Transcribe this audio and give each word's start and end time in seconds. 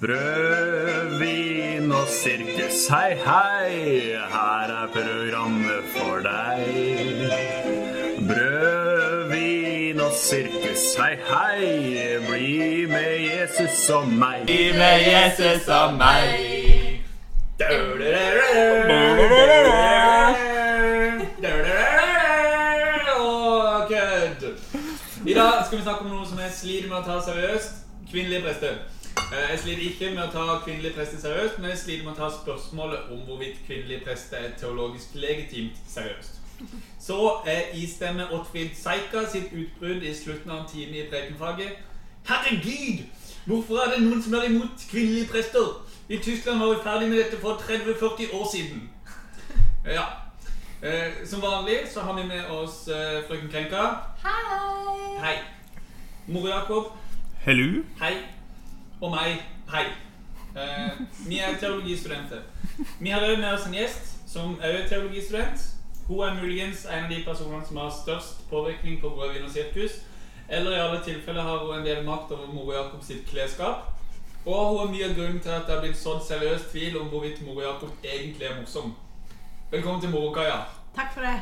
Brød, 0.00 1.18
vin 1.18 1.92
og 1.92 2.08
sirkus, 2.08 2.86
hei, 2.88 3.16
hei, 3.26 4.14
her 4.30 4.70
er 4.82 4.88
programmet 4.92 5.88
for 5.94 6.20
deg. 6.22 6.68
Brød, 8.28 9.28
vin 9.32 10.00
og 10.00 10.12
sirkus, 10.12 10.84
hei, 10.98 11.16
hei, 11.30 12.18
bli 12.28 12.86
med 12.86 13.14
Jesus 13.26 13.90
og 13.90 14.06
meg. 14.08 14.44
Bli 14.46 14.70
med 14.72 15.02
Jesus 15.08 15.68
og 15.68 15.94
meg. 15.94 17.02
Og 23.18 23.88
kødd. 23.88 24.46
I 25.26 25.34
dag 25.34 25.66
skal 25.66 25.78
vi 25.78 25.82
snakke 25.82 26.00
om 26.00 26.14
noe 26.14 26.26
som 26.28 26.38
jeg 26.38 26.54
sliter 26.54 26.88
med 26.88 27.00
å 27.00 27.04
ta 27.10 27.18
seriøst. 27.26 27.82
Kvinnelige 28.12 28.46
prester. 28.46 28.78
Eh, 29.32 29.50
Jeg 29.50 29.58
sliter 29.62 29.82
ikke 29.90 30.10
med 30.14 30.22
å 30.24 30.30
ta 30.32 30.44
kvinnelige 30.64 30.94
prester 30.96 31.20
seriøst, 31.20 31.58
men 31.60 31.70
jeg 31.70 31.78
sliter 31.78 32.04
med 32.06 32.12
å 32.14 32.20
ta 32.22 32.28
spørsmålet 32.32 33.10
om 33.12 33.20
hvorvidt 33.26 33.58
kvinnelige 33.66 34.04
prester 34.06 34.36
er 34.46 34.54
teologisk 34.60 35.14
legitimt 35.20 35.76
seriøst. 35.88 36.38
Så 37.00 37.18
eh, 37.46 37.74
istemmer 37.82 38.32
Ottfrid 38.34 38.70
Seika 38.76 39.26
sitt 39.30 39.52
utbrudd 39.52 40.02
i 40.02 40.14
slutten 40.16 40.50
av 40.50 40.62
en 40.62 40.70
time 40.72 40.96
i 41.02 41.04
prekenfaget. 41.10 41.76
Herregud! 42.28 43.04
Hvorfor 43.48 43.82
er 43.84 43.92
det 43.94 44.00
noen 44.04 44.22
som 44.22 44.34
er 44.36 44.48
imot 44.48 44.86
kvinnelige 44.90 45.28
prester? 45.32 45.68
I 46.08 46.18
Tyskland 46.24 46.60
var 46.60 46.72
vi 46.74 46.80
ferdig 46.84 47.08
med 47.12 47.18
dette 47.22 47.38
for 47.40 47.60
30-40 47.68 48.32
år 48.40 48.48
siden. 48.52 48.88
Ja. 49.86 50.06
Eh, 50.82 51.20
som 51.28 51.42
vanlig 51.42 51.78
så 51.92 52.00
har 52.00 52.16
vi 52.16 52.24
med 52.28 52.48
oss 52.54 52.88
eh, 52.88 53.20
frøken 53.28 53.48
Krenka. 53.52 53.84
Hei! 54.24 55.20
Hei. 55.20 55.36
Mor 56.26 56.48
Jakob. 56.48 56.90
Hello? 57.44 57.84
Hei. 58.00 58.16
Og 59.00 59.10
meg. 59.10 59.42
Hei. 59.70 59.84
Eh, 60.56 60.90
vi 61.28 61.38
er 61.38 61.58
teologistudenter. 61.60 62.40
Vi 63.00 63.10
har 63.10 63.20
også 63.20 63.40
med 63.40 63.52
oss 63.52 63.66
en 63.66 63.74
gjest 63.74 64.30
som 64.32 64.56
også 64.56 64.66
er 64.66 64.88
teologistudent. 64.88 65.60
Hun 66.08 66.20
er 66.20 66.34
muligens 66.34 66.86
en 66.86 67.04
av 67.04 67.10
de 67.10 67.20
personene 67.24 67.66
som 67.66 67.76
har 67.76 67.92
størst 67.94 68.42
påvirkning 68.50 69.00
på 69.00 69.08
Brødvin 69.08 69.44
og 69.44 69.50
sirkus. 69.50 70.00
Eller 70.48 70.70
i 70.70 70.80
alle 70.80 71.04
tilfeller 71.04 71.42
har 71.42 71.58
hun 71.58 71.78
en 71.78 71.86
del 71.86 72.04
makt 72.04 72.32
over 72.32 72.50
Moro 72.52 72.72
Jakob 72.72 73.04
sitt 73.04 73.26
klesskap. 73.30 73.86
Og 74.46 74.68
hun 74.68 74.88
er 74.88 74.92
mye 74.92 75.10
av 75.10 75.14
grunnen 75.14 75.40
til 75.40 75.54
at 75.54 75.66
det 75.66 75.74
har 75.74 75.84
blitt 75.84 76.02
sådd 76.02 76.24
seriøs 76.26 76.66
tvil 76.72 76.98
om 76.98 77.08
hvorvidt 77.12 77.46
Moro 77.46 77.62
Jakob 77.62 77.90
egentlig 78.04 78.50
er 78.50 78.60
morsom. 78.60 78.96
Velkommen 79.70 80.00
til 80.00 80.10
Morokaia. 80.10 80.64
Takk 80.96 81.14
for 81.14 81.22
det. 81.22 81.38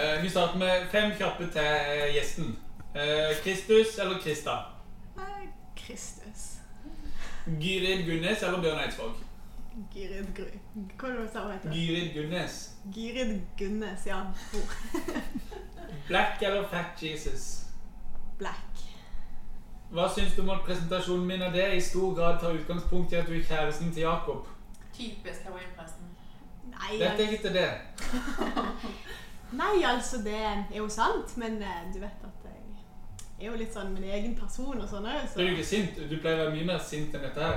Eh, 0.00 0.22
vi 0.22 0.30
starter 0.30 0.58
med 0.58 0.88
fem 0.92 1.12
kjappe 1.18 1.52
til 1.52 2.14
gjesten. 2.16 2.56
Eh, 2.94 3.36
Kristus 3.44 3.98
eller 3.98 4.18
Krista? 4.24 4.56
Eh, 5.18 5.48
Kristus. 5.76 6.23
Gyrid 7.44 8.06
Gunnes 8.06 8.42
eller 8.42 8.60
Bjørn 8.60 8.78
Eidsvåg? 8.78 9.16
Gyrid 9.94 10.30
Gry... 10.36 10.60
Hva 10.98 11.08
var 11.08 11.16
det 11.16 11.26
du 11.26 11.32
sa 11.32 11.42
hun 11.44 11.52
heter? 11.52 11.74
Gyrid 11.74 12.14
Gunnes. 12.14 12.58
Gyrid 12.94 13.40
Gunnes, 13.58 14.06
ja. 14.06 14.20
Black 16.08 16.42
eller 16.42 16.68
Fat 16.68 17.02
Jesus? 17.02 17.64
Black. 18.38 18.84
Hva 19.94 20.08
syns 20.10 20.34
du 20.34 20.40
om 20.42 20.50
at 20.54 20.64
presentasjonen 20.66 21.26
min 21.26 21.42
av 21.44 21.52
det 21.54 21.66
i 21.76 21.82
stor 21.84 22.14
grad 22.16 22.40
tar 22.40 22.56
utgangspunkt 22.56 23.12
i 23.12 23.18
at 23.20 23.28
du 23.28 23.36
er 23.36 23.44
kjæresten 23.44 23.92
til 23.92 24.06
Jakob? 24.06 24.48
Typisk 24.94 25.44
heroinpresten. 25.44 26.08
Nei, 26.72 26.96
Dette 26.98 27.22
er 27.22 27.28
ikke 27.28 27.42
til 27.44 27.54
det. 27.54 27.68
nei, 29.60 29.76
altså, 29.86 30.22
det 30.24 30.40
er 30.40 30.64
jo 30.78 30.88
sant, 30.88 31.36
men 31.36 31.60
eh, 31.62 31.84
du 31.94 32.00
vet 32.00 32.24
at 32.26 32.33
er 33.40 33.46
jo 33.50 33.56
litt 33.58 33.72
sånn 33.74 33.92
min 33.94 34.04
egen 34.14 34.34
person 34.38 34.80
og 34.80 34.88
sånn 34.88 35.06
òg, 35.10 35.24
så 35.28 35.38
Blir 35.40 35.50
du 35.50 35.56
ikke 35.56 35.66
sint? 35.68 35.96
Du 36.10 36.16
pleier 36.22 36.38
å 36.38 36.44
være 36.46 36.54
mye 36.56 36.68
mer 36.72 36.78
sint 36.82 37.14
enn 37.14 37.24
dette 37.26 37.42
her. 37.42 37.56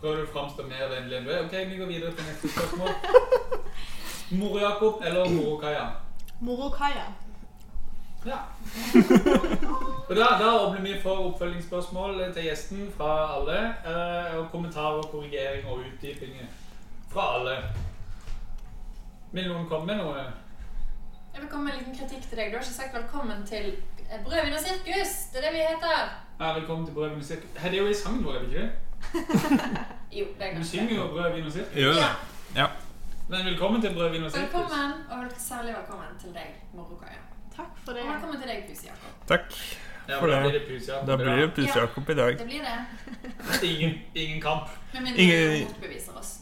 Prøver 0.00 0.16
du 0.20 0.24
å 0.26 0.32
framstå 0.34 0.66
mer 0.68 0.88
vennlig 0.90 1.16
enn 1.18 1.28
du 1.28 1.30
er? 1.32 1.44
Ok, 1.46 1.54
vi 1.70 1.78
går 1.80 1.86
videre 1.92 2.12
til 2.18 2.26
neste 2.28 2.48
spørsmål. 2.48 2.90
Moro 4.40 4.58
Jakob 4.60 5.04
eller 5.04 5.28
Moro 5.30 5.56
Kaja? 5.62 5.84
Moro 6.40 6.70
Kaja. 6.74 7.06
Ja. 8.24 8.38
Og 10.08 10.14
da, 10.16 10.26
da 10.40 10.50
åpner 10.64 10.80
vi 10.80 10.94
for 11.02 11.26
oppfølgingsspørsmål 11.30 12.22
til 12.32 12.46
gjesten 12.48 12.86
fra 12.96 13.10
alle. 13.36 13.58
eh, 13.84 14.36
Og 14.38 14.46
kommentarer, 14.52 15.02
korrigering 15.12 15.66
og 15.68 15.82
utdypinger 15.84 16.46
fra 17.12 17.26
alle. 17.38 17.58
Vil 19.32 19.48
noen 19.50 19.68
komme 19.68 19.86
med 19.92 20.00
noe? 20.00 20.24
Jeg 21.34 21.42
vil 21.42 21.50
komme 21.50 21.64
med 21.68 21.74
en 21.74 21.80
liten 21.82 21.96
kritikk 21.98 22.24
til 22.30 22.38
deg. 22.38 22.50
Du 22.52 22.56
har 22.56 22.64
ikke 22.64 22.76
sagt 22.80 22.94
velkommen 22.96 23.44
til 23.48 23.74
Brødvin 24.24 24.52
og 24.52 24.60
sirkus. 24.60 25.12
Det 25.32 25.38
er 25.38 25.44
det 25.46 25.52
vi 25.52 25.58
heter. 25.58 25.98
Ja, 26.40 26.52
velkommen 26.58 26.86
til 26.86 26.94
Brød, 26.94 27.08
vin 27.08 27.18
og 27.18 27.24
sirkus. 27.24 27.50
Det 27.62 27.74
er 27.74 27.78
jo 27.78 27.86
i 27.86 27.94
sangen 27.94 28.24
vår, 28.24 28.34
er 28.34 28.38
det 28.38 28.48
ikke 28.48 28.60
det? 28.60 28.70
Jo, 30.18 30.24
det 30.38 30.46
er 30.46 30.58
Du 30.58 30.64
synger 30.64 30.94
jo 30.96 31.06
Brød, 31.08 31.32
vin 31.34 31.46
og 31.46 31.52
sirkus. 31.52 31.74
Gjør 31.74 31.92
det? 31.92 32.10
Ja. 32.56 32.66
Men 33.28 33.44
velkommen 33.46 33.82
til 33.82 33.94
Brød, 33.94 34.10
vin 34.10 34.24
og 34.24 34.30
sirkus. 34.30 34.44
Velkommen, 34.54 34.92
og 35.10 35.24
særlig 35.38 35.74
velkommen 35.78 36.06
til 36.20 36.28
deg, 36.34 36.48
Morokaia. 36.74 37.20
Takk 37.56 37.72
for 37.84 37.92
det. 37.92 38.02
Og 38.02 38.08
velkommen 38.12 38.40
til 38.40 38.48
deg, 38.50 38.64
Puse 38.68 38.86
Jakob. 38.86 39.28
Takk. 39.28 39.58
Ja, 40.08 40.18
For 40.20 40.26
da 40.26 40.34
det. 40.36 40.42
blir 40.50 40.58
det 40.58 40.66
pus, 40.68 40.88
ja. 40.88 40.94
Da 41.06 41.16
blir 41.16 41.36
det 41.40 41.54
Puse 41.56 41.78
Jakob 41.80 42.08
i 42.10 42.14
dag. 42.14 42.32
Ja, 42.32 42.38
Det 42.38 42.46
blir 42.46 42.60
det. 42.60 42.78
Ingen, 43.70 43.94
ingen 44.14 44.40
kamp. 44.42 44.68
Med 44.92 45.00
mindre 45.02 45.22
Ingen- 45.22 45.60
du 45.60 45.64
motbeviser 45.72 46.18
oss. 46.18 46.32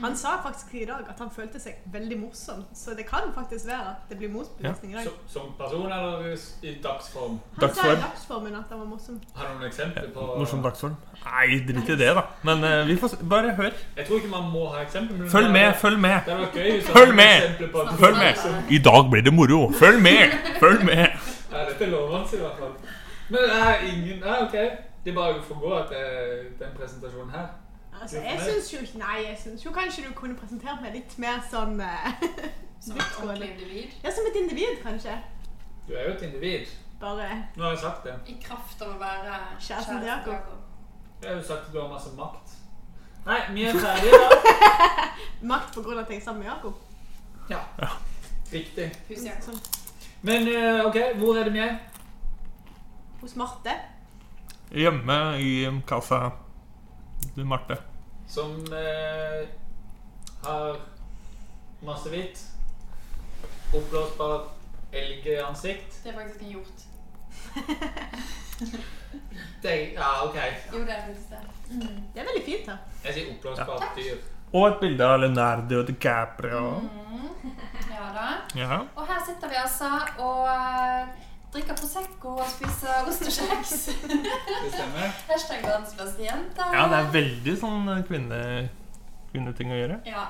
Han 0.00 0.16
sa 0.16 0.28
faktisk 0.42 0.74
i 0.74 0.84
dag 0.88 1.04
at 1.08 1.18
han 1.18 1.30
følte 1.34 1.60
seg 1.60 1.80
veldig 1.92 2.18
morsom, 2.20 2.62
så 2.74 2.94
det 2.96 3.04
kan 3.08 3.32
faktisk 3.34 3.66
være 3.68 3.92
at 3.92 4.10
det 4.10 4.18
blir 4.18 4.30
motbevisning 4.32 4.92
i 4.92 4.96
dag. 4.96 5.04
Som, 5.04 5.16
som 5.34 5.52
person 5.58 5.92
eller 5.92 6.36
i 6.62 6.74
dagsform? 6.82 7.38
Han 7.60 7.74
sa 7.74 7.86
i 7.92 7.96
dagsformen 8.00 8.54
at 8.60 8.72
han 8.72 8.80
var 8.80 8.86
morsom. 8.86 9.20
Har 9.34 9.48
du 9.48 9.54
noen 9.58 9.68
eksempler 9.68 10.10
på 10.14 10.26
Morsom 10.38 10.62
dagsform. 10.64 10.96
Nei, 11.24 11.58
drit 11.68 11.92
i 11.94 11.96
det, 12.00 12.12
da. 12.16 12.22
Men 12.48 12.64
uh, 12.64 12.86
vi 12.88 12.96
får 12.96 13.14
se. 13.14 13.16
bare 13.28 13.54
hør. 13.58 13.72
Jeg 13.96 14.06
tror 14.06 14.16
ikke 14.22 14.32
man 14.32 14.50
må 14.52 14.66
ha 14.72 14.82
eksempler. 14.86 15.18
men 15.18 15.30
Følg 15.30 15.50
med, 15.52 15.74
følg 15.82 15.98
med. 15.98 16.20
Det 16.26 16.38
var 16.38 16.54
gøy 16.54 16.80
Følg 16.82 17.14
med. 17.14 17.66
Følg 18.04 18.16
med. 18.16 18.44
I 18.70 18.78
dag 18.78 19.10
blir 19.10 19.22
det 19.22 19.34
moro. 19.34 19.60
Følg 19.72 20.02
med! 20.02 20.38
Følg 20.60 20.84
med. 20.84 21.06
Ja, 21.52 21.64
dette 21.68 21.86
lover 21.90 22.16
han 22.16 22.28
seg 22.28 22.38
i 22.38 22.42
hvert 22.46 22.58
fall. 22.62 22.72
Men 23.28 23.42
det 23.42 23.58
er 23.62 23.84
ingen 23.92 24.24
Ja, 24.24 24.44
ok. 24.44 24.56
Det 25.04 25.10
er 25.10 25.16
bare 25.16 25.38
å 25.38 25.42
forgå 25.44 25.74
at 25.78 25.92
det 25.92 26.00
er 26.00 26.32
den 26.60 26.72
presentasjonen 26.76 27.30
her. 27.32 27.46
Altså, 28.00 28.20
jeg 28.20 28.40
syns 28.40 28.72
jo 28.72 28.78
ikke 28.80 28.98
Nei, 28.98 29.16
jeg 29.28 29.38
syns 29.42 29.64
jo 29.64 29.70
kanskje 29.70 30.06
du 30.06 30.12
kunne 30.16 30.36
presentert 30.36 30.80
meg 30.82 30.94
litt 30.96 31.18
mer 31.20 31.42
som 31.50 31.80
uh, 31.84 32.12
Som 32.80 32.96
et 32.96 33.18
ordentlig 33.22 33.50
individ. 33.50 33.90
Ja, 34.04 34.10
som 34.10 34.28
et 34.30 34.38
individ, 34.40 34.78
kanskje. 34.82 35.18
Du 35.88 35.92
er 35.94 36.08
jo 36.08 36.14
et 36.14 36.22
individ. 36.22 36.66
Bare 37.00 37.28
Nå 37.56 37.64
har 37.64 37.70
jeg 37.70 37.78
sagt 37.78 38.04
det. 38.04 38.14
I 38.26 38.36
kraft 38.42 38.82
av 38.82 38.94
å 38.94 38.98
være 39.00 39.36
Kjæresten 39.60 40.00
til 40.00 40.08
Jakob. 40.08 40.54
Jeg 41.20 41.28
har 41.28 41.36
jo 41.36 41.44
sagt 41.44 41.68
at 41.68 41.74
du 41.74 41.80
har 41.80 41.90
masse 41.92 42.12
makt. 42.16 42.56
Nei, 43.26 43.40
vi 43.52 43.66
er 43.68 43.76
ferdige 43.76 44.20
da. 44.22 44.38
makt 45.52 45.74
på 45.74 45.84
grunn 45.84 45.98
av 45.98 46.06
at 46.06 46.14
jeg 46.14 46.22
er 46.22 46.24
sammen 46.24 46.44
med 46.44 46.48
Jakob. 46.48 46.80
Ja. 47.52 47.60
Riktig. 48.52 48.88
Jakob. 49.12 49.44
Sånn. 49.50 49.60
Men 50.24 50.48
uh, 50.48 50.86
ok, 50.88 50.98
hvor 51.20 51.36
er 51.40 51.48
det 51.48 51.56
vi 51.56 51.64
er? 51.64 51.76
Hos 53.20 53.36
Marte. 53.36 53.76
Hjemme 54.72 55.20
i 55.40 55.52
kaffe. 55.88 56.22
Du, 57.36 57.44
Marte. 57.44 57.89
Som 58.30 58.72
eh, 58.72 59.48
har 60.42 60.76
masse 61.82 62.08
hvitt. 62.12 62.44
Oppblåsbar 63.74 64.46
elgeansikt. 64.92 66.04
Det 66.04 66.12
er 66.12 66.22
faktisk 66.22 66.42
en 66.42 66.48
hjort. 66.48 66.80
Det, 69.62 69.92
ja, 69.92 70.24
ok. 70.24 70.36
Jo, 70.72 70.78
det 70.78 70.92
er 70.92 71.06
faktisk 71.06 71.30
det. 71.30 71.38
Mm. 71.70 72.02
Det 72.14 72.20
er 72.20 72.24
veldig 72.28 72.44
fint 72.44 72.66
da. 72.68 72.76
Jeg 73.04 73.14
sier 73.16 73.32
oppblåsbart 73.32 73.96
dyr. 73.96 74.16
Og 74.52 74.66
et 74.66 74.78
bilde 74.80 75.06
av 75.06 75.20
Leonardo 75.20 75.82
DiCaprio. 75.86 76.62
Mm. 76.84 77.50
Ja 77.90 78.06
da. 78.14 78.28
Ja. 78.58 78.78
Og 78.94 79.04
her 79.10 79.20
sitter 79.26 79.48
vi 79.52 79.58
altså 79.60 79.90
og 80.22 80.48
eh, 81.50 81.54
drikker 81.54 81.76
Prosecco 81.78 82.34
og 82.38 82.46
spiser 82.48 83.08
ost 83.10 83.26
og 83.26 83.32
kjeks. 83.34 83.72
Det 84.06 84.70
stemmer. 84.74 85.16
Hashtag 85.30 85.64
verdens 85.66 85.94
beste 85.98 86.22
jente. 86.22 86.68
ja, 86.74 86.86
det 86.92 87.00
er 87.00 87.10
veldig 87.16 87.56
sånn 87.58 87.90
kvinne, 88.08 88.40
kvinneting 89.32 89.72
å 89.74 89.80
gjøre. 89.82 90.00
Ja. 90.06 90.28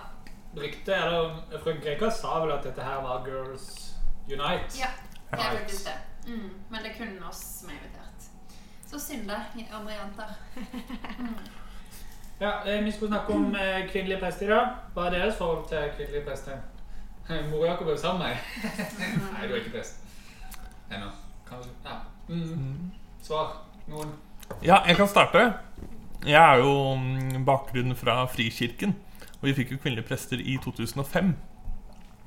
Ryktet, 0.57 0.97
eller 0.97 1.37
Frøken 1.61 1.83
Krekar 1.85 2.11
sa 2.11 2.41
vel 2.43 2.57
at 2.57 2.65
dette 2.67 2.83
her 2.83 3.03
var 3.05 3.23
Girls 3.29 3.69
Unite. 4.27 4.81
ja, 4.81 4.89
det 5.31 5.39
er 5.39 5.61
faktisk 5.61 5.87
det. 5.87 5.99
Mm. 6.27 6.49
Men 6.71 6.83
det 6.83 6.91
er 6.91 6.97
kun 6.99 7.23
oss 7.29 7.43
som 7.61 7.71
er 7.71 7.79
invitert. 7.79 8.27
Så 8.91 8.99
synd 8.99 9.29
det, 9.31 9.39
andre 9.71 9.93
jenter. 9.95 10.33
Mm. 11.21 11.37
Ja, 12.41 12.51
eh, 12.67 12.85
Vi 12.85 12.93
skulle 12.93 13.11
snakke 13.13 13.33
om 13.33 13.55
eh, 13.55 13.91
kvinnelige 13.91 14.19
prester 14.21 14.47
i 14.47 14.51
dag. 14.51 14.67
Hva 14.95 15.07
er 15.07 15.11
deres 15.11 15.37
forhold 15.37 15.69
til 15.69 15.91
kvinnelige 15.97 16.25
prester? 16.25 16.59
Eh, 17.29 17.45
Mor 17.51 17.67
Jakob 17.67 17.87
er 17.87 17.91
jo 17.91 17.97
sammen 17.97 18.23
med 18.23 18.29
meg. 18.29 18.39
Nei, 19.35 19.47
du 19.49 19.55
er 19.55 19.61
ikke 19.61 19.75
prest. 19.77 20.01
Ennå. 20.91 21.11
Kanskje. 21.49 21.73
Ja. 21.85 21.97
Mm. 22.29 22.91
Svar. 23.23 23.53
Noen? 23.91 24.13
Ja, 24.63 24.81
jeg 24.87 24.97
kan 24.99 25.09
starte. 25.11 25.45
Jeg 26.27 26.39
er 26.41 26.61
jo 26.61 26.73
mm, 26.99 27.45
bakgrunnen 27.47 27.97
fra 27.99 28.25
Frikirken. 28.31 28.97
Og 29.41 29.49
vi 29.49 29.57
fikk 29.57 29.75
jo 29.75 29.81
kvinnelige 29.81 30.09
prester 30.11 30.41
i 30.43 30.57
2005. 30.63 31.35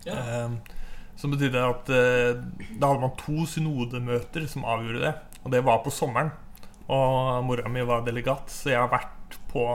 Ja. 0.07 0.17
Eh, 0.17 0.77
som 1.19 1.33
betydde 1.33 1.65
at 1.67 1.91
eh, 1.93 2.39
da 2.79 2.89
hadde 2.89 3.03
man 3.03 3.17
to 3.19 3.45
synodemøter 3.49 4.47
som 4.49 4.65
avgjorde 4.65 5.03
det. 5.05 5.13
Og 5.43 5.53
det 5.53 5.63
var 5.67 5.83
på 5.85 5.93
sommeren. 5.93 6.31
Og 6.91 7.43
mora 7.47 7.69
mi 7.71 7.83
var 7.87 8.03
delegat, 8.07 8.49
så 8.51 8.73
jeg 8.73 8.81
har 8.81 8.91
vært 8.91 9.37
på 9.51 9.65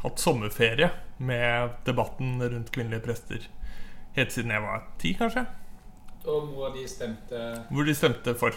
hatt 0.00 0.20
sommerferie 0.22 0.88
med 1.20 1.74
debatten 1.84 2.38
rundt 2.40 2.70
kvinnelige 2.72 3.04
prester 3.04 3.48
helt 4.16 4.32
siden 4.34 4.54
jeg 4.54 4.64
var 4.64 4.84
ti, 5.00 5.12
kanskje. 5.18 5.44
Og 6.26 6.48
mora 6.50 6.72
di 6.74 6.84
stemte 6.88 7.38
Hvor 7.70 7.86
de 7.86 7.94
stemte 7.94 8.34
for. 8.36 8.56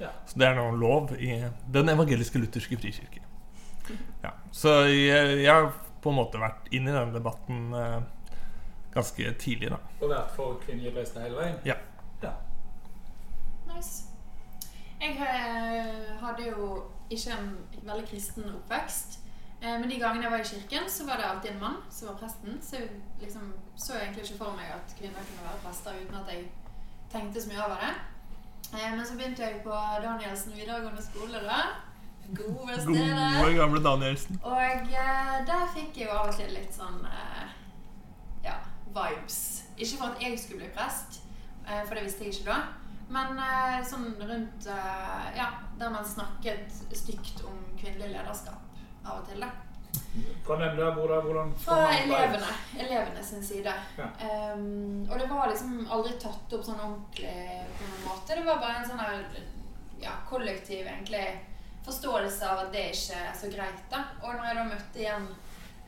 Ja. 0.00 0.08
Så 0.26 0.38
det 0.38 0.48
er 0.48 0.56
nå 0.58 0.70
lov 0.76 1.12
i 1.18 1.36
Den 1.72 1.88
evangeliske 1.88 2.38
lutherske 2.38 2.76
frikirke. 2.76 3.22
Ja. 4.24 4.32
Så 4.52 4.72
jeg, 4.90 5.38
jeg 5.44 5.52
har 5.52 5.70
på 6.02 6.10
en 6.10 6.18
måte 6.18 6.40
vært 6.42 6.66
inn 6.74 6.88
i 6.88 6.94
den 6.94 7.12
debatten 7.14 7.74
eh, 7.74 8.00
ganske 8.94 9.32
tidlig, 9.38 9.70
da. 9.70 9.78
og 10.00 10.10
vært 10.10 10.34
for 10.36 10.58
kvinnelige 10.64 10.94
prester 10.96 11.22
hele 11.26 11.38
veien. 11.38 11.56
Ja. 11.68 11.76
Ja. 12.22 12.32
Nice. 13.70 14.04
Jeg 15.00 15.16
eh, 15.20 16.12
hadde 16.22 16.50
jo 16.50 16.82
ikke 17.10 17.36
en 17.38 17.48
veldig 17.86 18.06
kristen 18.10 18.50
oppvekst. 18.50 19.18
Eh, 19.62 19.78
Men 19.80 19.88
de 19.90 19.98
gangene 20.00 20.26
jeg 20.26 20.32
var 20.32 20.44
i 20.44 20.50
kirken, 20.50 20.90
så 20.90 21.06
var 21.06 21.20
det 21.20 21.30
alltid 21.30 21.50
en 21.54 21.60
mann 21.60 21.76
som 21.90 22.08
var 22.10 22.18
presten. 22.20 22.58
Så 22.62 22.76
jeg 22.80 22.90
liksom 23.20 23.52
så 23.76 23.92
jeg 23.94 24.02
egentlig 24.08 24.24
ikke 24.24 24.44
for 24.44 24.56
meg 24.58 24.72
at 24.74 24.96
kvinner 24.98 25.26
kunne 25.30 25.48
være 25.48 25.62
prester 25.66 26.00
uten 26.02 26.20
at 26.22 26.32
jeg 26.32 26.46
tenkte 27.12 27.42
så 27.42 27.50
mye 27.50 27.64
over 27.64 27.82
det. 27.82 27.92
Eh, 28.74 28.94
Men 28.96 29.06
så 29.06 29.16
begynte 29.16 29.42
jeg 29.46 29.60
på 29.64 29.74
Danielsen 30.02 30.54
videregående 30.56 31.02
skole, 31.02 31.42
da. 31.44 31.60
Gode 32.34 32.80
stedet. 32.80 33.36
Gode, 33.38 33.52
gamle 33.54 33.82
Danielsen. 33.84 34.40
Og 34.42 34.62
eh, 34.90 35.36
der 35.46 35.68
fikk 35.74 36.00
jeg 36.00 36.08
jo 36.08 36.16
av 36.16 36.32
og 36.32 36.38
til 36.38 36.50
litt 36.56 36.74
sånn 36.74 37.04
eh, 37.06 37.52
ja, 38.48 38.56
vibes. 38.96 39.38
Ikke 39.76 40.00
for 40.00 40.10
at 40.10 40.24
jeg 40.24 40.38
skulle 40.40 40.64
bli 40.64 40.72
prest, 40.74 41.20
for 41.66 41.94
det 41.98 42.04
visste 42.06 42.24
jeg 42.24 42.34
ikke 42.34 42.50
da. 42.54 42.58
Men 43.12 43.38
sånn 43.86 44.14
rundt 44.18 44.66
Ja, 45.36 45.48
der 45.78 45.90
man 45.92 46.06
snakket 46.06 46.72
stygt 46.96 47.42
om 47.46 47.58
kvinnelig 47.78 48.14
lederskap 48.14 48.62
av 49.04 49.20
og 49.20 49.28
til, 49.28 49.42
da. 49.44 49.50
Fra 50.46 50.56
hvem 50.60 50.76
da? 50.78 50.90
Hvor? 50.94 51.12
Hvordan? 51.24 51.52
Fra 51.60 51.78
elevene. 51.96 52.52
Elevene 52.78 53.24
sin 53.24 53.42
side. 53.44 53.72
Ja. 53.98 54.06
Um, 54.54 55.06
og 55.10 55.18
det 55.18 55.26
var 55.30 55.50
liksom 55.50 55.80
aldri 55.90 56.14
tatt 56.22 56.54
opp 56.56 56.64
sånn 56.66 56.80
ordentlig 56.80 57.34
på 57.78 57.88
noen 57.90 58.06
måte. 58.06 58.36
Det 58.36 58.46
var 58.46 58.62
bare 58.62 58.80
en 58.80 58.88
sånn 58.90 59.02
her, 59.02 59.24
ja, 60.02 60.14
kollektiv 60.28 60.86
egentlig 60.86 61.24
forståelse 61.86 62.46
av 62.50 62.64
at 62.64 62.72
det 62.74 62.86
ikke 62.92 63.18
er 63.24 63.34
så 63.40 63.50
greit. 63.52 63.82
da. 63.90 64.04
Og 64.22 64.32
når 64.34 64.48
jeg 64.48 64.58
da 64.58 64.68
møtte 64.70 65.02
igjen 65.02 65.28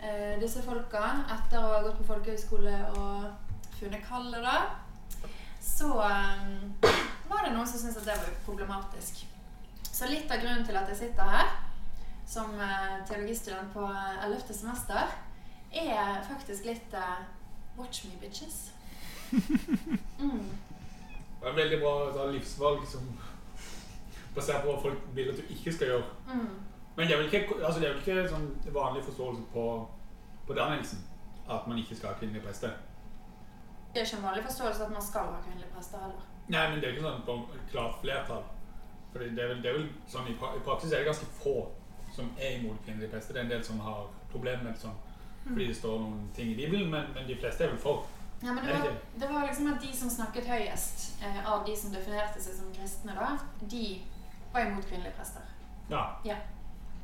uh, 0.02 0.34
disse 0.42 0.64
folka 0.66 1.04
etter 1.36 1.62
å 1.62 1.72
ha 1.76 1.80
gått 1.86 2.02
på 2.02 2.10
folkehøyskole 2.12 2.76
og 2.98 3.72
funnet 3.78 4.04
kallet, 4.06 4.42
da, 4.42 5.28
så 5.62 5.94
um, 5.94 6.76
var 7.30 7.46
det 7.46 7.54
noen 7.54 7.66
som 7.66 7.80
syntes 7.80 8.02
at 8.02 8.10
det 8.10 8.20
var 8.20 8.42
problematisk. 8.46 9.24
Så 9.88 10.06
litt 10.10 10.30
av 10.30 10.42
grunnen 10.42 10.66
til 10.66 10.76
at 10.78 10.90
jeg 10.92 11.02
sitter 11.06 11.32
her 11.32 11.56
som 12.28 12.54
eh, 12.60 12.94
teologistudent 13.08 13.72
på 13.72 13.84
11. 14.24 14.40
semester, 14.52 15.14
er 15.72 16.22
faktisk 16.28 16.64
litt 16.68 16.94
uh, 16.96 17.18
Watch 17.78 18.04
me, 18.08 18.16
bitches. 18.20 18.70
Mm. 20.18 20.48
Det 21.40 21.46
er 21.46 21.54
veldig 21.54 21.76
bra 21.78 21.90
da, 22.10 22.24
livsvalg 22.32 22.80
som 22.90 23.04
basert 24.34 24.64
på 24.64 24.72
hva 24.72 24.80
folk 24.82 25.04
vil 25.14 25.28
at 25.30 25.36
du 25.38 25.52
ikke 25.54 25.70
skal 25.76 25.92
gjøre. 25.92 26.08
Mm. 26.26 26.56
Men 26.96 27.06
det 27.06 27.14
er 27.14 27.20
vel 27.20 27.28
ikke, 27.30 27.58
altså 27.62 27.78
er 27.84 27.92
vel 27.92 28.00
ikke 28.02 28.24
sånn 28.32 28.48
vanlig 28.74 29.04
forståelse 29.06 29.44
på, 29.52 29.66
på 30.48 30.56
dannelsen 30.58 31.04
at 31.46 31.68
man 31.70 31.78
ikke 31.78 31.94
skal 31.94 32.10
ha 32.10 32.18
kvinnelige 32.18 32.42
prester. 32.48 32.74
Det 33.94 34.02
er 34.02 34.08
ikke 34.08 34.18
en 34.18 34.26
vanlig 34.26 34.42
forståelse 34.48 34.88
at 34.88 34.96
man 34.96 35.06
skal 35.06 35.30
ha 35.30 35.38
kvinnelige 35.44 35.70
prester 35.76 36.02
heller. 36.02 36.26
Nei, 36.50 36.64
men 36.72 36.82
det 36.82 36.88
er 36.90 36.96
ikke 36.96 37.06
sånn 37.06 37.22
på 37.28 37.38
klart 37.70 38.00
flertall. 38.02 38.42
Fordi 39.12 39.30
det 39.38 39.44
er 39.44 39.52
vel, 39.52 39.62
det 39.62 39.70
er 39.70 39.78
vel 39.78 39.86
sånn 40.10 40.26
i, 40.32 40.34
pra- 40.42 40.56
I 40.58 40.64
praksis 40.66 40.90
er 40.90 41.04
det 41.04 41.12
ganske 41.12 41.30
få 41.38 41.54
som 42.18 42.30
er 42.38 42.58
imot 42.58 42.78
kvinnelige 42.84 43.10
prester. 43.14 43.34
Det 43.34 43.40
er 43.40 43.46
en 43.46 43.50
del 43.56 43.64
som 43.64 43.80
har 43.86 44.04
problemer 44.32 44.62
med 44.66 44.74
det 44.76 44.82
sånn, 44.82 44.98
fordi 45.48 45.66
det 45.70 45.76
står 45.78 45.98
noen 46.02 46.28
ting 46.36 46.50
i 46.52 46.56
Bibelen, 46.58 46.90
men, 46.92 47.12
men 47.14 47.26
de 47.30 47.36
fleste 47.40 47.64
er 47.64 47.72
vel 47.72 47.78
for. 47.82 48.04
Ja, 48.42 48.52
men 48.54 48.62
det, 48.66 48.74
var, 48.78 48.92
det 49.22 49.28
var 49.32 49.46
liksom 49.48 49.72
at 49.72 49.80
de 49.82 49.88
som 49.96 50.10
snakket 50.10 50.46
høyest 50.46 51.22
eh, 51.26 51.38
av 51.50 51.64
de 51.66 51.72
som 51.76 51.90
definerte 51.94 52.38
seg 52.42 52.54
som 52.60 52.68
kristne, 52.76 53.14
da, 53.16 53.32
de 53.72 53.84
var 54.52 54.66
imot 54.68 54.86
kvinnelige 54.86 55.16
prester. 55.18 55.42
Ja, 55.90 56.04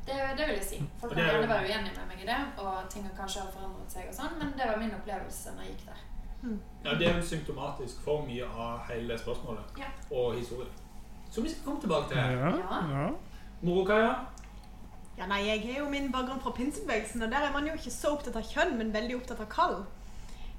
Det, 0.05 0.13
det 0.37 0.45
vil 0.47 0.55
jeg 0.59 0.65
si. 0.69 0.77
Folk 1.01 1.11
Og 1.11 1.17
kan 1.17 1.17
det 1.17 1.23
er- 1.25 1.31
gjerne 1.33 1.49
være 1.49 1.65
uenige 1.65 1.93
med 1.97 2.07
meg 2.11 2.19
i 2.23 2.27
det, 2.29 2.37
og 2.61 2.89
ting 2.93 3.03
har 3.07 3.15
kanskje 3.17 3.41
forandret 3.55 3.89
seg 3.95 4.07
og 4.11 4.13
sånn, 4.13 4.35
men 4.39 4.51
det 4.59 4.67
var 4.69 4.77
min 4.77 4.93
opplevelse 4.93 5.55
når 5.55 5.63
jeg 5.65 5.71
gikk 5.71 5.85
der. 5.87 6.01
ja 6.85 6.93
Det 6.99 7.07
er 7.09 7.15
jo 7.17 7.23
symptomatisk 7.25 8.03
for 8.05 8.21
mye 8.27 8.45
av 8.45 8.83
hele 8.91 9.17
spørsmålet 9.17 9.79
Ja. 9.81 9.87
og 10.11 10.35
historien. 10.37 10.69
Som 11.31 11.43
vi 11.43 11.49
skal 11.49 11.63
komme 11.65 11.81
tilbake 11.81 12.07
til. 12.09 12.17
Ja, 12.17 12.51
Ja. 12.53 12.81
ja. 12.93 13.09
Ja, 15.17 15.27
nei, 15.31 15.45
Jeg 15.47 15.61
har 15.63 15.83
jo 15.83 15.89
min 15.89 16.11
bakgrunn 16.11 16.41
fra 16.43 16.51
pinsebevegelsen, 16.51 17.21
og 17.23 17.31
der 17.31 17.47
er 17.47 17.53
man 17.53 17.67
jo 17.67 17.75
ikke 17.77 17.91
så 17.93 18.15
opptatt 18.15 18.35
av 18.35 18.49
kjønn, 18.49 18.77
men 18.77 18.93
veldig 18.93 19.15
opptatt 19.15 19.39
av 19.39 19.47
kall. 19.51 19.77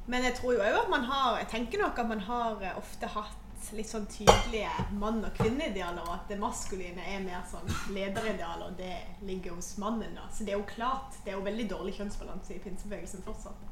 Men 0.07 0.25
jeg 0.25 0.37
tror 0.39 0.55
jo 0.55 0.63
også 0.63 0.85
at 0.85 0.91
man 0.91 1.05
har 1.05 1.39
Jeg 1.39 1.49
tenker 1.51 1.83
nok 1.83 1.99
at 1.99 2.09
man 2.09 2.21
har 2.21 2.63
eh, 2.63 2.79
ofte 2.79 3.07
hatt 3.11 3.73
litt 3.75 3.89
sånn 3.91 4.07
tydelige 4.07 4.71
mann- 5.01 5.25
og 5.25 5.33
kvinneidealer, 5.35 6.03
og 6.07 6.13
at 6.15 6.29
det 6.31 6.39
maskuline 6.39 7.03
er 7.03 7.25
mer 7.25 7.43
sånn 7.51 7.67
lederidealer, 7.95 8.69
og 8.69 8.77
det 8.79 8.97
ligger 9.27 9.57
hos 9.57 9.73
mannen. 9.83 10.15
da. 10.15 10.29
Så 10.31 10.45
det 10.45 10.55
er 10.55 10.61
jo 10.61 10.69
klart, 10.71 11.19
det 11.25 11.33
er 11.33 11.39
jo 11.41 11.45
veldig 11.45 11.69
dårlig 11.71 11.97
kjønnsbalanse 11.99 12.55
i 12.55 12.63
pinsebevegelsen 12.63 13.25
fortsatt. 13.27 13.65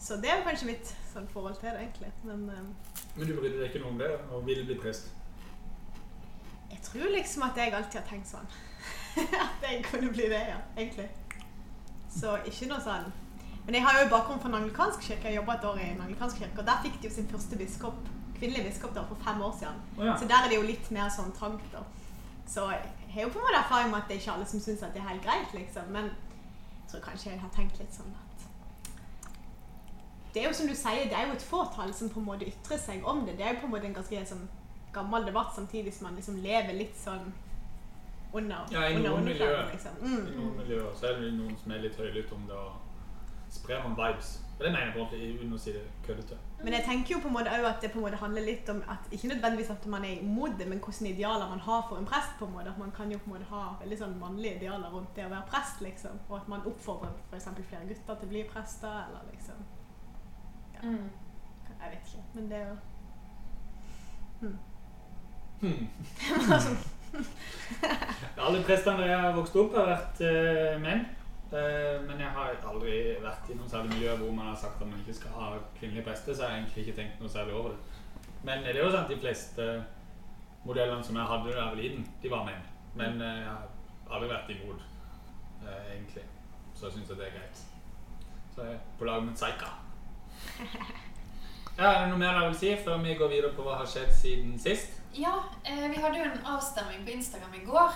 Så 0.00 0.16
det 0.16 0.30
er 0.32 0.46
kanskje 0.46 0.70
mitt 0.70 0.94
sånn 1.12 1.28
forhold 1.28 1.60
til 1.60 1.68
det, 1.68 1.82
egentlig. 1.82 2.12
Men 2.24 2.48
uh, 2.48 2.94
Men 3.16 3.26
du 3.28 3.34
brydde 3.36 3.58
deg 3.58 3.68
ikke 3.68 3.82
noe 3.84 3.92
om 3.92 3.98
det 4.00 4.12
og 4.30 4.46
ville 4.46 4.64
bli 4.64 4.78
prest? 4.80 5.10
jeg 6.70 6.80
tror 6.86 7.10
liksom 7.12 7.42
at 7.42 7.56
jeg 7.58 7.74
alltid 7.74 8.00
har 8.00 8.08
tenkt 8.08 8.30
sånn. 8.30 8.46
at 9.46 9.64
jeg 9.70 9.84
kunne 9.84 10.12
bli 10.12 10.28
det, 10.30 10.42
ja. 10.52 10.60
Egentlig. 10.76 11.08
Så 12.10 12.36
ikke 12.46 12.68
noe 12.72 12.82
sånn 12.82 13.10
Men 13.66 13.76
jeg 13.76 13.84
har 13.84 13.98
jo 14.00 14.08
bakgrunn 14.10 14.40
fra 14.42 14.50
den 14.50 14.58
anglikanske 14.62 15.04
kirke. 15.04 15.28
Jeg 15.28 15.38
jobba 15.38 15.58
et 15.58 15.66
år 15.68 15.78
i 15.78 15.88
en 15.92 16.00
anglikansk 16.06 16.40
kirke, 16.42 16.58
og 16.58 16.66
der 16.66 16.80
fikk 16.82 16.96
de 17.02 17.08
jo 17.08 17.14
sin 17.14 17.28
første 17.30 17.58
biskop, 17.60 17.98
kvinnelig 18.38 18.64
biskop 18.70 18.94
da, 18.96 19.04
for 19.06 19.20
fem 19.24 19.42
år 19.46 19.52
siden. 19.58 19.82
Oh, 19.98 20.06
ja. 20.06 20.16
Så 20.18 20.26
der 20.30 20.44
er 20.44 20.48
det 20.50 20.56
jo 20.58 20.64
litt 20.66 20.88
mer 20.96 21.12
sånn 21.12 21.30
trangt, 21.36 21.66
da. 21.74 21.84
Så 22.50 22.64
jeg 22.72 23.12
har 23.14 23.28
jo 23.28 23.34
på 23.34 23.38
en 23.38 23.46
måte 23.46 23.60
erfaring 23.60 23.92
med 23.92 24.00
at 24.00 24.08
det 24.08 24.16
er 24.16 24.22
ikke 24.24 24.32
alle 24.32 24.48
som 24.50 24.62
syns 24.64 24.82
at 24.82 24.96
det 24.96 25.02
er 25.02 25.10
helt 25.12 25.22
greit, 25.26 25.52
liksom. 25.54 25.92
Men 25.94 26.08
jeg 26.08 26.88
tror 26.94 27.04
kanskje 27.04 27.30
jeg 27.30 27.42
har 27.44 27.52
tenkt 27.54 27.78
litt 27.78 27.94
sånn 27.94 28.10
at 28.16 28.48
Det 30.34 30.42
er 30.42 30.48
jo 30.48 30.56
som 30.56 30.66
du 30.70 30.74
sier, 30.78 31.04
det 31.10 31.18
er 31.18 31.28
jo 31.28 31.36
et 31.36 31.46
fåtall 31.52 31.92
som 31.94 32.10
på 32.10 32.18
en 32.22 32.26
måte 32.26 32.48
ytrer 32.48 32.78
seg 32.78 33.06
om 33.06 33.22
det. 33.26 33.36
Det 33.38 33.46
er 33.46 33.54
jo 33.54 33.60
på 33.62 33.68
en 33.68 33.74
måte 33.76 33.86
en 33.90 33.94
ganske 34.00 34.24
sånn 34.32 34.48
gammel 34.94 35.26
debatt, 35.26 35.54
samtidig 35.54 35.94
som 35.94 36.08
man 36.08 36.18
liksom 36.18 36.40
lever 36.42 36.74
litt 36.74 36.98
sånn 36.98 37.30
under, 38.32 38.66
Ja, 38.72 38.82
i 38.88 39.02
noen 39.02 39.24
miljøer. 39.24 39.70
Liksom. 39.72 39.96
I 40.02 40.06
Mm. 40.06 40.36
noen 40.36 40.56
miljøer 40.56 40.94
så 40.94 41.06
er 41.06 41.20
det 41.20 41.32
noen 41.34 41.56
som 41.58 41.72
er 41.72 41.78
litt 41.78 41.96
høylytte 41.96 42.32
om 42.32 42.46
det 42.46 42.56
og 42.56 42.72
sprer 43.50 43.82
noen 43.82 43.96
vibes. 43.96 44.40
Og 44.58 44.64
det 44.66 44.72
mener 44.72 44.84
jeg 44.84 44.92
på 44.94 44.98
en 44.98 45.04
måte 45.06 45.40
uten 45.40 45.52
å 45.54 45.58
si 45.58 45.72
det 45.72 45.82
køddete. 46.06 46.36
Men 46.62 46.72
jeg 46.74 46.84
tenker 46.84 47.14
jo 47.14 47.20
på 47.20 47.28
en 47.28 47.32
måte 47.34 47.48
også 47.50 47.66
at 47.66 47.80
det 47.82 47.90
på 47.92 47.98
en 47.98 48.04
måte 48.04 48.16
handler 48.20 48.42
litt 48.44 48.68
om 48.68 48.82
at 48.88 48.98
ikke 49.10 49.28
nødvendigvis 49.32 49.70
at 49.70 49.86
man 49.86 50.04
er 50.04 50.20
imot 50.20 50.58
det, 50.58 50.68
men 50.68 50.78
hvordan 50.78 51.06
idealer 51.06 51.48
man 51.48 51.58
har 51.58 51.86
for 51.88 51.96
en 51.98 52.04
prest. 52.06 52.36
på 52.38 52.44
en 52.46 52.52
måte. 52.52 52.68
At 52.68 52.78
Man 52.78 52.90
kan 52.92 53.10
jo 53.10 53.18
på 53.18 53.26
en 53.26 53.32
måte 53.32 53.48
ha 53.50 53.76
veldig 53.82 53.98
sånn 53.98 54.18
mannlige 54.20 54.56
idealer 54.56 54.90
rundt 54.92 55.14
det 55.16 55.24
å 55.26 55.30
være 55.30 55.46
prest, 55.48 55.80
liksom. 55.80 56.10
Og 56.28 56.36
at 56.40 56.48
man 56.48 56.60
oppfordrer 56.66 57.08
f.eks. 57.32 57.44
flere 57.68 57.86
gutter 57.88 58.14
til 58.14 58.26
å 58.26 58.28
bli 58.28 58.44
prester, 58.44 59.04
eller 59.08 59.20
liksom 59.32 59.54
Mm. 60.82 61.10
Jeg 61.80 61.90
vet 61.90 62.06
ikke, 62.06 62.22
men 62.34 62.48
det 62.48 62.56
er 62.58 62.68
jo 62.68 62.76
Hmm. 64.40 64.58
Alle 68.46 68.60
prestene 68.66 69.08
jeg 69.08 69.22
har 69.22 69.34
vokst 69.36 69.56
opp, 69.60 69.74
har 69.78 69.90
vært 69.90 70.22
uh, 70.24 70.76
menn. 70.82 71.06
Uh, 71.50 71.98
men 72.06 72.20
jeg 72.22 72.30
har 72.36 72.60
aldri 72.70 72.96
vært 73.22 73.48
i 73.50 73.56
noen 73.58 73.70
særlig 73.70 73.96
miljø 73.96 74.14
hvor 74.20 74.34
man 74.36 74.52
har 74.52 74.58
sagt 74.58 74.78
at 74.78 74.86
man 74.86 75.00
ikke 75.02 75.16
skal 75.18 75.34
ha 75.34 75.48
kvinnelige 75.78 76.06
prester, 76.06 76.34
så 76.34 76.46
jeg 76.46 76.50
har 76.50 76.60
egentlig 76.60 76.84
ikke 76.84 76.98
tenkt 77.00 77.22
noe 77.22 77.32
særlig 77.32 77.56
over 77.58 77.74
det. 77.74 77.80
Men 78.46 78.62
det 78.64 78.76
er 78.76 78.84
jo 78.84 78.92
sant, 78.94 79.10
de 79.10 79.18
fleste 79.20 79.66
modellene 80.64 81.04
som 81.04 81.18
jeg 81.18 81.30
hadde 81.32 81.50
da 81.50 81.58
jeg 81.58 81.72
var 81.72 81.80
liten, 81.82 82.06
de 82.22 82.32
var 82.32 82.46
menn. 82.46 82.64
Men 82.94 83.20
uh, 83.20 83.34
jeg 83.40 83.50
har 83.50 83.68
aldri 84.10 84.30
vært 84.30 84.54
imot, 84.54 84.86
eh, 85.66 85.92
egentlig. 85.94 86.24
Så 86.74 86.88
jeg 86.88 86.96
syns 86.96 87.12
det 87.12 87.26
er 87.26 87.36
greit. 87.36 87.62
Så 88.54 88.64
jeg 88.66 88.74
er 88.74 88.82
på 88.98 89.06
lag 89.08 89.22
med 89.24 89.36
Zaika. 89.38 89.70
Ja, 91.80 91.86
er 91.86 92.00
det 92.02 92.08
noe 92.10 92.20
mer 92.20 92.34
jeg 92.36 92.48
vil 92.50 92.56
si 92.58 92.70
før 92.84 92.98
vi 93.00 93.14
går 93.16 93.30
videre 93.32 93.50
på 93.56 93.64
hva 93.64 93.78
har 93.78 93.86
skjedd 93.88 94.10
siden 94.12 94.58
sist? 94.60 94.99
Ja, 95.12 95.44
eh, 95.64 95.88
vi 95.90 95.96
hadde 96.02 96.18
jo 96.18 96.24
en 96.24 96.46
avstemning 96.46 97.04
på 97.04 97.10
Instagram 97.10 97.54
i 97.54 97.64
går, 97.64 97.92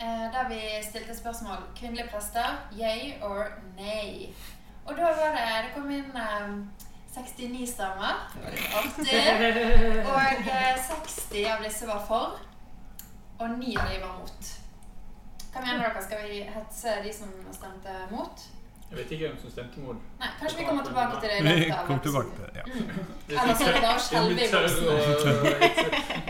eh, 0.00 0.32
der 0.32 0.48
vi 0.48 0.60
stilte 0.84 1.16
spørsmål 1.16 1.62
kvinnelige 1.76 2.08
prester, 2.12 2.58
yay 2.72 3.14
or 3.22 3.46
nay. 3.76 4.34
Og 4.86 4.96
da 4.96 5.02
var 5.02 5.32
det 5.36 5.64
Det 5.64 5.72
kom 5.74 5.90
inn 5.90 6.16
eh, 6.16 6.48
69 7.14 7.66
stemmer. 7.66 8.28
Det 8.34 8.44
var 8.44 8.50
litt 8.50 8.74
artig. 8.74 10.04
Og 10.04 10.20
eh, 10.52 10.76
60 10.90 11.46
av 11.54 11.64
disse 11.64 11.86
var 11.88 12.04
for, 12.06 12.38
og 13.38 13.50
9 13.58 13.74
av 13.80 13.88
de 13.88 14.00
var 14.02 14.14
mot. 14.20 14.52
Hva 15.52 15.60
mener 15.64 15.88
dere? 15.88 16.02
Skal 16.04 16.22
vi 16.28 16.42
hetse 16.44 16.98
de 17.04 17.12
som 17.12 17.32
stemte 17.52 17.94
mot? 18.10 18.44
Jeg 18.90 18.98
vet 18.98 19.10
ikke 19.12 19.26
hvem 19.28 19.38
som 19.40 19.50
stemte 19.52 19.80
mot. 19.84 19.96
Nei, 20.20 20.28
kanskje 20.40 20.58
vi 20.58 20.64
kommer 20.68 20.84
tilbake 20.84 21.18
til 21.20 21.28
det 21.28 21.56
Vi 21.58 21.72
kommer 21.86 22.02
tilbake 22.06 22.30
til 22.36 22.42
det. 22.44 22.52
Ja. 22.56 22.64
Mm. 22.66 22.72
Eller 23.28 23.54
så 23.54 23.64
er 23.68 23.72
det 23.76 23.82
bare 23.84 23.98
å 23.98 24.04
skjelve 24.06 24.30
i. 24.32 24.48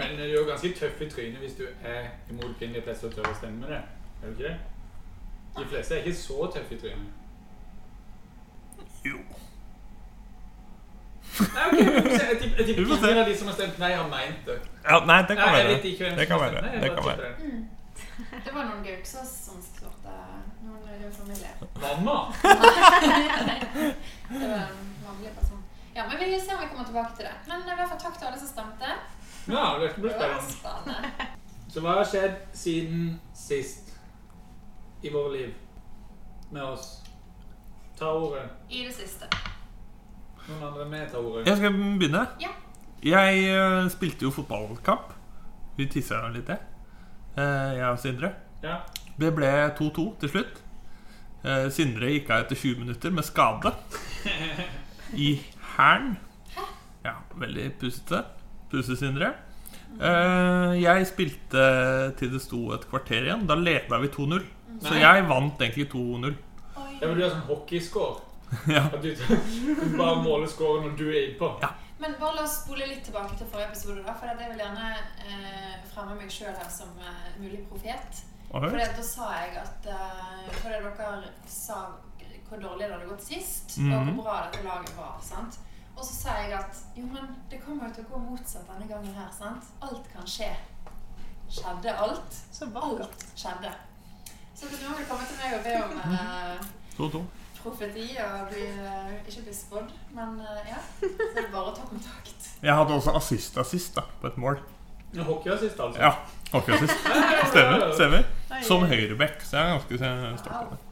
Men 0.00 0.16
du 0.18 0.22
er 0.24 0.32
jo 0.32 0.42
ganske 0.48 0.72
tøff 0.80 1.00
i 1.00 1.08
trynet 1.12 1.38
hvis 1.44 1.54
du 1.60 1.64
er 1.92 2.02
imot 2.32 2.56
kvinnelige 2.58 2.82
prester 2.88 3.06
og 3.08 3.14
tør 3.14 3.30
å 3.30 3.36
stemme 3.38 3.62
med 3.62 3.68
det. 3.76 3.80
Er 4.22 4.26
du 4.26 4.32
ikke 4.34 4.48
det? 4.48 4.56
De 5.58 5.64
fleste 5.70 5.94
er 5.94 6.02
ikke 6.02 6.18
så 6.18 6.48
tøffe 6.56 6.74
i 6.74 6.80
trynet. 6.82 7.08
Jo. 9.06 9.18
Nei, 11.38 11.64
ok, 11.68 11.78
vi 11.78 11.84
får 12.02 12.10
se. 12.18 12.26
Jeg 12.26 12.38
tipper 12.66 12.82
ingen 12.82 13.18
av 13.22 13.26
de 13.30 13.34
som 13.38 13.46
har 13.52 13.54
stemt 13.60 13.78
nei, 13.78 13.92
har 13.94 14.08
meint 14.10 14.42
det. 14.48 14.58
Ja, 14.88 14.98
nei, 15.06 15.18
det 15.28 15.36
kan 15.38 15.44
Nei, 15.46 15.58
jeg 15.58 15.66
være. 15.66 15.74
vet 15.76 15.84
ikke 15.92 16.04
hvem 16.08 16.16
Det 16.18 16.26
kan 16.30 16.40
være. 16.42 16.62
stemt 16.66 16.82
Det 16.82 16.90
kan 16.96 17.04
være. 17.06 17.22
det. 17.22 17.66
Det 18.44 18.54
var 18.54 18.64
noen 18.72 18.82
Gauksås 18.86 19.32
som 19.46 19.62
noen 20.62 20.88
i 20.94 20.98
din 21.02 21.12
familie. 21.12 21.50
Mamma? 21.80 22.32
Det 24.28 24.48
var 24.48 24.62
en 24.64 24.94
vanlig 25.06 25.32
person. 25.34 25.62
Ja, 25.94 26.04
men 26.08 26.18
vi 26.18 26.40
ser 26.40 26.54
om 26.54 26.60
vi 26.60 26.68
kommer 26.68 26.84
tilbake 26.84 27.16
til 27.16 27.24
det. 27.24 27.34
Men 27.48 27.60
i 27.60 27.76
hvert 27.78 27.88
fall 27.88 28.00
takk 28.00 28.18
til 28.18 28.26
alle 28.30 28.38
som 28.38 28.50
stemte. 28.52 28.92
Ja, 29.48 29.64
det 29.80 29.94
blir 29.96 30.12
spennende. 30.12 31.28
Så 31.72 31.82
hva 31.84 31.98
har 31.98 32.08
skjedd 32.08 32.36
siden 32.56 33.20
sist 33.36 33.92
i 35.02 35.12
våre 35.12 35.32
liv 35.36 35.54
med 36.50 36.62
oss? 36.62 36.88
Ta 37.98 38.12
ordet. 38.12 38.44
I 38.70 38.84
det 38.86 38.94
siste. 38.94 39.28
Noen 40.48 40.64
andre 40.70 40.86
med 40.88 41.10
ta 41.12 41.20
ordet? 41.20 41.46
Jeg 41.48 41.60
skal 41.60 41.76
begynne. 42.00 42.24
Ja. 42.40 42.52
Jeg 43.04 43.44
eh, 43.52 43.88
spilte 43.94 44.26
jo 44.26 44.34
fotballkamp. 44.34 45.12
Vi 45.78 45.86
tissa 45.90 46.24
litt, 46.34 46.48
det. 46.48 46.58
Eh, 47.38 47.76
jeg 47.78 47.88
og 47.88 47.98
Sindre. 48.02 48.32
Ja. 48.62 48.80
Det 49.18 49.32
ble 49.34 49.50
2-2 49.78 50.06
til 50.22 50.32
slutt. 50.32 50.60
Eh, 51.44 51.66
Sindre 51.74 52.10
gikk 52.12 52.30
av 52.34 52.44
etter 52.44 52.58
20 52.58 52.82
minutter 52.84 53.14
med 53.14 53.26
skade 53.26 53.72
i 55.18 55.32
hælen. 55.76 56.16
Ja, 57.04 57.16
veldig 57.38 57.70
pusete. 57.80 58.24
Puse-Sindre. 58.70 59.32
Eh, 59.98 60.74
jeg 60.82 61.06
spilte 61.08 61.62
til 62.18 62.30
det 62.34 62.42
sto 62.44 62.60
et 62.76 62.84
kvarter 62.90 63.24
igjen. 63.26 63.46
Da 63.48 63.56
leda 63.58 63.98
vi 64.02 64.10
2-0. 64.12 64.44
Så 64.84 64.94
jeg 65.00 65.24
vant 65.30 65.62
egentlig 65.64 65.88
2-0. 65.90 66.34
Ja, 67.00 67.06
men 67.06 67.16
du 67.18 67.22
har 67.24 67.34
sånn 67.34 67.46
hockeyscore. 67.50 68.24
Ja. 68.72 68.86
At 68.88 69.02
du, 69.04 69.10
du 69.12 69.90
bare 69.98 70.22
måler 70.24 70.48
scoren 70.48 70.86
når 70.86 70.94
du 70.96 71.02
er 71.10 71.18
innpå. 71.26 71.50
Ja. 71.60 71.68
Men 72.00 72.14
bare 72.20 72.38
la 72.38 72.44
oss 72.46 72.62
spole 72.62 72.86
litt 72.88 73.02
tilbake 73.04 73.34
til 73.36 73.48
forrige 73.50 73.74
episode, 73.74 74.00
da. 74.06 74.14
For 74.16 74.30
jeg 74.30 74.38
vil 74.54 74.62
gjerne 74.62 74.86
eh, 75.26 75.74
fremme 75.90 76.14
meg 76.16 76.30
sjøl 76.32 76.54
her 76.56 76.70
som 76.72 76.94
eh, 77.02 77.26
mulig 77.42 77.60
profet. 77.68 78.22
Oi. 78.54 78.68
For 78.70 78.78
da 78.80 79.02
sa 79.04 79.26
jeg 79.42 79.56
at 79.60 79.88
uh, 79.92 80.52
Fordi 80.62 80.78
dere 80.84 81.32
sa 81.46 81.80
hvor 82.48 82.56
dårlig 82.62 82.86
det 82.88 82.94
hadde 82.94 83.08
gått 83.10 83.24
sist, 83.26 83.74
og 83.76 83.84
Mhm. 83.84 84.14
hvor 84.16 84.22
bra 84.24 84.36
dette 84.46 84.62
laget 84.64 84.94
var. 84.96 85.18
sant? 85.22 85.58
Og 85.96 86.04
så 86.04 86.14
sa 86.14 86.36
jeg 86.40 86.52
at 86.56 86.78
jo, 86.96 87.02
men 87.12 87.26
det 87.50 87.58
kommer 87.64 87.88
jo 87.88 87.94
til 87.94 88.04
å 88.04 88.12
gå 88.14 88.18
motsatt 88.30 88.64
denne 88.70 88.88
gangen 88.88 89.14
her. 89.14 89.28
sant? 89.38 89.64
Alt 89.82 90.06
kan 90.14 90.24
skje. 90.24 90.48
Skjedde 91.50 91.92
alt? 91.98 92.38
Så 92.52 92.66
vakkert. 92.72 93.00
Alt 93.04 93.26
skjedde. 93.36 93.72
Så 94.54 94.66
hvis 94.66 94.80
noen 94.82 94.96
vil 94.96 95.06
komme 95.10 95.26
til 95.28 95.36
meg 95.42 95.58
og 95.58 95.64
be 95.64 95.74
om 95.84 95.92
uh, 95.98 96.64
2-2. 96.96 97.22
profeti 97.62 98.08
og 98.24 98.48
bli, 98.48 98.64
uh, 98.80 99.12
ikke 99.28 99.42
bli 99.44 99.54
spådd, 99.54 99.92
men 100.16 100.40
uh, 100.40 100.64
ja, 100.68 100.80
så 101.00 101.36
er 101.36 101.42
det 101.42 101.52
bare 101.52 101.68
å 101.72 101.76
ta 101.76 101.84
kontakt. 101.90 102.48
Jeg 102.62 102.74
hadde 102.74 102.96
også 102.96 103.12
assist-assist 103.20 103.94
da, 104.00 104.02
på 104.22 104.26
et 104.32 104.38
mål. 104.40 104.58
Ja, 105.14 105.22
Hockeyassist, 105.28 105.78
altså. 105.80 106.00
Ja, 106.00 106.14
hockeyassist. 106.52 106.96
Stemmer. 107.52 107.92
stemmer 107.94 108.24
Oi, 108.24 108.24
Som 108.64 108.84
høyreback, 108.88 109.42
så 109.44 109.56
jeg 109.56 109.64
er 109.64 109.74
ganske 109.76 109.98
stolt 110.42 110.54
av 110.56 110.70
det. 110.72 110.84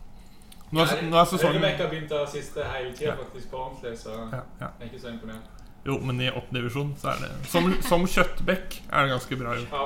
Nå 0.66 0.82
er, 0.82 1.02
nå 1.06 1.18
er 1.20 1.28
sesongen 1.30 1.60
Høyrebekk 1.60 1.82
har 1.84 1.90
begynt 1.92 2.12
å 2.16 2.22
assiste 2.26 2.64
hele 2.72 2.90
tida, 2.96 3.14
faktisk, 3.20 3.48
på 3.52 3.60
ordentlig, 3.60 3.92
så 4.00 4.14
ja, 4.16 4.40
ja. 4.60 4.70
jeg 4.80 4.88
er 4.88 4.90
ikke 4.90 5.02
så 5.04 5.12
imponert. 5.12 5.52
Jo, 5.86 5.98
men 6.02 6.18
i 6.20 6.30
åttende 6.32 6.58
divisjon 6.58 6.88
så 6.98 7.12
er 7.12 7.20
det 7.22 7.28
Som, 7.46 7.68
som 7.86 8.06
kjøttbekk 8.10 8.80
er 8.90 9.06
det 9.06 9.12
ganske 9.14 9.38
bra 9.38 9.54
gjort. 9.54 9.76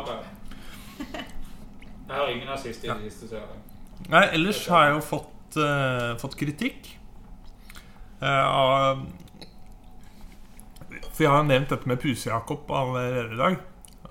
Jeg 1.01 2.17
har 2.17 2.31
ingen 2.33 2.49
assist 2.49 2.85
i 2.85 2.89
Ja. 2.89 2.97
det 2.97 3.13
siste, 3.13 3.29
så 3.29 3.43
jeg. 3.43 3.61
Nei, 4.09 4.25
ellers 4.33 4.63
har 4.73 4.87
jeg 4.87 4.95
jo 4.97 5.03
fått, 5.05 5.59
uh, 5.61 6.17
fått 6.19 6.37
kritikk 6.41 6.89
uh, 8.23 8.47
av 8.49 9.05
For 11.13 11.27
jeg 11.27 11.31
har 11.35 11.45
nevnt 11.45 11.69
dette 11.71 11.87
med 11.87 12.01
Puse-Jakob 12.01 12.73
allerede 12.73 13.37
i 13.37 13.39
dag. 13.39 13.61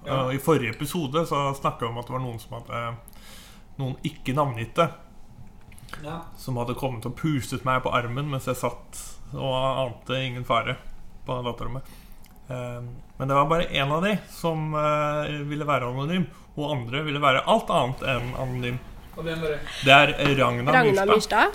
Ja. 0.05 0.21
I 0.31 0.37
forrige 0.39 0.77
episode 0.77 1.25
så 1.27 1.49
snakka 1.57 1.87
vi 1.87 1.89
om 1.89 1.97
at 1.99 2.07
det 2.07 2.13
var 2.13 2.21
noen 2.23 2.39
som 2.39 2.59
hadde 2.59 2.83
Noen 3.79 3.95
ikke 4.03 4.33
navngitte 4.35 4.89
Ja. 6.03 6.19
som 6.37 6.57
hadde 6.61 6.75
kommet 6.77 7.05
og 7.07 7.15
pustet 7.17 7.63
meg 7.65 7.81
på 7.83 7.91
armen 7.95 8.27
mens 8.29 8.45
jeg 8.45 8.55
satt 8.59 8.99
og 9.33 9.55
ante 9.55 10.19
ingen 10.25 10.45
fare 10.45 10.75
på 11.25 11.39
datarommet. 11.45 11.83
Eh, 12.49 12.81
Men 13.19 13.27
det 13.27 13.35
var 13.35 13.45
bare 13.49 13.67
én 13.71 13.91
av 13.91 14.03
de 14.03 14.17
som 14.29 14.73
eh, 14.75 15.31
ville 15.49 15.65
være 15.67 15.89
anonym. 15.89 16.27
Og 16.57 16.71
andre 16.75 17.03
ville 17.05 17.19
være 17.21 17.43
alt 17.47 17.69
annet 17.71 18.01
enn 18.03 18.29
anonym. 18.35 18.79
Og 19.17 19.23
hvem 19.23 19.41
var 19.41 19.49
det? 19.55 19.59
Det 19.85 19.93
er 19.97 20.35
Ragna, 20.39 20.71
Ragna 20.71 21.05
Myrstad. 21.05 21.51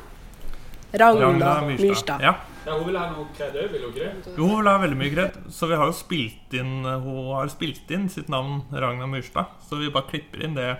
Ragna 0.94 1.26
Ragna 1.26 1.54
Myrstad. 1.66 2.20
Ja. 2.22 2.34
Ja, 2.64 2.72
hun 2.78 2.86
vil 2.88 2.96
ha 2.96 3.10
noe 3.12 3.26
kred 3.36 3.56
òg, 3.60 3.72
ville 3.74 3.84
hun 3.88 3.92
ikke 3.92 4.04
det? 4.24 4.36
Jo, 4.38 4.46
hun 4.48 4.56
vil 4.62 4.68
ha 4.70 4.78
veldig 4.80 4.96
mye 4.96 5.12
kred. 5.12 5.34
Så 5.52 5.66
vi 5.68 5.76
har 5.76 5.90
jo 5.90 5.92
spilt 5.98 6.54
inn 6.56 6.84
Hun 6.84 7.34
har 7.34 7.50
spilt 7.52 7.90
inn 7.92 8.06
sitt 8.08 8.28
navn 8.32 8.62
Ragna 8.72 9.06
Myrstad. 9.10 9.50
Så 9.68 9.76
vi 9.82 9.90
bare 9.92 10.08
klipper 10.08 10.44
inn 10.46 10.54
det. 10.56 10.70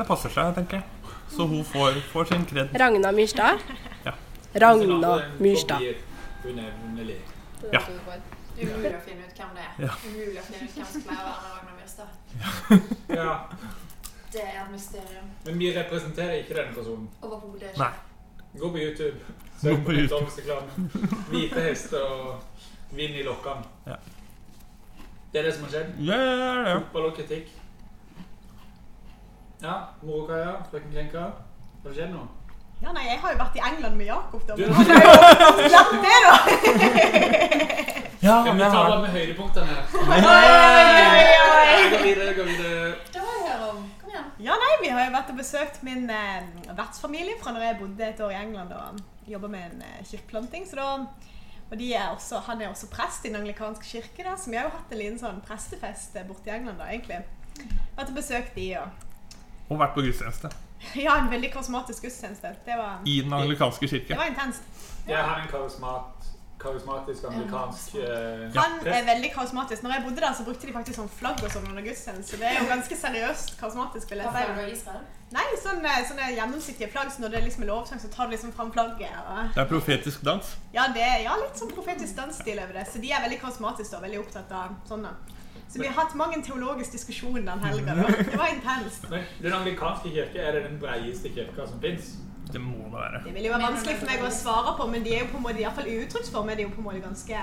Det 0.00 0.06
passer 0.08 0.32
seg, 0.32 0.54
tenker 0.56 0.80
jeg. 0.80 1.14
Så 1.30 1.44
hun 1.46 1.64
får, 1.64 1.98
får 2.08 2.30
sin 2.30 2.44
kred. 2.48 2.70
Ragna 2.80 3.10
Myrstad. 3.12 3.60
Ja. 4.06 4.14
Ragna 4.64 5.10
Myrstad. 5.38 5.82
Ja. 5.84 7.82
Det 8.56 8.64
er 8.64 8.72
umulig 8.72 8.94
å 8.96 9.02
finne 9.04 9.26
ut 9.28 9.36
hvem 9.36 9.52
det 9.58 9.66
er. 9.66 9.74
Ja. 9.84 9.92
Umulig 10.08 10.40
å 10.40 10.46
finne 10.46 10.64
ut 10.64 10.78
hvem 10.78 10.88
som 10.94 11.04
pleier 11.04 11.20
å 11.20 11.34
være 11.34 11.52
Ragnar 11.52 11.76
Myrstad. 11.76 12.08
Ja. 13.20 13.36
Det 14.32 14.46
er 14.46 14.56
et 14.62 14.72
mysterium. 14.72 15.28
Men 15.44 15.60
vi 15.60 15.70
representerer 15.76 16.40
ikke 16.40 16.56
denne 16.56 16.74
personen. 16.78 17.06
Overhodet 17.20 17.76
Nei. 17.76 17.92
ikke. 17.92 18.58
Gå 18.64 18.72
på 18.72 18.82
YouTube. 18.86 19.36
Søk 19.60 19.84
på 19.84 19.92
på 19.92 20.60
Hvite 21.28 21.68
hester 21.68 22.08
og 22.08 22.96
vind 22.96 23.20
i 23.20 23.28
lokkene. 23.28 23.68
Ja. 23.86 24.00
Det 25.32 25.42
er 25.42 25.50
det 25.50 25.54
som 25.58 25.68
har 25.68 25.76
skjedd. 25.76 25.98
Ja, 26.08 26.16
ja, 26.16 26.52
ja. 26.70 26.78
Fotball 26.78 27.10
og 27.12 27.18
kritikk. 27.20 27.52
Ja, 29.62 29.74
Morokaia, 30.02 30.52
frøken 30.70 30.92
Krenka. 30.94 31.20
Har 31.82 31.88
det 31.90 31.96
skjedd 31.96 32.12
noe? 32.14 32.28
Ja, 32.80 32.92
nei, 32.96 33.02
jeg 33.10 33.18
har 33.20 33.34
jo 33.34 33.38
vært 33.42 33.56
i 33.58 33.62
England 33.68 33.96
med 34.00 34.06
Jakob, 34.08 34.44
da. 34.48 34.54
Du- 34.56 34.62
Men 34.64 34.74
han 34.74 34.86
har 34.88 35.90
jo 35.92 35.98
det, 36.04 36.18
da! 36.24 36.36
ja 38.26 38.36
Kan 38.44 38.56
vi 38.56 38.62
jeg 38.62 38.72
ta 38.72 38.84
bare 38.88 39.02
med 39.02 39.12
høydepunktene 39.16 39.66
her? 39.68 39.82
Oi, 40.00 40.20
oi, 40.30 41.24
oi. 41.50 41.90
Gå 41.92 41.98
videre, 42.06 42.34
gå 42.38 42.46
videre. 42.48 42.94
Det 43.12 43.20
må 43.26 43.34
jeg 43.44 43.66
om. 43.68 43.82
Kom 44.00 44.14
igjen. 44.14 44.30
Ja, 44.46 44.56
nei, 44.64 44.70
vi 44.80 44.92
har 44.94 45.04
jo 45.04 45.12
vært 45.18 45.34
og 45.34 45.42
besøkt 45.42 45.82
min 45.84 46.08
eh, 46.08 46.48
vertsfamilie 46.80 47.36
fra 47.42 47.52
når 47.56 47.66
jeg 47.68 47.78
bodde 47.82 48.08
et 48.08 48.24
år 48.24 48.32
i 48.32 48.40
England 48.40 48.72
og 48.78 49.28
jobba 49.28 49.52
med 49.58 49.66
en 49.74 49.84
eh, 49.90 50.00
kirkeplanting. 50.08 50.64
Så 50.70 50.80
da, 50.80 50.88
og 51.70 51.84
er 51.84 52.08
også, 52.14 52.40
han 52.48 52.64
er 52.64 52.72
også 52.72 52.88
prest 52.92 53.28
i 53.28 53.28
den 53.28 53.42
anglikanske 53.42 53.84
kirke, 53.84 54.24
da, 54.24 54.38
så 54.40 54.48
vi 54.50 54.56
har 54.56 54.70
jo 54.70 54.74
hatt 54.78 54.96
en 54.96 54.98
liten 55.04 55.20
sånn 55.20 55.44
prestefest 55.44 56.16
eh, 56.16 56.24
borte 56.28 56.48
i 56.48 56.56
England. 56.56 56.80
da, 56.80 56.88
egentlig. 56.88 57.20
Vært 58.00 58.08
og 58.08 58.16
besøkt 58.16 58.56
de, 58.56 58.70
og 58.80 59.09
Og 59.70 59.78
vært 59.78 59.94
på 59.94 60.02
gudstjeneste. 60.02 60.50
ja, 61.06 61.16
en 61.18 61.30
veldig 61.30 61.52
karismatisk 61.52 62.02
gudstjeneste. 62.08 62.54
Det 62.66 62.76
var, 62.78 62.98
I 63.04 63.20
den 63.20 63.32
anglikanske 63.32 63.86
det 63.90 64.16
var 64.16 64.26
intenst. 64.32 64.66
Jeg 65.06 65.18
har 65.18 65.38
en 65.42 65.48
karismat, 65.48 66.26
karismatisk 66.60 67.24
amerikansk 67.24 67.94
eh, 67.94 68.42
Han 68.56 68.74
er 68.86 69.06
veldig 69.06 69.30
karismatisk. 69.34 69.82
Når 69.82 69.94
jeg 69.94 70.04
bodde 70.04 70.20
der, 70.24 70.34
så 70.38 70.44
brukte 70.44 70.66
de 70.66 70.74
faktisk 70.74 70.98
sånn 71.00 71.08
flagg 71.20 71.40
og 71.44 71.54
sånn 71.54 71.70
under 71.70 71.86
gudstjeneste. 71.86 72.34
Så 72.34 72.42
det 72.42 72.50
er 72.50 72.60
jo 72.60 72.68
ganske 72.68 72.98
seriøst 73.04 73.56
karismatisk. 73.60 74.10
vil 74.10 74.24
jeg 74.24 74.76
si. 74.82 74.98
Nei, 75.30 75.46
sånne, 75.62 75.90
sånne 76.08 76.32
gjennomsiktige 76.34 76.90
flagg, 76.90 77.12
så 77.14 77.22
når 77.22 77.36
det 77.36 77.44
liksom 77.44 77.62
er 77.62 77.70
lovsang, 77.70 78.00
så 78.02 78.10
tar 78.10 78.26
du 78.26 78.34
liksom 78.34 78.52
fram 78.52 78.72
flagget. 78.74 79.14
Og, 79.30 79.52
Det 79.54 79.62
er 79.62 79.68
profetisk 79.70 80.24
dans. 80.26 80.56
ja, 80.74 80.88
det 80.94 81.06
ja, 81.24 81.36
litt 81.44 81.60
sånn 81.60 81.70
profetisk 81.70 82.18
dansstil 82.18 82.58
over 82.58 82.80
det. 82.80 82.88
Så 82.90 83.02
de 83.02 83.12
er 83.14 83.22
veldig 83.22 83.38
karismatiske 83.44 84.00
og 84.00 84.08
veldig 84.08 84.24
opptatt 84.24 84.50
av 84.50 84.74
sånne. 84.90 85.14
Så 85.70 85.78
vi 85.78 85.86
har 85.86 85.94
hatt 85.94 86.14
mange 86.18 86.40
teologiske 86.42 86.96
diskusjoner 86.96 87.44
den 87.46 87.60
helga. 87.62 87.94
Det 87.94 88.38
var 88.38 88.48
intenst. 88.50 89.04
Men 89.10 89.22
den 89.44 89.52
anglikanske 89.54 90.10
kirke 90.10 90.42
er 90.42 90.56
det 90.58 90.64
den 90.66 90.80
breieste 90.82 91.30
kirka 91.30 91.66
som 91.70 91.78
fins. 91.82 92.16
Det 92.50 92.58
må 92.58 92.88
det 92.88 92.92
være. 92.96 93.20
Det 93.28 93.34
vil 93.36 93.44
jo 93.46 93.52
være 93.54 93.68
vanskelig 93.68 93.98
for 94.00 94.10
meg 94.10 94.24
å 94.26 94.30
svare 94.34 94.72
på, 94.80 94.86
men 94.90 95.04
de 95.06 95.12
er 95.14 95.20
jo 95.22 95.28
på 95.30 95.38
en 95.38 95.44
måte, 95.44 95.60
i 95.60 95.66
hvert 95.68 95.76
fall 95.78 95.90
i 95.92 95.98
uttrykksform 96.02 96.50
er 96.50 96.58
de 96.58 96.64
jo 96.66 96.72
på 96.74 96.82
en 96.82 96.86
måte 96.88 97.02
ganske, 97.04 97.42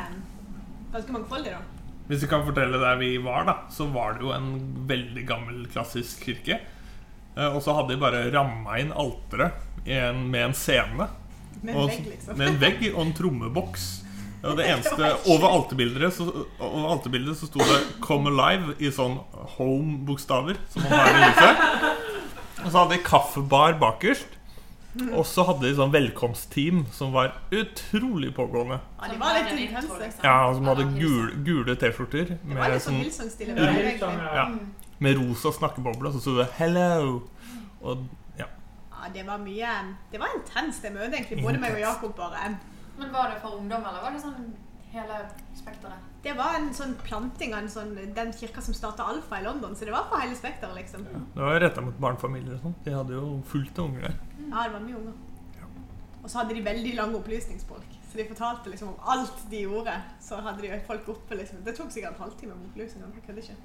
ganske 0.91 1.15
mangfoldige, 1.15 1.55
da. 1.61 1.93
Hvis 2.09 2.23
vi 2.23 2.27
kan 2.31 2.43
fortelle 2.47 2.79
der 2.83 2.99
vi 2.99 3.13
var, 3.23 3.47
da, 3.47 3.55
så 3.71 3.87
var 3.91 4.17
det 4.17 4.25
jo 4.27 4.33
en 4.35 4.49
veldig 4.91 5.23
gammel, 5.27 5.63
klassisk 5.71 6.25
kirke. 6.27 6.59
Eh, 7.37 7.47
Og 7.55 7.61
så 7.63 7.75
hadde 7.77 7.93
de 7.95 8.01
bare 8.01 8.25
ramma 8.35 8.75
inn 8.79 8.91
alteret 8.91 9.63
med 9.87 10.41
en 10.49 10.53
scene. 10.55 11.07
Med 11.63 11.75
Og, 11.75 11.87
en 11.87 11.89
vegg, 11.95 12.07
liksom. 12.11 12.37
med 12.37 12.47
en 12.51 12.59
vegg 12.61 12.83
og 12.93 13.01
en 13.05 13.13
trommeboks. 13.15 13.87
Og 14.43 14.57
det 14.57 14.67
eneste 14.69 15.11
Over 15.33 15.47
alterbildet 15.49 16.13
så, 16.13 16.27
over 16.59 16.89
alterbildet 16.93 17.37
så 17.39 17.49
sto 17.49 17.59
det 17.59 17.79
'Come 18.03 18.29
Alive' 18.29 18.75
i 18.79 18.91
sånn 18.93 19.17
home-bokstaver, 19.57 20.59
som 20.69 20.83
man 20.83 20.91
har 20.93 21.09
i 21.09 21.29
huset. 21.31 21.63
Og 22.65 22.71
så 22.71 22.77
hadde 22.77 22.97
de 22.97 23.03
kaffebar 23.05 23.79
bakerst. 23.81 24.37
Og 25.13 25.25
så 25.29 25.43
hadde 25.45 25.67
de 25.67 25.75
sånn 25.77 25.91
velkomstteam 25.93 26.85
som 26.95 27.11
var 27.13 27.35
utrolig 27.53 28.31
pågående. 28.35 28.79
Ja, 28.97 29.09
de 29.11 29.19
var 29.21 29.35
litt 29.37 29.51
intense. 29.67 30.09
Ja, 30.23 30.53
Som 30.53 30.69
hadde 30.71 30.87
gule, 30.95 31.35
gule 31.45 31.75
T-skjorter 31.77 32.37
med, 32.43 32.79
sånn 32.81 33.03
sånn. 33.13 33.51
Ja, 33.57 33.67
ja. 33.69 34.31
ja, 34.39 34.47
med 35.03 35.19
rosa 35.19 35.53
snakkeboble, 35.53 36.09
og 36.09 36.17
så 36.17 36.23
sto 36.23 36.37
det 36.39 36.47
'Hello'. 36.57 37.21
Og 37.81 38.07
ja. 38.39 38.47
Ja, 38.89 39.11
det 39.13 39.27
var 39.27 39.37
mye 39.37 39.75
Det 40.11 40.19
var 40.19 40.33
intenst, 40.35 40.81
det 40.81 40.93
møtet, 40.93 41.13
egentlig. 41.13 41.43
Både 41.43 41.61
meg 41.61 41.77
og 41.77 41.79
Jakob 41.79 42.15
bare 42.17 42.57
Men 42.97 43.11
var 43.13 43.29
det 43.29 43.41
for 43.41 43.57
ungdom, 43.59 43.85
eller 43.85 44.01
var 44.01 44.15
det 44.15 44.21
sånn 44.23 44.53
hele 44.91 45.19
spekteret? 45.57 46.05
Det 46.23 46.33
var 46.37 46.57
en 46.57 46.71
sånn 46.73 46.95
planting 47.03 47.53
av 47.53 47.61
en 47.63 47.69
sånn, 47.71 47.93
den 48.15 48.33
kirka 48.33 48.61
som 48.65 48.73
starta 48.75 49.05
Alfa 49.07 49.39
i 49.39 49.45
London, 49.45 49.75
så 49.77 49.85
det 49.85 49.93
var 49.93 50.07
for 50.09 50.19
hele 50.23 50.35
spekteret, 50.35 50.75
liksom. 50.75 51.05
Det 51.35 51.43
var 51.43 51.59
retta 51.61 51.83
mot 51.85 51.99
barnefamilier 52.01 52.57
og 52.57 52.65
sånn. 52.65 52.75
De 52.83 52.95
hadde 52.95 53.15
jo 53.15 53.37
fullt 53.51 53.79
av 53.79 53.91
unger 53.91 54.07
der. 54.07 54.17
Ja, 54.47 54.65
det 54.65 54.73
var 54.73 54.83
mye 54.87 54.97
unger. 54.97 55.15
Og 56.23 56.31
så 56.31 56.41
hadde 56.41 56.57
de 56.57 56.65
veldig 56.65 56.95
lange 56.97 57.15
opplysningsfolk. 57.21 57.93
Så 58.09 58.17
de 58.19 58.25
fortalte 58.27 58.71
liksom 58.73 58.89
om 58.89 59.09
alt 59.13 59.45
de 59.51 59.61
gjorde. 59.63 59.93
Så 60.23 60.39
hadde 60.43 60.65
de 60.65 60.79
folk 60.87 61.07
oppe 61.13 61.37
liksom. 61.39 61.61
Det 61.63 61.75
tok 61.77 61.91
sikkert 61.93 62.17
en 62.17 62.25
halvtime 62.25 62.55
med 62.55 62.69
opplysninger. 62.71 63.13
Jeg 63.15 63.27
kødder 63.27 63.41
ikke. 63.45 63.57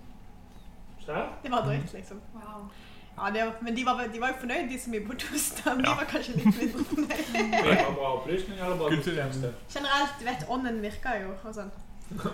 Det 1.43 1.51
var 1.51 1.65
drøyt, 1.67 1.93
liksom. 1.97 2.21
Wow. 2.37 2.69
Ja, 3.19 3.28
det 3.35 3.42
var, 3.45 3.52
men 3.61 3.75
de 3.76 3.83
var, 3.87 3.99
de 4.12 4.21
var 4.21 4.28
jo 4.33 4.35
fornøyd, 4.40 4.69
de 4.73 4.78
som 4.81 4.92
vi 4.92 5.00
bodde 5.07 5.26
hos 5.31 5.50
dem. 5.59 5.78
De 5.83 5.88
Ja. 5.88 5.95
var 6.00 6.07
kanskje 6.12 6.33
litt 6.37 6.57
mindre 6.59 6.85
fornøyd. 6.90 7.52
det 7.52 7.85
var 7.87 7.95
bra 7.99 8.09
opplysning, 8.19 8.59
eller 8.59 8.76
bare 8.81 8.90
Kulturelt. 8.97 9.33
gudstjeneste? 9.33 9.52
Generelt, 9.75 10.14
du 10.21 10.25
vet, 10.31 10.45
ånden 10.49 10.81
virka 10.83 11.11
jo 11.23 11.35
og 11.45 11.54
sånn. 11.59 11.71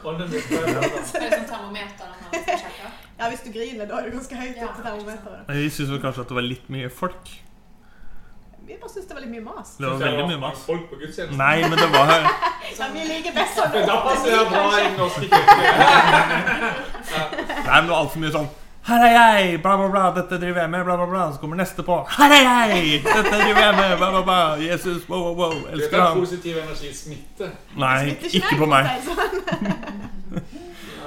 Ånden 0.05 0.31
virker 0.33 0.55
jo. 0.63 0.79
Er 0.79 0.81
det 0.87 1.03
sånn 1.11 1.51
termometer 1.51 2.07
den 2.07 2.23
man 2.23 2.31
skal 2.47 2.63
sjekke? 2.63 2.93
Ja, 3.19 3.29
hvis 3.35 3.43
du 3.45 3.51
griner, 3.59 3.85
da 3.91 3.99
er 4.01 4.09
du 4.09 4.17
ganske 4.17 4.39
høyt 4.39 4.57
Ja, 4.57 4.65
opp 4.71 4.79
til 4.79 4.87
termometeret. 4.89 5.53
Vi 5.59 5.69
syns 5.77 5.93
kanskje 6.07 6.25
at 6.25 6.33
det 6.33 6.39
var 6.41 6.47
litt 6.47 6.71
mye 6.73 6.89
folk. 7.03 7.35
Vi 8.69 8.77
bare 8.77 8.91
syns 8.93 9.07
det 9.09 9.15
var 9.17 9.23
litt 9.25 9.31
mye 9.33 9.45
mas. 9.51 9.69
Det 9.81 9.87
var 9.89 9.97
veldig 10.03 10.25
mye 10.29 10.41
mas. 10.43 10.59
Folk 10.67 10.89
på 10.91 10.97
gudstjenesten. 11.03 11.39
Nei, 11.41 11.63
men 11.69 11.79
det 11.81 11.87
var 11.95 12.11
Ja, 12.79 12.89
vi 12.93 13.05
liker 13.09 13.33
best 13.39 13.55
sånn. 13.59 13.77
Da 13.89 13.95
passer 14.07 14.31
jeg 14.35 14.49
bra 14.53 14.65
i 14.79 14.83
den 14.87 14.97
norske 15.01 15.27
kirken. 15.27 15.63
Nei, 17.67 17.79
men 17.81 17.87
det 17.89 17.93
var 17.93 18.01
altfor 18.03 18.21
mye 18.25 18.35
sånn 18.39 18.49
Her 18.87 19.05
er 19.05 19.13
jeg! 19.13 19.63
Bla, 19.63 19.77
bla, 19.77 19.89
bla. 19.93 20.05
Dette 20.17 20.39
driver 20.41 20.61
jeg 20.61 20.71
med. 20.71 20.85
Bla, 20.85 20.97
bla, 20.97 21.07
bla. 21.07 21.33
Så 21.33 21.41
kommer 21.41 21.57
neste 21.57 21.83
på. 21.83 21.97
Her 22.19 22.35
er 22.37 22.45
jeg! 22.75 23.03
Dette 23.05 23.35
driver 23.35 23.61
jeg 23.65 23.75
med. 23.77 23.97
Bla, 23.97 24.11
bla, 24.11 24.23
bla. 24.23 24.39
Jesus, 24.63 25.09
wow, 25.09 25.25
wow, 25.27 25.35
wow. 25.37 25.51
elsker 25.51 25.67
Dette 25.71 25.83
Elsker 25.85 25.99
er 26.05 26.15
positiv 26.15 26.57
energi 26.63 26.95
smitte. 26.95 27.51
Nei, 27.77 28.17
ikke 28.31 28.57
på 28.59 28.71
meg. 28.71 28.89
Nei, 28.89 28.97
det 28.97 29.05
sånn. 29.11 30.09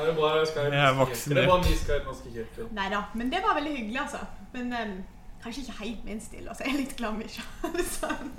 Ja, 0.02 0.06
det 0.06 0.12
er 0.12 0.16
bra 0.18 0.30
jeg 0.38 0.48
skal 0.50 0.62
i 0.62 0.70
den 0.70 0.78
Jeg 0.78 0.90
er 0.90 0.96
voksen 1.00 1.34
kirken. 1.34 1.66
Det 1.66 1.88
i 1.88 1.96
den 1.96 2.06
norske. 2.06 2.70
Neida, 2.78 3.02
men 3.14 3.34
det 3.34 3.42
var 3.48 3.58
veldig 3.58 3.74
hyggelig, 3.78 4.00
altså. 4.02 4.22
Men 4.54 4.74
um, 4.74 4.96
kanskje 5.44 5.62
ikke 5.62 5.84
helt 5.84 6.06
min 6.06 6.22
stil. 6.22 6.48
Altså. 6.48 6.64
Jeg 6.66 6.74
er 6.74 6.80
litt 6.80 6.96
glad 6.98 7.20
vi 7.20 7.30
ikke 7.30 7.46
hadde 7.66 7.86
sånn. 7.86 8.32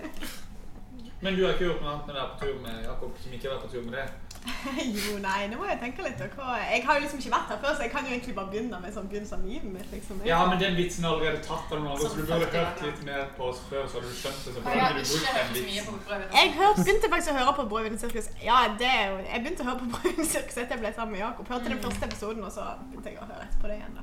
Men 1.22 1.36
du 1.38 1.44
har 1.46 1.54
ikke 1.54 1.68
gjort 1.68 1.82
noe 1.84 1.92
annet 1.92 2.08
enn 2.10 2.16
å 2.16 2.22
være 2.22 2.30
på 2.32 2.46
tur 2.46 2.56
med 2.64 2.78
Jakob, 2.82 3.10
som 3.22 3.34
ikke 3.36 3.48
har 3.48 3.54
vært 3.54 3.66
på 3.68 3.72
tur 3.76 3.84
med 3.86 3.94
det? 3.98 4.06
Jo, 4.96 5.18
nei, 5.22 5.46
nå 5.50 5.58
må 5.60 5.66
jeg 5.68 5.78
tenke 5.80 6.02
litt. 6.02 6.20
Hva, 6.34 6.56
jeg 6.58 6.82
har 6.86 6.96
jo 6.98 7.02
liksom 7.04 7.20
ikke 7.22 7.32
vært 7.34 7.50
her 7.52 7.58
før, 7.62 7.74
så 7.76 7.84
jeg 7.84 7.92
kan 7.92 8.06
jo 8.06 8.12
egentlig 8.14 8.34
bare 8.36 8.50
begynne 8.50 8.80
med 8.82 8.94
sånn 8.94 9.08
begynnelsen 9.10 9.38
av 9.38 9.44
livet 9.46 9.68
mitt. 9.76 9.88
liksom. 9.94 10.22
Ja, 10.26 10.40
men 10.50 10.58
den 10.62 10.74
vitsen 10.78 11.06
har 11.06 11.14
allerede 11.16 11.42
tatt 11.46 11.70
av 11.70 11.78
noen 11.78 11.92
andre, 11.94 12.08
så 12.08 12.18
du 12.18 12.24
burde 12.26 12.48
Sånn 12.48 12.56
hørt 12.58 12.82
litt 12.86 13.04
mer 13.06 13.22
på 13.36 13.48
oss 13.52 13.60
før, 13.70 13.86
så 13.86 14.00
hadde 14.00 14.10
du 14.10 14.18
skjønt 14.18 14.40
det. 14.42 14.54
Så 14.56 14.58
burde 14.58 14.74
jeg 14.74 14.82
har 14.82 14.96
du 14.96 15.00
brukt 15.02 15.14
den 15.14 15.38
hørt 15.38 15.54
så 15.54 15.64
mye 15.68 15.86
vitsen. 15.86 16.26
Jeg 16.40 16.52
hør, 16.58 16.74
begynte 16.82 17.12
faktisk 17.14 17.34
å 17.34 17.38
høre 17.38 17.56
på 17.60 17.68
Brødvind 17.74 18.02
sirkus. 18.02 18.30
Ja, 18.42 18.58
det 18.82 18.90
er 18.90 19.04
jo, 19.12 19.18
jeg 19.30 19.44
begynte 19.46 19.66
å 19.66 19.70
høre 19.70 19.80
på 19.84 19.90
Brødvind 19.94 20.32
sirkus 20.34 20.58
etter 20.58 20.76
jeg 20.78 20.84
ble 20.84 20.94
sammen 20.98 21.16
med 21.16 21.24
Jakob. 21.26 21.54
Hørte 21.54 21.74
den 21.74 21.82
første 21.86 22.10
episoden, 22.10 22.44
og 22.48 22.54
så 22.58 22.66
begynte 22.88 23.14
jeg 23.14 23.22
å 23.22 23.30
høre 23.30 23.46
etterpå 23.46 23.70
det 23.70 23.78
igjen. 23.78 23.98
da. 23.98 24.02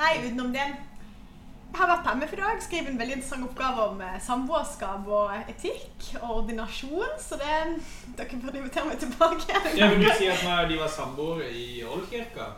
Nei, 0.00 0.12
utenom 0.28 0.52
det 0.54 0.66
Jeg 1.70 1.78
har 1.78 1.90
vært 1.92 2.08
hjemme 2.08 2.26
for 2.28 2.40
i 2.40 2.42
dag, 2.42 2.62
Skrev 2.64 2.88
en 2.90 2.98
veldig 2.98 3.14
interessant 3.16 3.46
oppgave 3.46 3.84
om 3.92 4.00
eh, 4.02 4.16
samboerskap 4.24 5.06
og 5.06 5.50
etikk 5.52 6.08
og 6.20 6.32
ordinasjon, 6.40 7.12
så 7.22 7.38
det 7.38 7.60
Dere 8.18 8.40
burde 8.42 8.58
invitere 8.58 8.88
meg 8.88 8.98
tilbake. 8.98 9.62
Ja, 9.78 9.88
vil 9.92 10.02
du 10.02 10.10
si 10.18 10.26
at 10.28 10.42
når 10.44 10.66
de 10.72 10.80
var 10.80 10.90
samboere 10.92 11.46
i 11.54 11.84
Oldkirka? 11.86 12.50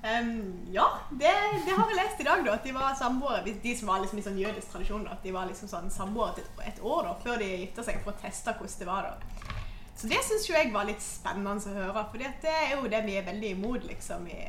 Um, 0.00 0.68
ja, 0.72 0.86
det, 1.10 1.32
det 1.66 1.74
har 1.76 1.90
jeg 1.90 1.98
lest 1.98 2.22
i 2.22 2.24
dag, 2.24 2.44
da. 2.46 2.54
At 2.56 2.64
de 2.64 2.72
var 2.72 2.94
samboere. 2.96 3.56
De 3.62 3.76
som 3.76 3.90
var 3.90 4.00
liksom 4.00 4.22
i 4.22 4.24
sånn 4.24 4.38
jødisk 4.40 4.72
tradisjon. 4.72 5.04
da, 5.04 5.18
At 5.18 5.26
de 5.26 5.34
var 5.34 5.50
liksom 5.50 5.68
sånn 5.68 5.90
samboere 5.92 6.40
et, 6.40 6.62
et 6.70 6.80
år 6.80 7.10
da, 7.10 7.16
før 7.20 7.42
de 7.42 7.50
gifta 7.50 7.84
seg, 7.84 8.00
for 8.04 8.14
å 8.14 8.22
teste 8.22 8.54
hvordan 8.56 8.80
det 8.80 8.88
var. 8.88 9.10
da. 9.10 9.56
Så 10.00 10.08
det 10.08 10.22
syns 10.24 10.48
jeg 10.48 10.72
var 10.72 10.86
litt 10.88 11.02
spennende 11.04 11.58
å 11.60 11.76
høre. 11.76 12.06
For 12.08 12.22
det 12.22 12.54
er 12.54 12.76
jo 12.78 12.88
det 12.88 13.02
vi 13.04 13.18
er 13.20 13.26
veldig 13.26 13.56
imot, 13.58 13.84
liksom. 13.90 14.24
i 14.30 14.40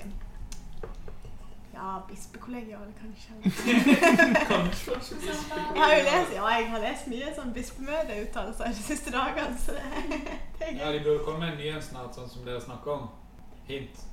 ja, 1.73 2.01
bispekollegiet, 2.10 2.79
kanskje. 3.01 3.34
Kanskje. 4.53 4.91
Jeg 5.75 5.81
har 5.81 5.95
jo 5.95 6.03
lest, 6.03 6.34
ja, 6.36 6.47
jeg 6.47 6.69
har 6.69 6.79
lest 6.84 7.07
mye 7.07 7.34
sånn 7.36 7.53
bispemøteuttalelser 7.55 8.73
de 8.75 8.86
siste 8.86 9.13
dagene, 9.13 9.57
så 9.60 9.77
det, 9.77 10.19
det 10.60 10.67
er 10.67 10.73
gøy. 10.73 10.81
Ja, 10.81 10.91
de 10.91 11.03
burde 11.05 11.23
komme 11.25 11.45
med 11.45 11.53
en 11.53 11.62
ny 11.62 11.69
en 11.71 11.86
snart, 11.86 12.17
sånn 12.17 12.29
som 12.29 12.43
dere 12.47 12.63
snakker 12.63 12.95
om. 12.97 13.07
Hint. 13.69 14.03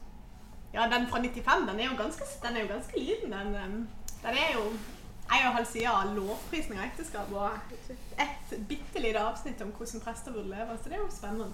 Ja, 0.74 0.86
den 0.92 1.08
fra 1.10 1.20
95, 1.24 1.66
den 1.66 1.80
er 1.80 1.90
jo 1.90 1.96
ganske, 1.98 2.30
den 2.44 2.56
er 2.56 2.64
jo 2.66 2.70
ganske 2.74 3.00
liten. 3.00 3.34
Den, 3.34 3.88
den 4.22 4.40
er 4.44 4.54
jo 4.54 4.68
en 4.68 5.42
og 5.42 5.50
en 5.50 5.56
halv 5.58 5.66
side 5.66 5.90
av 5.90 6.14
lovprisning 6.16 6.78
av 6.78 6.86
ekteskap 6.86 7.32
og 7.36 7.74
et 8.22 8.54
bitte 8.68 9.02
lite 9.02 9.20
avsnitt 9.20 9.60
om 9.64 9.74
hvordan 9.76 10.04
prester 10.04 10.32
burde 10.32 10.52
leve. 10.52 10.78
Så 10.78 10.92
det 10.92 10.96
er 10.96 11.02
jo 11.02 11.10
spennende. 11.12 11.50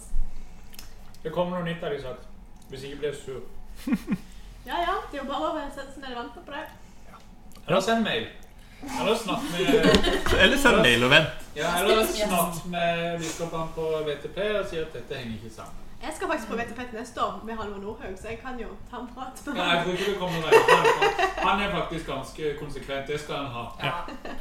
Det 1.24 1.32
kommer 1.32 1.58
noe 1.58 1.66
nytt, 1.66 1.82
har 1.82 1.94
de 1.94 2.02
sagt. 2.02 2.28
Hvis 2.68 2.86
ikke 2.86 3.02
blir 3.02 3.12
jeg 3.14 3.20
sur. 3.24 3.42
Ja, 4.66 4.78
ja, 4.80 4.94
det 5.10 5.18
er 5.18 5.24
jo 5.24 5.28
bare 5.28 5.50
å 5.52 5.68
sette 5.74 5.92
seg 5.92 6.02
ned 6.02 6.16
og 6.16 6.22
vente 6.22 6.42
på 6.46 6.52
det. 6.56 6.64
Eller 7.66 7.80
send 7.80 8.04
mail. 8.04 8.26
Eller 9.00 9.16
snakk 9.16 9.44
med 9.52 10.38
Eller 10.40 10.58
send 10.60 10.82
mail 10.84 11.04
og 11.04 11.10
vent. 11.12 11.46
Ja, 11.56 11.70
eller 11.80 12.04
snakk 12.08 12.64
med 12.72 13.18
biskopene 13.20 13.68
på 13.76 13.88
VTP 14.08 14.38
og 14.58 14.66
si 14.70 14.80
at 14.82 14.92
dette 14.96 15.20
henger 15.20 15.38
ikke 15.38 15.54
sammen. 15.54 15.80
Jeg 16.04 16.12
skal 16.16 16.28
faktisk 16.28 16.50
på 16.50 16.56
VTP 16.56 16.80
til 16.90 16.98
neste 17.00 17.22
år 17.24 17.40
med 17.44 17.56
Halvor 17.56 17.78
Nordhaug, 17.80 18.16
så 18.20 18.28
jeg 18.28 18.38
kan 18.42 18.58
jo 18.60 18.68
ta 18.90 19.00
en 19.00 19.08
prat 19.14 19.46
med 19.46 19.56
Ja, 19.56 19.68
jeg 19.70 19.84
tror 19.84 19.92
ikke 19.92 20.12
du 20.12 20.18
kommer 20.18 20.38
deg. 20.50 20.54
Han 21.38 21.62
er 21.64 21.70
faktisk 21.78 22.06
ganske 22.06 22.54
konsekvent. 22.60 23.06
Det 23.08 23.20
skal 23.20 23.34
han 23.34 23.46
ha. 23.56 23.64
Ja, 23.84 23.92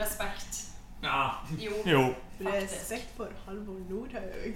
respekt. 0.03 0.59
Ja. 1.03 1.21
Jo. 1.59 1.71
Jo. 1.85 2.03
Respekt 2.43 3.09
for 3.17 3.27
Halvor 3.45 3.79
Nordhaug. 3.89 4.51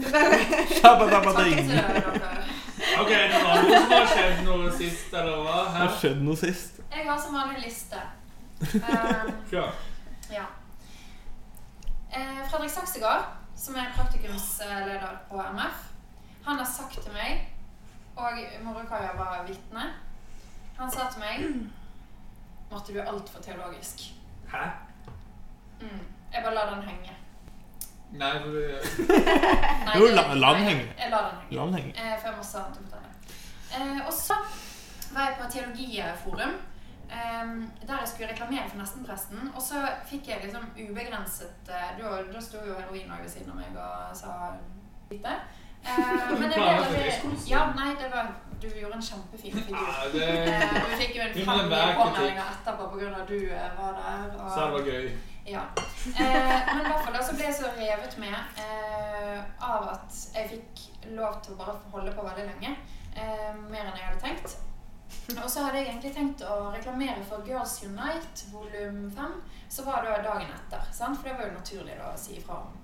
Ok, 3.02 3.12
er 3.12 3.28
det 3.32 3.42
noe 3.44 3.82
som 3.82 3.92
har 3.94 4.08
skjedd 4.12 4.40
noe 4.48 4.72
sist, 4.78 5.14
eller 5.14 5.42
hva? 5.46 5.58
Det 5.74 5.82
har 5.84 5.98
skjedd 6.02 6.22
noe 6.26 6.40
sist. 6.40 6.80
Jeg 6.92 7.06
har 7.10 7.20
som 7.22 7.36
vanlig 7.38 7.66
liste. 7.68 8.00
Um, 8.58 9.28
Kjør. 9.52 9.68
ja. 10.34 10.46
Eh, 12.10 12.40
Fredrik 12.50 12.72
Saksegård, 12.74 13.28
som 13.56 13.76
er 13.78 13.92
praktikumsleder 13.94 15.04
på 15.30 15.44
MF, 15.54 15.84
han 16.48 16.58
har 16.58 16.66
sagt 16.66 16.98
til 17.04 17.14
meg, 17.14 17.44
og 18.18 18.40
Morokaia 18.66 19.12
var 19.20 19.44
vitne, 19.46 19.84
han 20.80 20.90
sa 20.92 21.06
til 21.14 21.22
meg 21.22 21.46
Marte, 22.72 22.94
du 22.94 22.98
er 23.00 23.08
altfor 23.12 23.40
teologisk. 23.46 24.08
Hæ? 24.52 24.64
Mm. 25.82 26.02
Jeg 26.34 26.44
bare 26.44 26.56
lar 26.56 26.74
den 26.74 26.84
henge. 26.90 27.14
Nei, 28.12 28.32
for 28.40 28.48
du 28.48 28.62
Nei, 29.88 29.98
Jo, 30.00 30.06
det- 30.08 30.16
la- 30.16 30.34
la 30.34 30.54
den 30.54 30.64
nei, 30.64 30.70
henge. 30.74 30.88
Jeg 31.00 31.12
lar 31.12 31.28
den 31.30 31.40
henge. 31.42 31.56
La 31.58 31.66
den 31.66 31.74
henge. 31.74 31.92
Eh, 31.96 32.16
for 32.20 32.28
jeg 32.28 32.32
har 32.32 32.38
masse 32.38 32.58
annet 32.58 32.78
å 32.78 32.86
fortelle. 32.86 33.12
Eh, 33.78 34.00
og 34.08 34.14
så 34.14 34.38
var 35.14 35.22
jeg 35.30 35.38
på 35.42 35.50
Teologiforum, 35.52 36.54
eh, 37.12 37.54
der 37.88 38.00
jeg 38.00 38.08
skulle 38.14 38.32
reklamere 38.32 38.70
for 38.70 38.78
Nestenpresten. 38.82 39.52
Og 39.56 39.62
så 39.62 39.84
fikk 40.10 40.28
jeg 40.32 40.42
liksom 40.44 40.66
ubegrenset 40.78 41.70
eh, 41.70 41.94
Da, 42.00 42.18
da 42.34 42.42
sto 42.42 42.58
jo 42.66 42.74
heroin 42.80 43.12
også 43.12 43.22
ved 43.22 43.30
siden 43.36 43.52
av 43.52 43.56
meg 43.62 43.78
og 43.78 44.16
sa 44.18 44.52
lite. 45.12 45.36
Eh, 45.88 46.34
men 46.40 46.50
det 46.50 46.58
ble 46.60 46.66
Planlagt 46.66 46.92
veldig. 46.98 47.48
Ja, 47.52 47.66
nei, 47.76 47.92
det 48.02 48.12
var 48.12 48.32
Du 48.62 48.68
gjorde 48.74 48.96
en 48.98 49.02
kjempefin 49.06 49.54
figur. 49.54 49.78
Ja, 49.78 50.08
det 50.14 50.28
Eh, 50.48 50.78
og 50.82 50.88
vi 50.90 50.96
fikk 51.04 51.16
jo 51.20 51.22
en 51.28 51.36
Vi 51.36 51.44
må 51.46 51.58
fem 51.60 51.70
være 51.70 51.96
påmeldinger 52.00 52.48
etterpå 52.56 52.88
pga. 52.96 53.10
at 53.22 53.28
du 53.30 53.36
eh, 53.54 53.68
var 53.78 53.92
der. 54.00 54.32
Og, 54.42 54.52
Så 54.56 54.64
det 54.66 54.72
var 54.74 54.88
gøy. 54.92 55.12
Ja. 55.48 55.64
Eh, 56.20 56.66
men 56.68 56.86
i 56.86 56.90
hvert 56.90 57.04
fall 57.06 57.16
da 57.16 57.24
så 57.24 57.36
ble 57.36 57.48
jeg 57.48 57.58
så 57.58 57.72
revet 57.78 58.18
med 58.20 58.36
eh, 58.64 59.44
av 59.64 59.90
at 59.94 60.22
jeg 60.36 60.50
fikk 60.54 60.86
lov 61.16 61.40
til 61.44 61.56
å 61.56 61.60
bare 61.62 61.76
holde 61.94 62.16
på 62.16 62.26
veldig 62.26 62.48
lenge. 62.50 62.74
Eh, 63.16 63.54
mer 63.70 63.86
enn 63.86 63.96
jeg 63.96 64.10
hadde 64.10 64.24
tenkt. 64.24 64.58
Og 65.38 65.48
så 65.52 65.64
hadde 65.64 65.80
jeg 65.80 65.90
egentlig 65.90 66.12
tenkt 66.16 66.44
å 66.44 66.58
reklamere 66.74 67.24
for 67.30 67.48
Girls 67.48 67.78
Unite 67.84 68.50
volum 68.52 69.08
5. 69.16 69.40
Så 69.72 69.88
var 69.88 70.04
det 70.04 70.18
da 70.18 70.34
dagen 70.34 70.52
etter. 70.52 70.84
Sant? 70.96 71.20
For 71.20 71.30
det 71.30 71.38
var 71.40 71.50
jo 71.50 71.58
naturlig 71.58 71.98
da 72.00 72.12
å 72.12 72.20
si 72.20 72.38
ifra 72.40 72.60
om. 72.66 72.76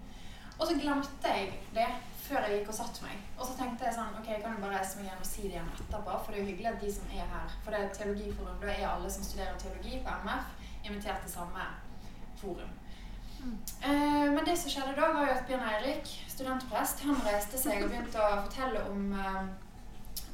Og 0.54 0.66
så 0.70 0.76
glemte 0.78 1.36
jeg 1.36 1.54
det 1.76 1.88
før 2.24 2.46
jeg 2.48 2.60
gikk 2.60 2.70
og 2.72 2.78
satte 2.78 3.04
meg. 3.04 3.24
Og 3.36 3.48
så 3.48 3.56
tenkte 3.60 3.88
jeg 3.88 3.96
sånn 3.98 4.16
Ok, 4.20 4.30
jeg 4.32 4.44
kan 4.44 4.56
jo 4.56 4.64
bare 4.64 4.78
reise 4.78 5.00
meg 5.00 5.10
igjen 5.10 5.24
og 5.24 5.28
si 5.28 5.48
det 5.48 5.58
igjen 5.58 5.72
etterpå. 5.76 6.20
For 6.24 6.32
det 6.32 6.40
er 6.40 6.46
jo 6.46 6.52
hyggelig 6.52 6.72
at 6.72 6.84
de 6.84 6.92
som 6.96 7.16
er 7.16 7.32
her 7.34 7.56
For 7.66 7.76
det 7.76 7.82
er 7.82 7.96
teologiforum. 7.98 8.60
Da 8.62 8.72
er 8.72 8.86
alle 8.92 9.12
som 9.12 9.26
studerer 9.28 9.58
teologi 9.60 10.00
på 10.06 10.20
MF, 10.24 10.54
invitert 10.84 11.26
til 11.26 11.34
samme 11.34 11.68
forum. 12.44 12.80
Eh, 13.82 14.32
men 14.32 14.46
det 14.46 14.56
som 14.58 14.72
skjedde 14.72 14.96
da, 14.96 15.10
var 15.12 15.28
jo 15.28 15.36
at 15.36 15.46
Bjørn 15.48 15.66
Eirik, 15.68 16.12
studentprest, 16.32 17.04
han 17.04 17.20
reiste 17.26 17.60
seg 17.60 17.84
og 17.84 17.92
begynte 17.92 18.22
å 18.22 18.40
fortelle 18.46 18.84
om 18.92 19.10
eh, 19.20 19.42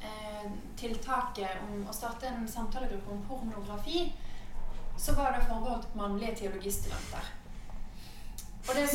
eh, 0.06 0.46
tiltaket 0.78 1.64
om 1.66 1.88
å 1.90 1.96
starte 1.96 2.30
en 2.30 2.46
samtalegruppe 2.48 3.16
om 3.16 3.26
pornografi. 3.28 4.06
Så 5.00 5.16
var 5.18 5.34
det 5.34 5.46
forbeholdt 5.48 5.96
mannlige 5.96 6.36
teologistudenter. 6.44 7.36
Og 8.68 8.76
det, 8.76 8.86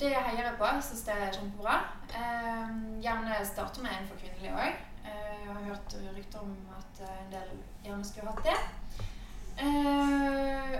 det 0.00 0.12
heier 0.14 0.46
jeg 0.46 0.56
på. 0.56 0.68
Jeg 0.70 0.84
syns 0.86 1.02
det 1.08 1.16
er 1.16 1.34
kjempebra. 1.34 1.80
Eh, 2.16 2.76
gjerne 3.04 3.40
starte 3.44 3.82
med 3.84 3.92
en 3.96 4.08
for 4.08 4.22
kvinnelige 4.22 4.54
òg. 4.54 4.78
Eh, 5.04 5.34
jeg 5.42 5.50
har 5.50 5.66
hørt 5.66 5.98
rykter 6.14 6.46
om 6.46 6.54
at 6.78 7.02
en 7.08 7.34
del 7.34 7.52
gjerne 7.84 8.06
skulle 8.06 8.32
hatt 8.32 8.46
det. 8.46 8.56
Eh, 9.60 10.78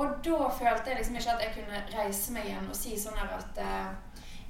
og 0.00 0.20
da 0.24 0.48
følte 0.58 0.90
jeg 0.92 0.98
liksom 1.00 1.16
ikke 1.20 1.34
at 1.36 1.42
jeg 1.44 1.52
kunne 1.58 1.80
reise 1.94 2.32
meg 2.36 2.46
igjen 2.48 2.68
og 2.72 2.76
si 2.78 2.94
sånn 3.00 3.18
her 3.20 3.34
at 3.38 3.60
eh, 3.64 3.90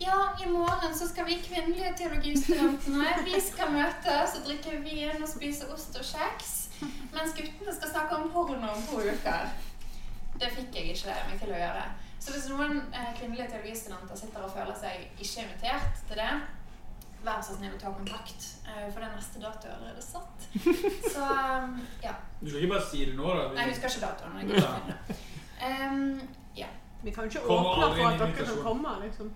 Ja, 0.01 0.15
i 0.41 0.47
morgen 0.49 0.95
så 0.97 1.09
skal 1.11 1.27
vi 1.29 1.35
kvinnelige 1.45 1.91
teologistudentene 1.99 3.11
Vi 3.27 3.41
skal 3.45 3.73
møtes 3.75 4.37
og 4.39 4.47
drikke 4.47 4.79
vin 4.85 5.19
og 5.21 5.29
spise 5.29 5.67
ost 5.75 5.99
og 6.01 6.07
kjeks. 6.09 6.53
Mens 7.13 7.35
guttene 7.37 7.75
skal 7.77 7.91
snakke 7.93 8.17
om 8.17 8.31
porno 8.33 8.71
om 8.73 8.87
to 8.89 9.03
uker. 9.05 9.51
Det 10.41 10.49
fikk 10.55 10.79
jeg 10.79 10.95
ikke 10.95 11.19
meg 11.29 11.43
til 11.43 11.53
å 11.53 11.59
gjøre. 11.61 11.83
Så 12.21 12.33
hvis 12.33 12.47
noen 12.53 12.79
eh, 12.97 13.11
kvinnelige 13.19 13.51
teologistudenter 13.53 14.17
sitter 14.23 14.47
og 14.47 14.55
føler 14.55 14.77
seg 14.81 15.05
ikke 15.21 15.45
invitert 15.45 16.01
til 16.09 16.21
det, 16.23 16.31
vær 17.25 17.43
så 17.45 17.59
snill 17.59 17.75
å 17.77 17.81
ta 17.83 17.93
kontakt. 17.93 18.47
eh, 18.69 18.87
For 18.95 19.05
det 19.05 19.11
neste 19.13 19.43
dato 19.43 19.69
er 19.69 19.75
allerede 19.77 20.05
satt. 20.05 20.49
Så 21.13 21.27
ja. 22.07 22.15
Du 22.41 22.49
skal 22.49 22.63
ikke 22.63 22.73
bare 22.73 22.87
si 22.89 23.05
det 23.05 23.19
nå, 23.21 23.29
da. 23.37 23.51
Nei, 23.53 23.67
jeg 23.69 23.75
husker 23.75 23.93
ikke 23.93 24.07
datoen. 24.07 24.41
jeg 24.41 25.19
Um, 25.61 26.21
ja. 26.57 26.67
Vi 27.03 27.11
kan 27.11 27.25
jo 27.25 27.31
ikke 27.31 27.47
Kommer 27.47 27.71
åpne 27.71 27.85
aldri 27.85 28.01
for 28.03 28.09
en 28.09 28.13
at 28.13 28.19
dere 28.21 28.29
invitasjon. 28.29 28.57
kan 28.57 28.65
komme, 28.65 28.89
liksom. 29.05 29.27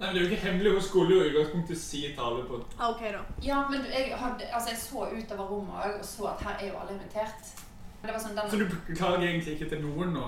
Nei, 0.00 0.06
men 0.06 0.14
Det 0.14 0.20
er 0.22 0.24
jo 0.26 0.30
ikke 0.30 0.42
hemmelig. 0.46 0.72
Hun 0.72 0.82
skulle 0.82 1.14
jo 1.14 1.22
i 1.22 1.28
utgangspunktet 1.32 1.78
si 1.80 2.02
tale 2.16 2.44
på 2.48 2.64
Ah, 2.78 2.90
OK, 2.90 3.00
da. 3.00 3.22
ja, 3.42 3.62
men 3.70 3.80
du, 3.80 3.86
jeg, 3.88 4.12
hadde, 4.16 4.44
altså, 4.54 4.68
jeg 4.70 4.78
så 4.78 4.98
utover 5.18 5.44
rommet 5.50 5.74
også, 5.84 5.98
og 5.98 6.04
så 6.04 6.24
at 6.32 6.44
her 6.46 6.54
er 6.60 6.68
jo 6.72 6.78
alle 6.82 6.92
invitert. 6.98 7.54
Det 8.02 8.12
var 8.14 8.20
sånn, 8.22 8.36
den, 8.38 8.50
Så 8.50 8.56
du 8.56 8.94
klager 8.94 9.26
egentlig 9.26 9.52
ikke 9.58 9.68
til 9.72 9.80
noen 9.82 10.12
nå? 10.14 10.26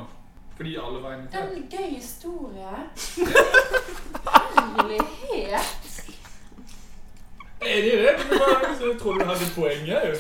Fordi 0.57 0.75
alle 0.77 1.03
var 1.03 1.11
Det 1.11 1.19
invitert? 1.19 1.45
er 1.45 1.57
en 1.57 1.69
gøy 1.71 1.89
historie. 1.95 2.73
Herlighet. 4.61 5.67
Er 7.61 7.83
det 7.85 7.93
det? 8.03 8.13
Men 8.19 8.31
det 8.31 8.39
var, 8.41 8.75
så 8.79 8.87
jeg 8.91 9.01
trodde 9.01 9.19
du 9.21 9.25
hadde 9.25 9.47
poenget. 9.55 10.01
jo. 10.09 10.15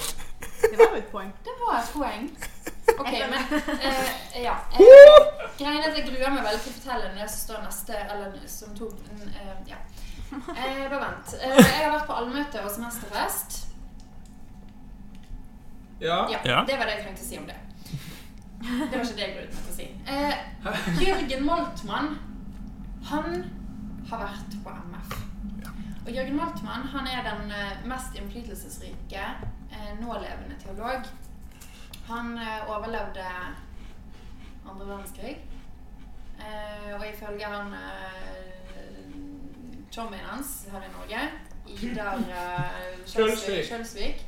Det 0.70 0.78
var 0.78 0.88
jo 0.90 0.96
et 1.02 1.04
poeng. 1.12 1.32
Det 1.44 1.54
var 1.66 1.74
et 1.82 1.90
poeng. 1.94 2.30
Ok, 2.98 3.12
men 3.32 3.54
eh, 3.80 4.42
ja. 4.44 4.54
Eh, 4.72 5.30
greien 5.58 5.80
er 5.82 5.88
at 5.90 5.96
jeg 5.98 6.06
gruer 6.08 6.30
meg 6.34 6.44
veldig 6.44 6.60
til 6.64 6.72
å 6.72 6.76
fortelle 6.78 7.10
når 7.12 7.22
jeg 7.24 7.32
står 7.36 7.62
neste 7.64 7.96
Eller 8.04 8.36
som 8.50 8.74
to 8.78 8.90
eh, 8.90 9.56
Ja. 9.70 9.78
Eh, 10.30 10.84
bare 10.90 11.00
vent. 11.02 11.34
Eh, 11.40 11.56
jeg 11.58 11.84
har 11.84 11.94
vært 11.96 12.06
på 12.10 12.16
allmøte 12.20 12.62
og 12.64 12.70
semesterfest. 12.70 13.58
Ja. 16.00 16.28
Ja, 16.30 16.38
Ja. 16.44 16.60
Det 16.66 16.78
var 16.78 16.86
det 16.88 16.94
jeg 16.98 17.04
trengte 17.04 17.24
å 17.24 17.28
si 17.28 17.38
om 17.38 17.46
det. 17.50 17.56
Det 18.60 18.92
var 18.92 19.04
ikke 19.04 19.16
det 19.16 19.24
jeg 19.24 19.34
gruet 19.36 19.54
meg 19.54 19.62
til 19.64 19.72
å 19.72 19.76
si. 19.76 19.86
Eh, 20.06 20.36
Jørgen 21.06 21.44
Moltmann, 21.48 22.10
han 23.10 23.42
har 24.10 24.22
vært 24.26 24.56
på 24.64 24.74
MF. 24.90 25.14
Og 26.06 26.10
Jørgen 26.16 26.36
Moltmann 26.36 26.86
han 26.94 27.06
er 27.08 27.22
den 27.26 27.50
eh, 27.56 27.82
mest 27.88 28.16
innflytelsesrike 28.16 29.24
eh, 29.72 29.90
nålevende 30.00 30.56
teolog. 30.62 31.08
Han 32.10 32.32
eh, 32.38 32.70
overlevde 32.70 33.24
andre 34.70 34.86
verdenskrig. 34.86 35.36
Eh, 36.40 36.90
og 36.96 37.04
ifølge 37.06 37.44
han 37.46 37.72
eh, 37.74 39.14
chommien 39.92 40.24
hans 40.24 40.66
her 40.72 40.82
i 40.86 40.90
Norge, 40.96 41.20
Idar 41.70 42.16
eh, 42.18 42.88
Kjølsvik. 43.68 44.24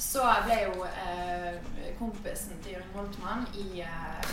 Så 0.00 0.24
ble 0.46 0.58
jo 0.62 0.86
eh, 0.88 1.58
kompisen 1.98 2.56
til 2.62 2.78
Jørgen 2.78 2.94
Moltmann 2.96 3.44
i 3.54 3.82
eh, 3.84 4.32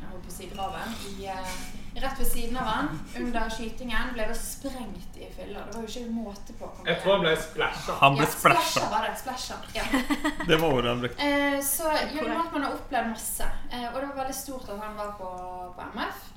jeg 0.00 0.08
holdt 0.12 0.24
på 0.24 0.32
å 0.32 0.36
si 0.38 0.48
graven 0.54 0.96
i, 1.12 1.28
eh, 1.28 1.60
Rett 1.94 2.20
ved 2.20 2.26
siden 2.26 2.56
av 2.56 2.68
han, 2.70 2.88
under 3.18 3.48
skytingen, 3.50 4.12
ble 4.14 4.26
det 4.30 4.36
sprengt 4.38 5.16
i 5.18 5.26
fylla. 5.34 5.64
Det 5.66 5.74
var 5.74 5.82
jo 5.82 5.90
ikke 5.90 6.12
måte 6.14 6.54
på. 6.58 6.68
Jeg 6.86 7.00
tror 7.02 7.16
han 7.16 7.24
ble 7.24 7.32
splæsja. 7.42 7.96
Han 8.00 8.18
ble 8.18 8.26
ja, 8.26 8.34
splasha. 8.34 8.66
splæsja. 8.68 8.90
var 8.92 9.06
det. 9.08 9.14
Splasha. 9.18 9.56
Ja. 9.74 9.86
Det 10.50 10.58
var 10.60 10.76
ordet 10.76 10.90
han 10.92 11.02
brukte. 11.02 11.30
Eh, 11.30 11.58
så 11.66 11.90
Jørgen 12.14 12.36
Moltmann 12.38 12.66
har 12.68 12.76
opplevd 12.78 13.10
masse. 13.10 13.48
Eh, 13.72 13.88
og 13.90 13.98
det 13.98 14.06
var 14.12 14.20
veldig 14.22 14.36
stort 14.38 14.70
at 14.70 14.84
han 14.84 14.94
var 15.00 15.16
på, 15.18 15.32
på 15.76 15.88
MF. 15.96 16.28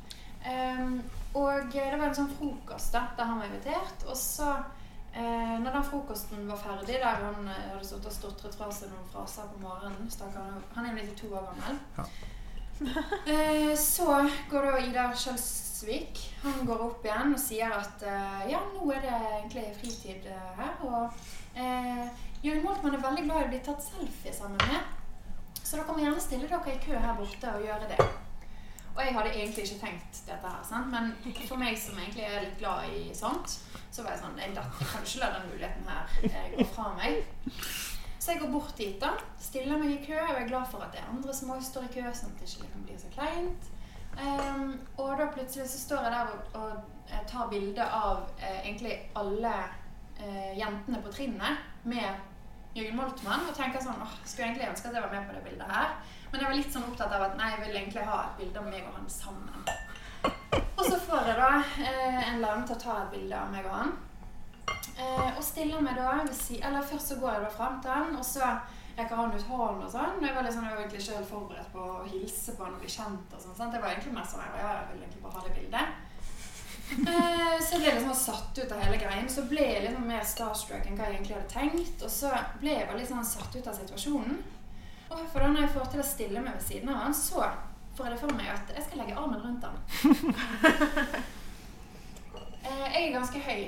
Um, 0.44 0.98
og 1.34 1.70
det 1.72 1.86
var 1.98 2.10
en 2.10 2.18
sånn 2.18 2.34
frokost 2.36 2.94
da, 2.94 3.08
der 3.18 3.30
han 3.30 3.40
var 3.40 3.50
invitert. 3.50 4.04
Og 4.10 4.18
så, 4.20 4.50
eh, 5.14 5.56
når 5.62 5.70
den 5.70 5.88
frokosten 5.88 6.46
var 6.50 6.60
ferdig, 6.62 7.00
der 7.00 7.24
han 7.24 7.48
eh, 7.48 7.72
hadde 7.72 7.88
stått 7.88 8.10
og 8.10 8.18
stotret 8.18 8.58
fra 8.58 8.70
seg 8.74 8.92
noen 8.92 9.10
fraser 9.14 9.50
på 9.54 9.64
morgenen 9.64 10.10
Han 10.76 10.90
er 10.90 10.98
92 11.00 11.32
år 11.32 11.50
gammel. 11.52 11.82
Eh, 13.28 13.78
så 13.78 14.30
går 14.50 14.66
da 14.66 14.80
Ida 14.82 15.04
Kjølsvik 15.16 16.20
Han 16.42 16.66
går 16.68 16.82
opp 16.84 17.06
igjen 17.06 17.36
og 17.36 17.40
sier 17.40 17.72
at 17.72 18.04
eh, 18.08 18.42
ja, 18.52 18.60
nå 18.74 18.88
er 18.92 19.06
det 19.06 19.14
egentlig 19.14 19.64
fritid 19.78 20.28
eh, 20.32 20.50
her. 20.58 20.74
Og 20.84 21.14
eh, 21.56 22.04
Jørgen 22.44 22.66
Moltmann 22.66 22.98
er 22.98 23.06
veldig 23.06 23.24
glad 23.28 23.46
i 23.46 23.48
å 23.48 23.54
bli 23.54 23.62
tatt 23.64 23.86
selfie 23.86 24.36
sammen 24.36 24.60
med. 24.68 25.00
Så 25.62 25.78
dere 25.78 25.96
må 25.96 26.04
gjerne 26.04 26.22
stille 26.22 26.50
dere 26.50 26.76
i 26.76 26.82
kø 26.84 26.98
her 26.98 27.16
borte 27.18 27.56
og 27.56 27.64
gjøre 27.64 27.90
det. 27.94 28.10
Og 28.94 29.02
jeg 29.02 29.14
hadde 29.16 29.30
egentlig 29.34 29.64
ikke 29.66 29.86
tenkt 29.86 30.20
dette 30.28 30.50
her, 30.50 30.66
sant? 30.68 30.92
men 30.94 31.14
for 31.48 31.58
meg 31.58 31.78
som 31.82 31.98
egentlig 31.98 32.28
er 32.28 32.44
litt 32.44 32.60
glad 32.60 32.92
i 32.94 33.08
sånt, 33.18 33.56
så 33.90 34.04
var 34.04 34.14
jeg 34.14 34.22
sånn 34.22 34.38
Jeg, 34.38 34.54
kan 34.54 35.08
ikke 35.08 35.24
la 35.24 35.32
den 35.34 35.48
muligheten 35.50 35.90
her 35.90 36.14
eh, 36.30 36.52
gå 36.54 36.68
fra 36.76 36.92
meg. 37.00 37.24
Så 38.24 38.32
jeg 38.32 38.40
går 38.40 38.52
bort 38.54 38.78
dit, 38.78 38.96
da. 39.02 39.10
Stiller 39.40 39.80
meg 39.80 39.90
i 39.92 40.04
kø, 40.06 40.16
og 40.16 40.30
jeg 40.32 40.44
er 40.46 40.48
glad 40.48 40.70
for 40.72 40.84
at 40.86 40.94
det 40.96 41.02
er 41.02 41.10
andre 41.12 41.34
som 41.36 41.50
også 41.52 41.74
står 41.74 41.88
i 41.90 41.94
kø, 41.98 42.04
sånn 42.16 42.32
at 42.32 42.40
det 42.40 42.52
ikke 42.54 42.70
kan 42.72 42.86
bli 42.88 42.96
så 43.02 43.10
kleint. 43.12 43.66
Um, 44.14 44.70
og 45.02 45.18
da 45.20 45.26
plutselig 45.34 45.66
så 45.68 45.82
står 45.82 46.06
jeg 46.06 46.14
der 46.14 46.32
og, 46.32 46.60
og 46.62 47.10
eh, 47.10 47.24
tar 47.28 47.50
bilde 47.52 47.88
av 47.98 48.22
eh, 48.38 48.60
egentlig 48.62 48.94
alle 49.20 49.54
eh, 50.22 50.54
jentene 50.56 51.02
på 51.04 51.12
trinnet 51.16 51.66
med 51.90 52.78
Jørgen 52.78 53.00
Moltmann 53.02 53.48
og 53.50 53.58
tenker 53.58 53.82
sånn 53.84 54.06
åh, 54.06 54.14
skulle 54.22 54.52
egentlig 54.52 54.70
ønske 54.70 54.88
at 54.92 54.96
jeg 55.00 55.04
var 55.04 55.18
med 55.18 55.28
på 55.28 55.36
det 55.36 55.44
bildet 55.50 55.74
her. 55.76 55.92
Men 56.30 56.40
jeg 56.40 56.52
var 56.52 56.60
litt 56.62 56.72
sånn 56.78 56.88
opptatt 56.88 57.18
av 57.18 57.28
at 57.28 57.36
nei, 57.42 57.52
jeg 57.58 57.64
vil 57.66 57.82
egentlig 57.82 58.08
ha 58.08 58.22
et 58.22 58.40
bilde 58.40 58.64
av 58.64 58.70
meg 58.70 58.88
og 58.88 58.96
han 59.02 59.12
sammen. 59.18 59.68
Og 60.78 60.86
så 60.88 61.04
får 61.10 61.30
jeg 61.34 61.42
da 61.42 61.52
eh, 61.60 62.24
en 62.30 62.42
lærer 62.46 62.64
til 62.70 62.78
å 62.78 62.84
ta 62.88 63.00
et 63.02 63.14
bilde 63.18 63.44
av 63.44 63.52
meg 63.52 63.68
og 63.68 63.78
han. 63.82 63.96
Eh, 64.94 65.30
og 65.38 65.44
stiller 65.44 65.82
meg 65.82 65.98
da 65.98 66.20
si 66.38 66.60
Eller 66.62 66.86
først 66.86 67.08
så 67.14 67.16
går 67.18 67.32
jeg 67.34 67.42
da 67.42 67.50
frem 67.50 67.80
til 67.82 67.90
han, 67.90 68.16
og 68.16 68.26
så 68.26 68.46
rekker 68.94 69.18
han 69.18 69.34
ut 69.34 69.48
hånden 69.50 69.86
og 69.88 69.92
sånn. 69.92 70.18
Og 70.20 70.26
jeg 70.28 70.36
var, 70.36 70.46
liksom, 70.46 70.66
jeg 70.68 70.76
var 70.76 70.84
egentlig 70.84 71.02
ikke 71.02 71.18
helt 71.18 71.32
forberedt 71.32 71.72
på 71.74 71.86
å 71.90 72.08
hilse 72.08 72.56
på 72.56 72.66
han 72.68 72.76
og 72.78 72.84
bli 72.84 72.96
kjent 72.96 73.36
og 73.36 73.42
sånn. 73.42 73.56
sant? 73.58 73.74
Det 73.74 73.82
var 73.82 73.94
egentlig 73.94 74.14
mer 74.18 74.28
sånn 74.30 74.44
ja, 74.46 74.74
jeg 74.78 74.90
ville 74.92 75.08
egentlig 75.08 75.24
bare 75.26 75.38
ha 75.40 75.46
det 75.48 75.56
bildet. 75.58 76.10
Eh, 76.94 77.56
så 77.64 77.78
jeg 77.78 77.82
ble 77.82 77.94
liksom 77.96 78.16
satt 78.18 78.60
ut 78.60 78.74
av 78.76 78.82
hele 78.84 79.00
greien. 79.02 79.30
Så 79.32 79.48
ble 79.50 79.66
jeg 79.66 79.86
liksom 79.88 80.10
mer 80.10 80.26
starstruck 80.28 80.86
enn 80.86 81.00
hva 81.00 81.10
jeg 81.10 81.18
egentlig 81.18 81.38
hadde 81.40 81.54
tenkt. 81.56 82.06
Og 82.06 82.12
så 82.12 82.34
ble 82.62 82.76
jeg 82.78 82.90
bare 82.90 83.00
litt 83.02 83.10
sånn 83.10 83.26
satt 83.26 83.56
ut 83.56 83.70
av 83.70 83.78
situasjonen. 83.80 84.42
Og 85.14 85.22
for 85.32 85.42
da 85.42 85.52
når 85.52 85.66
jeg 85.66 85.74
får 85.76 85.94
til 85.94 86.02
å 86.04 86.10
stille 86.10 86.42
meg 86.42 86.58
ved 86.58 86.68
siden 86.68 86.92
av 86.94 87.06
han, 87.06 87.16
så 87.18 87.42
får 87.98 88.08
jeg 88.08 88.14
det 88.14 88.22
for 88.24 88.38
meg 88.38 88.50
at 88.50 88.74
jeg 88.74 88.86
skal 88.88 89.02
legge 89.04 89.18
armen 89.18 89.42
rundt 89.42 89.70
han. 89.70 89.80
Eh, 92.64 92.84
jeg 92.94 93.10
er 93.10 93.16
ganske 93.18 93.40
høy. 93.44 93.64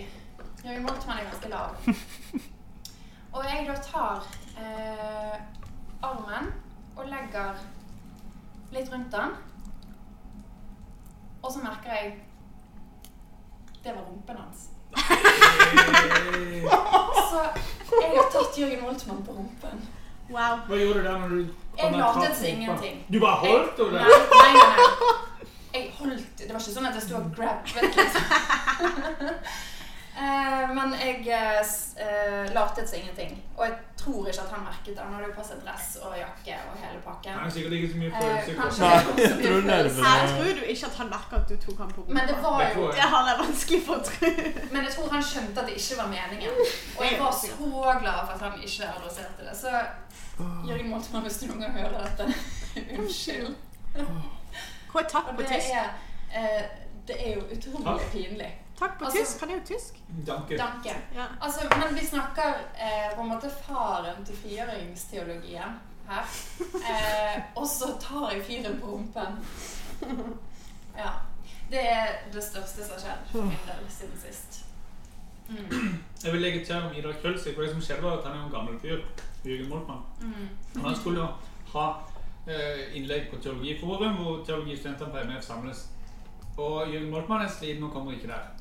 Jørgen 0.65 0.81
Moltmann 0.81 1.17
er 1.17 1.23
ganske 1.29 1.49
lav. 1.49 1.69
Og 3.35 3.43
jeg 3.45 3.67
da 3.67 3.75
tar 3.83 4.27
eh, 4.57 5.35
armen 6.01 6.53
og 6.95 7.05
legger 7.11 7.53
litt 8.73 8.93
rundt 8.93 9.11
den. 9.11 9.29
Og 11.43 11.51
så 11.51 11.59
merker 11.61 11.93
jeg 11.93 12.15
Det 13.83 13.91
var 13.93 14.01
rumpen 14.07 14.37
hans. 14.37 14.69
Så 17.29 17.39
jeg 18.01 18.11
har 18.15 18.29
tatt 18.31 18.57
Jørgen 18.57 18.81
Moltmann 18.81 19.25
på 19.25 19.31
rumpen. 19.37 19.89
Wow. 20.29 20.57
Hva 20.65 20.75
gjorde 20.81 20.99
du 20.99 21.03
der 21.05 21.17
når 21.19 21.27
du 21.29 21.47
Jeg 21.77 21.91
latet 21.91 22.35
som 22.37 22.45
ingenting. 22.45 23.05
Du 23.13 23.19
bare 23.19 23.35
holdt 23.45 23.77
henne 23.77 23.91
nei, 24.01 24.07
nei, 24.33 24.53
nei. 24.57 24.67
Jeg 25.75 25.91
holdt 25.99 26.37
Det 26.39 26.49
var 26.49 26.59
ikke 26.59 26.75
sånn 26.79 26.89
at 26.89 26.95
jeg 26.97 27.03
sto 27.05 27.15
og 27.21 27.29
grabbet, 27.37 27.95
liksom. 28.01 28.25
Eh, 30.15 30.69
men 30.75 30.93
jeg 30.95 31.27
eh, 31.27 31.59
eh, 32.05 32.53
latet 32.55 32.89
som 32.89 32.99
ingenting. 32.99 33.33
Og 33.57 33.65
jeg 33.65 33.73
tror 33.99 34.27
ikke 34.29 34.41
at 34.45 34.51
han 34.55 34.61
merket 34.63 34.93
det. 34.95 34.99
Han 35.03 35.13
hadde 35.13 35.27
jo 35.27 35.33
på 35.35 35.43
seg 35.47 35.57
dress 35.65 35.87
og 36.03 36.13
jakke 36.19 36.55
og 36.69 36.77
hele 36.83 37.01
pakken. 37.03 37.33
Han 37.35 37.49
er 37.49 37.53
sikkert 37.55 37.73
ikke 37.77 37.89
så 37.91 37.97
mye 38.01 38.11
Eh, 38.11 38.21
følelser. 38.21 38.55
kanskje 38.61 38.85
i 38.85 38.87
det 38.87 38.93
var 38.95 39.01
så 39.01 39.19
jeg 39.21 39.43
tror 39.43 39.59
mye 39.61 39.75
følelser. 39.75 40.03
Her 40.05 40.27
tror 40.31 40.53
du 40.59 40.63
ikke 40.73 40.85
at 40.91 40.95
han 41.01 41.09
merka 41.15 41.35
at 41.41 41.49
du 41.51 41.55
tok 41.65 41.77
han 41.83 41.91
på 41.95 42.01
rumpa. 42.01 42.13
Men 42.19 42.27
det 42.31 42.37
var 42.45 42.63
jo. 42.75 42.87
Det 42.99 43.07
har 43.13 43.29
jeg 43.31 43.37
vanskelig 43.43 43.81
for 43.87 43.95
å 43.95 44.03
tro. 44.09 44.31
Men 44.71 44.81
jeg 44.87 44.93
tror 44.95 45.07
han 45.17 45.23
skjønte 45.31 45.59
at 45.61 45.67
det 45.69 45.75
ikke 45.81 45.99
var 46.01 46.09
meningen. 46.15 46.51
Og 46.97 47.03
jeg 47.09 47.19
var 47.19 47.31
så 47.43 47.51
glad 48.01 48.19
for 48.25 48.33
at 48.37 48.41
han 48.47 48.59
ikke 48.69 48.91
adresserte 48.95 49.41
det. 49.49 49.55
Så 49.63 49.69
Jørgen 50.69 50.89
Moltmann, 50.89 51.23
hvis 51.27 51.37
du 51.41 51.47
noen 51.51 51.61
gang 51.67 51.73
hører 51.79 52.07
dette, 52.07 52.33
unnskyld. 52.99 53.55
Hva 54.91 55.01
er 55.03 55.09
takk 55.11 55.33
på 55.35 55.41
det 55.41 55.47
tysk? 55.51 55.75
eh, 56.35 56.63
det 57.07 57.15
er 57.19 57.33
jo 57.35 57.41
utrolig 57.55 58.01
pinlig. 58.11 58.51
Takk 58.79 58.97
på 58.99 59.05
altså- 59.05 59.19
tysk? 59.19 59.39
Han 59.39 59.49
er 59.49 59.55
jo 59.55 59.65
tysk. 59.65 59.99
Danke. 60.27 60.57
Danke. 60.57 60.95
Ja. 61.15 61.25
Altså, 61.41 61.59
men 61.79 61.99
vi 61.99 62.05
snakker 62.05 62.49
eh, 62.75 63.15
på 63.15 63.21
en 63.21 63.29
måte 63.29 63.51
faren 63.67 64.25
til 64.25 64.35
frigjøringsteologien 64.35 65.79
her. 66.09 66.25
Eh, 66.75 67.43
og 67.55 67.67
så 67.67 67.95
tar 68.01 68.31
jeg 68.31 68.43
fyren 68.45 68.79
på 68.81 68.87
rumpen. 68.87 69.39
Ja. 70.97 71.09
Det 71.71 71.81
er 71.91 72.07
det 72.33 72.43
største 72.43 72.83
som 72.83 72.93
har 72.93 72.99
skjedd 73.01 73.31
for 73.31 73.41
min 73.41 73.63
del 73.67 73.87
siden 73.89 74.19
sist. 74.21 74.65
Mm. 75.49 76.03
Jeg 76.23 76.31
vil 76.33 76.41
legge 76.41 76.65
til 76.65 76.75
om 76.75 76.93
Idar 76.95 77.13
Krølsvik, 77.21 77.55
for 77.55 77.61
det 77.61 77.71
som 77.71 77.81
skjedde 77.81 78.03
var 78.03 78.17
at 78.17 78.27
han 78.27 78.37
er 78.37 78.45
en 78.45 78.51
gammel 78.51 78.79
fyr. 78.79 79.01
Jørgen 79.45 79.69
Moltmann. 79.69 80.05
Mm. 80.21 80.83
Han 80.85 80.95
skulle 80.95 81.19
jo 81.19 81.27
ha 81.73 81.87
eh, 82.47 82.95
innlegg 82.97 83.27
på 83.31 83.41
Teologiforum, 83.41 84.15
hvor 84.21 84.45
teologistudentene 84.45 85.11
på 85.11 85.25
MF 85.27 85.43
samles. 85.43 85.89
Og 86.57 86.93
Jørgen 86.93 87.11
Moltmann 87.11 87.45
er 87.45 87.51
sliten 87.51 87.83
og 87.83 87.91
kommer 87.93 88.11
ikke 88.15 88.27
der. 88.27 88.54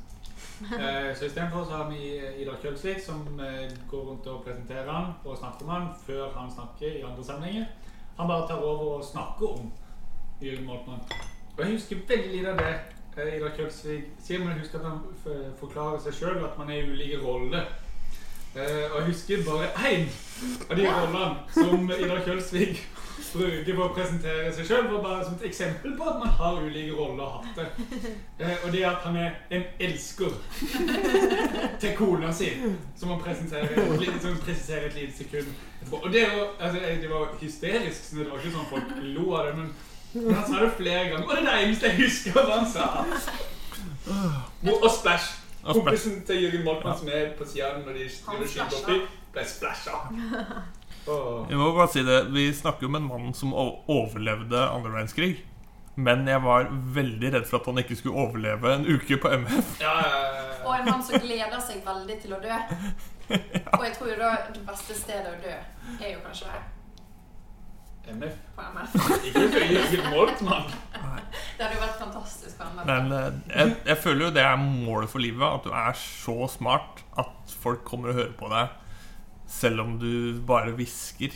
Eh, 0.62 1.16
så 1.16 1.24
istedenfor 1.24 1.64
har 1.64 1.90
vi 1.90 2.22
Idar 2.42 2.56
Kjølsvik 2.62 3.00
som 3.02 3.40
eh, 3.40 3.70
går 3.90 4.02
rundt 4.08 4.26
og 4.26 4.44
presenterer 4.44 4.90
han 4.92 5.12
og 5.24 5.38
snakker 5.38 5.64
om 5.64 5.70
han 5.70 5.88
før 6.06 6.30
han 6.36 6.50
snakker 6.52 6.98
i 6.98 7.02
andre 7.02 7.24
sammenhenger. 7.24 7.64
Han 8.16 8.28
bare 8.28 8.46
tar 8.48 8.62
over 8.62 8.98
og 8.98 9.04
snakker 9.04 9.46
om 9.48 9.72
Jørgen 10.42 10.66
Moltmann. 10.66 11.00
Og 11.56 11.64
jeg 11.64 11.72
husker 11.72 11.96
veldig 12.08 12.36
lite 12.36 12.52
av 12.52 12.58
det 12.62 12.74
eh, 13.16 13.36
Idar 13.36 13.56
Kjølsvik 13.56 14.12
sier, 14.22 14.38
men 14.38 14.54
jeg 14.54 14.62
husker 14.62 14.78
at 14.78 14.90
han 14.92 15.00
forklarer 15.58 15.98
seg 16.04 16.20
sjøl 16.20 16.44
at 16.46 16.58
man 16.58 16.70
er 16.70 16.82
i 16.82 16.90
ulike 16.92 17.18
roller. 17.24 17.66
Eh, 18.54 18.84
og 18.92 19.00
jeg 19.00 19.08
husker 19.10 19.46
bare 19.48 19.72
én 19.90 20.06
av 20.70 20.76
de 20.78 20.86
rollene 20.86 21.24
som 21.50 21.90
Idar 21.98 22.22
Kjølsvik 22.26 22.84
bruker 23.32 23.76
for 23.76 23.84
å 23.84 23.94
presentere 23.94 24.50
seg 24.54 24.68
sjøl, 24.68 24.88
bare 25.02 25.24
som 25.24 25.36
et 25.38 25.46
eksempel 25.48 25.94
på 25.98 26.08
at 26.10 26.20
man 26.22 26.34
har 26.38 26.58
ulike 26.62 26.96
roller 26.96 27.24
og 27.24 27.38
hatt 27.38 27.60
det. 27.60 27.68
Eh, 28.38 28.56
og 28.64 28.72
det 28.74 28.82
er 28.82 28.90
at 28.90 29.06
han 29.06 29.16
er 29.16 29.36
en 29.54 29.64
elsker 29.86 30.34
til 31.80 31.96
kona 31.98 32.32
si, 32.34 32.50
som 32.98 33.14
han 33.14 33.22
presenterer, 33.22 33.78
som 34.22 34.38
presiserer 34.42 34.88
et 34.90 34.98
lite 34.98 35.16
sekund 35.22 35.50
etterpå. 35.80 36.02
Og 36.02 36.12
det 36.12 36.26
var, 36.32 36.46
altså, 36.58 36.80
det 37.02 37.10
var 37.10 37.34
hysterisk, 37.40 38.04
så 38.04 38.20
det 38.20 38.30
var 38.30 38.42
ikke 38.42 38.56
sånn 38.58 38.70
folk 38.72 38.94
lo 39.02 39.26
av 39.38 39.50
det, 39.50 39.58
men 39.62 39.74
men 40.14 40.34
han 40.34 40.44
sa 40.46 40.60
det 40.62 40.74
flere 40.76 41.08
ganger. 41.08 41.24
Og 41.26 41.30
det 41.34 41.40
er 41.40 41.46
det 41.48 41.62
eneste 41.64 41.88
jeg 41.90 41.96
husker 42.04 42.36
hva 42.36 42.58
han 42.60 42.68
sa. 42.70 42.84
Og, 44.62 44.76
og 44.76 44.90
Splash. 44.94 45.40
Kompisen 45.64 46.20
til 46.28 46.42
Jørgen 46.42 46.64
Moltmann 46.64 46.98
som 46.98 47.08
er 47.08 47.30
på 47.38 47.46
sida 47.48 47.70
når 47.80 47.96
de 47.96 48.08
driver 48.26 48.48
skyter 48.52 48.76
oppi, 48.82 48.98
ble 49.32 49.44
splasha. 49.48 49.94
Jeg 51.04 51.58
må 51.60 51.70
bare 51.76 51.90
si 51.92 52.02
det 52.06 52.20
Vi 52.32 52.46
snakker 52.56 52.88
om 52.88 52.94
en 52.96 53.08
mann 53.08 53.34
som 53.36 53.52
overlevde 53.54 54.60
andre 54.70 54.92
verdenskrig. 54.94 55.34
Men 55.94 56.26
jeg 56.26 56.42
var 56.42 56.66
veldig 56.94 57.32
redd 57.36 57.44
for 57.46 57.60
at 57.60 57.68
han 57.70 57.78
ikke 57.84 57.96
skulle 58.00 58.18
overleve 58.24 58.72
en 58.74 58.86
uke 58.88 59.18
på 59.22 59.30
MF. 59.30 59.76
Ja, 59.80 59.92
ja, 60.02 60.22
ja, 60.26 60.46
Og 60.64 60.72
en 60.80 60.88
mann 60.88 61.04
som 61.06 61.20
gleder 61.22 61.60
seg 61.62 61.84
veldig 61.86 62.16
til 62.24 62.34
å 62.34 62.40
dø. 62.42 62.56
Og 63.78 63.84
jeg 63.86 63.92
tror 63.98 64.10
jo 64.10 64.16
da 64.18 64.32
det 64.50 64.64
beste 64.66 64.96
stedet 64.98 65.30
å 65.30 65.42
dø 65.44 65.52
er 65.54 66.08
jo 66.16 66.22
kanskje 66.24 66.50
MF. 68.10 68.34
på 68.56 68.64
MF. 68.74 68.96
Ikke 69.30 69.62
Jørgen 69.70 70.10
Moltmann. 70.12 70.66
Det 71.54 71.62
hadde 71.62 71.76
jo 71.76 71.84
vært 71.84 72.00
fantastisk 72.02 72.58
på 72.58 72.66
MF. 72.74 72.88
Men 72.90 73.14
eh, 73.16 73.38
jeg, 73.54 73.76
jeg 73.86 74.00
føler 74.02 74.26
jo 74.26 74.32
det 74.34 74.44
er 74.44 74.56
målet 74.60 75.12
for 75.14 75.22
livet. 75.24 75.46
At 75.46 75.64
du 75.64 75.70
er 75.72 75.94
så 76.02 76.36
smart 76.52 77.04
at 77.22 77.54
folk 77.62 77.86
kommer 77.86 78.12
og 78.12 78.18
hører 78.18 78.34
på 78.40 78.50
deg. 78.52 78.80
Selv 79.54 79.80
om 79.84 79.98
du 80.00 80.40
bare 80.46 80.72
hvisker. 80.74 81.34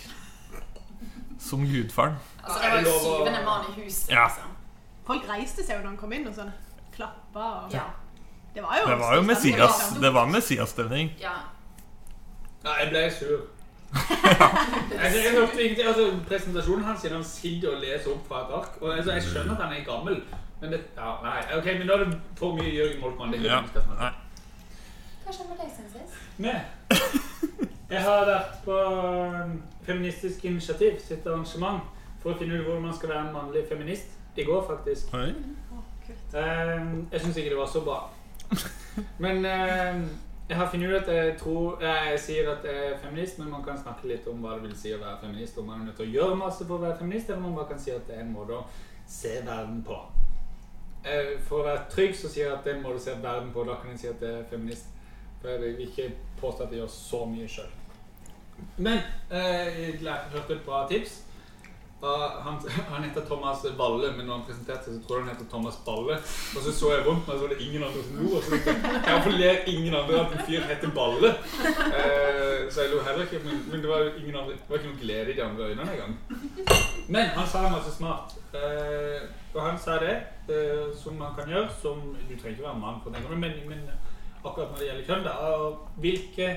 Som 1.38 1.62
gudfaren. 1.70 2.16
Altså, 2.42 2.62
det 2.62 2.70
var 2.72 2.80
jo 2.82 2.94
syvende 3.02 3.42
mann 3.46 3.68
i 3.70 3.80
huset, 3.84 4.08
Ja. 4.10 4.24
liksom. 4.26 4.56
Folk 5.06 5.28
reiste 5.30 5.62
seg 5.64 5.76
jo 5.78 5.82
da 5.84 5.88
han 5.92 5.96
kom 6.00 6.12
inn 6.12 6.26
og 6.26 6.34
sånn. 6.34 6.50
Klappa 6.96 7.44
og 7.64 7.72
Ja. 7.72 7.84
Det 8.54 8.62
var 8.64 8.80
jo 8.80 8.88
Det 8.90 8.98
var 8.98 9.14
jo 9.16 9.22
Messias. 9.22 9.78
Det 10.00 10.10
var 10.14 10.26
Messias-stemning. 10.26 11.12
ja. 11.20 11.36
Nei, 12.64 12.74
jeg 12.82 12.88
ble 12.90 13.10
sur. 13.10 13.40
altså, 13.94 15.18
jeg 15.22 15.32
hørte 15.32 15.62
ikke 15.62 15.84
altså, 15.88 16.08
presentasjonen 16.28 16.84
hans 16.84 17.06
han 17.06 17.24
sitter 17.24 17.70
og 17.76 17.80
leser 17.80 18.10
opp 18.12 18.26
fra 18.28 18.40
et 18.42 18.52
ark. 18.58 18.82
Og 18.82 18.96
altså, 18.96 19.12
Jeg 19.12 19.22
skjønner 19.22 19.54
at 19.54 19.62
han 19.62 19.72
er 19.78 19.84
gammel, 19.86 20.22
men 20.60 20.72
det, 20.72 20.80
ja, 20.96 21.14
nei, 21.22 21.38
ok, 21.58 21.64
men 21.78 21.86
da 21.88 21.94
er 21.94 22.04
det 22.04 22.20
for 22.36 22.56
mye 22.58 22.74
Jørgen 22.74 23.00
Molkmann. 23.00 23.32
Det 23.32 23.40
er 23.40 23.44
Ja. 23.44 23.60
Hva 25.24 25.32
skjedde 25.32 25.48
med 25.48 25.58
deg 25.62 25.70
siden 25.76 25.90
sist? 25.94 26.12
Jeg 27.90 28.02
har 28.04 28.26
vært 28.28 28.56
på 28.64 28.74
um, 28.76 29.62
Feministisk 29.82 30.44
initiativ 30.44 30.98
sitt 31.00 31.26
arrangement 31.26 31.80
for 32.20 32.34
å 32.34 32.36
finne 32.36 32.58
ut 32.58 32.66
hvordan 32.66 32.84
man 32.84 32.96
skal 32.96 33.14
være 33.14 33.26
en 33.28 33.36
mannlig 33.36 33.62
feminist. 33.68 34.14
I 34.38 34.44
går, 34.46 34.60
faktisk. 34.68 35.14
Oi. 35.16 35.32
Um, 36.08 37.08
jeg 37.12 37.20
syns 37.20 37.36
ikke 37.36 37.54
det 37.54 37.58
var 37.58 37.70
så 37.72 37.80
bra. 37.86 37.96
Men 39.24 39.40
um, 39.40 40.04
jeg 40.48 40.56
har 40.56 40.68
funnet 40.70 40.92
ut 40.92 41.08
at 41.08 41.16
jeg 41.16 41.32
tror 41.40 41.82
Jeg 41.82 42.20
sier 42.20 42.50
at 42.52 42.64
jeg 42.64 42.92
er 42.92 43.00
feminist, 43.02 43.38
men 43.38 43.50
man 43.50 43.64
kan 43.64 43.76
snakke 43.76 44.08
litt 44.08 44.28
om 44.30 44.38
hva 44.40 44.54
det 44.56 44.62
vil 44.68 44.76
si 44.80 44.92
å 44.96 45.00
være 45.00 45.18
feminist. 45.24 45.58
Om 45.58 45.66
man 45.68 45.80
er 45.80 45.88
nødt 45.90 45.98
til 46.00 46.06
å 46.06 46.14
gjøre 46.14 46.38
masse 46.40 46.68
for 46.68 46.78
å 46.78 46.84
være 46.86 47.00
feminist, 47.00 47.28
eller 47.28 47.42
om 47.42 47.50
man 47.50 47.58
bare 47.58 47.72
kan 47.72 47.82
si 47.82 47.92
at 47.92 48.06
det 48.08 48.16
er 48.16 48.24
en 48.24 48.32
måte 48.32 48.56
å 48.56 48.62
se 49.08 49.34
verden 49.44 49.82
på. 49.84 49.98
Eh, 51.04 51.34
For 51.48 51.60
å 51.60 51.66
være 51.66 51.84
trygg 51.92 52.16
så 52.16 52.30
sier 52.32 52.46
jeg 52.46 52.54
at 52.54 52.64
det 52.64 52.72
er 52.72 52.78
en 52.78 52.86
måte 52.86 53.02
å 53.02 53.04
se 53.08 53.18
verden 53.22 53.52
på. 53.52 53.66
Da 53.68 53.76
kan 53.80 53.92
jeg 53.92 54.00
si 54.04 54.08
at 54.12 54.24
det 54.24 54.32
er 54.38 54.48
feminist. 54.52 54.88
For 55.42 55.52
jeg 55.52 55.60
vil 55.66 55.84
ikke 55.84 56.08
påstå 56.40 56.64
at 56.64 56.72
jeg 56.72 56.82
gjør 56.82 56.94
så 56.96 57.24
mye 57.28 57.50
sjøl. 57.58 57.77
Men 58.76 59.00
eh, 59.30 59.80
jeg 60.02 60.20
hørte 60.32 60.54
et 60.54 60.66
bra 60.66 60.86
tips. 60.90 61.24
Han, 62.00 62.60
han 62.92 63.02
heter 63.02 63.24
Thomas 63.26 63.64
Valle, 63.78 64.12
men 64.16 64.26
når 64.26 64.36
han 64.36 64.42
presenterte 64.46 64.84
seg, 64.86 65.00
så 65.00 65.06
tror 65.06 65.16
jeg 65.18 65.24
han 65.24 65.32
heter 65.32 65.48
Thomas 65.50 65.78
Balle. 65.86 66.18
Og 66.54 66.62
så 66.62 66.70
så 66.72 66.92
jeg 66.92 67.06
rundt 67.06 67.26
meg, 67.26 67.40
så 67.40 67.42
var 67.42 67.54
det 67.54 67.64
ingen 67.64 67.82
andre 67.82 68.02
som 68.06 68.20
lo. 68.20 68.28
Og 68.38 68.44
så 68.46 68.50
tenkte 68.54 68.92
jeg 68.92 69.16
hvorfor 69.16 69.34
ler 69.34 69.66
ingen 69.72 69.96
andre 69.98 70.20
at 70.20 70.36
en 70.36 70.44
fyr 70.46 70.68
heter 70.68 70.92
Balle? 70.94 71.32
Eh, 71.88 72.60
så 72.70 72.84
jeg 72.84 72.92
lo 72.92 73.00
heller 73.08 73.26
ikke, 73.26 73.42
men, 73.48 73.64
men 73.72 73.82
det 73.82 73.90
var 73.90 74.12
ingen 74.12 74.36
andre, 74.36 74.54
det 74.60 74.70
var 74.70 74.78
ikke 74.78 74.92
noe 74.92 75.02
glede 75.02 75.34
i 75.34 75.36
de 75.40 75.44
andre 75.48 75.72
øynene 75.72 75.96
engang. 75.96 76.14
Men 77.08 77.34
han 77.34 77.50
sa 77.50 77.64
masse 77.66 77.96
smart. 77.96 78.38
Eh, 78.54 79.26
og 79.56 79.60
han 79.66 79.82
sa 79.82 79.98
det 80.04 80.14
eh, 80.54 80.86
som 81.02 81.18
man 81.18 81.34
kan 81.34 81.50
gjøre, 81.50 81.66
som 81.82 81.98
Du 82.14 82.34
trenger 82.36 82.54
ikke 82.54 82.68
være 82.68 82.78
mann 82.78 83.02
for 83.02 83.10
det, 83.10 83.26
men, 83.26 83.58
men 83.66 83.82
akkurat 84.44 84.70
når 84.70 84.78
det 84.78 84.92
gjelder 84.92 85.08
kjønn, 85.10 85.26
da. 85.26 85.34
Hvilke 85.98 86.52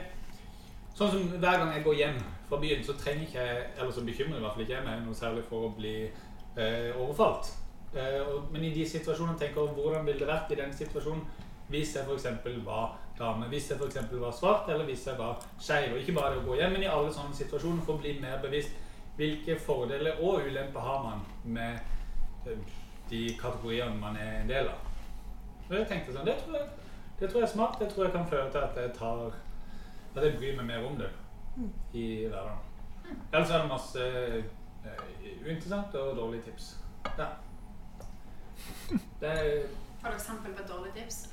Sånn 0.97 1.11
som 1.11 1.27
hver 1.39 1.59
gang 1.61 1.73
jeg 1.75 1.85
går 1.85 1.99
hjem 2.01 2.17
fra 2.49 2.59
byen, 2.61 2.83
så 2.83 2.97
trenger 2.99 3.23
ikke 3.23 3.45
jeg 3.45 3.67
Eller 3.77 3.91
så 3.95 4.03
bekymrer 4.05 4.37
i 4.37 4.43
hvert 4.43 4.57
fall 4.57 4.65
ikke 4.65 4.75
jeg 4.75 4.87
meg 4.87 5.05
noe 5.05 5.15
særlig 5.15 5.43
for 5.47 5.67
å 5.67 5.75
bli 5.77 5.95
eh, 6.03 6.89
overfalt. 6.95 7.53
Eh, 7.95 8.19
og, 8.25 8.49
men 8.51 8.65
i 8.67 8.73
de 8.75 8.83
situasjonene 8.87 9.39
tenker 9.39 9.63
jeg 9.63 9.77
hvordan 9.77 10.05
ville 10.07 10.23
det 10.23 10.27
vært 10.31 10.51
i 10.51 10.59
den 10.59 10.75
situasjonen 10.75 11.23
hvis 11.71 11.95
jeg 11.95 12.03
f.eks. 12.03 12.27
var 12.65 12.97
dame, 13.15 13.47
hvis 13.47 13.69
jeg 13.71 13.79
f.eks. 13.79 13.97
var 14.19 14.33
svart, 14.35 14.69
eller 14.69 14.83
hvis 14.85 15.05
jeg 15.07 15.17
var 15.17 15.39
skeiv. 15.59 15.93
Og 15.93 16.01
ikke 16.01 16.15
bare 16.17 16.33
det 16.35 16.41
å 16.41 16.47
gå 16.49 16.57
hjem, 16.59 16.75
men 16.75 16.83
i 16.83 16.89
alle 16.91 17.13
sånne 17.15 17.35
situasjoner 17.37 17.85
for 17.87 17.95
å 17.95 18.03
bli 18.03 18.17
mer 18.19 18.41
bevisst 18.43 18.75
hvilke 19.15 19.55
fordeler 19.59 20.19
og 20.19 20.47
ulemper 20.47 20.83
har 20.83 21.03
man 21.05 21.23
med 21.43 21.79
eh, 22.49 22.59
de 23.11 23.23
kategoriene 23.39 23.99
man 23.99 24.19
er 24.19 24.41
en 24.41 24.51
del 24.51 24.71
av. 24.71 24.83
Og 25.69 25.77
jeg 25.77 25.87
tenkte 25.87 26.15
sånn, 26.15 26.27
det 26.27 26.35
tror 26.43 26.59
jeg, 26.59 26.67
det 27.19 27.29
tror 27.29 27.41
jeg 27.41 27.47
er 27.47 27.53
smart. 27.53 27.79
Det 27.79 27.87
tror 27.91 28.07
jeg 28.07 28.15
kan 28.17 28.27
føre 28.27 28.51
til 28.51 28.65
at 28.65 28.79
jeg 28.81 28.93
tar 28.97 29.39
at 30.15 30.25
jeg 30.25 30.37
bryr 30.37 30.57
meg 30.57 30.65
mer 30.65 30.87
om 30.87 30.97
det 30.99 31.11
i 31.93 32.05
hverdagen. 32.27 32.67
Ellers 33.33 33.49
er 33.51 33.61
det 33.61 33.69
masse 33.71 34.07
uh, 34.85 35.45
uinteressant 35.45 35.95
og 35.95 36.15
dårlige 36.17 36.43
tips. 36.49 36.77
Ja. 37.17 37.27
Det 39.21 39.29
er, 39.29 39.67
Har 40.01 40.09
du 40.09 40.15
eksempel 40.15 40.53
på 40.53 40.63
et 40.63 40.69
dårlig 40.69 40.91
tips? 40.95 41.27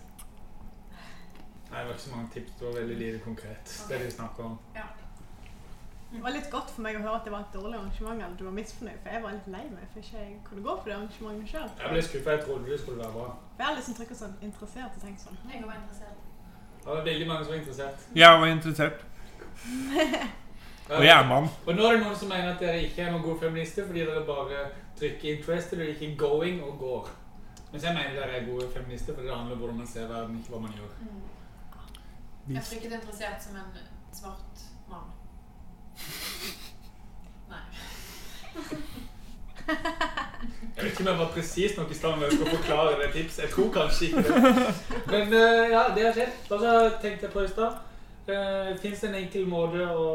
nei, 1.70 1.78
det 1.78 1.86
var 1.86 1.92
ikke 1.92 2.02
så 2.02 2.14
mange 2.16 2.30
tips. 2.32 2.52
Det 2.58 2.66
var 2.66 2.80
veldig 2.80 2.96
lite 2.96 3.18
konkret. 3.18 3.84
Det 3.88 4.00
de 4.04 4.10
snakker 4.10 4.44
om. 4.44 4.58
Ja. 4.74 4.86
Det 6.12 6.22
var 6.22 6.32
litt 6.32 6.46
godt 6.50 6.70
for 6.72 6.80
meg 6.86 6.96
å 6.96 7.02
høre 7.04 7.18
at 7.18 7.26
det 7.28 7.32
var 7.34 7.42
et 7.44 7.52
dårlig 7.52 7.76
arrangement, 7.76 8.22
eller 8.24 8.36
du 8.38 8.46
var 8.46 8.54
misfornøyd, 8.56 9.00
for 9.02 9.12
jeg 9.12 9.22
var 9.24 9.34
litt 9.36 9.48
lei 9.52 9.64
meg 9.74 9.90
for 9.92 10.00
ikke 10.00 10.22
jeg 10.22 10.38
kunne 10.46 10.62
gå 10.64 10.76
på 10.78 10.88
det 10.88 10.94
arrangementet 10.94 11.50
sjøl. 11.52 11.66
Jeg 11.82 11.92
ble 11.92 12.04
skuffa. 12.06 12.36
Jeg 12.36 12.44
trodde 12.46 12.70
det 12.70 12.78
skulle 12.80 13.02
være 13.02 13.12
bra. 13.18 13.26
Jeg 13.58 13.66
er 13.66 13.76
liksom 13.76 13.98
trykket 13.98 14.20
sånn 14.22 14.38
interessert 14.48 14.96
og 14.96 15.04
tenkt 15.04 15.24
sånn. 15.26 15.36
Jeg 15.52 15.66
var 15.66 15.76
interessert. 15.82 16.24
Det 16.80 16.86
var 16.86 17.04
veldig 17.04 17.26
mange 17.28 17.44
som 17.44 17.52
var 17.52 17.60
interessert. 17.60 18.04
Jeg 18.14 18.40
var 18.40 18.46
interessert. 18.46 19.04
Og 20.88 21.04
jeg 21.04 21.20
er 21.20 21.26
mann. 21.28 21.48
Og 21.66 21.74
nå 21.74 21.82
er 21.84 21.92
det 21.92 22.02
noen 22.02 22.16
som 22.16 22.30
mener 22.32 22.54
at 22.54 22.60
dere 22.62 22.82
ikke 22.82 23.02
er 23.04 23.10
noen 23.12 23.24
gode 23.24 23.40
feminister 23.42 23.84
fordi 23.86 24.06
dere 24.08 24.24
bare 24.24 24.62
trykker 24.98 25.28
'interested' 25.34 25.80
og 25.80 25.88
ikke 25.92 26.16
'going' 26.16 26.62
og 26.64 26.78
'går'. 26.80 27.10
Mens 27.72 27.84
jeg 27.84 27.94
mener 27.94 28.14
dere 28.20 28.38
er 28.38 28.46
gode 28.46 28.70
feminister 28.76 29.14
fordi 29.14 29.26
det 29.26 29.36
handler 29.36 29.52
om 29.52 29.58
hvordan 29.58 29.76
man 29.76 29.86
ser 29.86 30.06
verden, 30.08 30.38
ikke 30.38 30.50
hva 30.50 30.58
man 30.58 30.72
gjør. 30.72 30.90
Jeg 32.48 32.56
er 32.56 32.60
frykket 32.60 32.92
interessert 32.92 33.42
som 33.44 33.56
en 33.56 33.62
svart 34.12 34.56
mann. 34.88 35.08
Nei. 37.52 37.64
Jeg 40.78 40.84
vet 40.84 40.92
ikke 40.92 41.02
om 41.02 41.08
jeg 41.08 41.18
var 41.18 41.30
presis 41.34 41.72
nok 41.78 41.90
i 41.90 41.94
stand 41.98 42.20
til 42.22 42.42
å 42.44 42.50
forklare 42.52 42.98
det 43.00 43.08
tipset. 43.16 43.40
Jeg 43.42 43.50
tror 43.50 43.72
kanskje 43.74 44.06
ikke 44.06 44.22
det. 44.28 44.74
Men 45.10 45.32
eh, 45.34 45.64
ja, 45.72 45.80
det 45.96 46.04
har 46.06 46.14
skjedd. 46.14 46.36
Og 46.54 46.60
så 46.62 46.74
tenkte 47.02 47.26
jeg 47.26 47.32
på 47.32 47.42
i 47.42 47.48
stad 47.50 47.80
uh, 48.28 48.68
Fins 48.78 49.02
det 49.02 49.08
en 49.08 49.16
enkel 49.18 49.48
måte 49.50 49.88
å 49.90 50.06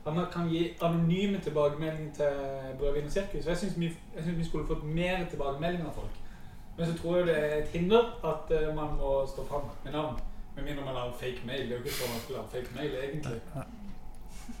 at 0.00 0.14
man 0.16 0.26
kan 0.32 0.48
gi 0.50 0.64
anonyme 0.82 1.38
tilbakemeldinger 1.44 2.14
til 2.16 2.78
Brødvin 2.78 3.06
og 3.06 3.12
sirkus? 3.12 3.46
Jeg 3.46 3.56
syns 3.56 3.78
vi, 3.78 3.92
vi 4.26 4.44
skulle 4.44 4.66
fått 4.66 4.84
mer 4.84 5.26
tilbakemeldinger 5.30 5.86
av 5.86 5.94
folk. 5.94 6.16
Men 6.76 6.86
så 6.86 6.98
tror 6.98 7.16
jeg 7.16 7.26
det 7.26 7.36
er 7.38 7.56
et 7.60 7.74
hinder 7.76 8.08
at 8.32 8.54
eh, 8.56 8.70
man 8.76 8.96
må 8.98 9.10
stå 9.28 9.44
fram 9.46 9.68
med 9.84 9.92
navn. 9.92 10.16
Med 10.56 10.64
mindre 10.64 10.84
man 10.84 10.96
har 10.98 11.12
fake 11.20 11.46
mail. 11.46 11.68
Det 11.68 11.76
er 11.76 11.78
jo 11.78 11.84
ikke 11.84 11.98
så 11.98 12.08
man 12.14 12.24
skal 12.24 12.40
ha 12.40 12.46
fake 12.54 12.74
mail, 12.74 12.96
egentlig. 13.04 13.40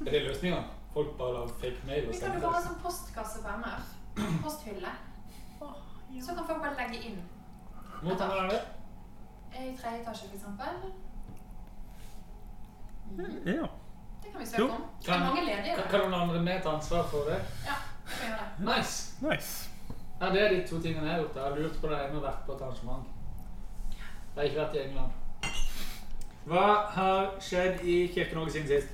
Er 0.06 0.10
det 0.10 0.22
løsninga? 0.28 0.60
Folk 0.92 1.18
bare 1.18 1.32
lager 1.32 1.56
fake 1.62 1.86
mail 1.86 2.06
og 2.06 2.14
Vi 2.14 2.20
kan 2.20 2.36
jo 2.36 2.44
bare 2.44 2.58
ha 2.58 2.62
sånn 2.68 2.78
postkasse 2.84 3.42
på 3.42 3.56
MF. 3.64 3.96
Posthylle. 4.42 4.88
Så 6.20 6.34
kan 6.34 6.46
folk 6.46 6.62
bare 6.62 6.76
legge 6.76 7.04
inn. 7.08 7.20
Hvor 8.02 8.16
kan 8.18 8.30
er 8.30 8.48
det? 8.50 8.60
I 9.52 9.76
tredje 9.76 10.00
etasje, 10.00 10.28
for 10.28 10.34
eksempel. 10.36 10.92
Ja. 13.46 13.66
Det 14.22 14.32
kan 14.32 14.40
vi 14.40 14.46
søke 14.46 14.62
Jo. 14.62 14.68
om. 14.68 14.84
Det 15.02 15.08
er 15.14 15.18
mange 15.18 15.44
ledige. 15.44 15.74
Kan, 15.74 15.84
der. 15.84 15.90
kan 15.90 16.00
noen 16.00 16.14
andre 16.22 16.42
med 16.42 16.62
ta 16.62 16.68
ansvar 16.76 17.02
for 17.08 17.18
det? 17.30 17.38
Ja, 17.66 17.76
vi 18.06 18.12
kan 18.20 18.28
gjøre 18.28 18.40
det. 18.58 18.76
Nice! 18.78 19.14
Nice. 19.24 19.70
Ja, 20.20 20.26
Det 20.30 20.42
er 20.42 20.48
de 20.54 20.68
to 20.68 20.80
tingene 20.82 21.06
jeg 21.06 21.14
har 21.14 21.22
gjort. 21.22 21.34
Jeg 21.36 21.42
har 21.44 21.56
lurt 21.56 21.80
på 21.80 21.86
det 21.86 21.98
ene 22.04 22.16
og 22.16 22.22
vært 22.22 22.42
på 22.46 22.52
et 22.52 22.60
arrangement. 22.62 23.06
Jeg 23.90 24.36
har 24.36 24.42
ikke 24.42 24.60
vært 24.60 24.74
i 24.74 24.78
England. 24.88 25.10
Hva 26.46 26.66
har 26.96 27.30
skjedd 27.40 27.80
i 27.84 28.06
Kirke-Norge 28.14 28.50
siden 28.52 28.68
sist? 28.68 28.88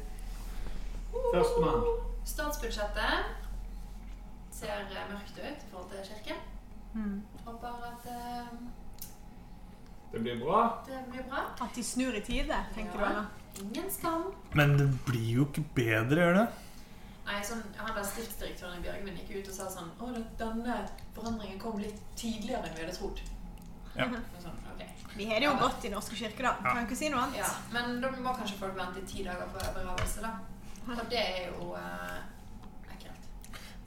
Førstemann. 1.34 1.82
Statsbudsjettet 2.24 3.45
ser 4.66 4.98
eh, 5.00 5.08
mørkt 5.12 5.38
ut 5.38 5.64
i 5.64 5.70
forhold 5.70 5.90
til 5.94 6.10
kirken. 6.10 6.44
Mm. 6.96 7.16
Håper 7.46 7.82
at 7.86 8.06
uh, 8.10 8.52
Det 10.12 10.20
blir 10.22 10.38
bra. 10.44 10.60
det 10.86 11.00
blir 11.10 11.22
bra. 11.28 11.42
At 11.60 11.74
de 11.76 11.82
snur 11.84 12.14
i 12.16 12.20
tide, 12.24 12.60
tenker 12.74 13.00
Ja. 13.00 13.08
du? 13.08 13.10
Anna? 13.10 13.26
Ingen 13.62 13.90
skam. 13.90 14.24
Men 14.54 14.76
det 14.78 14.86
blir 15.06 15.30
jo 15.38 15.44
ikke 15.48 15.64
bedre, 15.74 16.16
gjør 16.20 16.34
det? 16.42 16.46
Nei, 17.26 17.40
sånn, 17.42 17.62
han 17.76 17.94
der 17.96 18.04
stiftsdirektøren 18.06 18.78
i 18.78 18.82
Bjørgvin 18.84 19.16
gikk 19.18 19.32
ut 19.40 19.48
og 19.50 19.54
sa 19.56 19.64
sånn 19.72 19.88
Å, 19.98 20.10
det- 20.14 20.36
denne 20.38 20.76
forandringen 21.16 21.58
kom 21.58 21.78
litt 21.82 21.98
tidligere 22.16 22.62
enn 22.68 22.76
vi 22.76 22.84
hadde 22.84 22.94
trodd. 22.96 23.20
Ja. 23.96 24.04
Sånn. 24.42 24.52
Vi 25.16 25.24
har 25.30 25.40
det 25.40 25.46
jo 25.48 25.54
godt 25.56 25.84
i 25.84 25.88
Norske 25.88 26.14
kirke, 26.14 26.42
da. 26.44 26.52
Kan 26.62 26.84
ikke 26.84 26.96
si 26.96 27.08
noe 27.08 27.22
annet. 27.24 27.38
Ja, 27.40 27.48
men 27.72 28.00
da 28.02 28.10
må 28.10 28.34
kanskje 28.36 28.58
folk 28.60 28.74
vente 28.76 29.00
i 29.00 29.06
ti 29.08 29.22
dager 29.24 29.48
på 29.48 29.58
begravelse, 29.74 30.20
da. 30.20 30.34
Og 30.92 31.08
det 31.10 31.18
er 31.22 31.46
jo 31.54 31.70
eh. 31.74 32.18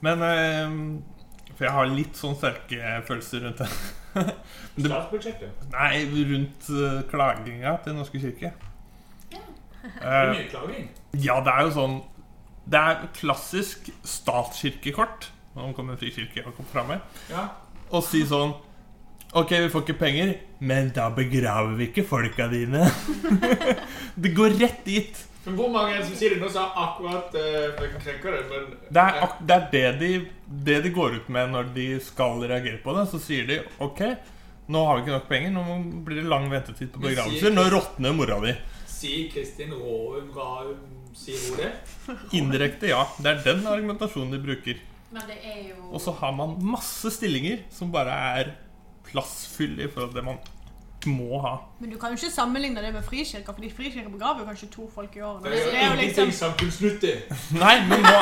Men 0.00 0.22
eh, 0.24 0.70
For 1.56 1.66
jeg 1.66 1.74
har 1.76 1.90
litt 1.92 2.16
sånn 2.16 2.36
sterke 2.38 3.00
følelser 3.08 3.42
rundt 3.44 3.60
det. 3.60 3.68
Statsbudsjettet. 4.80 5.66
nei, 5.74 6.04
rundt 6.30 6.70
eh, 6.72 7.00
klaginga 7.10 7.76
til 7.82 7.92
Den 7.92 8.00
norske 8.00 8.20
kirke. 8.22 8.52
Ja. 9.34 9.42
Det 9.82 10.00
er 10.00 10.24
Eh, 10.24 10.32
mye 10.34 10.48
klaging. 10.50 10.88
ja, 11.24 11.36
det 11.44 11.52
er 11.52 11.62
jo 11.68 11.70
sånn 11.76 11.94
Det 12.70 12.80
er 12.80 13.04
klassisk 13.16 13.88
statskirkekort. 14.06 15.30
Nå 15.56 15.72
kommer 15.74 15.96
Frikirke 15.98 16.44
kommer 16.46 16.70
fram 16.72 16.90
med. 16.94 17.00
Ja. 17.30 17.48
Og 17.90 18.04
si 18.06 18.20
sånn 18.28 18.52
Ok, 19.34 19.50
vi 19.62 19.68
får 19.70 19.84
ikke 19.84 19.98
penger, 20.00 20.30
men 20.58 20.88
da 20.94 21.04
begraver 21.14 21.76
vi 21.78 21.84
ikke 21.86 22.02
folka 22.02 22.48
dine. 22.50 22.80
det 24.22 24.32
går 24.34 24.56
rett 24.58 24.80
dit. 24.84 25.20
Men 25.44 25.56
hvor 25.56 25.70
mange 25.72 25.94
er 25.94 26.02
det 26.02 26.08
som 26.10 26.18
sier 26.20 26.34
det? 26.34 26.40
Nå 26.42 26.50
sa 26.52 26.66
akkurat 26.82 27.32
uh, 27.32 27.78
krenker 28.02 28.36
det, 28.36 28.42
men 28.50 28.66
Det 28.90 29.04
er, 29.04 29.20
ak 29.24 29.38
det, 29.40 29.56
er 29.56 29.70
det, 29.72 29.86
de, 30.02 30.10
det 30.68 30.76
de 30.84 30.92
går 30.92 31.16
ut 31.20 31.30
med 31.32 31.54
når 31.54 31.72
de 31.76 31.86
skal 32.04 32.44
reagere 32.44 32.82
på 32.84 32.94
det. 32.96 33.06
Så 33.12 33.22
sier 33.24 33.48
de 33.48 33.60
ok, 33.80 34.04
nå 34.70 34.84
har 34.86 34.98
vi 34.98 35.06
ikke 35.06 35.16
nok 35.16 35.30
penger, 35.30 35.54
nå 35.56 35.78
blir 36.06 36.20
det 36.20 36.28
lang 36.28 36.50
ventetid 36.52 36.92
på 36.92 37.02
begravelser. 37.06 37.56
Nå 37.56 37.66
råtner 37.72 38.16
mora 38.16 38.36
di. 38.44 38.54
Sier 38.90 39.30
Kristin 39.32 39.72
Råum 39.72 40.28
Raum 40.36 40.88
Sier 41.16 41.40
hun 41.48 41.58
det? 41.58 41.70
Indirekte, 42.38 42.90
ja. 42.92 43.02
Det 43.18 43.32
er 43.32 43.40
den 43.48 43.64
argumentasjonen 43.66 44.36
de 44.36 44.42
bruker. 44.44 44.78
Men 45.10 45.26
det 45.26 45.40
er 45.42 45.62
jo 45.72 45.88
Og 45.90 46.02
så 46.04 46.14
har 46.20 46.34
man 46.36 46.54
masse 46.62 47.10
stillinger 47.16 47.64
som 47.74 47.90
bare 47.90 48.14
er 48.38 48.52
plassfyll 49.08 49.80
i 49.80 49.88
forhold 49.90 50.12
til 50.12 50.20
det 50.20 50.26
man 50.28 50.38
må 51.08 51.38
ha. 51.40 51.54
Men 51.80 51.90
du 51.90 51.96
kan 51.98 52.10
jo 52.12 52.18
ikke 52.20 52.30
sammenligne 52.34 52.82
det 52.84 52.92
med 52.94 53.02
frikirka, 53.06 53.52
fordi 53.56 53.70
frikirka 53.72 54.08
begraver 54.12 54.40
jo 54.42 54.46
kanskje 54.50 54.68
to 54.74 54.88
folk 54.94 55.16
i 55.16 55.20
året. 55.24 55.44
Det 55.44 55.52
er 55.52 55.64
jo 55.64 55.70
Det 55.70 55.78
er 55.78 55.86
jo 55.86 55.92
ingenting 55.92 56.26
liksom 56.26 56.32
samfunnsnyttig. 56.32 57.14
Nei, 57.62 57.76
men 57.88 58.04
nå 58.04 58.16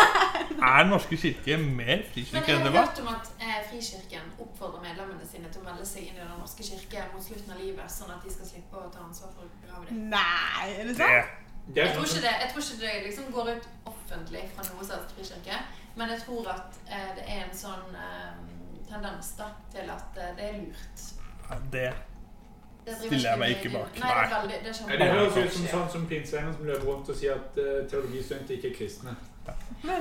er 0.58 0.78
Den 0.82 0.90
norske 0.92 1.16
kirke 1.16 1.56
mer 1.58 1.96
Men 1.96 2.04
frikirke 2.12 2.44
jeg 2.46 2.56
enn 2.56 2.62
har 2.62 2.68
det 2.68 2.74
var. 2.76 2.86
hørt 2.86 3.00
om 3.02 3.08
at 3.14 3.32
eh, 3.40 3.58
Frikirken 3.70 4.30
oppfordrer 4.38 4.82
medlemmene 4.86 5.26
sine 5.32 5.50
til 5.52 5.62
å 5.62 5.66
melde 5.70 5.86
seg 5.86 6.06
inn 6.08 6.16
i 6.16 6.22
Den 6.22 6.32
norske 6.38 6.62
kirke 6.70 7.04
mot 7.14 7.24
slutten 7.26 7.52
av 7.54 7.60
livet, 7.62 7.90
sånn 7.90 8.10
at 8.14 8.22
de 8.26 8.32
skal 8.36 8.46
slippe 8.52 8.76
å 8.84 8.88
ta 8.94 9.02
ansvar 9.06 9.34
for 9.34 9.46
å 9.46 9.50
begrave 9.60 9.86
dem. 9.90 10.08
Nei, 10.14 10.66
er 10.78 10.84
det 10.90 10.96
sant? 10.98 11.36
Det 11.68 11.82
Jeg 11.84 11.94
tror 11.94 12.06
ikke 12.08 12.22
det, 12.24 12.34
jeg 12.42 12.50
tror 12.52 12.62
ikke 12.64 12.80
det 12.80 12.92
liksom 13.06 13.24
går 13.32 13.48
ut 13.56 13.66
offentlig 13.90 14.44
fra 14.54 14.64
noe 14.70 14.84
som 14.88 14.94
helst 14.96 15.14
frikirke, 15.18 15.58
men 15.98 16.10
jeg 16.14 16.20
tror 16.24 16.48
at 16.54 16.78
eh, 16.88 17.10
det 17.18 17.24
er 17.28 17.42
en 17.44 17.56
sånn 17.58 17.98
eh, 17.98 18.38
tendens 18.88 19.34
da, 19.36 19.50
til 19.74 19.90
at 19.92 20.16
eh, 20.16 20.30
det 20.38 20.46
er 20.48 20.60
lurt. 20.62 21.02
det 21.72 21.88
Stiller 22.96 23.30
jeg 23.30 23.40
meg 23.40 23.56
ikke 23.56 23.72
bak. 23.74 23.98
Nei, 24.02 24.12
det 24.14 24.28
veldig, 24.34 24.60
det 24.64 24.76
Nei, 24.88 25.00
det 25.00 25.08
høres 25.14 25.36
ut 25.38 25.56
som 25.56 25.66
sånn 25.72 25.90
som 25.94 26.06
pinsevenner 26.10 26.54
som 26.54 26.68
løper 26.68 26.88
rundt 26.88 27.10
og 27.12 27.18
sier 27.18 27.34
at 27.36 27.58
uh, 27.60 27.82
teologistudenter 27.90 28.58
ikke 28.58 28.70
er 28.70 28.78
kristne. 28.78 29.16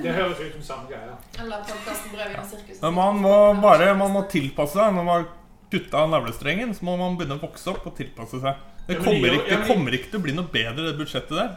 Det 0.03 0.13
høres 0.13 0.39
ut 0.41 0.55
som 0.57 0.63
samme 0.69 0.89
greia. 0.91 1.15
Eller 1.39 1.67
podkasten 1.67 2.13
'Brødvin 2.13 2.39
og 2.41 2.49
sirkus'. 2.51 2.81
Men 2.81 2.97
man 2.97 3.21
må 3.23 3.35
bare 3.63 3.93
man 3.95 4.11
må 4.11 4.23
tilpasse 4.31 4.75
seg. 4.75 4.95
Når 4.95 5.07
man 5.07 5.21
har 5.21 5.29
kutta 5.71 6.03
av 6.03 6.09
navlestrengen, 6.11 6.73
så 6.75 6.87
må 6.87 6.97
man 6.99 7.15
begynne 7.19 7.37
å 7.39 7.43
vokse 7.43 7.71
opp 7.71 7.87
og 7.87 7.95
tilpasse 7.97 8.41
seg. 8.43 8.65
Det 8.87 8.99
kommer, 9.03 9.35
ikke, 9.35 9.49
det 9.51 9.67
kommer 9.67 9.95
ikke 9.97 10.11
til 10.11 10.19
å 10.19 10.23
bli 10.23 10.35
noe 10.35 10.51
bedre, 10.51 10.85
det 10.87 10.95
budsjettet 10.99 11.35
der. 11.35 11.55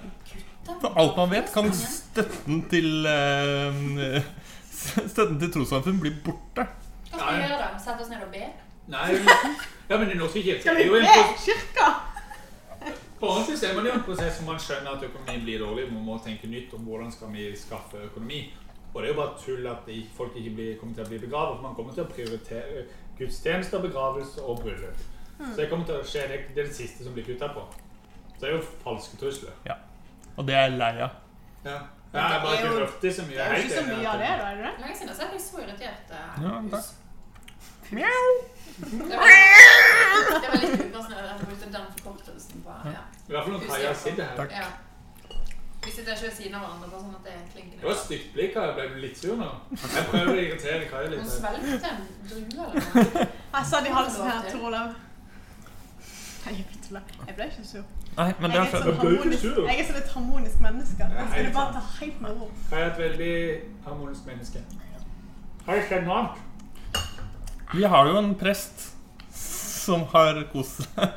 For 0.71 0.95
alt 0.99 1.19
man 1.19 1.31
vet, 1.31 1.51
kan 1.55 1.71
støtten 1.75 2.64
til 2.71 3.07
uh, 3.07 4.23
Støtten 5.12 5.37
til 5.40 5.51
trossamfunn 5.53 6.01
bli 6.01 6.12
borte. 6.25 6.64
Hva 7.11 7.19
skal 7.19 7.37
vi 7.37 7.45
gjøre 7.45 7.59
da? 7.61 7.69
Sette 7.83 8.07
oss 8.07 8.11
ned 8.12 8.25
og 8.25 8.33
be? 8.33 8.47
Nei, 8.90 9.09
ja, 9.90 9.98
men 9.98 10.09
Den 10.09 10.18
norske 10.18 10.42
kirke 10.42 10.61
Skal 10.62 10.76
er 10.76 10.87
jo 10.87 10.94
en 10.94 11.37
kirka? 11.44 11.88
På 13.20 13.29
ordentlig 13.29 13.59
så 13.61 13.66
er 13.68 13.74
man 13.76 13.85
jo 13.87 13.92
en 13.92 14.03
prosess 14.07 14.38
hvor 14.40 14.46
man 14.53 14.61
skjønner 14.62 14.94
at 14.96 15.03
økonomien 15.05 15.42
blir 15.44 15.59
dårlig. 15.61 15.92
Man 15.92 16.05
må 16.07 16.14
tenke 16.24 16.48
nytt 16.48 16.72
om 16.74 16.87
hvordan 16.88 17.12
skal 17.12 17.29
vi 17.35 17.50
skaffe 17.57 17.98
økonomi. 18.07 18.55
Og 18.94 19.03
det 19.03 19.11
er 19.11 19.12
jo 19.14 19.18
bare 19.20 19.35
tull 19.44 19.66
at 19.70 19.85
de, 19.87 19.98
folk 20.16 20.33
ikke 20.40 20.55
blir, 20.57 20.79
kommer 20.81 20.94
til 20.96 21.05
å 21.05 21.09
bli 21.11 21.18
begravet. 21.26 21.59
For 21.59 21.62
man 21.66 21.74
kommer 21.76 21.92
til 21.94 22.05
å 22.07 22.09
prioritere 22.14 22.87
gudstjenester, 23.18 23.83
begravelse 23.85 24.40
og 24.42 24.62
bryllup. 24.64 25.03
Så 25.40 25.53
det 25.61 25.68
kommer 25.70 25.85
til 25.87 25.94
å 26.00 26.05
skje. 26.05 26.24
Det 26.29 26.38
er- 26.38 26.48
det 26.55 26.64
er 26.64 26.66
det 26.70 26.76
siste 26.76 27.05
som 27.05 27.12
blir 27.12 27.24
kutta 27.29 27.48
på. 27.53 27.66
Så 28.37 28.40
det 28.40 28.48
er 28.48 28.57
jo 28.57 28.62
falske 28.85 29.16
trusler. 29.20 29.53
Ja. 29.66 29.74
Og 30.37 30.46
det 30.46 30.55
er 30.57 30.68
jeg 30.70 30.79
lei 30.79 30.90
av. 31.00 31.11
Ja. 31.64 31.79
Jeg 32.12 32.22
har 32.22 32.40
bare 32.40 32.57
Det 32.57 32.64
er 32.64 32.64
ikke 32.64 32.79
hørt 32.81 33.00
det 33.03 33.14
så 33.14 33.22
mye. 33.22 33.37
Det 33.37 33.40
er 33.46 33.57
jo 33.57 33.62
ikke 33.62 33.76
så 33.76 33.85
mye 33.87 34.09
av 34.09 34.18
det, 34.18 34.29
da, 34.40 34.46
er 34.50 34.57
det 34.57 34.64
det? 34.64 34.72
Lenge 34.81 34.96
siden 34.96 35.09
jeg 35.09 35.16
har 35.16 35.20
sett 35.20 35.33
deg 35.33 35.40
så 35.40 35.59
irritert. 35.62 36.11
eh, 36.11 36.42
Ja, 36.42 36.62
takk. 36.70 36.85
Det 37.90 39.16
var, 39.18 39.26
det 40.40 40.48
var 40.50 40.61
litt 40.62 40.85
upassende 40.87 41.16
at 41.18 41.26
jeg 41.31 41.40
brukte 41.46 41.66
den 41.74 41.88
forkortelsen 41.96 42.62
på 42.64 42.76
ja. 42.87 43.03
I 43.29 43.33
hvert 43.35 43.44
fall 43.44 43.53
når 43.57 43.66
Kaja 43.66 43.90
sitter 43.94 44.24
her. 44.24 44.37
Takk. 44.40 44.55
ja. 44.61 44.68
Vi 45.85 45.90
sitter 45.90 46.12
ikke 46.12 46.26
ved 46.29 46.35
siden 46.37 46.55
av 46.55 46.64
hverandre, 46.64 46.88
bare 46.92 47.03
sånn 47.03 47.14
at 47.16 47.24
det 47.24 47.35
er 47.35 47.44
Det 47.81 47.85
var 47.85 47.94
et 47.94 48.03
stygt 48.05 48.33
blikk. 48.35 48.57
jeg 48.57 48.74
Ble 48.79 49.03
litt 49.05 49.18
sur 49.20 49.37
nå? 49.40 49.46
Jeg 49.81 50.05
prøver 50.11 50.33
å 50.33 50.40
irritere 50.44 50.88
Kaja 50.90 51.12
litt. 51.12 51.22
her. 51.22 51.31
svelgte 51.37 51.92
en 51.92 52.03
drue 52.29 52.42
eller 52.42 52.57
noe. 52.59 52.72
Jeg 53.55 53.66
satt 53.70 53.87
i 53.88 53.94
halsen 53.96 54.29
her, 54.31 54.50
Tor 54.53 54.66
Olav. 54.70 54.92
Jeg. 56.46 56.66
Ble 56.90 57.46
ikke 57.46 57.64
sur. 57.64 57.83
Nei, 58.16 58.29
men 58.42 58.53
Jeg 58.55 58.61
er 58.61 58.70
sånn 58.74 58.96
harmonisk, 58.98 59.44
jeg 59.44 59.81
er 59.81 59.85
sånn 59.87 59.98
et 60.00 60.12
harmonisk 60.14 60.62
menneske. 60.64 61.09
Jeg 61.14 61.26
skal 61.33 61.50
bare 61.55 61.74
ta 61.76 61.83
helt 62.00 62.20
med 62.24 62.40
ro. 62.40 62.48
Jeg 62.70 62.81
er 62.81 62.87
et 62.90 62.98
veldig 62.98 63.35
harmonisk 63.87 64.26
menneske. 64.26 64.62
Har 65.66 65.79
det 65.79 65.85
skjedd 65.88 66.09
noe 66.09 66.16
annet? 66.20 66.40
Vi 67.73 67.85
har 67.85 68.07
jo 68.07 68.17
en 68.19 68.33
prest 68.35 68.89
som 69.31 70.03
har 70.11 70.41
kost 70.51 70.83
seg. 70.83 71.13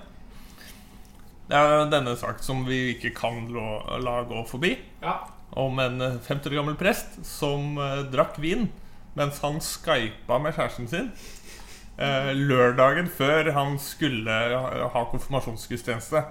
Det 1.50 1.58
er 1.60 1.90
denne 1.92 2.14
sak 2.18 2.44
som 2.46 2.62
vi 2.68 2.94
ikke 2.94 3.10
kan 3.18 3.48
la, 3.52 4.20
gå 4.30 4.44
forbi. 4.48 4.76
Ja. 5.02 5.16
Om 5.60 5.82
en 5.82 6.02
eh, 6.02 6.20
50 6.24 6.52
år 6.52 6.56
gammel 6.60 6.78
prest 6.78 7.18
som 7.28 7.76
eh, 7.82 8.06
drakk 8.14 8.38
vin 8.42 8.70
mens 9.18 9.42
han 9.44 9.60
skypa 9.62 10.40
med 10.42 10.56
kjæresten 10.56 10.88
sin. 10.90 11.10
Eh, 11.98 12.32
lørdagen 12.38 13.10
før 13.10 13.52
han 13.58 13.76
skulle 13.82 14.38
ha, 14.54 14.88
ha 14.94 15.04
konfirmasjonsgudstjeneste. 15.12 16.24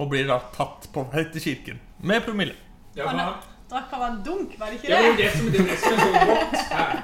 Og 0.00 0.10
blir 0.12 0.28
da 0.28 0.40
tatt 0.56 0.88
på 0.92 1.04
vei 1.12 1.28
til 1.32 1.46
kirken 1.50 1.80
med 2.00 2.24
promille. 2.24 2.56
Ja, 2.96 3.12
han, 3.12 3.40
Drakk 3.70 3.92
av 3.94 4.02
en 4.08 4.20
dunk, 4.26 4.56
var 4.58 4.72
det 4.72 4.80
ikke 4.80 4.88
det 4.90 4.96
var 4.98 5.04
jo 5.06 5.14
det? 5.14 5.24
det 5.24 5.32
som 5.36 5.50
det 5.52 5.60
er 5.60 5.68
det 5.68 5.78
som 5.78 5.92
er 5.94 6.00
så 6.02 6.22
godt 6.26 6.60
her. 6.74 6.94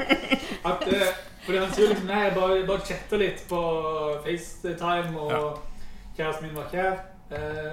At, 0.72 0.86
eh, 0.90 1.10
fordi 1.46 1.58
han 1.62 1.72
sier 1.74 1.88
liksom 1.92 2.06
Nei, 2.10 2.20
jeg 2.26 2.34
bare, 2.36 2.62
bare 2.68 2.86
chatter 2.86 3.22
litt 3.22 3.42
på 3.48 3.60
FaceTime, 4.26 5.14
og 5.20 5.32
Ja. 5.32 5.42
kjæresten 6.16 6.46
min 6.48 6.56
var 6.56 6.68
kjær. 6.72 6.96
Eh, 7.30 7.72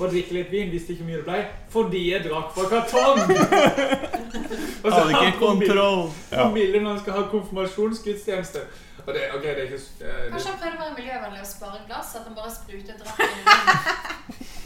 og 0.00 0.08
drikke 0.10 0.32
litt 0.32 0.50
vin, 0.50 0.70
visste 0.72 0.92
ikke 0.94 1.04
hvor 1.04 1.10
mye 1.12 1.16
det 1.20 1.24
ble. 1.28 1.40
Fordi 1.70 2.04
jeg 2.12 2.24
drakk 2.24 2.54
fra 2.56 2.68
kartong! 2.72 3.18
Og 4.84 4.92
så 4.92 5.00
Hadde 5.00 5.26
ikke 5.26 5.38
kontroll. 5.38 6.06
Ja. 6.32 6.42
promille 6.42 6.80
når 6.80 6.90
han 6.90 7.00
skal 7.00 7.12
ha 7.18 7.22
konfirmasjonsgudstjeneste. 7.34 8.62
Og 9.06 9.14
det, 9.14 9.22
okay, 9.36 9.48
det 9.48 9.58
er 9.58 9.62
ikke 9.62 9.76
det, 9.98 10.14
Kanskje 10.30 10.50
han 10.50 10.58
prøvde 10.62 10.76
å 10.76 10.84
være 10.84 10.96
miljøvennlig 11.00 11.40
og 11.44 11.50
spare 11.50 11.82
glass? 11.88 12.14
At 12.16 12.24
han 12.28 12.34
bare 12.38 12.52
spruter 12.54 12.94
drakk 13.00 13.20
inn? 13.26 14.46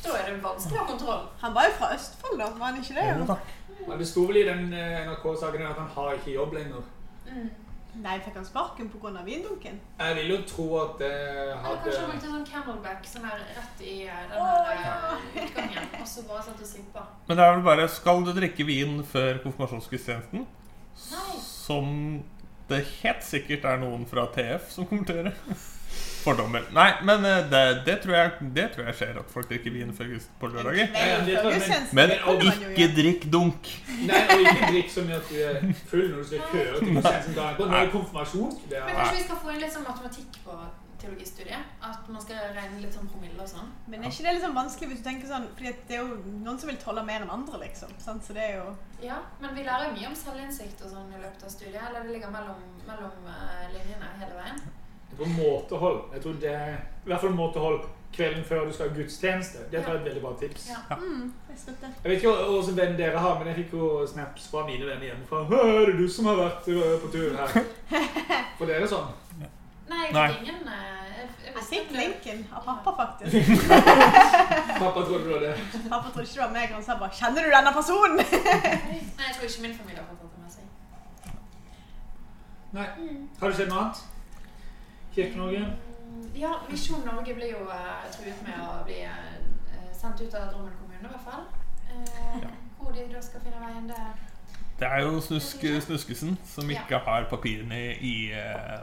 Da 0.00 0.14
er 0.16 0.30
det 0.30 0.38
vanskelig 0.42 0.78
å 0.78 0.80
ha 0.80 0.86
kontroll. 0.88 1.24
Han 1.42 1.52
var 1.54 1.66
jo 1.68 1.72
fra 1.76 1.90
Østfold, 1.94 2.38
da. 2.40 2.46
Var 2.56 2.70
han 2.70 2.78
ikke 2.80 2.94
det? 2.96 3.02
Jo 3.10 3.26
jo? 3.28 3.34
Men 3.88 3.98
det 3.98 4.06
sto 4.08 4.26
vel 4.28 4.42
i 4.42 4.46
den 4.46 4.72
eh, 4.76 5.02
NRK-saken 5.08 5.66
at 5.66 5.80
han 5.80 5.90
har 5.96 6.14
ikke 6.18 6.36
jobb 6.36 6.54
lenger. 6.58 6.86
Mm. 7.30 7.50
Nei, 8.00 8.16
fikk 8.22 8.36
han 8.38 8.44
sparken 8.46 8.88
pga. 8.90 9.10
vindunken? 9.26 9.80
Jeg 9.98 10.16
vil 10.16 10.30
jo 10.30 10.36
tro 10.46 10.66
at 10.78 10.92
det 11.00 11.10
Eller 11.10 11.56
hadde 11.64 11.80
kanskje 11.82 12.02
han 12.02 12.12
brukte 12.12 12.30
sånn 12.30 12.46
camelback 12.46 13.08
sånn 13.10 13.26
her 13.26 13.40
rett 13.56 13.82
i 13.82 13.96
eh, 14.06 14.20
den 14.30 14.38
ja. 14.38 14.92
eh, 15.00 15.42
utgangen, 15.42 15.88
og 15.98 16.06
så 16.12 16.24
bare 16.28 16.44
satt 16.46 16.62
og 16.62 16.70
simpa. 16.70 17.06
Men 17.26 17.40
det 17.40 17.46
er 17.46 17.56
vel 17.56 17.66
bare 17.66 17.88
Skal 17.90 18.22
du 18.26 18.32
drikke 18.36 18.66
vin 18.68 19.02
før 19.02 19.42
konfirmasjonsgudstjenesten? 19.42 20.46
Som 21.40 21.90
det 22.70 22.84
helt 23.00 23.26
sikkert 23.26 23.66
er 23.66 23.82
noen 23.82 24.06
fra 24.06 24.28
TF 24.30 24.70
som 24.70 24.86
kommer 24.86 25.08
til 25.08 25.18
å 25.18 25.24
gjøre. 25.24 25.58
Fordommer. 26.20 26.66
Nei, 26.76 26.88
men 27.06 27.24
eh, 27.24 27.38
det, 27.52 27.62
det, 27.86 27.96
tror 28.04 28.16
jeg, 28.16 28.50
det 28.56 28.66
tror 28.74 28.90
jeg 28.90 28.98
skjer, 29.00 29.20
at 29.22 29.32
folk 29.32 29.48
drikker 29.50 29.74
vin 29.74 29.94
før 29.96 30.12
på 30.40 30.50
lørdager. 30.52 30.92
Men- 31.96 32.16
jo 32.40 32.50
ikke 32.50 32.90
drikk 32.96 33.26
dunk. 33.32 33.72
Nei, 34.10 34.20
og 34.26 34.44
ikke 34.44 34.68
drikk 34.74 34.92
så 34.92 35.06
mye 35.06 35.16
at 35.20 35.32
du 35.32 35.40
er 35.46 35.64
full 35.90 36.06
når 36.10 36.20
du 36.20 36.28
skal 36.28 36.46
køre 36.52 36.76
til 36.78 36.94
gudstjenesten. 36.94 37.40
Nå 37.40 37.80
er 37.80 37.90
konfirmasjon. 37.96 38.54
Men 38.70 38.94
kanskje 39.00 39.18
vi 39.18 39.26
skal 39.26 39.42
få 39.42 39.54
inn 39.54 39.60
litt 39.64 39.74
sånn 39.74 39.88
matematikk 39.88 40.40
på, 40.44 40.60
teologistudiet. 41.00 41.68
At 41.84 42.08
man 42.12 42.22
skal 42.22 42.50
regne 42.56 42.82
litt 42.82 42.94
sånn 42.96 43.08
promille 43.10 43.40
og 43.40 43.48
sånn. 43.48 43.70
Men 43.90 44.04
er 44.04 44.12
ikke 44.12 44.26
det 44.26 44.34
liksom 44.36 44.56
vanskelig 44.56 44.90
hvis 44.90 45.00
du 45.02 45.06
tenker 45.06 45.30
sånn 45.30 45.46
Fordi 45.56 45.72
det 45.88 45.96
er 45.96 46.02
jo 46.04 46.18
noen 46.44 46.60
som 46.60 46.70
vil 46.70 46.80
tåle 46.82 47.04
mer 47.06 47.24
enn 47.24 47.32
andre, 47.32 47.62
liksom. 47.64 47.94
Sant? 48.02 48.26
Så 48.26 48.36
det 48.36 48.44
er 48.50 48.58
jo 48.60 48.66
Ja, 49.04 49.20
men 49.40 49.56
vi 49.56 49.64
lærer 49.64 49.88
jo 49.88 49.96
mye 49.96 50.10
om 50.10 50.18
selvinnsikt 50.18 50.84
og 50.84 50.92
sånn 50.92 51.14
i 51.16 51.22
løpet 51.22 51.46
av 51.46 51.54
studiet. 51.54 51.80
Eller 51.88 52.04
det 52.04 52.16
ligger 52.18 52.34
mellom, 52.34 52.60
mellom 52.88 53.32
eh, 53.32 53.66
linjene 53.76 54.12
hele 54.20 54.36
veien. 54.36 54.60
Jeg 55.10 55.18
tror 55.18 55.32
måtehold 55.36 56.00
Jeg 56.14 56.22
tror 56.22 56.32
det 56.40 56.52
er 56.54 56.76
i 56.76 57.08
hvert 57.10 57.20
fall 57.20 57.34
måtehold 57.34 57.80
kvelden 58.14 58.44
før 58.44 58.64
du 58.66 58.72
skal 58.74 58.88
ha 58.88 58.94
gudstjeneste. 58.96 59.58
Det 59.70 59.84
tror 59.84 59.94
jeg 59.94 59.96
er 59.96 60.00
et 60.00 60.06
veldig 60.06 60.22
bra 60.22 60.32
tips. 60.40 60.68
Ja. 60.68 60.96
mm, 60.96 61.32
Jeg. 61.48 61.66
Jeg 62.04 62.10
vet 62.10 62.16
ikke 62.16 62.32
hvilken 62.34 62.76
venn 62.76 62.96
dere 62.98 63.18
har, 63.18 63.38
men 63.38 63.46
jeg 63.48 63.56
fikk 63.60 63.72
jo 63.78 64.06
snaps 64.06 64.48
fra 64.50 64.64
mine 64.66 64.86
venner 64.86 65.06
hjemmefra. 65.06 65.44
«Hæ, 65.50 65.60
Er 65.82 65.86
det 65.90 65.98
du 65.98 66.08
som 66.08 66.26
har 66.26 66.34
vært 66.40 66.68
øh, 66.68 67.00
på 67.04 67.10
tur 67.12 67.36
her? 67.38 67.62
For 68.58 68.66
dere 68.66 68.88
sånn? 68.90 69.12
Nei, 69.90 70.02
jeg 70.06 70.12
Nei. 70.14 70.26
ingen 70.40 70.68
eh, 70.74 70.98
Jeg, 71.20 71.28
jeg 71.46 71.54
Jeg 71.54 71.64
fikk 71.70 71.94
linken 72.00 72.42
av 72.54 72.66
pappa, 72.66 72.90
faktisk. 72.98 73.62
Pappa 74.82 75.00
trodde 75.06 75.24
du 75.24 75.32
var 75.32 75.40
det. 75.46 75.54
Pappa 75.88 76.10
trodde 76.10 76.26
ikke 76.26 76.34
det 76.34 76.44
var 76.44 76.52
meg, 76.58 76.68
han 76.74 76.82
sa 76.82 76.98
bare 76.98 77.10
'Kjenner 77.14 77.42
du 77.46 77.50
denne 77.56 77.72
personen?' 77.78 78.16
Nei, 78.16 79.24
jeg 79.28 79.34
tror 79.36 79.48
ikke 79.48 79.62
min 79.66 79.74
familie 79.80 80.02
har 80.02 80.06
fått 80.10 80.32
det 80.34 80.40
med 80.44 80.50
seg. 80.50 80.64
Nei. 82.72 82.86
Har 83.40 83.48
du 83.50 83.56
sett 83.56 83.68
noe 83.70 83.80
annet? 83.84 84.02
Kirke-Norge? 85.14 85.66
Ja, 86.38 86.52
Visjon 86.70 87.04
Norge 87.04 87.34
blir 87.34 87.52
jo 87.52 87.64
uh, 87.68 88.06
truet 88.14 88.42
med 88.46 88.58
å 88.62 88.80
bli 88.86 89.00
uh, 89.04 89.86
sendt 89.96 90.20
ut 90.22 90.34
av 90.34 90.50
Drammen 90.52 90.74
kommune, 90.78 91.02
i 91.02 91.12
hvert 91.12 91.24
fall. 91.26 91.46
Eh, 91.90 92.50
Hvor 92.78 92.92
de 92.94 93.06
da 93.10 93.20
skal 93.22 93.42
finne 93.44 93.60
veien 93.60 93.88
der. 93.90 94.12
Det 94.80 94.88
er 94.88 95.02
jo 95.04 95.18
snusk, 95.20 95.64
Snuskesen 95.84 96.36
som 96.48 96.70
ikke 96.72 97.00
har 97.04 97.26
papirene 97.28 97.80
i 98.00 98.30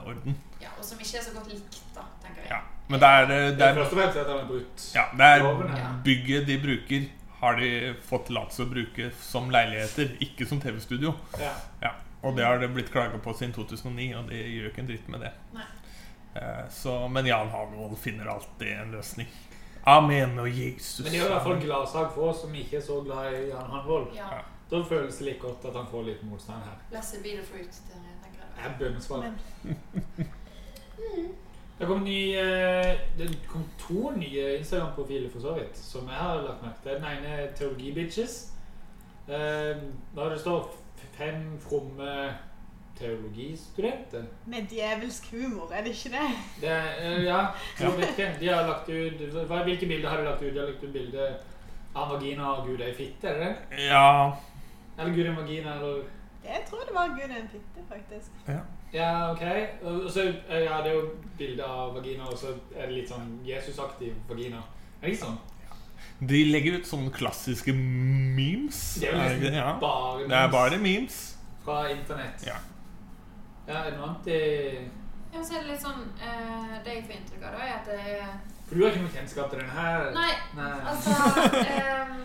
orden. 0.06 0.36
Ja, 0.62 0.70
Og 0.78 0.84
som 0.86 1.00
ikke 1.00 1.18
er 1.18 1.24
så 1.26 1.34
godt 1.34 1.48
likt, 1.50 1.80
da, 1.96 2.04
tenker 2.22 2.44
jeg. 2.44 2.52
Ja. 2.52 2.60
Men 2.88 3.02
det 3.02 3.08
er, 3.08 3.26
det 3.26 3.40
Det 3.40 3.58
det 3.58 3.66
er 3.66 3.72
er, 3.72 3.80
først 3.80 3.96
og 3.96 4.02
fremst 4.02 4.18
at 4.18 4.30
han 4.30 4.38
har 4.38 4.48
brutt 4.52 4.86
ja, 4.96 5.06
det 5.18 5.30
er 5.32 5.88
bygget 6.04 6.48
de 6.48 6.60
bruker, 6.62 7.08
har 7.40 7.58
de 7.60 7.72
fått 8.10 8.28
tillatelse 8.30 8.64
å 8.64 8.70
bruke 8.76 9.10
som 9.22 9.50
leiligheter, 9.54 10.14
ikke 10.28 10.48
som 10.50 10.62
TV-studio. 10.62 11.16
Ja. 11.42 11.52
Ja, 11.82 11.92
og 12.22 12.38
det 12.38 12.46
har 12.46 12.62
det 12.62 12.70
blitt 12.74 12.92
klaga 12.94 13.18
på 13.22 13.34
siden 13.38 13.54
2009, 13.58 14.08
og 14.20 14.32
de 14.32 14.40
gjør 14.42 14.72
ikke 14.72 14.86
en 14.86 14.90
dritt 14.90 15.12
med 15.14 15.26
det. 15.26 15.34
Nei. 15.54 15.68
Eh, 16.38 16.70
Så, 16.70 17.08
men 17.08 17.26
Jan 17.26 17.50
Hagevold 17.50 17.98
finner 17.98 18.26
alltid 18.30 18.68
en 18.78 18.92
løsning. 18.92 19.28
Amen 19.88 20.40
og 20.40 20.50
Jesus. 20.50 21.00
Men 21.06 21.12
det 21.14 21.20
er 21.20 21.24
jo 21.24 21.30
i 21.30 21.34
hvert 21.34 21.44
fall 21.48 21.62
gladsak 21.64 22.14
for 22.16 22.30
oss 22.34 22.42
som 22.44 22.56
ikke 22.56 22.78
er 22.78 22.82
så 22.84 23.00
glad 23.06 23.34
i 23.34 23.50
Jan 23.50 23.70
Hanvold. 23.72 24.10
Ja. 24.16 24.42
Da 24.72 24.82
føles 24.84 25.18
det 25.22 25.26
litt 25.30 25.40
godt 25.40 25.64
at 25.70 25.78
han 25.80 25.88
får 25.88 26.04
litt 26.10 26.24
motstand 26.28 26.64
her. 26.68 26.76
Blessed 26.92 27.24
be 27.24 27.38
the 27.38 27.44
fruit, 27.48 27.78
tenker 27.92 28.42
jeg. 28.44 28.76
Bønnesvar. 28.80 29.24
Det 31.78 31.86
kom, 31.86 32.00
ny, 32.04 32.34
eh, 32.36 32.98
det 33.18 33.28
kom 33.48 33.62
to 33.78 34.12
nye 34.18 34.56
Instagram-profiler 34.58 35.30
for 35.30 35.44
så 35.44 35.52
vidt, 35.54 35.78
som 35.78 36.08
jeg 36.10 36.18
har 36.18 36.40
lagt 36.42 36.64
merke 36.66 36.82
til. 36.84 36.96
Den 36.98 37.06
ene 37.06 37.34
er 37.44 37.52
teologibitches 37.56 38.38
Da 39.28 39.34
Eh, 39.38 39.78
Der 40.16 40.30
det 40.30 40.40
står 40.40 40.72
fem 41.18 41.60
fromme 41.60 42.38
teologistudenter. 43.00 44.24
Med 44.46 44.68
djevelsk 44.72 45.30
humor, 45.32 45.72
er 45.74 45.84
det 45.86 45.94
ikke 45.96 46.10
det? 46.16 46.30
Det 46.62 46.70
er, 46.70 46.90
eh, 47.02 47.24
ja, 47.26 47.40
jeg 47.80 47.92
vet 47.98 48.10
ikke. 48.10 48.30
De 48.40 48.48
har 48.52 48.68
lagt 48.68 48.90
ut, 48.90 49.24
hva, 49.48 49.64
hvilke 49.64 49.88
bilder 49.90 50.10
har 50.10 50.18
de 50.18 50.24
lagt 50.30 50.42
ut? 50.44 50.54
De 50.54 50.60
har 50.60 50.68
lagt 50.72 50.84
ut 50.84 50.94
bilde 50.94 51.28
av 51.96 52.12
vagina 52.14 52.52
og 52.52 52.68
Gud 52.68 52.82
er 52.82 52.92
i 52.92 52.96
fitte, 52.98 53.28
er 53.28 53.40
det 53.40 53.48
det? 53.48 53.86
Ja, 53.88 54.32
Eller 55.00 55.14
Gud 55.14 55.26
er 55.26 55.30
en 55.30 55.38
vagina, 55.42 55.74
eller 55.80 56.04
Jeg 56.46 56.64
tror 56.70 56.80
det 56.88 56.96
var 56.96 57.08
Gud 57.08 57.30
en 57.38 57.50
fitte, 57.52 57.84
faktisk. 57.90 58.32
Ja, 58.94 59.32
ok. 59.32 59.44
Og 59.84 60.12
så, 60.12 60.22
eh, 60.50 60.64
ja, 60.64 60.78
det 60.84 60.92
er 60.92 60.96
jo 60.96 61.10
bilde 61.38 61.64
av 61.64 61.94
vagina, 61.96 62.24
og 62.24 62.38
så 62.38 62.54
er 62.76 62.88
det 62.88 62.96
litt 63.02 63.10
sånn 63.10 63.40
Jesusaktig 63.46 64.14
vagina. 64.30 64.58
Er 65.02 65.08
det 65.10 65.14
ikke 65.18 65.26
sånn? 65.26 65.38
de 66.20 66.40
legger 66.50 66.80
ut 66.80 66.88
sånne 66.88 67.12
klassiske 67.14 67.74
memes. 67.74 68.78
Det 69.02 69.10
er 69.10 69.14
jo 69.14 69.20
Er 69.20 69.30
det 69.30 69.42
nesten 69.42 69.58
ja. 69.60 69.74
bare 69.82 70.24
Det 70.30 70.38
er 70.38 70.48
bare 70.52 70.78
memes. 70.82 71.38
fra 71.66 71.90
internett. 71.92 72.46
Ja. 72.48 72.56
Ja, 73.68 73.82
er 73.82 73.90
det 73.92 73.98
noe 73.98 74.08
annet 74.08 74.28
i 74.32 74.38
Ja, 75.34 75.42
så 75.44 75.58
er 75.58 75.64
det 75.66 75.74
litt 75.74 75.84
sånn 75.84 76.04
eh, 76.24 76.76
Det 76.86 76.94
jeg 76.96 77.06
får 77.08 77.16
inntrykk 77.18 77.44
av, 77.50 77.58
da, 77.58 77.66
er 77.68 77.74
at 77.76 77.90
det 77.92 78.00
er 78.14 78.34
For 78.70 78.76
du 78.76 78.84
har 78.86 78.94
ikke 78.94 79.04
noe 79.06 79.16
kjennskap 79.18 79.50
til 79.52 79.60
den 79.64 79.74
her? 79.76 80.08
Nei, 80.16 80.34
Nei. 80.56 80.72
altså 80.92 81.16
ehm, 81.76 82.22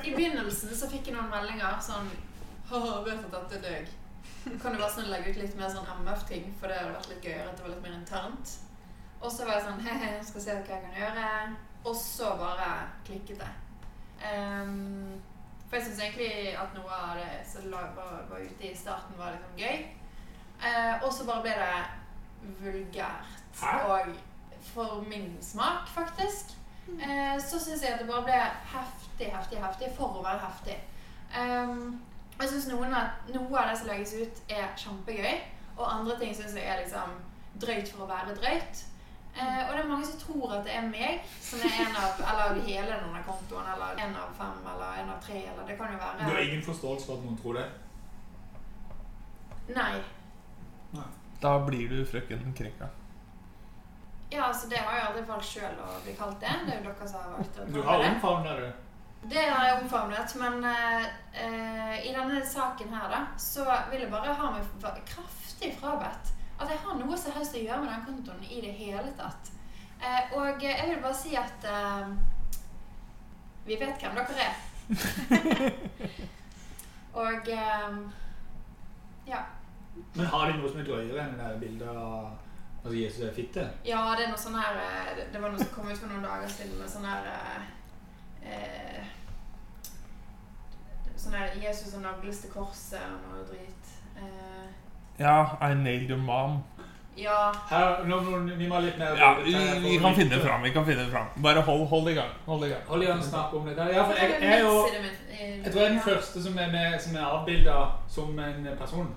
I 0.00 0.14
begynnelsen 0.16 0.72
så 0.76 0.88
fikk 0.92 1.10
jeg 1.10 1.16
noen 1.18 1.28
meldinger 1.32 1.78
sånn 1.84 2.08
Haha, 2.70 3.00
vet 3.02 3.24
at 3.26 3.32
dette 3.34 3.56
er 3.58 3.62
døg. 3.64 3.88
Kan 4.62 4.72
du 4.72 4.78
bare 4.78 4.92
sånn 4.94 5.08
legge 5.10 5.32
ut 5.34 5.38
litt 5.40 5.56
mer 5.58 5.72
sånn 5.72 5.88
MF-ting, 6.04 6.44
for 6.60 6.70
det 6.70 6.76
hadde 6.78 6.92
vært 6.94 7.08
litt 7.10 7.24
gøyere 7.26 7.48
at 7.50 7.56
det 7.58 7.64
var 7.64 7.72
litt 7.72 7.82
mer 7.82 7.96
internt. 7.96 8.52
Og 9.18 9.32
så 9.34 9.42
var 9.48 9.56
jeg 9.58 9.64
sånn 9.66 9.82
He-he, 9.82 10.10
skal 10.28 10.44
se 10.44 10.54
hva 10.54 10.76
jeg 10.76 10.84
kan 10.84 10.94
gjøre. 11.00 11.24
Og 11.90 11.96
så 11.98 12.28
bare 12.38 12.68
klikket 13.08 13.42
det. 13.42 13.50
Um, 14.22 15.18
for 15.66 15.80
jeg 15.80 15.88
syns 15.88 16.02
egentlig 16.06 16.54
at 16.62 16.78
noe 16.78 16.94
av 16.94 17.18
det 17.18 17.26
som 17.50 17.66
la- 17.74 17.90
var, 17.98 18.22
var 18.30 18.46
ute 18.46 18.70
i 18.70 18.74
starten, 18.78 19.18
var 19.18 19.34
liksom 19.34 19.58
gøy. 19.58 19.82
Eh, 20.60 21.04
og 21.04 21.12
så 21.12 21.26
bare 21.26 21.42
ble 21.42 21.54
det 21.60 22.54
vulgært. 22.60 23.30
Hæ? 23.60 23.76
Og 23.88 24.00
for 24.72 25.04
min 25.08 25.38
smak, 25.42 25.88
faktisk, 25.88 26.56
eh, 26.88 27.40
så 27.40 27.60
syns 27.60 27.82
jeg 27.82 27.92
at 27.92 28.00
det 28.00 28.08
bare 28.08 28.22
ble 28.22 28.42
heftig, 28.74 29.32
heftig, 29.36 29.64
heftig 29.64 29.88
for 29.96 30.20
å 30.20 30.24
være 30.24 30.44
heftig. 30.44 30.76
Um, 31.30 32.00
jeg 32.40 32.48
syns 32.48 32.68
noe 32.68 32.86
av 32.96 33.68
det 33.68 33.78
som 33.78 33.88
legges 33.88 34.14
ut, 34.14 34.38
er 34.48 34.70
kjempegøy. 34.76 35.34
Og 35.76 35.84
andre 35.88 36.18
ting 36.18 36.36
syns 36.36 36.56
jeg 36.56 36.66
er 36.68 36.80
liksom 36.82 37.18
drøyt 37.60 37.92
for 37.92 38.04
å 38.04 38.10
være 38.10 38.36
drøyt. 38.36 38.84
Eh, 39.30 39.60
og 39.68 39.76
det 39.76 39.82
er 39.84 39.88
mange 39.88 40.06
som 40.06 40.18
tror 40.18 40.54
at 40.56 40.64
det 40.66 40.72
er 40.74 40.86
meg 40.90 41.20
som 41.40 41.60
er 41.62 41.76
en 41.84 41.98
av 42.00 42.16
Eller 42.18 42.62
hele 42.66 42.96
denne 42.98 43.20
kontoen, 43.22 43.68
eller 43.74 44.00
en 44.02 44.16
av 44.18 44.32
fem, 44.34 44.56
eller 44.72 44.96
en 45.02 45.12
av 45.12 45.20
tre, 45.22 45.44
eller 45.52 45.68
det 45.68 45.76
kan 45.78 45.92
jo 45.94 46.00
være 46.00 46.24
Du 46.26 46.34
har 46.34 46.40
ingen 46.42 46.64
forståelse 46.66 47.06
for 47.06 47.14
at 47.14 47.24
noen 47.24 47.38
tror 47.38 47.60
det? 47.60 47.66
Nei. 49.76 50.00
Da 51.40 51.58
blir 51.64 51.88
du 51.88 52.02
frøken 52.04 52.54
Krekka. 52.56 52.88
Ja, 54.30 54.44
altså 54.44 54.68
det 54.68 54.78
har 54.78 54.98
jo 54.98 55.06
aldri 55.08 55.22
valgt 55.26 55.48
sjøl 55.48 55.78
å 55.82 55.94
bli 56.04 56.14
kalt 56.18 56.38
det. 56.42 56.52
Det 56.66 56.74
er 56.74 56.82
jo 56.82 56.90
dere 56.90 57.08
som 57.08 57.22
har 57.24 57.32
valgt 57.34 57.58
å 57.58 57.66
Du 57.72 57.80
har 57.86 58.04
omfavna 58.06 58.56
det. 58.60 58.72
Det 59.30 59.42
har 59.42 59.64
jeg 59.66 59.78
omfavnet, 59.82 60.34
men 60.40 60.64
eh, 60.64 61.06
eh, 61.44 61.96
i 62.08 62.12
denne 62.14 62.40
saken 62.46 62.92
her, 62.94 63.08
da, 63.12 63.24
så 63.36 63.66
vil 63.90 64.04
jeg 64.04 64.12
bare 64.12 64.36
ha 64.38 64.52
meg 64.54 65.02
kraftig 65.10 65.74
frabedt 65.80 66.30
at 66.60 66.68
jeg 66.68 66.80
har 66.84 66.96
noe 66.96 67.18
som 67.18 67.34
helst 67.36 67.56
å 67.56 67.60
gjøre 67.60 67.82
med 67.82 67.90
den 67.92 68.06
kontoen 68.06 68.44
i 68.44 68.60
det 68.64 68.72
hele 68.76 69.12
tatt. 69.16 69.50
Uh, 70.00 70.32
og 70.40 70.62
jeg 70.64 70.88
vil 70.88 71.00
bare 71.02 71.16
si 71.16 71.32
at 71.36 71.64
uh, 71.68 72.08
vi 73.66 73.76
vet 73.80 74.00
hvem 74.00 74.16
dere 74.16 74.44
er. 74.44 74.54
og 77.24 77.48
ja. 79.28 79.40
Men 80.14 80.26
har 80.26 80.46
de 80.52 80.58
noe 80.58 80.68
som 80.70 80.80
er 80.80 80.84
drøyere 80.88 81.22
enn 81.24 81.36
det 81.36 81.44
der 81.46 81.58
bildet 81.60 81.88
av 81.88 82.30
altså 82.84 82.96
Jesus 82.96 83.20
er 83.28 83.34
fitte? 83.36 83.64
Ja, 83.84 84.02
det 84.16 84.24
er 84.26 84.30
noe 84.32 84.40
sånn 84.40 84.56
her 84.60 84.76
eh, 84.80 85.24
det- 85.32 85.42
var 85.42 85.50
noe 85.52 85.58
som 85.58 85.72
kom 85.74 85.90
ut 85.90 85.98
for 85.98 86.08
noen 86.08 86.22
dager 86.24 86.48
siden 86.48 86.78
med 86.78 86.88
sånn 86.88 87.04
her 87.04 87.26
eh, 87.34 88.52
eh, 88.52 89.04
Sånn 91.20 91.34
her 91.36 91.50
Jesus 91.60 91.90
som 91.92 92.02
nagles 92.02 92.38
til 92.40 92.50
korset 92.54 93.02
og 93.04 93.26
noe 93.34 93.42
drit. 93.50 93.90
Eh, 94.16 94.68
Ja, 95.20 95.56
I 95.60 95.74
nailed 95.74 96.08
your 96.08 96.18
mom. 96.18 96.62
ja. 97.16 97.52
Her, 97.68 98.04
nå, 98.08 98.20
må 98.24 98.38
vi 98.56 98.68
må 98.68 98.78
litt 98.80 98.96
mer 98.98 99.12
Ja, 99.20 99.34
vi, 99.44 99.52
vi 99.84 99.98
kan 100.00 100.14
finne 100.16 100.30
det 100.38 100.40
fram. 100.46 100.62
Vi 100.62 100.70
kan 100.72 100.86
finne 100.86 101.04
det 101.04 101.10
fram. 101.12 101.26
Bare 101.42 101.60
hold, 101.60 101.86
hold 101.88 102.08
i 102.08 102.14
gang. 102.14 102.30
Hold 102.46 102.64
i 102.64 102.68
gang. 102.70 102.80
Hold 102.88 103.02
i 103.02 103.06
gang 103.06 103.22
snakk 103.22 103.52
om 103.54 103.66
det 103.68 103.76
der. 103.76 103.92
Ja, 103.92 104.04
for 104.08 104.12
jeg, 104.16 104.30
jeg 104.40 104.64
eh, 104.64 105.64
Jeg 105.64 105.72
tror 105.72 105.80
jeg 105.82 105.90
er 105.90 105.92
den 105.92 106.00
første 106.00 106.42
som 106.42 106.56
er, 106.58 106.70
med, 106.72 107.00
som 107.00 107.16
er 107.16 107.26
avbilda 107.26 107.76
som 108.08 108.38
en 108.38 108.68
person. 108.78 109.12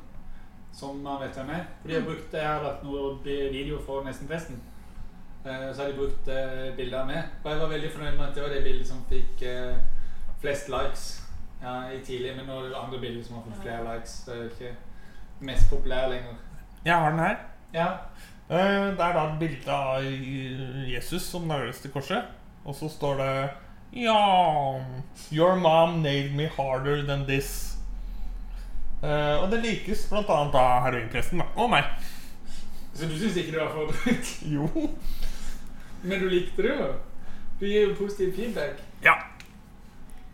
Som 0.73 1.01
man 1.05 1.21
vet 1.21 1.35
hvem 1.37 1.49
er. 1.53 1.65
For 1.81 1.87
de 1.87 1.93
har 1.99 2.05
brukt, 2.07 2.33
Jeg 2.33 2.47
har 2.47 2.63
lagt 2.63 2.83
noen 2.83 3.19
video 3.23 3.79
for 3.85 4.03
Nesten-festen. 4.03 4.61
Eh, 5.45 5.73
Så 5.73 5.81
har 5.81 5.91
de 5.91 5.97
brukt 5.97 6.27
eh, 6.27 6.75
bilder 6.77 7.01
av 7.01 7.07
meg. 7.07 7.23
Og 7.43 7.51
jeg 7.51 7.59
var 7.59 7.69
veldig 7.69 7.91
fornøyd 7.91 8.17
med 8.17 8.27
at 8.27 8.35
det 8.35 8.43
var 8.43 8.49
det 8.55 8.63
bildet 8.63 8.87
som 8.87 9.03
fikk 9.09 9.41
eh, 9.41 9.75
flest 10.41 10.69
likes 10.69 11.03
ja, 11.61 11.75
i 11.93 11.99
tidlig. 12.05 12.33
Men 12.37 12.45
nå 12.49 12.57
er 12.59 12.69
det 12.71 12.79
andre 12.79 12.99
bilder 12.99 13.23
som 13.23 13.35
har 13.37 13.45
fått 13.49 13.61
flere 13.63 13.83
likes. 13.87 14.15
Det 14.25 14.37
er 14.37 14.49
ikke 14.49 14.75
mest 15.39 15.69
populære 15.69 16.09
lenger. 16.09 16.39
Jeg 16.85 16.95
har 16.95 17.09
den 17.09 17.19
her. 17.19 17.37
Ja, 17.73 17.87
Det 18.49 18.59
er 18.59 18.95
da 18.97 19.23
et 19.23 19.39
bilde 19.39 19.71
av 19.71 20.03
Jesus 20.03 21.21
som 21.23 21.47
nagles 21.47 21.79
til 21.81 21.91
korset. 21.91 22.23
Og 22.65 22.75
så 22.75 22.89
står 22.89 23.17
det 23.17 23.49
Ja 23.93 24.79
Your 25.31 25.55
mom 25.55 26.01
nailed 26.01 26.33
me 26.35 26.47
harder 26.47 27.05
than 27.05 27.25
this. 27.27 27.72
Eh, 29.03 29.35
og 29.43 29.49
det 29.51 29.59
likes 29.65 30.05
annet 30.13 30.55
av 30.55 30.85
heroinpressen 30.85 31.43
og 31.43 31.69
meg. 31.73 31.89
Så 32.93 33.09
du 33.09 33.17
syns 33.17 33.37
ikke 33.41 33.55
det 33.55 33.61
var 33.61 33.73
for 33.73 33.91
drøyt? 33.91 34.33
Jo. 34.55 34.69
Men 36.03 36.19
du 36.19 36.29
likte 36.31 36.63
det 36.63 36.73
jo. 36.77 36.89
Du 37.59 37.65
gir 37.67 37.87
jo 37.89 37.95
positiv 37.97 38.33
feedback. 38.35 38.79
Ja. 39.03 39.15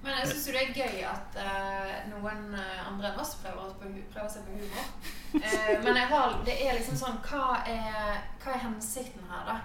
Men 0.04 0.16
jeg 0.20 0.30
syns 0.30 0.46
jo 0.48 0.54
det 0.56 0.62
er 0.64 0.78
gøy 0.78 1.02
at 1.10 1.36
uh, 1.38 1.96
noen 2.14 2.54
eh, 2.56 2.86
andre 2.88 3.10
enn 3.10 3.20
oss 3.20 3.34
prøver, 3.42 3.74
prøver 4.14 4.30
seg 4.32 4.46
på 4.48 4.56
humor. 4.56 4.86
Uh, 5.34 5.74
men 5.84 6.00
jeg 6.00 6.08
har, 6.14 6.38
det 6.48 6.56
er 6.64 6.78
liksom 6.78 6.98
sånn 7.02 7.20
hva 7.26 7.60
er, 7.68 8.22
hva 8.40 8.54
er 8.56 8.64
hensikten 8.64 9.28
her, 9.30 9.44
da? 9.50 9.58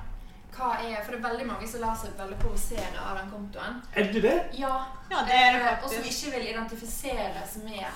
Hva 0.54 0.72
er, 0.80 0.98
for 1.02 1.14
det 1.14 1.20
er 1.20 1.28
veldig 1.28 1.46
mange 1.48 1.68
som 1.70 1.82
lar 1.82 1.94
seg 1.98 2.18
veldig 2.18 2.36
provosere 2.42 3.04
av 3.04 3.16
den 3.18 3.30
kontoen. 3.32 3.78
Er 3.94 4.10
det 4.12 4.24
det? 4.26 4.36
Ja, 4.58 4.74
Ja, 5.10 5.22
det 5.26 5.38
er 5.38 5.56
det 5.56 5.62
eh, 5.70 5.80
og 5.84 5.90
som 5.92 6.10
ikke 6.10 6.34
vil 6.34 6.50
identifiseres 6.50 7.56
med 7.64 7.86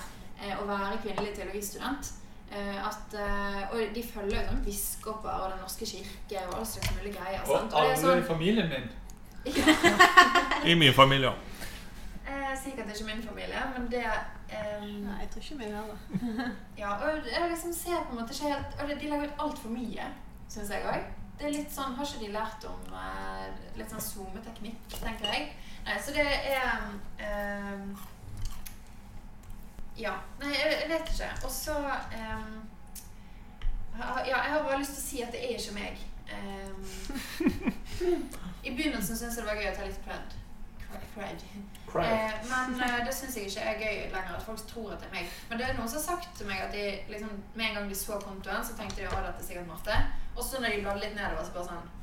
å 0.59 0.65
være 0.69 1.01
kvinnelig 1.03 1.35
teologistudent. 1.35 2.13
Eh, 2.51 2.87
at, 2.87 3.13
eh, 3.13 3.71
og 3.71 3.95
de 3.95 4.03
følger 4.13 4.39
jo 4.39 4.45
sånn 4.47 4.63
biskoper 4.65 5.29
og 5.29 5.51
Den 5.51 5.59
norske 5.61 5.85
kirke 5.85 6.39
og 6.47 6.55
all 6.57 6.65
slags 6.65 6.95
mulige 6.95 7.19
greier. 7.19 7.43
Og 7.43 7.51
sant? 7.51 7.73
Og 7.73 7.83
alle 7.83 7.99
sånn, 7.99 8.23
i 8.23 8.25
familien 8.25 8.71
min. 8.71 8.87
I 10.71 10.75
min 10.75 10.95
familie 10.97 11.29
òg. 11.29 11.45
eh, 12.29 12.49
Sikkert 12.63 12.89
ikke 12.89 13.05
min 13.11 13.21
familie, 13.21 13.61
men 13.75 13.85
det 13.91 14.01
eh, 14.07 14.81
Nei, 14.81 15.19
jeg 15.21 15.29
tror 15.29 15.45
ikke 15.45 15.59
min 15.61 15.77
heller. 15.77 16.01
Ja, 16.81 16.95
og 16.97 17.29
jeg 17.29 17.53
liksom 17.53 17.73
ser 17.73 18.01
på 18.01 18.15
en 18.15 18.21
måte 18.23 18.33
ikke 18.33 18.53
helt 18.55 18.81
Og 18.81 18.89
de 18.89 19.13
legger 19.13 19.29
ut 19.29 19.45
altfor 19.45 19.75
mye, 19.75 20.09
syns 20.49 20.73
jeg 20.73 20.89
òg. 20.89 21.07
Det 21.39 21.47
er 21.47 21.53
litt 21.55 21.71
sånn, 21.71 21.93
Har 21.95 22.09
ikke 22.09 22.25
de 22.25 22.33
lært 22.33 22.65
om 22.67 22.95
eh, 23.03 23.49
litt 23.77 23.93
sånn 23.93 24.07
zoometeknikk, 24.09 24.97
tenker 24.97 25.29
jeg. 25.29 25.51
Nei, 25.85 26.01
så 26.01 26.17
det 26.17 26.25
er 26.25 26.81
eh, 27.21 28.07
Ja. 29.99 30.15
Nei, 30.39 30.53
jeg, 30.55 30.89
vet 30.89 31.13
ikke. 31.13 31.29
Og 31.43 31.51
så 31.51 31.75
um, 31.75 32.59
Ja, 33.99 34.19
jeg 34.25 34.51
har 34.51 34.63
bare 34.63 34.79
lyst 34.79 34.95
til 34.95 35.03
å 35.03 35.07
si 35.07 35.23
at 35.25 35.33
det 35.35 35.41
er 35.43 35.57
ikke 35.59 35.75
meg. 35.75 36.05
Um, 36.29 36.85
I 38.67 38.75
begynnelsen 38.75 39.17
syntes 39.17 39.37
jeg 39.37 39.43
det 39.43 39.49
var 39.49 39.59
gøy 39.59 39.71
å 39.71 39.75
ta 39.75 39.87
litt 39.87 40.05
cred. 40.05 40.37
Cred. 41.13 41.43
Eh, 42.05 42.31
men 42.49 42.81
eh, 42.81 43.05
det 43.05 43.13
syns 43.13 43.37
jeg 43.37 43.49
ikke 43.49 43.65
er 43.65 43.81
gøy 43.81 43.97
lenger. 44.13 44.37
At 44.37 44.45
folk 44.45 44.63
tror 44.69 44.93
at 44.93 45.03
det 45.03 45.09
er 45.09 45.15
meg. 45.17 45.37
Men 45.49 45.61
det 45.61 45.67
er 45.67 45.77
noen 45.77 45.89
som 45.89 45.99
har 45.99 46.05
sagt 46.05 46.31
til 46.37 46.49
meg 46.49 46.63
at 46.63 46.73
de, 46.73 46.85
liksom, 47.11 47.35
med 47.53 47.65
en 47.67 47.77
gang 47.79 47.91
de 47.91 47.97
så 47.97 48.19
kontoen, 48.23 48.65
så 48.65 48.77
tenkte 48.77 49.01
de 49.01 49.07
at 49.09 49.27
dette 49.27 49.43
er 49.43 49.47
sikkert 49.49 49.69
Marte. 49.69 49.99
Og 50.35 50.43
så 50.45 50.61
når 50.61 50.75
de 50.75 50.83
bladde 50.85 51.03
litt 51.03 51.17
nedover, 51.17 51.45
så 51.45 51.57
bare 51.57 51.71
sånn 51.71 51.95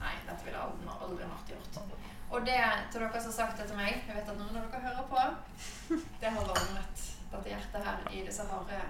Nei, 0.00 0.14
dette 0.26 0.42
ville 0.46 0.58
aldri, 0.58 0.88
aldri 0.90 1.28
Marte 1.28 1.54
gjort. 1.54 1.94
Og 2.28 2.44
det 2.46 2.58
til 2.92 3.00
dere 3.04 3.20
som 3.20 3.30
har 3.30 3.36
sagt 3.36 3.60
det 3.60 3.68
til 3.70 3.78
meg 3.78 3.94
Jeg 3.94 4.16
vet 4.16 4.26
at 4.28 4.36
noen 4.36 4.56
av 4.58 4.66
dere 4.72 4.82
hører 4.84 5.06
på. 5.12 6.00
Det 6.22 6.34
har 6.34 6.50
varmet 7.30 7.44
til 7.44 7.52
hjertet 7.52 7.84
her 7.84 8.08
i 8.12 8.24
disse 8.26 8.42
harde, 8.42 8.80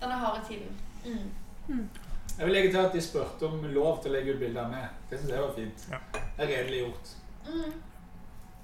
denne 0.00 0.14
harde 0.14 0.44
tiden. 0.48 0.76
Mm. 1.04 1.88
Jeg 2.38 2.46
vil 2.46 2.54
legge 2.54 2.70
til 2.70 2.78
at 2.78 2.92
de 2.92 3.00
spurte 3.00 3.48
om 3.48 3.64
lov 3.72 4.02
til 4.02 4.12
å 4.12 4.16
legge 4.16 4.34
ut 4.34 4.40
bilder 4.40 4.68
med. 4.68 4.88
Det 5.10 5.20
syns 5.20 5.32
jeg 5.32 5.42
var 5.42 5.52
fint. 5.56 5.86
Ja. 5.90 6.00
Det 6.36 6.44
er 6.44 6.50
redelig 6.52 6.80
gjort. 6.82 7.12
Mm. 7.46 7.76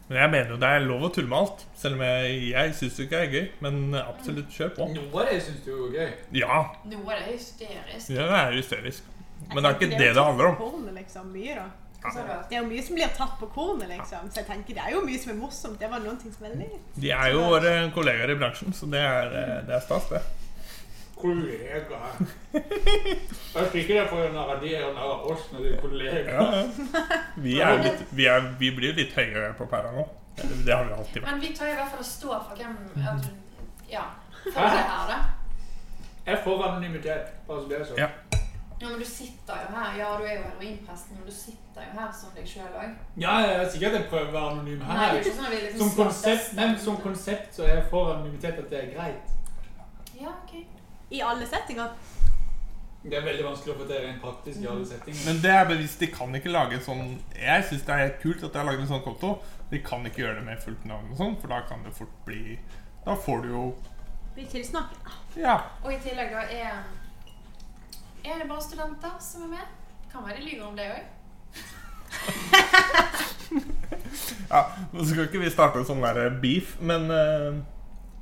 Men 0.08 0.18
jeg 0.18 0.30
mener 0.30 0.50
jo 0.50 0.56
det 0.60 0.68
er 0.68 0.82
lov 0.84 1.06
å 1.06 1.10
tulle 1.14 1.30
med 1.30 1.38
alt. 1.38 1.62
Selv 1.78 1.96
om 1.96 2.02
jeg, 2.04 2.34
jeg 2.50 2.74
syns 2.76 2.98
det 2.98 3.06
ikke 3.06 3.20
er 3.22 3.30
gøy. 3.32 3.46
Men 3.64 3.78
absolutt 4.02 4.52
kjør 4.52 4.74
på. 4.76 4.88
Noe 4.92 5.22
av 5.22 5.30
det 5.30 5.38
syns 5.46 5.62
du 5.64 5.70
er 5.72 5.94
gøy. 5.96 6.10
Ja, 6.42 6.58
Noe 6.90 7.06
av 7.06 7.14
det 7.14 7.22
er 7.22 7.30
hysterisk. 7.30 8.12
Ja, 8.12 8.26
det 8.28 8.40
er 8.42 8.58
hysterisk. 8.58 9.08
Men 9.52 9.62
det 9.62 9.70
er 9.70 9.78
ikke 9.78 9.90
det 9.94 10.10
det 10.12 10.26
handler 10.26 10.50
om. 10.50 10.58
Porn, 10.60 10.84
liksom, 10.98 11.32
mye 11.32 11.56
da. 11.56 11.64
Det 12.02 12.56
er 12.56 12.60
jo 12.60 12.68
mye 12.68 12.82
som 12.82 12.96
blir 12.98 13.10
tatt 13.16 13.34
på 13.38 13.48
kornet, 13.54 13.88
liksom. 13.92 14.30
Så 14.30 14.42
jeg 14.42 14.48
tenker 14.48 14.78
det 14.78 14.84
er 14.84 14.94
jo 14.96 15.02
mye 15.06 15.18
som 15.22 15.32
er 15.32 15.38
morsomt. 15.38 15.78
Det 15.80 15.90
var 15.90 16.02
noen 16.02 16.18
ting 16.18 16.32
som 16.34 16.46
er 16.48 16.56
litt 16.58 16.96
De 17.02 17.10
er 17.14 17.34
jo 17.34 17.42
våre 17.52 17.74
kollegaer 17.94 18.32
i 18.34 18.38
bransjen, 18.40 18.74
så 18.74 18.88
det 18.90 19.02
er, 19.06 19.36
eh, 19.42 19.58
det 19.68 19.76
er 19.76 19.84
stas, 19.84 20.08
det. 20.10 20.22
Kollegaer 21.22 21.84
Jeg 22.52 23.68
ikke 23.70 23.92
det 23.92 24.00
er 24.00 24.08
for 24.10 24.24
å 24.24 24.32
narre 24.34 24.56
de 24.62 24.72
narre 24.96 25.20
oss 25.30 25.44
når 25.52 25.62
de 25.62 25.74
er 25.76 25.84
kollegaer. 25.84 26.32
Ja, 26.32 26.48
ja. 26.56 27.20
Vi, 27.44 27.54
er 27.60 27.78
litt, 27.84 28.02
vi, 28.10 28.26
er, 28.26 28.50
vi 28.58 28.72
blir 28.74 28.98
litt 28.98 29.14
høyere 29.14 29.52
på 29.58 29.68
pæra 29.70 29.94
nå. 29.94 30.08
Det 30.42 30.74
har 30.74 30.88
vi 30.88 30.96
alltid 30.96 31.20
vært. 31.20 31.28
Men 31.28 31.40
vi 31.44 31.52
tar 31.54 31.70
i 31.70 31.78
hvert 31.78 31.92
fall 31.92 32.02
å 32.02 32.08
stå 32.08 32.34
for 32.48 32.58
hvem 32.58 33.06
at, 33.12 33.30
Ja. 33.92 34.08
For 34.42 34.58
det 34.58 34.82
her, 34.90 35.06
da. 35.12 35.20
Jeg 36.26 36.38
får 36.42 36.66
anonymitet. 36.66 37.34
Bare 37.46 37.62
så 37.62 37.70
det 37.70 37.78
er 37.78 37.84
sånn. 37.86 38.02
Ja. 38.02 38.31
Ja, 38.82 38.88
men 38.88 38.98
du 38.98 39.04
sitter 39.06 39.60
jo 39.62 39.74
her. 39.76 39.90
Ja, 39.98 40.06
du 40.18 40.24
er 40.26 40.32
jo 40.34 40.42
heroinpresten, 40.42 41.18
men 41.18 41.26
du 41.28 41.32
sitter 41.32 41.84
jo 41.86 41.90
her 42.00 42.08
som 42.18 42.32
deg 42.34 42.48
sjøl 42.50 42.72
òg. 42.74 42.96
Ja, 43.22 43.36
jeg 43.44 43.52
er 43.60 43.68
sikkert 43.70 43.94
jeg 43.98 44.08
prøver 44.10 44.32
å 44.32 44.34
være 44.34 44.54
anonym 44.56 44.80
Nei, 44.82 44.96
her. 44.96 45.12
det 45.12 45.20
er 45.20 45.22
ikke 45.22 45.34
sånn 45.36 45.46
at 45.46 45.52
vi 45.54 45.60
liksom 45.66 45.82
Som 45.84 45.92
konsept, 46.00 46.48
men 46.58 46.74
som 46.86 46.96
konsept 47.04 47.54
så 47.54 47.66
er 47.68 47.76
jeg 47.76 47.84
for 47.92 48.10
anonymitet 48.16 48.58
at 48.64 48.72
det 48.72 48.80
er 48.80 48.88
greit. 48.96 49.36
Ja, 50.18 50.32
ok. 50.34 50.56
I 51.14 51.22
alle 51.28 51.46
settinger. 51.46 51.94
Det 53.02 53.16
er 53.18 53.24
veldig 53.26 53.44
vanskelig 53.44 53.72
å 53.74 53.78
få 53.80 53.86
til 53.86 54.02
rent 54.04 54.20
praktisk 54.22 54.62
i 54.62 54.68
alle 54.70 54.86
settinger. 54.86 55.22
Men 55.26 55.38
det 55.42 55.52
er 55.54 55.64
bevisst, 55.70 56.02
de 56.02 56.08
kan 56.14 56.34
ikke 56.38 56.52
lage 56.54 56.76
en 56.78 56.84
sånn 56.84 57.08
Jeg 57.34 57.64
syns 57.66 57.82
det 57.86 57.94
er 57.94 58.02
helt 58.04 58.20
kult 58.22 58.44
at 58.46 58.52
de 58.54 58.60
har 58.60 58.68
laget 58.68 58.84
en 58.84 58.90
sånn 58.92 59.04
konto. 59.06 59.32
De 59.72 59.80
kan 59.82 60.06
ikke 60.06 60.22
gjøre 60.22 60.40
det 60.40 60.44
med 60.46 60.62
fullt 60.62 60.84
navn 60.90 61.10
og 61.10 61.18
sånn, 61.18 61.38
for 61.42 61.54
da 61.54 61.62
kan 61.70 61.82
det 61.86 61.94
fort 61.96 62.18
bli 62.26 62.58
Da 63.06 63.16
får 63.18 63.42
du 63.46 63.48
jo 63.54 63.62
Blir 64.36 64.46
tilsnakket. 64.48 65.10
Ja. 65.36 65.56
Og 65.82 65.90
i 65.92 65.98
tillegg 66.02 66.30
da 66.32 66.44
er 66.50 66.82
Er 68.24 68.38
det 68.38 68.48
bare 68.48 68.62
studenter 68.62 69.14
som 69.20 69.42
er 69.42 69.52
med? 69.56 69.70
Kan 70.12 70.24
være 70.26 70.36
de 70.36 70.42
lyver 70.50 70.66
om 70.66 70.76
det 70.76 70.86
òg. 70.92 71.02
ja 74.50 74.60
Nå 74.92 75.04
skal 75.08 75.24
ikke 75.26 75.40
vi 75.42 75.50
starte 75.50 75.80
en 75.80 75.88
sånn 75.88 76.02
der 76.04 76.36
beef, 76.42 76.76
men 76.80 77.08
uh, 77.10 77.56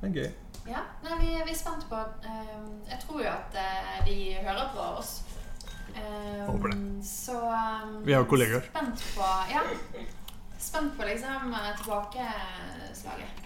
det 0.01 0.09
er 0.11 0.15
gøy. 0.15 0.31
Ja. 0.71 0.85
Nei, 1.03 1.17
vi, 1.19 1.33
vi 1.35 1.51
er 1.53 1.59
spent 1.59 1.87
på 1.91 1.99
uh, 1.99 2.67
Jeg 2.89 3.01
tror 3.03 3.23
jo 3.25 3.29
at 3.33 3.59
uh, 3.59 3.99
de 4.07 4.17
hører 4.45 4.71
på 4.77 4.87
oss. 5.01 5.13
Eh, 5.91 6.47
Håper 6.47 6.71
det. 6.71 6.77
Så 7.03 7.35
eh, 7.51 7.87
Vi 8.07 8.13
er 8.15 8.21
jo 8.23 8.27
kollegaer. 8.31 8.63
Spent 8.71 9.01
på 9.17 9.27
Ja. 9.51 9.63
Spent 10.59 10.93
på 10.97 11.03
liksom 11.09 11.55
tilbakeslaget. 11.81 12.95
tilbakeslaget. 12.95 13.41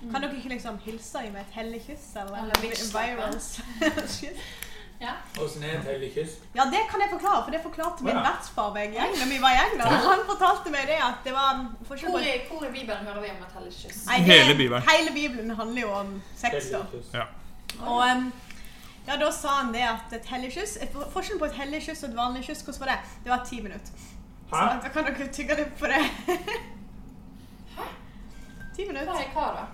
Kan 0.00 0.22
dere 0.22 0.36
ikke 0.38 0.48
liksom 0.54 0.78
hilse 0.86 1.18
dem 1.26 1.32
med 1.36 1.40
et 1.42 1.52
hellig 1.58 1.82
kyss? 1.84 2.06
Eller, 2.16 2.38
Eller 2.46 2.62
bitch-slappe. 2.62 3.28
kyss? 3.34 4.40
Ja. 5.00 5.12
Åssen 5.38 5.62
er 5.62 5.76
et 5.78 5.84
hellig 5.86 6.08
kyss? 6.14 6.32
Ja, 6.56 6.64
det 6.72 6.80
kan 6.90 7.00
jeg 7.00 7.10
forklare, 7.12 7.44
for 7.44 7.50
det 7.54 7.60
forklarte 7.62 8.02
min 8.04 8.16
Ja. 8.16 8.22
vertsfar 8.24 8.72
meg 8.74 8.94
i 8.94 8.98
England. 8.98 9.30
Vi 9.30 9.38
var 9.44 9.52
i 9.54 9.60
England, 9.66 9.94
han 10.08 10.24
fortalte 10.26 10.70
meg 10.74 10.86
det 10.90 10.96
at 11.08 11.20
det 11.24 11.32
var 11.36 11.60
forskjell 11.88 12.10
Hvor 12.10 12.18
på 12.18 12.24
i, 12.26 12.40
hvor 12.48 12.64
i 12.66 12.72
Bibelen 12.72 13.06
hører 13.06 13.20
vi 13.22 13.30
om 13.30 13.42
et 13.46 13.52
hellig 13.58 13.72
kyss? 13.76 14.06
Nei, 14.06 14.16
det- 14.18 14.26
Hele 14.26 14.54
Bibelen. 14.58 14.82
Hele 14.88 15.10
Bibelen 15.14 15.50
handler 15.60 15.80
jo 15.82 15.92
om 16.00 16.22
sex, 16.36 16.66
da. 16.72 16.82
Ja. 17.14 17.24
Og 17.86 18.02
um, 18.16 18.32
ja, 19.06 19.16
da 19.16 19.30
sa 19.30 19.48
han 19.62 19.72
det 19.72 19.82
at 19.86 20.12
et 20.12 20.26
hellig 20.26 20.52
kyss 20.52 20.78
Forskjellen 21.12 21.38
på 21.38 21.44
et 21.46 21.52
hellig 21.52 21.82
kyss 21.86 22.02
og 22.02 22.10
et 22.10 22.16
vanlig 22.16 22.44
kyss, 22.44 22.62
hvordan 22.62 22.80
var 22.80 22.86
det? 22.86 22.98
Det 23.24 23.30
var 23.30 23.44
ti 23.44 23.60
minutter. 23.60 23.92
Så 24.50 24.56
Hæ? 24.56 24.80
da 24.82 24.88
kan 24.88 25.04
dere 25.04 25.28
tygge 25.32 25.56
litt 25.56 25.78
på 25.78 25.86
det. 25.86 26.02
Hæ? 27.76 27.82
Ti 28.76 28.84
minutter. 28.88 29.12
Hva 29.12 29.20
er 29.22 29.32
hva, 29.34 29.46
da? 29.54 29.66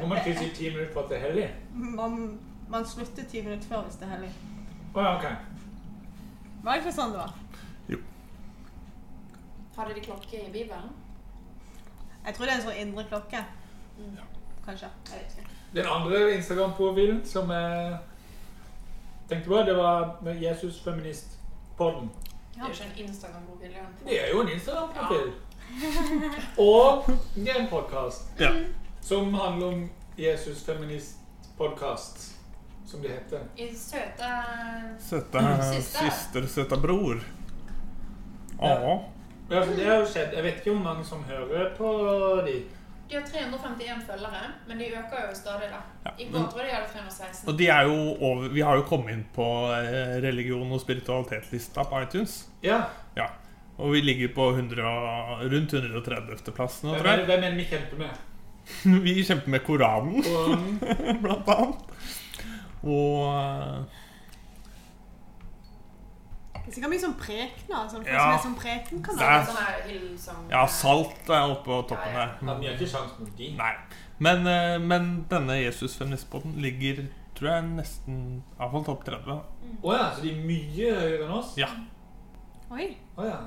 Må 0.00 0.06
man 0.06 0.18
ikke 0.18 0.38
si 0.38 0.48
ti 0.54 0.70
minutter 0.70 0.92
på 0.94 1.00
at 1.00 1.08
det 1.08 1.16
er 1.18 1.26
hellig? 1.26 1.48
Man, 1.74 2.40
man 2.70 2.86
slutter 2.86 3.24
ti 3.28 3.42
minutter 3.42 3.68
før 3.68 3.82
hvis 3.86 3.98
det 4.00 4.06
er 4.08 4.14
hellig. 4.16 4.32
Oh, 4.94 5.02
ja, 5.02 5.16
ok. 5.16 5.24
Var 6.62 6.72
det 6.72 6.82
ikke 6.82 6.92
sånn 6.94 7.14
det 7.14 7.18
var? 7.22 7.34
Jo. 7.90 7.98
Hadde 9.76 9.94
de 9.96 10.04
klokke 10.04 10.42
i 10.44 10.52
Bibelen? 10.52 10.90
Jeg 12.26 12.34
tror 12.36 12.46
det 12.46 12.52
er 12.54 12.58
en 12.60 12.66
sånn 12.68 12.80
indre 12.82 13.04
klokke. 13.08 13.42
Kanskje. 14.66 14.88
Jeg 15.10 15.18
vet 15.18 15.36
ikke. 15.38 15.56
Den 15.74 15.86
andre 15.86 16.22
Instagram-profilen 16.36 17.20
som 17.26 17.50
jeg 17.54 17.98
tenkte 19.30 19.48
på, 19.48 19.62
det 19.66 19.76
var 19.78 20.18
Jesus 20.40 20.80
Feminist-podden. 20.84 22.10
Det 22.54 22.62
er 22.62 22.66
jo 22.66 22.72
ikke 22.72 22.90
en 23.02 23.08
Instagram-profil. 23.08 23.68
det 23.70 23.76
er 23.76 23.80
jo 23.80 23.86
en- 23.86 24.06
Det 24.06 24.32
jo 24.32 24.40
en 24.40 24.48
Instagram-profil. 24.48 25.32
Og 26.58 27.06
det 27.34 27.48
er 27.48 27.60
en 27.60 27.68
podkast 27.70 28.22
ja. 28.40 28.50
som 29.00 29.34
handler 29.34 29.66
om 29.66 29.90
Jesus 30.18 30.62
Feminist-podkast, 30.68 32.29
som 32.90 33.02
det 33.04 33.12
heter. 33.14 33.46
I 33.56 33.68
søte 33.76 34.30
Søte 35.08 35.44
Syster. 35.72 36.10
søster, 36.10 36.46
søta 36.56 36.76
bror. 36.82 37.20
Ja. 38.60 38.98
Ja, 39.50 39.60
det 39.66 39.86
har 39.86 39.96
jo 40.02 40.06
skjedd. 40.06 40.34
Jeg 40.36 40.44
vet 40.44 40.60
ikke 40.60 40.74
hvor 40.76 40.84
mange 40.84 41.04
som 41.06 41.24
hører 41.26 41.72
på 41.78 41.88
de. 42.46 42.58
De 43.10 43.16
har 43.18 43.24
351 43.26 44.04
følgere, 44.06 44.42
men 44.68 44.78
de 44.78 44.86
øker 44.94 45.24
jo 45.26 45.34
stadig, 45.34 45.66
da. 45.72 45.80
Ja, 46.06 46.10
I 46.22 46.28
går 46.30 46.44
tror 46.52 46.60
jeg 46.62 46.68
de 46.70 46.74
hadde 46.76 46.92
316. 46.92 47.48
Og 47.50 47.56
de 47.58 47.66
er 47.66 47.82
jo 47.88 47.96
over 48.22 48.48
Vi 48.54 48.60
har 48.62 48.76
jo 48.78 48.84
kommet 48.86 49.10
inn 49.16 49.24
på 49.34 49.46
eh, 49.74 50.20
religion 50.22 50.70
og 50.72 50.78
spiritualitet-lista 50.84 51.82
på 51.90 52.02
iTunes. 52.04 52.36
Ja. 52.62 52.82
Ja. 53.16 53.26
Og 53.80 53.92
vi 53.96 54.00
ligger 54.04 54.30
på 54.36 54.50
100, 54.54 54.84
rundt 55.50 55.74
130. 55.74 56.52
plass 56.54 56.82
nå, 56.84 56.92
Hvem 56.94 57.00
tror 57.02 57.10
jeg. 57.10 57.18
det- 57.18 57.26
hvem 57.26 57.44
er 57.44 57.50
det 57.50 57.58
vi 57.58 57.64
kjemper 57.64 57.96
med? 58.04 58.26
Vi 59.04 59.22
kjemper 59.24 59.48
med 59.50 59.64
Koranen, 59.66 60.22
Koranen. 60.22 60.78
blant 61.24 61.48
annet. 61.48 61.78
Og 62.84 63.26
eh, 63.34 63.98
Det 66.60 66.68
er 66.68 66.76
sikkert 66.76 66.92
mye 66.92 67.02
sånn 67.02 67.16
prekener. 67.18 67.88
Sånn, 67.90 68.04
Ja. 68.06 68.20
som 68.20 68.32
er 68.32 68.42
sånn 68.44 68.58
prekenkanal. 68.60 70.50
Ja, 70.52 70.66
salt 70.66 71.28
er 71.30 71.48
oppe 71.50 71.64
på 71.64 71.80
toppen 71.88 72.12
Ja, 72.14 72.26
ja. 72.40 72.58
ja, 72.62 72.74
ikke 72.76 72.86
sjans 72.88 73.16
mot 73.18 73.32
de. 73.36 73.48
Nei. 73.58 73.72
Men, 74.18 74.46
eh, 74.46 74.78
men 74.78 75.24
denne 75.30 75.56
Jesus-feministbåten 75.62 76.58
ligger 76.60 77.06
tror 77.34 77.48
jeg 77.54 77.64
nesten 77.72 78.42
Iallfall 78.58 78.84
topp 78.84 79.04
30. 79.06 79.40
Å 79.82 79.94
ja, 79.96 80.10
så 80.14 80.20
de 80.22 80.30
er 80.34 80.44
mye 80.44 80.92
høyere 81.00 81.24
enn 81.24 81.32
oss? 81.38 81.54
Ja. 81.58 81.70
Oi. 82.70 82.96
Oh, 83.16 83.24
ja. 83.24 83.40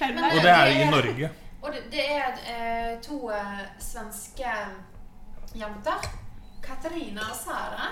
Men 0.00 0.24
Og 0.24 0.36
det? 0.36 0.42
det 0.44 0.52
er 0.52 0.66
i 0.66 0.90
Norge. 0.90 1.30
Og 1.62 1.72
det, 1.72 1.80
det 1.90 2.04
er 2.12 2.36
uh, 2.36 3.00
to 3.02 3.16
uh, 3.32 3.62
svenske 3.82 4.52
jenter. 5.56 6.04
Katarina 6.62 7.24
og 7.30 7.34
Sara. 7.38 7.88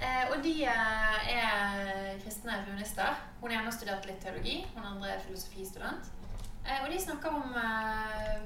Eh, 0.00 0.24
og 0.30 0.42
de 0.44 0.54
eh, 0.64 1.32
er 1.36 2.20
kristne 2.22 2.62
feminister. 2.64 3.18
Hun 3.40 3.52
ene 3.52 3.66
har 3.66 3.76
studert 3.76 4.06
litt 4.08 4.22
teologi, 4.24 4.62
hun 4.74 4.86
andre 4.94 5.14
er 5.14 5.24
filosofistudent. 5.26 6.08
Eh, 6.64 6.78
og 6.82 6.88
de 6.92 7.00
snakker 7.00 7.36
om 7.36 7.56
eh, 7.60 8.40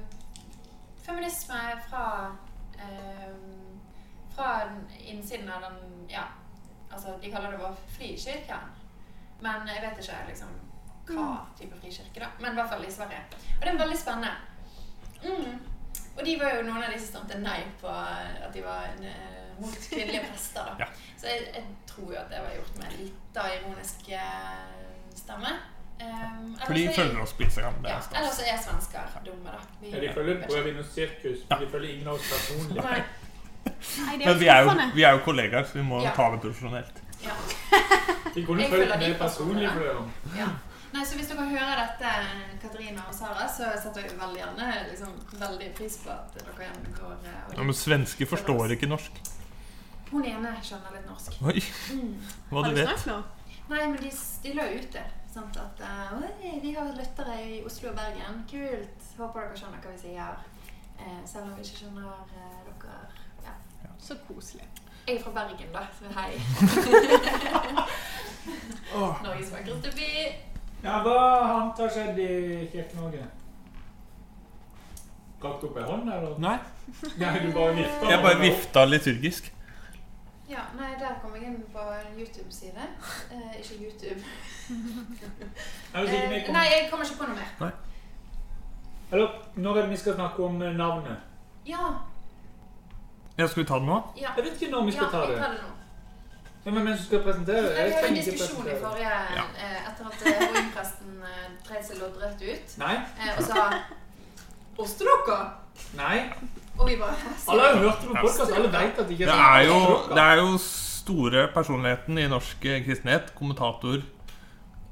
feminisme 1.05 1.61
fra 1.87 2.05
eh, 2.79 3.55
fra 4.35 4.61
innsiden 4.99 5.49
av 5.49 5.61
den 5.61 6.09
Ja, 6.09 6.23
altså 6.91 7.17
de 7.21 7.31
kaller 7.31 7.51
det 7.51 7.57
vår 7.57 7.77
frikirken. 7.97 8.73
Men 9.41 9.67
jeg 9.67 9.81
vet 9.81 10.01
ikke 10.03 10.19
liksom 10.29 10.51
hva 11.05 11.29
type 11.57 11.77
frikirke, 11.79 12.19
da. 12.19 12.29
Men 12.39 12.51
i 12.51 12.59
hvert 12.59 12.69
fall 12.69 12.85
i 12.85 12.91
Sverige. 12.91 13.21
Og 13.55 13.65
det 13.65 13.71
er 13.71 13.79
veldig 13.79 13.97
spennende. 13.97 14.31
Mm. 15.23 15.59
Og 16.17 16.21
de 16.25 16.35
var 16.39 16.55
jo 16.55 16.65
noen 16.65 16.83
av 16.83 16.93
de 16.93 16.99
som 16.99 17.11
stemte 17.11 17.39
nei 17.43 17.59
på 17.81 17.91
at 17.91 18.53
de 18.53 18.63
var 18.63 18.87
en, 18.89 19.03
eh, 19.03 19.44
mot 19.59 19.77
kvinnelige 19.89 20.25
prester. 20.31 20.61
da. 20.65 20.75
Ja. 20.79 20.87
Så 21.17 21.27
jeg, 21.27 21.47
jeg 21.55 21.63
tror 21.87 22.11
jo 22.13 22.17
at 22.19 22.29
det 22.33 22.41
var 22.43 22.51
gjort 22.57 22.75
med 22.81 22.97
litt 22.99 23.39
av 23.41 23.47
ironisk 23.59 24.09
eh, 24.09 25.15
stemme. 25.15 25.55
Um, 25.95 26.57
For 26.65 26.73
de 26.75 26.89
følger 26.95 27.21
oss 27.23 27.31
på 27.33 27.43
Instagram. 27.45 27.73
Ja, 27.87 27.99
eller 28.19 28.31
så 28.35 28.43
er 28.51 28.57
svensker 28.59 29.13
dumme, 29.25 29.47
da. 29.53 29.61
Vi- 29.81 29.93
Ja, 29.93 30.01
de 30.01 30.09
følger 30.13 30.41
Brødvin 30.47 30.79
og 30.79 30.85
sirkus, 30.85 31.45
men 31.49 31.59
de 31.61 31.69
følger 31.71 31.93
ingen 31.93 32.07
av 32.07 32.13
oss 32.19 32.27
personlig. 32.33 32.83
Nei, 32.83 33.03
Nei, 34.05 34.17
Men 34.25 34.39
vi 34.39 34.47
er 34.47 34.61
jo, 34.63 34.71
vi 34.95 35.03
er 35.03 35.11
jo 35.15 35.21
kollegaer, 35.25 35.63
så 35.65 35.73
vi 35.79 35.81
må 35.87 36.01
Ja. 36.03 36.11
ta 36.15 36.29
det 36.31 36.41
profesjonelt. 36.41 36.99
ja. 37.23 37.33
De 38.35 38.43
kunne 38.45 38.67
følge 38.69 38.97
med 38.99 39.15
personlig 39.19 39.69
for. 39.71 40.11
Ja. 40.37 40.47
Nei, 40.93 41.03
så 41.05 41.15
Hvis 41.15 41.27
dere 41.27 41.45
hører 41.49 41.75
dette, 41.81 42.11
Katarina 42.61 43.01
og 43.09 43.15
Sara, 43.15 43.47
så 43.47 43.71
setter 43.83 44.01
jeg 44.01 44.19
veldig 44.19 44.37
gjerne 44.41 44.67
liksom, 44.89 45.15
veldig 45.39 45.71
pris 45.75 45.97
på 46.03 46.09
at 46.09 46.33
dere 46.35 46.53
går 46.99 47.15
eh, 47.25 47.41
og 47.49 47.57
Ja, 47.57 47.63
men 47.63 47.73
svensker 47.73 48.25
forstår 48.25 48.71
ikke 48.75 48.87
norsk. 48.87 49.11
Hun 50.15 50.23
ene 50.31 50.51
skjønner 50.63 50.91
litt 50.95 51.07
norsk. 51.09 51.31
Oi, 51.43 51.59
Mm. 51.91 52.15
hva 52.49 52.59
Har 52.63 52.69
du 52.71 52.75
vet. 52.79 52.87
snakket 52.87 53.07
nå? 53.11 53.19
Nei, 53.69 53.81
men 53.89 53.97
de, 53.99 54.09
de 54.43 54.49
la 54.55 54.63
ut 54.71 54.91
det. 54.93 55.03
Sant? 55.33 55.53
At 55.59 55.77
uh, 55.83 56.15
«Oi, 56.21 56.31
vi 56.63 56.71
har 56.77 56.87
lyttere 56.95 57.35
i 57.43 57.45
Oslo 57.67 57.89
og 57.91 57.95
Bergen. 57.97 58.35
Kult. 58.47 58.99
Håper 59.17 59.39
dere 59.49 59.57
skjønner 59.59 59.79
hva 59.83 59.91
vi 59.91 59.99
sier. 60.05 60.33
Eh, 60.95 61.21
selv 61.27 61.43
om 61.49 61.53
vi 61.57 61.61
ikke 61.65 61.79
skjønner 61.81 62.07
eh, 62.07 62.13
dere. 62.69 62.95
Ja. 63.43 63.53
Så 63.99 64.15
koselig. 64.29 64.63
Jeg 65.07 65.15
er 65.17 65.21
fra 65.25 65.31
Bergen, 65.35 65.69
da. 65.73 65.83
Så 65.99 66.05
hei. 66.15 66.33
Norges 69.25 69.49
vakreste 69.51 69.89
by. 69.97 70.09
Ja, 70.85 70.93
hva 71.01 71.17
annet 71.49 71.77
har 71.83 71.89
skjedd 71.97 72.15
i 72.21 72.23
Kirke-Norge? 72.71 73.25
Rakt 75.45 75.61
opp 75.67 75.75
ei 75.77 75.83
hånd, 75.85 76.07
eller? 76.09 76.39
Nei, 76.41 76.55
Nei, 77.21 77.33
du 77.43 77.51
bare 77.53 77.73
vifta. 77.77 78.07
jeg 78.09 78.19
bare 78.23 78.39
vifta 78.41 78.81
liturgisk. 78.87 79.51
Ja, 80.49 80.61
nei, 80.77 80.91
der 80.99 81.15
kom 81.21 81.33
jeg 81.35 81.43
inn 81.49 81.63
på 81.73 81.79
en 81.79 82.19
YouTube-side. 82.19 82.83
Eh, 83.31 83.55
ikke 83.59 83.77
YouTube. 83.83 84.21
Vi 85.93 85.99
Eh, 85.99 86.51
nei, 86.53 86.65
jeg 86.69 86.87
kommer 86.91 87.05
ikke 87.05 87.17
på 87.17 87.29
noe 87.29 87.35
mer. 87.39 87.71
Eller, 89.11 89.31
når 89.55 89.77
er 89.77 89.81
det 89.81 89.89
vi 89.89 89.97
skal 89.97 90.13
snakke 90.17 90.43
om 90.45 90.61
eh, 90.61 90.73
navnet? 90.77 91.17
Ja. 91.65 91.87
Ja, 93.37 93.47
skal 93.47 93.63
vi 93.63 93.67
ta 93.67 93.79
det 93.79 93.87
nå? 93.89 93.97
ja. 94.21 94.29
Jeg 94.37 94.43
vet 94.45 94.61
ikke 94.61 94.71
når 94.71 94.85
vi 94.85 94.91
skal 94.91 95.03
ja, 95.05 95.09
ta 95.11 95.21
Ja, 95.23 95.31
det. 95.31 95.37
tar 95.41 95.49
det 95.55 95.61
nå. 95.63 95.71
Ja, 96.65 96.71
men 96.71 96.83
mens 96.85 96.99
du 97.01 97.05
skal 97.05 97.23
presentere 97.23 97.61
det? 97.61 97.71
Nei, 97.75 97.81
Jeg 97.81 97.87
vi 97.89 97.95
hadde 97.95 98.07
en 98.07 98.15
diskusjon 98.15 98.67
i 98.67 98.75
forrige 98.81 99.09
Ja. 99.35 99.43
eh, 99.65 99.89
Etter 99.89 100.05
at 100.09 100.23
eh, 100.25 100.39
heroinpresten 100.39 101.19
eh, 101.21 101.43
dreide 101.67 101.83
seg 101.87 101.99
loddrett 102.01 102.41
ut 102.41 102.77
Nei, 102.81 102.95
eh, 102.95 103.33
og 103.37 103.43
sa 103.49 103.65
Ostedokka! 104.85 105.37
nei. 105.99 106.17
Og 106.79 106.87
vi 106.89 106.95
bare 106.99 107.13
«Hæ, 107.15 107.29
Alle 107.51 107.61
har 107.63 107.71
jo 107.75 107.83
hørt 107.85 108.01
det 108.01 108.07
på 108.09 108.15
podkast. 108.21 108.51
Alle 108.55 108.71
vet 108.73 108.99
at 108.99 109.07
det 109.07 109.11
ikke 109.15 109.25
Det 109.29 109.35
er 109.39 109.61
jo, 109.69 109.77
det 110.15 110.23
er 110.23 110.35
jo 110.41 110.57
store 110.61 111.47
personligheten 111.53 112.17
i 112.19 112.27
norsk 112.31 112.65
eh, 112.65 112.81
kristenhet. 112.85 113.31
Kommentator 113.37 114.01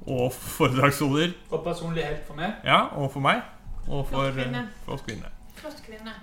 og 0.07 0.33
foredragsholder. 0.33 1.33
Og 1.51 1.63
personlig 1.65 2.03
helt 2.05 2.23
for 2.27 2.39
meg. 2.39 2.53
Ja, 2.67 2.81
og 2.99 3.11
for 3.11 3.19
meg. 3.23 3.41
Og 3.87 4.05
for, 4.07 4.29
Flott 4.31 4.37
kvinne. 4.37 4.61
eh, 4.63 4.85
for 4.85 4.95
oss 4.95 5.03
kvinner. 5.07 5.33
Flott 5.59 5.81
kvinne. 5.85 6.13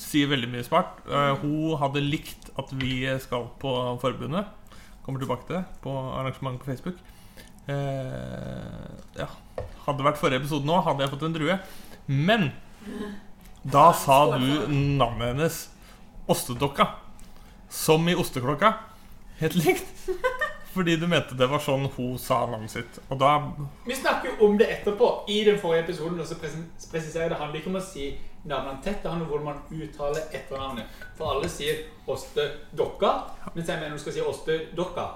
Sier 0.00 0.30
veldig 0.32 0.48
mye 0.54 0.64
smart. 0.64 1.02
Eh, 1.08 1.34
hun 1.42 1.76
hadde 1.82 2.00
likt 2.06 2.50
at 2.58 2.72
vi 2.80 2.94
skal 3.20 3.48
på 3.60 3.74
forbundet. 4.00 4.48
Kommer 5.04 5.20
tilbake 5.20 5.46
til 5.48 5.56
det 5.60 5.64
på 5.84 5.92
arrangement 6.16 6.60
på 6.60 6.70
Facebook. 6.72 6.96
Eh, 7.68 8.90
ja. 9.20 9.28
Hadde 9.86 10.04
vært 10.08 10.20
forrige 10.20 10.40
episode 10.44 10.64
nå, 10.68 10.80
hadde 10.86 11.04
jeg 11.04 11.12
fått 11.12 11.28
en 11.28 11.36
drue. 11.36 11.58
Men 12.08 12.50
da 13.62 13.92
sa 13.92 14.38
du 14.38 14.68
navnet 14.68 15.34
hennes 15.34 15.68
Ostedokka. 16.26 16.86
Som 17.68 18.08
i 18.08 18.14
osteklokka. 18.14 18.72
Helt 19.38 19.54
likt. 19.54 19.86
Fordi 20.72 20.96
du 20.96 21.06
mente 21.06 21.34
det 21.34 21.48
var 21.50 21.58
sånn 21.62 21.88
hun 21.96 22.18
sa 22.18 22.44
navnet 22.46 22.70
sitt. 22.70 22.98
Og 23.10 23.18
da 23.18 23.30
Vi 23.86 23.96
snakker 23.98 24.30
jo 24.30 24.46
om 24.46 24.58
det 24.58 24.68
etterpå 24.70 25.08
i 25.28 25.40
den 25.44 25.58
forrige 25.58 25.88
episoden. 25.88 26.20
Og 26.22 26.26
så 26.26 26.38
presiserer 26.38 27.26
jeg 27.26 27.32
det 27.32 27.40
handler 27.40 27.58
ikke 27.60 27.72
om 27.72 27.80
å 27.80 27.84
si 27.84 28.12
navnene 28.44 28.78
tett, 28.84 29.02
det 29.02 29.10
handler 29.10 29.26
om 29.26 29.32
hvordan 29.32 29.48
man 29.50 29.82
uttaler 29.82 30.22
etternavnet. 30.30 31.02
For 31.18 31.34
alle 31.34 31.50
sier 31.50 31.82
ostedokka, 32.08 33.12
mens 33.56 33.68
jeg 33.68 33.82
mener 33.82 33.98
du 33.98 34.04
skal 34.04 34.16
si 34.16 34.24
ostedokka. 34.24 35.08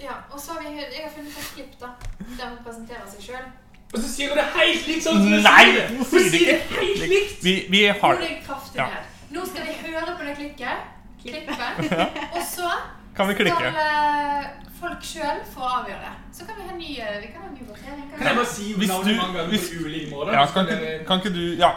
Ja, 0.00 0.18
og 0.32 0.40
så 0.40 0.56
har 0.56 0.64
vi 0.64 0.76
Jeg 0.80 1.04
har 1.04 1.12
funnet 1.12 1.38
et 1.38 1.50
klipp 1.54 1.74
da 1.80 1.94
der 2.36 2.48
hun 2.48 2.62
presenterer 2.64 3.06
seg 3.08 3.26
sjøl. 3.30 3.50
Og 3.92 3.98
så 3.98 4.08
sier 4.12 4.28
du 4.30 4.34
det 4.38 4.44
helt 4.54 4.86
likt 4.86 5.02
sånn 5.02 5.18
som 5.18 5.32
jeg 5.34 5.42
Nei, 5.42 5.64
sier 5.64 5.74
det! 5.74 5.86
Hun 5.96 6.04
sier 6.04 6.30
det 6.30 6.40
det 6.46 6.56
helt 6.76 7.04
likt! 7.10 7.42
Vi, 7.42 7.54
vi 7.72 7.80
Nå 7.90 8.10
er 8.12 8.20
det 8.22 8.30
kraftig 8.46 8.78
Ja. 8.78 8.86
Nå 9.34 9.44
skal 9.46 9.66
vi 9.66 9.74
høre 9.90 10.14
på 10.18 10.24
det 10.26 10.34
klikket. 10.38 10.88
Klippet. 11.22 11.92
Og 12.36 12.42
så 12.46 12.70
Kan 13.16 13.28
vi 13.28 13.34
klikke? 13.34 13.56
skal 13.58 13.80
eh, 13.82 14.46
folk 14.80 15.02
sjøl 15.04 15.40
få 15.54 15.66
avgjøre. 15.80 16.12
Så 16.32 16.46
kan 16.46 16.56
vi 16.60 16.68
ha 16.70 16.76
ny, 16.78 16.90
eh, 17.02 17.18
vi 17.20 17.32
kan 17.34 17.42
ha 17.44 17.50
ny 17.50 17.66
votering. 17.68 18.06
Kan 18.16 18.26
jeg 18.30 18.36
bare 18.38 18.46
si 18.46 18.72
Hvis 18.78 18.88
navnet 18.88 19.10
du- 19.14 19.20
mange 19.20 19.38
ganger 19.38 19.50
hvis- 19.54 19.68
på 19.74 19.84
ulike 19.84 20.10
måter? 20.14 20.32
ja, 20.38 20.46
kan, 20.46 20.66
dere- 20.70 20.94
ikke, 20.94 21.06
kan 21.06 21.18
ikke 21.24 21.34
du 21.34 21.42
Ja, 21.60 21.70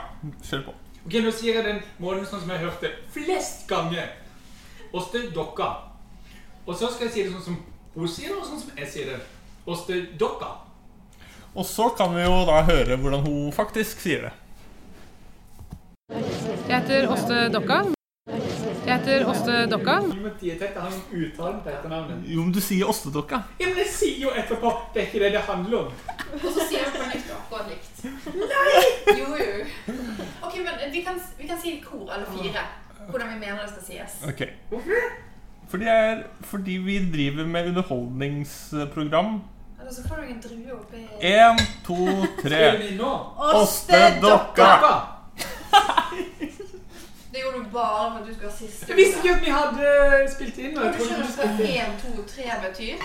kjør 0.50 0.64
på. 0.70 0.74
Ok, 1.06 1.14
Nå 1.26 1.32
sier 1.36 1.54
jeg 1.60 1.66
den 1.66 1.82
måten 2.00 2.26
sånn 2.30 2.40
som 2.46 2.50
jeg 2.50 2.60
hørte 2.60 2.92
flest 3.12 3.66
ganger. 3.68 4.08
Åste 4.94 5.26
Dokka. 5.36 5.72
Og 6.68 6.76
så 6.78 6.88
skal 6.94 7.08
jeg 7.10 7.14
si 7.14 7.24
det 7.24 7.32
sånn 7.34 7.44
som 7.44 7.58
hun 7.96 8.08
sier 8.08 8.30
det, 8.30 8.38
og 8.38 8.46
sånn 8.48 8.60
som 8.62 8.78
jeg 8.78 8.88
sier 8.88 9.06
det. 9.12 9.20
Åste 9.68 9.98
Dokka. 10.20 10.54
Og 11.56 11.66
så 11.66 11.90
kan 11.98 12.16
vi 12.16 12.24
jo 12.24 12.38
da 12.50 12.62
høre 12.66 12.96
hvordan 12.98 13.22
hun 13.28 13.52
faktisk 13.54 14.00
sier 14.02 14.22
det. 14.28 14.32
Jeg 16.68 16.80
heter 16.80 17.06
Åste 17.14 17.50
Dokka. 17.54 17.84
Jeg 18.86 18.98
heter 18.98 19.26
Åste 19.30 19.60
Dokka. 19.70 20.00
Jo, 22.26 22.42
men 22.42 22.52
du 22.54 22.62
sier 22.62 22.90
Ostedokka. 22.90 23.44
Ja, 23.62 23.70
men 23.70 23.78
jeg 23.84 23.90
sier 23.94 24.26
jo 24.26 24.34
etterpå 24.34 24.74
det 24.96 25.04
er 25.04 25.08
ikke 25.12 25.22
det 25.24 25.32
det 25.38 25.44
handler 25.46 25.78
om. 25.84 25.94
Og 26.40 26.50
så 26.50 26.66
sier 26.72 26.90
på 26.90 27.06
nytt 27.12 27.30
akkurat 27.38 27.70
likt. 27.70 28.04
Nei! 28.34 28.84
Jo, 29.22 29.30
jo. 29.38 29.68
Ok, 30.42 30.58
men 30.66 30.82
vi 30.92 31.06
kan, 31.06 31.22
vi 31.38 31.50
kan 31.52 31.62
si 31.62 31.78
i 31.78 31.84
kor 31.86 32.10
eller 32.10 32.26
fire 32.34 32.66
hvordan 33.04 33.34
vi 33.34 33.40
mener 33.40 33.62
det 33.62 33.72
skal 33.76 33.86
sies. 33.92 34.20
Ok. 34.26 34.42
Fordi, 35.70 35.86
er, 35.90 36.24
fordi 36.42 36.78
vi 36.82 37.00
driver 37.14 37.46
med 37.46 37.68
underholdningsprogram. 37.74 39.42
Eller 39.84 39.94
så 39.94 40.08
får 40.08 40.16
du 40.16 40.28
en 40.28 40.42
drue 40.42 40.74
oppi 40.74 41.08
Én, 41.20 41.58
to, 41.86 41.96
tre. 42.42 42.80
Ostedokka! 43.38 44.22
Dokka! 44.22 45.02
Det 47.32 47.40
gjorde 47.40 47.66
du 47.66 47.70
bare 47.72 48.20
når 48.20 48.26
du 48.26 48.34
skulle 48.34 48.52
ha 48.52 48.58
siste 48.58 48.86
Jeg 48.88 48.96
visste 48.98 49.18
ikke 49.18 49.36
at 49.36 49.42
vi 49.46 49.52
hadde 49.52 49.88
spilt 50.36 50.58
inn. 50.58 50.78
Jeg 50.78 50.94
du 50.94 51.00
trodde 51.00 51.24
du 51.24 51.32
skulle 51.32 51.56
hva 51.56 51.64
én, 51.68 51.96
1, 51.96 52.16
2, 52.18 52.24
3 52.28 52.44
betyr? 52.68 52.96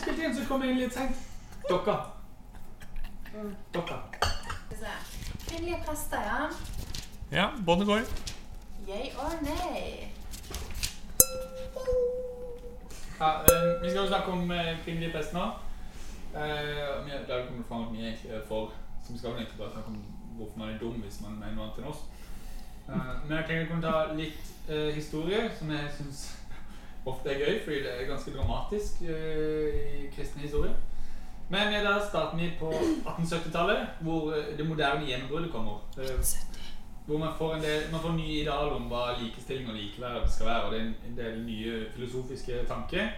spilt 0.00 0.18
inn, 0.18 0.36
så 0.36 0.48
kom 0.48 0.62
jeg 0.62 0.70
inn 0.72 0.80
litt 0.82 0.98
seint. 0.98 1.22
Dokka. 1.70 1.94
Dokka. 3.74 4.00
Kvinnelige 5.46 5.78
prester, 5.86 6.26
ja. 6.26 6.50
Ja, 7.38 7.46
båndet 7.66 7.86
går. 7.86 8.02
Yay 8.88 9.12
or 9.14 9.38
nay? 9.46 10.10
Ja, 13.20 13.30
eh, 13.46 13.82
vi 13.82 13.90
skal 13.90 14.02
jo 14.02 14.08
snakke 14.08 14.30
om 14.30 14.50
eh, 14.50 14.74
kvinnelige 14.84 15.12
prester 15.12 15.38
nå. 15.38 15.46
Eh, 16.34 17.28
Der 17.28 17.46
kommer 17.46 17.58
det 17.58 17.68
fram 17.68 17.86
at 17.88 17.92
vi 17.92 18.04
er 18.04 18.12
ikke 18.12 18.42
for 18.48 18.72
Så 19.02 19.18
skal 19.18 19.30
vel 19.30 19.38
egentlig 19.38 19.58
bare 19.58 19.72
snakke 19.72 19.88
om 19.88 20.04
hvorfor 20.36 20.58
man 20.58 20.68
er 20.68 20.78
dum 20.78 20.92
hvis 20.92 21.20
man 21.20 21.38
mener 21.38 21.54
noe 21.54 21.64
annet 21.64 21.78
enn 21.78 21.90
oss. 21.90 22.02
Eh, 22.88 23.14
men 23.24 23.36
jeg 23.36 23.44
tenker 23.46 23.62
jeg 23.62 23.68
kunne 23.68 23.82
ta 23.82 24.12
litt 24.14 24.52
eh, 24.68 24.90
historie, 24.94 25.50
som 25.58 25.70
jeg 25.70 25.94
syns 25.96 26.20
ofte 27.10 27.32
er 27.32 27.40
gøy, 27.44 27.64
fordi 27.64 27.80
det 27.86 27.94
er 27.94 28.10
ganske 28.10 28.34
dramatisk 28.36 29.02
eh, 29.02 29.80
i 30.04 30.10
kristen 30.16 30.40
historie. 30.44 30.74
Men 31.48 31.72
da 31.84 31.94
starter 32.08 32.36
vi 32.36 32.50
på 32.60 32.70
1870-tallet, 32.70 33.86
hvor 34.00 34.34
eh, 34.36 34.56
det 34.58 34.68
moderne 34.68 35.06
gjennombruddet 35.06 35.52
kommer. 35.52 35.80
Eh, 35.98 36.20
hvor 37.06 37.18
man 37.18 37.32
får, 37.38 37.54
en 37.54 37.62
del, 37.62 37.82
man 37.92 38.00
får 38.00 38.12
nye 38.12 38.40
idealer 38.42 38.74
om 38.76 38.90
hva 38.90 39.14
likestilling 39.16 39.68
og 39.70 39.78
likeverd 39.78 40.28
skal 40.28 40.46
være. 40.46 40.64
Og 40.64 40.72
det 40.72 40.80
er 40.80 40.90
en 41.08 41.16
del 41.16 41.38
nye 41.46 41.86
filosofiske 41.94 42.64
tanker. 42.68 43.08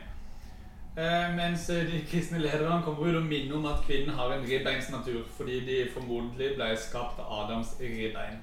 Eh, 0.96 1.34
mens 1.36 1.68
eh, 1.70 1.84
de 1.86 2.00
kristne 2.10 2.38
lederne 2.42 2.82
kommer 2.84 3.06
ut 3.12 3.16
og 3.20 3.26
minner 3.30 3.56
om 3.56 3.66
at 3.70 3.84
kvinnen 3.86 4.14
har 4.18 4.32
en 4.34 4.46
ribbeinsnatur. 4.48 5.22
Fordi 5.36 5.60
de 5.66 5.76
formodentlig 5.94 6.54
ble 6.58 6.70
skapt 6.76 7.20
av 7.22 7.30
Adams 7.44 7.76
ribbein. 7.80 8.40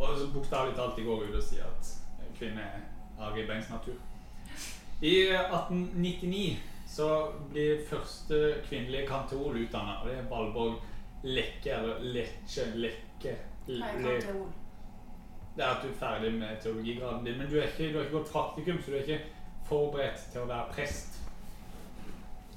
Og 0.00 0.14
så 0.18 0.30
bokstavelig 0.32 0.76
talt 0.78 0.96
de 0.96 1.04
går 1.04 1.26
ut 1.28 1.36
og 1.36 1.44
sier 1.44 1.66
at 1.68 1.90
eh, 2.22 2.30
kvinner 2.38 2.80
har 3.20 3.34
ribbeinsnatur. 3.36 3.98
I 5.02 5.14
1899 5.36 6.58
så 6.90 7.06
blir 7.52 7.84
første 7.88 8.38
kvinnelige 8.66 9.06
kantor 9.08 9.54
utdanna, 9.60 9.98
og 10.02 10.08
det 10.08 10.16
er 10.18 10.26
Valborg 10.30 10.80
Lekke, 11.24 11.70
eller 11.76 12.00
Lecce 12.16 12.64
Lekke. 12.74 13.36
Le- 13.68 13.84
Det 15.56 15.64
er 15.64 15.70
at 15.74 15.82
du 15.84 15.88
er 15.88 15.98
ferdig 16.00 16.32
med 16.38 16.56
teologigraden 16.62 17.24
din, 17.26 17.38
men 17.38 17.48
du, 17.50 17.56
ikke, 17.60 17.92
du 17.92 17.98
har 17.98 18.04
ikke 18.06 18.16
gått 18.18 18.32
praktikum, 18.32 18.78
så 18.82 18.90
du 18.90 18.96
er 18.96 19.02
ikke 19.04 19.20
forberedt 19.68 20.22
til 20.32 20.40
å 20.44 20.48
være 20.50 20.72
prest. 20.74 21.09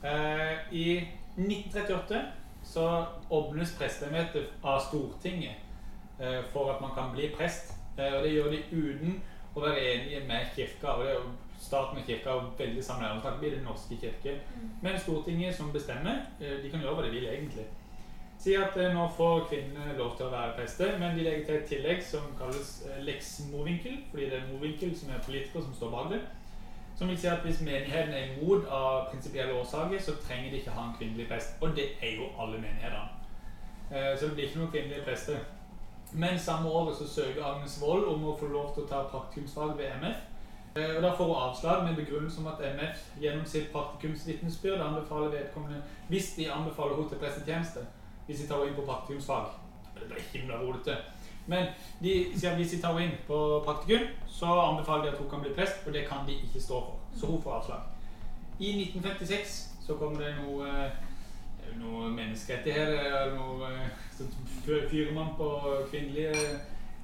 Eh, 0.04 0.76
I 0.76 1.08
1938 1.36 2.22
så 2.64 3.06
åpnes 3.30 3.78
presteembetet 3.78 4.50
av 4.62 4.80
Stortinget 4.80 5.56
eh, 6.20 6.42
for 6.52 6.72
at 6.74 6.82
man 6.82 6.92
kan 6.96 7.14
bli 7.16 7.30
prest. 7.38 7.72
Eh, 7.98 8.12
og 8.12 8.24
det 8.24 8.34
gjør 8.34 8.52
de 8.52 8.60
uten 8.72 9.22
å 9.56 9.64
være 9.64 9.86
enige 9.94 10.26
med 10.28 10.52
kirka. 10.56 10.98
og 10.98 11.06
det 11.06 11.16
er 11.16 11.32
Staten 11.64 12.02
og 12.02 12.08
kirka 12.08 12.34
er 12.34 12.50
veldig 12.58 12.84
sammenhengende. 12.84 13.48
i 13.48 13.56
Den 13.56 13.64
norske 13.64 13.96
kirke. 14.02 14.40
Men 14.82 15.00
Stortinget 15.00 15.56
som 15.56 15.72
bestemmer, 15.72 16.26
de 16.40 16.70
kan 16.70 16.82
gjøre 16.82 16.96
hva 16.96 17.06
de 17.06 17.12
vil 17.12 17.28
egentlig. 17.28 17.66
Si 18.38 18.56
at 18.56 18.76
nå 18.76 19.08
får 19.18 19.46
kvinnene 19.48 19.98
lov 19.98 20.18
til 20.18 20.26
å 20.26 20.34
være 20.34 20.58
prester, 20.58 20.98
men 21.00 21.16
de 21.16 21.24
legger 21.24 21.46
til 21.46 21.56
et 21.56 21.70
tillegg 21.70 22.04
som 22.04 22.26
kalles 22.38 22.84
lex 23.08 23.40
movinkel, 23.52 24.02
fordi 24.12 24.26
det 24.30 24.40
er 24.42 24.52
movinkel 24.52 24.92
som 24.98 25.10
er 25.10 25.24
politiker 25.24 25.62
som 25.62 25.74
står 25.74 25.94
bak 25.96 26.12
det. 26.12 26.22
Som 27.04 27.10
vil 27.10 27.18
si 27.20 27.28
at 27.28 27.40
hvis 27.44 27.62
menigheten 27.62 28.14
er 28.14 28.30
imot 28.32 28.66
av 28.72 29.10
prinsipielle 29.12 29.54
årsaker, 29.60 30.00
så 30.02 30.14
trenger 30.28 30.52
de 30.52 30.58
ikke 30.62 30.72
ha 30.72 30.84
en 30.88 30.94
kvinnelig 30.98 31.26
prest. 31.28 31.58
Og 31.62 31.74
det 31.76 31.86
er 32.02 32.14
jo 32.16 32.30
alle 32.40 32.62
menighetene. 32.62 33.10
Eh, 33.92 34.18
Så 34.20 34.26
det 34.26 34.34
blir 34.36 34.46
ikke 34.48 34.60
noen 34.60 34.72
kvinnelige 34.72 35.04
prester. 35.04 35.38
Men 36.14 36.40
samme 36.40 36.70
året 36.70 36.96
så 36.96 37.08
søker 37.08 37.44
Agnes 37.44 37.76
Wold 37.82 38.06
om 38.08 38.24
å 38.24 38.38
få 38.40 38.48
lov 38.48 38.70
til 38.74 38.84
å 38.84 38.88
ta 38.88 39.02
praktikumsfag 39.12 39.76
ved 39.78 39.92
MF. 40.00 40.16
Eh, 40.76 40.96
Og 40.96 41.02
Da 41.02 41.12
får 41.16 41.26
hun 41.26 41.36
avslag 41.50 41.84
med 41.84 41.96
begrunnelse 41.96 42.40
om 42.40 42.48
at 42.48 42.62
MF 42.76 42.98
gjennom 43.22 43.46
sitt 43.46 43.72
praktikumsvitnesbyrd 43.74 44.82
anbefaler 44.82 45.30
vedkommende 45.36 45.82
hvis 46.10 46.36
de 46.38 46.52
anbefaler 46.52 46.96
henne 46.96 47.10
til 47.10 47.18
prestetjeneste. 47.20 47.80
Hvis 48.28 48.40
de 48.42 48.48
tar 48.48 48.56
henne 48.64 48.70
inn 48.70 48.80
på 48.80 48.88
praktikumsfag. 48.92 49.46
Det 50.00 50.08
blir 50.08 50.24
himla 50.40 50.56
rodete. 50.56 50.98
Men 51.48 51.68
de 52.00 52.32
siden 52.36 52.56
hvis 52.56 52.72
de 52.72 52.82
tar 52.82 52.98
henne 52.98 53.12
inn 53.12 53.26
på 53.28 53.38
praktikum, 53.66 54.08
så 54.28 54.46
anbefaler 54.46 55.04
de 55.04 55.12
at 55.12 55.18
hun 55.18 55.30
kan 55.30 55.42
bli 55.42 55.54
prest, 55.56 55.84
for 55.84 55.92
det 55.92 56.08
kan 56.08 56.28
de 56.28 56.34
ikke 56.34 56.62
stå 56.62 56.80
for. 56.80 57.00
Så 57.20 57.26
hun 57.26 57.42
får 57.42 57.58
avslag. 57.60 57.80
I 58.60 58.70
1956 58.84 59.70
så 59.86 59.96
kommer 59.96 60.20
det 60.20 60.36
noe, 60.40 60.68
eh, 60.68 60.92
noe 61.80 62.10
menneskerettigheter, 62.10 63.00
eller 63.00 63.36
noe 63.36 63.70
eh, 63.70 63.90
sånn 64.18 64.32
fyrer 64.64 65.14
man 65.14 65.34
på 65.38 65.50
kvinnelige 65.92 66.34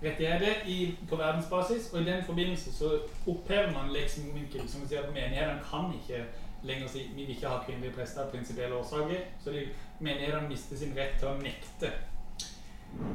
rettigheter 0.03 0.63
i, 0.65 0.95
på 1.09 1.15
verdensbasis. 1.15 1.89
Og 1.93 2.01
i 2.01 2.05
den 2.11 2.23
forbindelse 2.23 2.73
så 2.73 2.91
opphever 3.27 3.71
man 3.73 3.91
lex 3.93 4.19
movinkel, 4.23 4.67
som 4.69 4.87
sier 4.87 5.03
at 5.03 5.13
menighetene 5.13 5.65
kan 5.71 5.91
ikke 5.99 6.23
lenger 6.63 6.87
si 6.91 7.05
vi 7.15 7.23
vil 7.23 7.35
ikke 7.35 7.47
ha 7.47 7.63
kvinnelige 7.65 7.95
prester 7.95 8.23
av 8.23 8.31
prinsipielle 8.31 8.75
årsaker. 8.75 9.25
Så 9.43 9.55
menighetene 9.99 10.47
mister 10.49 10.79
sin 10.79 10.95
rett 10.97 11.19
til 11.19 11.31
å 11.31 11.39
nekte. 11.41 11.91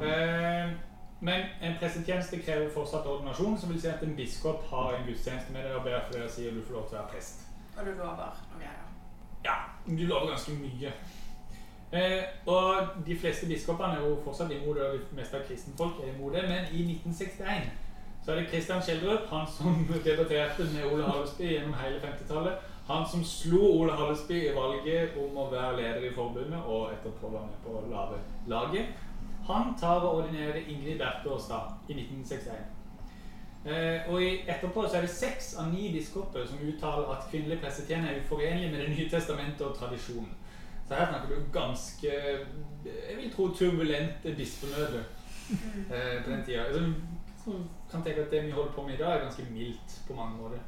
Eh, 0.04 0.74
men 1.20 1.46
en 1.62 1.76
prestetjeneste 1.80 2.40
krever 2.42 2.70
fortsatt 2.74 3.06
ordinasjon, 3.06 3.58
som 3.58 3.70
vil 3.72 3.80
si 3.80 3.88
at 3.88 4.02
en 4.02 4.16
biskop 4.16 4.64
har 4.70 4.96
en 4.96 5.06
gudstjeneste 5.06 5.52
med 5.52 5.64
deg 5.64 5.76
og 5.78 5.84
ber 5.86 6.00
for 6.06 6.18
deg 6.18 6.26
og 6.26 6.32
sier 6.34 6.56
du 6.56 6.62
får 6.62 6.78
lov 6.78 6.88
til 6.88 6.98
å 6.98 7.00
være 7.00 7.12
prest. 7.14 7.46
Og 7.76 7.86
du 7.86 7.92
lover 7.92 8.40
noe 8.50 8.60
greier. 8.60 8.82
Ja, 9.44 9.56
du 9.86 10.04
lover 10.08 10.32
ganske 10.32 10.56
mye. 10.58 10.92
Eh, 11.94 12.22
og 12.50 13.00
de 13.06 13.16
fleste 13.18 13.46
biskopene 13.46 13.96
er 13.96 14.04
jo 14.08 14.20
fortsatt 14.24 14.52
imot 14.52 14.76
det, 14.76 14.84
og 14.84 14.98
de 14.98 15.16
meste 15.20 15.38
av 15.38 15.46
kristenfolk 15.48 16.02
er 16.02 16.14
imot 16.14 16.34
det, 16.34 16.44
men 16.50 16.70
i 16.72 16.86
1961 16.96 17.72
så 18.24 18.32
er 18.32 18.40
det 18.40 18.46
Kristian 18.48 18.82
Schjelderup, 18.82 19.26
han 19.28 19.46
som 19.56 19.74
debatterte 20.04 20.64
med 20.72 20.86
Ole 20.88 21.04
Hallesby 21.04 21.44
gjennom 21.44 21.74
hele 21.76 21.98
50-tallet. 22.00 22.70
Han 22.88 23.04
som 23.10 23.24
slo 23.24 23.60
Ole 23.80 23.92
Hallesby 23.92 24.38
i 24.46 24.54
valget 24.56 25.18
om 25.20 25.36
å 25.36 25.50
være 25.52 25.76
leder 25.76 26.06
i 26.08 26.12
forbundet, 26.16 26.60
og 26.64 26.94
etterpå 26.94 27.30
var 27.34 27.44
med 27.50 27.58
på 27.64 27.76
å 27.76 27.84
lage 27.90 28.22
laget. 28.48 29.03
Han 29.46 29.74
tar 29.80 30.06
og 30.06 30.16
ordinerer 30.16 30.56
Ingrid 30.68 30.98
Berthe 30.98 31.36
da, 31.48 31.60
i 31.88 31.92
1961. 31.92 32.50
Eh, 33.64 34.12
og 34.12 34.22
i, 34.22 34.30
etterpå 34.48 34.84
så 34.88 34.98
er 34.98 35.06
det 35.06 35.10
seks 35.10 35.54
av 35.60 35.70
ni 35.72 35.88
biskoper 35.92 36.44
som 36.46 36.60
uttaler 36.68 37.08
at 37.14 37.28
kvinnelig 37.30 37.62
prestetjeneste 37.62 38.12
er 38.12 38.24
uforenlig 38.24 38.70
med 38.70 38.80
Det 38.82 38.88
nye 38.92 39.10
testamentet 39.10 39.66
og 39.66 39.76
tradisjonen. 39.78 40.34
Så 40.88 40.94
her 40.94 41.08
snakker 41.08 41.28
du 41.28 41.46
ganske 41.52 42.10
jeg 42.84 43.16
vil 43.16 43.32
tro 43.32 43.48
turbulente 43.48 44.34
bispemøter 44.36 45.00
eh, 45.00 46.24
på 46.24 46.30
den 46.30 46.44
tida. 46.44 46.64
Så, 46.72 46.92
så 47.44 47.50
kan 47.90 48.04
tenke 48.04 48.26
at 48.26 48.30
det 48.30 48.44
vi 48.44 48.50
holder 48.50 48.72
på 48.72 48.82
med 48.82 48.94
i 48.94 49.02
dag, 49.02 49.12
er 49.12 49.24
ganske 49.24 49.46
mildt 49.50 50.00
på 50.08 50.14
mange 50.14 50.36
måter. 50.36 50.58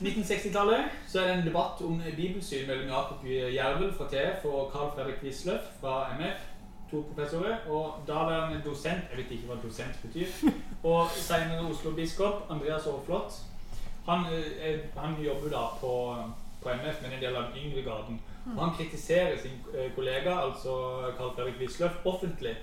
1960-tallet 0.00 0.84
så 1.08 1.20
er 1.20 1.26
det 1.26 1.36
en 1.38 1.46
debatt 1.46 1.80
om 1.80 2.02
bibelsyn 2.16 2.66
mellom 2.68 2.88
Jakob 2.88 3.24
Jervel 3.26 3.92
fra 3.96 4.08
TF 4.12 4.44
og 4.44 4.72
Carl 4.72 4.90
Fredrik 4.94 5.22
Wisløff 5.22 5.70
fra 5.80 6.16
MF. 6.18 6.55
To 6.90 7.02
professorer. 7.02 7.56
Og 7.68 8.04
daværende 8.06 8.62
dosent 8.64 9.10
Jeg 9.10 9.18
vet 9.18 9.30
ikke 9.30 9.50
hva 9.50 9.58
dosent 9.62 9.98
betyr. 10.02 10.26
Og 10.90 11.10
senere 11.10 11.66
Oslo-biskop 11.66 12.50
Andreas 12.50 12.86
Aarflot. 12.86 13.32
Han, 14.06 14.26
eh, 14.32 14.78
han 14.96 15.22
jobber 15.24 15.50
da 15.50 15.64
på, 15.80 15.92
på 16.62 16.68
MF, 16.68 17.02
men 17.02 17.12
en 17.12 17.22
del 17.22 17.36
av 17.36 17.42
den 17.42 17.64
yngre 17.64 17.82
garden. 17.82 18.20
Og 18.56 18.64
han 18.64 18.76
kritiserer 18.78 19.38
sin 19.42 19.58
eh, 19.74 19.90
kollega, 19.94 20.38
altså 20.46 21.02
Carl 21.18 21.34
Fredrik 21.34 21.60
Wisløff, 21.60 22.06
offentlig. 22.06 22.54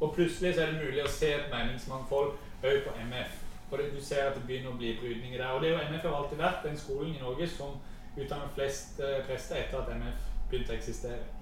Og 0.00 0.14
plutselig 0.14 0.54
så 0.54 0.62
er 0.62 0.66
det 0.66 0.84
mulig 0.84 1.02
å 1.02 1.10
se 1.10 1.32
et 1.34 1.50
meningsmangfold 1.50 2.36
òg 2.62 2.78
på 2.84 2.94
MF. 3.08 3.42
Og 3.70 3.78
det, 3.78 3.90
du 3.96 4.04
ser 4.04 4.28
at 4.28 4.36
det 4.36 4.44
begynner 4.46 4.70
å 4.70 4.78
bli 4.78 4.94
brydninger 5.00 5.40
der. 5.42 5.54
Og 5.56 5.62
det 5.62 5.72
er 5.72 5.74
jo 5.74 5.88
MF 5.90 6.06
har 6.06 6.18
alltid 6.20 6.38
vært 6.38 6.66
den 6.68 6.78
skolen 6.78 7.16
i 7.16 7.22
Norge 7.22 7.48
som 7.50 7.80
utdanner 8.16 8.52
flest 8.54 9.00
eh, 9.02 9.24
prester 9.26 9.58
etter 9.64 9.82
at 9.82 9.90
MF 9.96 10.28
begynte 10.50 10.72
å 10.72 10.78
eksistere. 10.78 11.35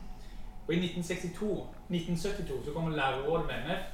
Og 0.68 0.74
i 0.74 0.78
1962, 0.78 1.66
1972 1.90 2.64
så 2.64 2.72
kommer 2.72 2.96
lærerrådet 2.96 3.46
med 3.46 3.54
MF. 3.66 3.84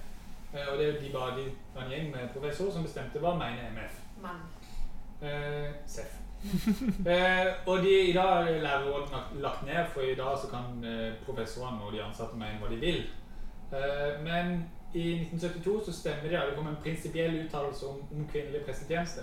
eh, 0.55 0.73
Og 0.73 0.79
det 0.79 0.87
er 0.89 0.93
jo 0.93 1.01
de 1.01 1.12
bare 1.12 1.37
de, 1.39 1.45
var 1.75 1.83
en 1.85 1.91
gjeng 1.91 2.11
med 2.11 2.29
professorer 2.35 2.73
som 2.73 2.83
bestemte 2.83 3.18
hva 3.18 3.35
mener 3.35 3.71
MF. 3.75 4.01
Men 4.23 4.41
Eh, 5.23 5.71
Seff. 5.87 6.14
eh, 7.07 7.47
og 7.66 7.83
de, 7.83 8.01
i 8.09 8.12
dag 8.12 8.43
er 8.49 8.61
lærerrådet 8.62 9.11
lagt- 9.12 9.41
lagt 9.43 9.66
ned, 9.66 9.87
for 9.95 10.01
i 10.01 10.14
dag 10.14 10.39
så 10.43 10.49
kan 10.51 10.85
eh, 10.85 11.12
professorene 11.27 11.83
og 11.83 11.93
de 11.93 12.03
ansatte 12.03 12.37
mene 12.37 12.59
hva 12.61 12.71
de 12.71 12.77
vil. 12.81 13.03
Eh, 13.73 14.23
men 14.25 14.71
i 14.95 15.12
1972 15.21 15.85
så 15.87 15.93
stemmer 15.93 16.29
de, 16.31 16.39
og 16.43 16.47
det 16.49 16.57
kom 16.57 16.66
en 16.66 16.77
prinsipiell 16.83 17.45
uttalelse 17.47 17.87
om, 17.87 18.01
om 18.12 18.29
kvinnelig 18.33 18.64
prestetjeneste. 18.66 19.21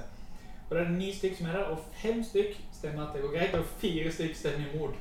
Og 0.70 0.76
det 0.78 0.86
er 0.86 0.90
ni 0.90 1.12
stykk 1.14 1.38
som 1.38 1.48
er 1.48 1.52
der, 1.58 1.64
og 1.74 1.80
fem 2.02 2.24
stykk 2.24 2.58
stemmer 2.74 3.08
at 3.08 3.14
det 3.16 3.22
går 3.22 3.34
greit, 3.38 3.56
og 3.56 3.66
fire 3.66 4.12
stykk 4.12 4.36
stemmer 4.36 4.66
imot. 4.74 4.96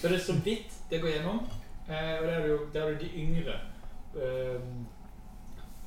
Så 0.00 0.08
det 0.08 0.14
er 0.16 0.24
så 0.24 0.32
vidt 0.44 0.74
det 0.90 1.00
går 1.02 1.08
gjennom. 1.16 1.40
Eh, 1.88 2.18
og 2.20 2.26
det 2.26 2.34
er 2.34 2.46
jo, 2.46 2.58
det 2.72 2.82
er 2.82 2.88
jo 2.90 2.98
de 3.00 3.10
yngre 3.16 3.54
eh, 4.16 4.60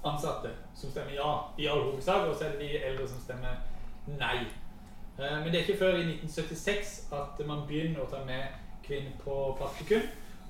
ansatte 0.06 0.50
som 0.76 0.90
stemmer 0.92 1.14
ja 1.14 1.32
i 1.58 1.68
all 1.70 1.84
hovedsak, 1.92 2.28
og 2.28 2.36
så 2.36 2.46
er 2.48 2.56
det 2.56 2.60
de 2.60 2.84
eldre 2.86 3.08
som 3.08 3.20
stemmer 3.22 3.60
nei. 4.08 4.40
Eh, 5.20 5.38
Men 5.44 5.52
det 5.52 5.56
er 5.60 5.66
ikke 5.68 5.80
før 5.84 6.00
i 6.00 6.08
1976 6.08 6.96
at 7.14 7.46
man 7.48 7.68
begynner 7.68 8.02
å 8.02 8.10
ta 8.10 8.24
med 8.26 8.44
kvinner 8.86 9.14
på 9.24 9.56
praktikum. 9.60 10.02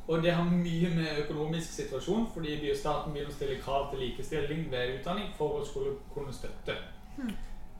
Og 0.08 0.24
det 0.24 0.32
har 0.34 0.44
mye 0.44 0.90
med 0.96 1.20
økonomisk 1.26 1.72
situasjon, 1.72 2.26
fordi 2.34 2.56
staten 2.76 3.14
begynner 3.14 3.32
å 3.32 3.36
stille 3.36 3.60
krav 3.62 3.92
til 3.92 4.00
likestilling 4.02 4.72
ved 4.72 4.96
utdanning 5.00 5.30
for 5.38 5.60
å 5.60 5.66
skulle 5.66 5.94
kunne 6.14 6.34
støtte. 6.34 6.76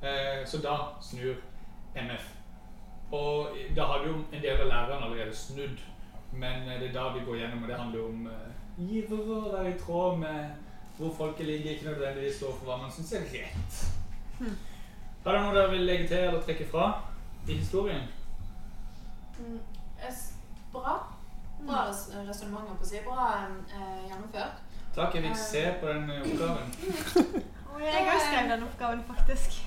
Eh, 0.04 0.46
Så 0.46 0.58
da 0.62 0.76
snur 1.02 1.36
MF. 1.96 2.28
Og 3.12 3.58
da 3.76 3.84
hadde 3.86 4.08
jo 4.08 4.14
en 4.32 4.42
del 4.42 4.62
av 4.62 4.68
lærerne 4.68 5.06
allerede 5.06 5.36
snudd, 5.36 5.80
men 6.32 6.70
eh, 6.70 6.80
det 6.80 6.90
er 6.90 6.94
da 6.96 7.08
vi 7.16 7.26
går 7.26 7.40
gjennom, 7.42 7.64
og 7.64 7.70
det 7.70 7.80
handler 7.80 8.06
om 8.06 8.28
uh, 8.28 8.88
givere 8.90 9.38
å 9.38 9.54
være 9.56 9.74
i 9.74 9.80
tråd 9.80 10.20
med 10.24 10.68
hvor 10.98 11.14
folket 11.18 11.46
ligger, 11.46 11.72
ikke 11.72 11.90
nødvendigvis 11.90 12.38
står 12.38 12.58
for 12.58 12.70
hva 12.70 12.78
man 12.84 12.92
syns 12.94 13.14
er 13.18 13.26
rett. 13.34 13.80
Har 15.24 15.32
dere 15.32 15.44
noe 15.46 15.56
dere 15.56 15.72
vil 15.72 15.88
legge 15.88 16.08
til 16.10 16.28
eller 16.28 16.44
trekke 16.46 16.68
fra 16.70 16.88
i 17.48 17.58
historien? 17.58 18.06
mm, 19.42 19.60
bra. 20.74 20.94
Bra 21.66 21.86
mm. 21.86 22.28
resonnement, 22.28 22.68
holdt 22.68 22.82
på 22.82 22.86
å 22.86 22.90
si. 22.90 23.02
Bra 23.06 23.26
eh, 23.48 24.06
gjennomført. 24.10 24.62
Takk, 24.96 25.16
jeg 25.16 25.26
vil 25.26 25.36
se 25.40 25.66
på 25.82 25.90
den 25.92 26.10
eh, 26.10 26.24
oppgaven. 26.26 26.74
Og 27.72 27.84
jeg 27.86 28.08
har 28.08 28.24
skrevet 28.26 28.54
den 28.56 28.66
oppgaven, 28.68 29.04
faktisk. 29.08 29.60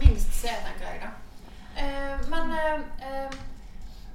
Minst 0.00 0.34
se, 0.36 0.52
tenker 0.66 0.90
jeg, 0.90 0.98
da. 1.04 1.12
Eh, 1.82 2.26
men 2.32 2.52
eh, 2.56 2.82
eh, 3.06 3.38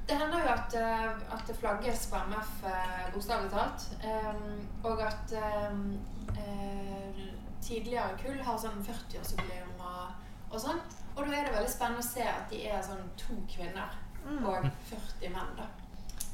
det 0.08 0.18
hender 0.18 0.40
jo 0.44 0.50
at, 0.54 0.74
eh, 0.76 1.34
at 1.36 1.44
det 1.48 1.56
flagges 1.60 2.08
på 2.12 2.16
MF, 2.32 2.64
eh, 2.68 3.14
bokstavelig 3.14 3.52
talt. 3.52 3.86
Um, 4.04 4.68
og 4.84 5.02
at 5.06 5.34
um, 5.72 5.84
uh, 6.30 7.22
tidligere 7.62 8.18
kull 8.22 8.42
har 8.44 8.58
sånn 8.60 8.82
40-årsjubileum 8.88 9.80
og, 9.80 10.26
og 10.52 10.60
sånn. 10.60 10.82
Og 11.16 11.26
da 11.28 11.36
er 11.38 11.46
det 11.48 11.56
veldig 11.56 11.72
spennende 11.72 12.04
å 12.04 12.08
se 12.10 12.24
at 12.28 12.50
de 12.52 12.64
er 12.72 12.82
sånn 12.86 13.04
to 13.20 13.38
kvinner 13.52 13.98
og 14.26 14.68
40 14.90 15.34
menn, 15.34 15.54
da. 15.58 15.68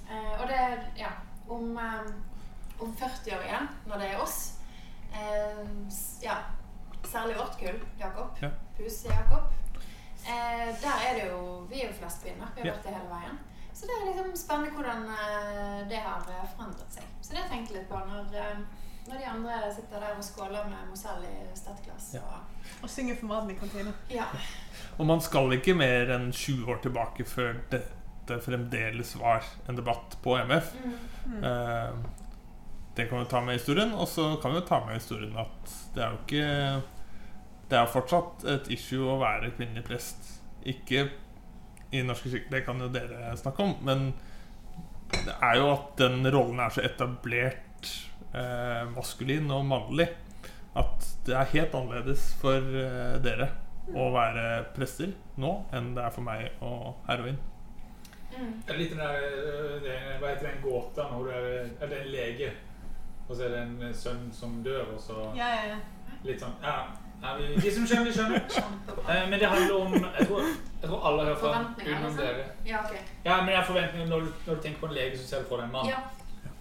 Uh, 0.07 0.33
og 0.41 0.47
det 0.49 0.57
er 0.57 0.83
ja, 0.97 1.11
om, 1.49 1.77
eh, 1.77 2.09
om 2.83 2.93
40 2.95 3.35
år 3.37 3.45
igjen, 3.47 3.67
når 3.87 4.01
det 4.03 4.07
er 4.13 4.21
oss 4.23 4.39
uh, 5.15 5.61
Ja, 6.23 6.37
særlig 7.07 7.37
vårt 7.39 7.59
kull, 7.59 7.79
Jakob. 7.99 8.37
Ja. 8.41 8.49
Puse 8.77 9.11
Jakob. 9.11 9.51
Eh, 10.27 10.67
der 10.81 11.03
er 11.07 11.13
det 11.15 11.27
jo 11.31 11.65
Vi 11.69 11.81
er 11.81 11.87
jo 11.87 11.93
flest 12.01 12.23
kvinner. 12.23 12.47
Vi 12.55 12.61
har 12.61 12.67
Ja. 12.67 12.73
vært 12.73 12.83
det 12.83 12.93
hele 12.95 13.09
veien. 13.09 13.37
Så 13.77 13.85
det 13.85 13.93
er 13.93 14.07
liksom 14.09 14.31
spennende 14.39 14.73
hvordan 14.73 15.03
eh, 15.13 15.81
det 15.89 15.99
har 16.01 16.23
eh, 16.33 16.45
forandret 16.55 16.95
seg. 16.97 17.09
Så 17.21 17.31
det 17.33 17.37
har 17.37 17.45
jeg 17.45 17.51
tenkt 17.51 17.73
litt 17.75 17.89
på 17.91 17.99
når, 18.09 18.31
eh, 18.33 18.61
når 19.07 19.19
de 19.21 19.27
andre 19.29 19.57
sitter 19.75 20.01
der 20.01 20.15
og 20.17 20.25
skåler 20.25 20.65
med 20.71 20.87
Mozell 20.89 21.27
i 21.29 21.35
stettglass. 21.55 22.07
Ja. 22.17 22.23
Og, 22.25 22.81
Og 22.81 22.89
synge 22.89 23.15
for 23.19 23.29
maten 23.29 23.53
i 23.53 23.59
kantina. 23.59 23.93
ja. 24.09 24.25
Og 24.97 25.05
man 25.05 25.21
skal 25.21 25.53
ikke 25.53 25.75
mer 25.77 26.09
enn 26.15 26.31
20 26.33 26.71
år 26.73 26.81
tilbake 26.81 27.25
før 27.29 27.59
dette 27.69 28.39
fremdeles 28.41 29.13
var 29.21 29.45
en 29.69 29.77
debatt 29.77 30.17
på 30.25 30.33
MF. 30.49 30.73
Mm. 31.27 31.43
Eh, 31.45 31.93
det 32.97 33.05
kan 33.11 33.21
vi 33.21 33.29
ta 33.29 33.43
med 33.45 33.53
i 33.53 33.59
historien. 33.59 33.93
Og 33.93 34.09
så 34.09 34.31
kan 34.41 34.51
vi 34.55 34.57
jo 34.57 34.65
ta 34.65 34.81
med 34.85 34.95
i 34.95 34.99
historien 35.03 35.37
at 35.37 35.77
det 35.93 36.01
er 36.03 36.15
jo 36.15 36.23
ikke 36.25 36.81
Det 37.69 37.75
er 37.77 37.89
fortsatt 37.91 38.43
et 38.47 38.67
issue 38.71 39.05
å 39.05 39.19
være 39.21 39.51
kvinnelig 39.53 39.83
prest. 39.85 40.29
Ikke 40.65 41.09
i 41.97 42.05
Norske 42.05 42.31
kirke, 42.31 42.51
det 42.53 42.63
kan 42.67 42.81
jo 42.81 42.89
dere 42.93 43.33
snakke 43.39 43.65
om, 43.65 43.75
men 43.87 44.11
det 45.13 45.35
er 45.41 45.59
jo 45.59 45.69
at 45.71 45.91
den 45.99 46.27
rollen 46.33 46.59
er 46.59 46.73
så 46.73 46.83
etablert 46.85 47.91
eh, 48.35 48.83
maskulin 48.91 49.51
og 49.55 49.65
mannlig 49.67 50.09
at 50.77 51.07
det 51.25 51.35
er 51.35 51.53
helt 51.55 51.75
annerledes 51.77 52.29
for 52.41 52.61
eh, 52.81 53.15
dere 53.23 53.49
å 53.95 54.09
være 54.11 54.47
prester 54.75 55.13
nå 55.39 55.53
enn 55.75 55.93
det 55.95 56.03
er 56.03 56.13
for 56.13 56.25
meg 56.27 56.63
og 56.65 56.97
heroin. 57.07 57.37
Mm. 58.33 58.51
Det 58.65 58.73
er 58.73 58.79
litt 58.81 58.91
den 58.91 58.99
der 58.99 59.77
det, 59.81 59.97
Hva 60.19 60.33
heter 60.33 60.49
den 60.49 60.59
gåta 60.61 61.07
når 61.09 61.23
du 61.23 61.31
er, 61.33 61.45
er 61.79 61.91
det 61.93 62.01
en 62.01 62.11
lege, 62.11 62.49
og 63.27 63.31
så 63.31 63.47
er 63.47 63.55
det 63.55 63.61
en 63.63 63.95
sønn 63.95 64.27
som 64.35 64.59
dør, 64.65 64.91
og 64.93 64.99
så 65.01 65.29
Ja, 65.37 65.47
ja, 65.55 65.75
ja. 65.75 66.17
litt 66.27 66.43
sånn 66.43 66.57
Ja, 66.63 66.81
ja 67.21 67.35
vi, 67.37 67.47
de 67.55 67.71
som 67.75 67.87
skjønner, 67.87 68.05
de 68.05 68.13
skjønner. 68.13 68.41
Eh, 69.09 69.29
men 69.29 69.39
det 69.39 69.47
handler 69.49 69.75
om 69.81 69.93
Jeg 69.93 70.27
tror, 70.27 70.41
jeg 70.81 70.89
tror 70.89 71.07
alle 71.07 71.23
hører 71.25 71.39
fra 71.41 71.51
utenom 71.63 72.03
liksom. 72.03 72.17
dere. 72.17 72.45
Ja, 72.65 72.79
ok. 72.85 72.95
Ja, 73.25 73.37
men 73.41 73.49
jeg 73.55 73.65
forventer 73.65 74.05
når, 74.05 74.19
du- 74.19 74.33
når 74.47 74.55
du 74.55 74.61
tenker 74.61 74.79
på 74.79 74.85
en 74.85 74.93
lege, 74.93 75.17
som 75.17 75.25
ser 75.27 75.43
for 75.49 75.57
deg 75.57 75.65
en 75.65 75.71
mann. 75.71 75.87
Ja. 75.87 75.99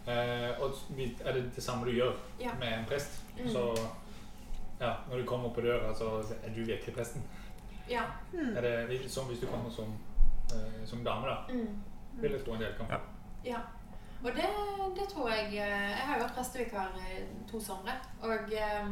Eh, 0.07 0.63
og 0.63 0.73
vi- 0.97 1.17
er 1.25 1.33
det 1.33 1.45
det 1.55 1.63
samme 1.65 1.85
du 1.85 1.91
gjør 1.93 2.13
Ja. 2.41 2.51
med 2.61 2.73
en 2.79 2.85
prest? 2.89 3.21
Mm. 3.39 3.49
Så 3.53 3.77
ja, 4.81 4.93
når 5.11 5.17
du 5.17 5.25
kommer 5.25 5.49
på 5.51 5.61
døra, 5.61 5.95
så 5.95 6.23
er 6.45 6.51
du 6.55 6.65
virkelig 6.65 6.95
presten. 6.95 7.23
ja. 7.91 8.03
Er 8.57 8.61
det 8.61 8.89
litt 8.91 9.11
som 9.11 9.25
hvis 9.27 9.41
du 9.41 9.47
kommer 9.47 9.71
som, 9.71 9.85
eh, 10.55 10.87
som 10.87 11.05
dame, 11.05 11.27
da? 11.27 11.37
Mm. 11.53 11.83
Vil 12.21 12.31
jeg 12.31 12.45
tro 12.45 12.53
en 12.53 12.61
del 12.61 12.73
kan. 12.79 12.87
Ja. 12.91 12.99
Ja. 13.45 13.59
Og 14.25 14.31
det, 14.37 14.47
det 14.97 15.09
tror 15.13 15.29
jeg 15.31 15.47
eh, 15.47 15.91
Jeg 15.91 16.05
har 16.07 16.17
jo 16.19 16.25
vært 16.25 16.35
prestevikar 16.35 16.89
i 16.97 17.23
to 17.51 17.61
somre. 17.61 17.93
Og 18.23 18.53
eh, 18.53 18.87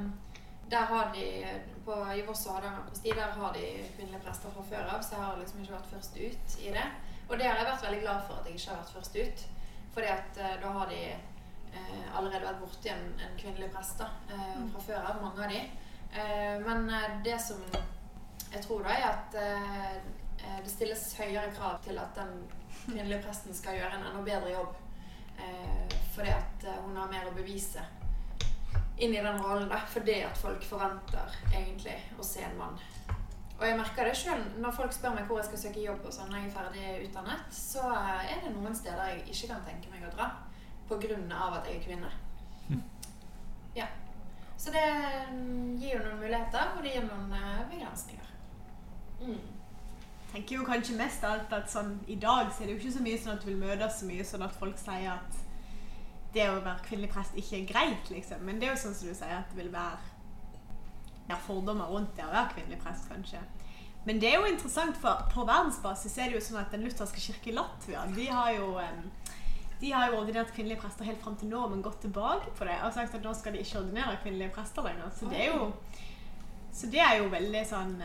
der 0.75 0.85
har 0.85 1.11
de 1.15 1.47
på, 1.85 1.95
I 2.17 2.23
Voss 2.27 2.47
og 2.47 2.57
Hardanger 2.57 2.87
prosti 2.89 3.13
der 3.15 3.37
har 3.39 3.53
de 3.55 3.67
kvinnelige 3.97 4.23
prester 4.25 4.51
fra 4.55 4.65
før 4.71 4.89
av, 4.97 5.03
så 5.03 5.15
jeg 5.15 5.23
har 5.25 5.37
liksom 5.39 5.61
ikke 5.63 5.77
vært 5.77 5.93
først 5.93 6.17
ut 6.19 6.57
i 6.67 6.73
det. 6.75 6.87
Og 7.29 7.39
det 7.39 7.47
har 7.47 7.61
jeg 7.61 7.69
vært 7.69 7.87
veldig 7.87 8.01
glad 8.03 8.27
for 8.27 8.41
at 8.41 8.49
jeg 8.49 8.59
ikke 8.59 8.73
har 8.73 8.81
vært 8.81 8.97
først 8.97 9.19
ut. 9.21 9.45
Fordi 9.95 10.11
at 10.17 10.41
uh, 10.41 10.51
da 10.65 10.73
har 10.79 10.91
de 10.91 11.01
uh, 11.77 12.05
allerede 12.19 12.43
vært 12.49 12.61
borti 12.65 12.91
en, 12.91 13.07
en 13.23 13.39
kvinnelig 13.39 13.71
prest 13.77 14.03
da, 14.03 14.11
eh, 14.35 14.59
fra 14.75 14.85
før 14.89 15.09
av, 15.13 15.23
mange 15.23 15.47
av 15.47 15.55
de. 15.55 15.65
Men 16.63 16.85
det 17.27 17.35
som 17.43 17.59
jeg 18.53 18.61
tror 18.63 18.85
da 18.87 18.93
er 18.95 19.07
at 19.09 19.33
det 19.35 20.71
stilles 20.71 21.03
høyere 21.19 21.51
krav 21.57 21.81
til 21.83 21.99
at 21.99 22.15
den 22.15 22.37
kvinnelige 22.85 23.19
presten 23.25 23.57
skal 23.59 23.81
gjøre 23.81 23.99
en 23.99 24.07
enda 24.13 24.23
bedre 24.23 24.53
jobb. 24.53 24.77
Fordi 26.15 26.31
at 26.31 26.69
hun 26.85 26.95
har 27.01 27.11
mer 27.11 27.27
å 27.27 27.35
bevise 27.35 27.83
inn 28.99 29.15
i 29.15 29.23
den 29.23 29.41
rollen. 29.43 29.69
da, 29.69 29.81
Fordi 29.91 30.21
at 30.23 30.39
folk 30.39 30.65
forventer 30.65 31.39
egentlig 31.53 31.97
å 32.19 32.27
se 32.27 32.45
en 32.45 32.59
mann. 32.59 32.79
Og 33.55 33.67
jeg 33.69 33.79
merker 33.79 34.09
det 34.09 34.17
sjøl 34.19 34.41
når 34.59 34.75
folk 34.75 34.93
spør 34.93 35.15
meg 35.15 35.29
hvor 35.29 35.39
jeg 35.39 35.47
skal 35.49 35.61
søke 35.63 35.85
jobb 35.85 36.03
og 36.05 36.15
sånn 36.15 36.33
når 36.33 36.41
jeg 36.41 36.49
er 36.49 36.55
ferdig 36.57 37.09
utdannet, 37.09 37.45
så 37.55 37.85
er 37.95 38.41
det 38.43 38.51
noen 38.55 38.75
steder 38.75 39.13
jeg 39.13 39.29
ikke 39.31 39.53
kan 39.53 39.63
tenke 39.69 39.93
meg 39.93 40.07
å 40.09 40.15
dra 40.17 40.31
pga. 40.89 40.99
at 40.99 41.69
jeg 41.69 41.77
er 41.79 41.85
kvinne. 41.87 42.11
Ja. 43.75 43.87
Så 44.57 44.71
det 44.71 44.85
mm, 45.33 45.77
gir 45.77 45.97
jo 45.97 46.03
noen 46.05 46.21
muligheter, 46.21 46.77
og 46.77 46.85
det 46.85 46.93
gir 46.95 47.03
noen 47.09 47.33
eh, 47.35 47.65
begrensninger. 47.73 48.29
Mm. 49.21 49.41
tenker 50.33 50.57
jo 50.57 50.65
kanskje 50.67 50.97
mest 50.99 51.25
av 51.25 51.39
alt 51.39 51.53
at 51.55 51.71
sånn 51.71 51.93
i 52.11 52.17
dag 52.21 52.51
så 52.53 52.63
er 52.63 52.67
det 52.67 52.75
jo 52.75 52.81
ikke 52.81 52.95
så 52.97 53.03
mye 53.03 53.19
sånn 53.23 53.37
at 53.37 53.45
du 53.45 53.49
vil 53.49 53.61
møtes 53.61 53.99
så 54.01 54.09
mye 54.09 54.25
sånn 54.27 54.43
at 54.47 54.57
folk 54.59 54.79
sier 54.79 55.13
at 55.13 55.44
det 56.35 56.49
å 56.51 56.61
være 56.61 56.85
kvinnelig 56.87 57.13
prest 57.15 57.37
ikke 57.39 57.61
er 57.61 57.69
greit, 57.69 58.11
liksom. 58.11 58.43
Men 58.47 58.61
det 58.61 58.69
er 58.69 58.75
jo 58.75 58.83
sånn 58.85 58.97
som 58.99 59.11
du 59.11 59.15
sier, 59.15 59.37
at 59.39 59.53
det 59.53 59.61
vil 59.63 59.73
være 59.73 59.99
ja, 61.31 61.39
fordommer 61.47 61.91
rundt 61.91 62.17
det 62.17 62.27
å 62.27 62.33
være 62.33 62.53
kvinnelig 62.57 62.81
prest, 62.83 63.09
kanskje. 63.11 63.43
Men 64.05 64.21
det 64.21 64.31
er 64.31 64.37
jo 64.37 64.51
interessant, 64.51 64.99
for 65.01 65.25
på 65.33 65.47
verdensbasis 65.49 66.19
er 66.19 66.29
det 66.29 66.39
jo 66.39 66.45
sånn 66.45 66.61
at 66.61 66.75
den 66.75 66.85
lutherske 66.85 67.23
kirke 67.25 67.53
i 67.53 67.57
Latvia, 67.57 68.05
de 68.13 68.27
har 68.29 68.53
jo 68.59 68.75
de 69.81 69.91
har 69.93 70.11
jo 70.11 70.21
ordinert 70.21 70.53
kvinnelige 70.55 70.81
prester 70.81 71.05
helt 71.09 71.21
fram 71.21 71.37
til 71.37 71.51
nå, 71.51 71.61
men 71.69 71.83
gått 71.85 72.01
tilbake 72.05 72.53
på 72.57 72.67
det 72.69 72.77
og 72.87 72.93
sagt 72.95 73.17
at 73.17 73.25
nå 73.25 73.33
skal 73.37 73.57
de 73.57 73.65
ikke 73.65 73.81
ordinere 73.81 74.21
kvinnelige 74.23 74.55
prester 74.55 74.87
lenger. 74.87 75.11
Så 75.13 75.29
det 75.29 75.41
er 75.45 75.51
jo, 75.51 75.71
så 76.73 76.91
det 76.93 77.03
er 77.05 77.19
jo 77.21 77.33
veldig 77.33 77.65
sånn 77.69 77.97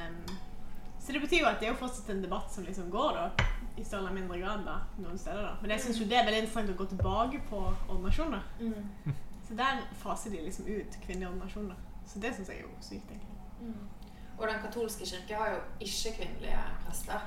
Så 1.10 1.14
det 1.14 1.20
betyr 1.22 1.40
jo 1.40 1.46
at 1.50 1.56
det 1.58 1.66
er 1.66 1.72
jo 1.72 1.78
fortsatt 1.80 2.10
en 2.14 2.20
debatt 2.22 2.52
som 2.54 2.66
liksom 2.68 2.90
går, 2.94 3.16
da. 3.18 3.46
I 3.78 3.84
større 3.84 4.04
eller 4.04 4.12
mindre 4.14 4.36
grad, 4.38 4.60
da. 4.62 4.76
Noen 5.02 5.18
steder, 5.18 5.42
da. 5.42 5.56
Men 5.62 5.72
jeg 5.74 5.82
syns 5.82 6.02
jo 6.02 6.06
det 6.06 6.20
er 6.20 6.28
veldig 6.28 6.42
interessant 6.44 6.70
å 6.70 6.76
gå 6.78 6.86
tilbake 6.92 7.40
på 7.50 7.62
ordinasjoner. 7.66 8.44
Mm. 8.60 9.16
Så 9.48 9.58
der 9.58 9.82
faser 10.04 10.36
de 10.36 10.44
liksom 10.46 10.68
ut 10.70 11.00
kvinnelige 11.08 11.32
ordinasjoner. 11.32 11.80
Så 12.06 12.22
det 12.22 12.36
syns 12.36 12.54
jeg 12.54 12.62
er 12.62 12.68
jo 12.68 12.76
sykt, 12.86 13.10
egentlig. 13.10 13.40
Mm. 13.58 14.14
Og 14.38 14.46
den 14.52 14.62
katolske 14.68 15.10
kirke 15.16 15.42
har 15.42 15.56
jo 15.56 15.60
ikke 15.88 16.14
kvinnelige 16.20 16.62
prester. 16.86 17.26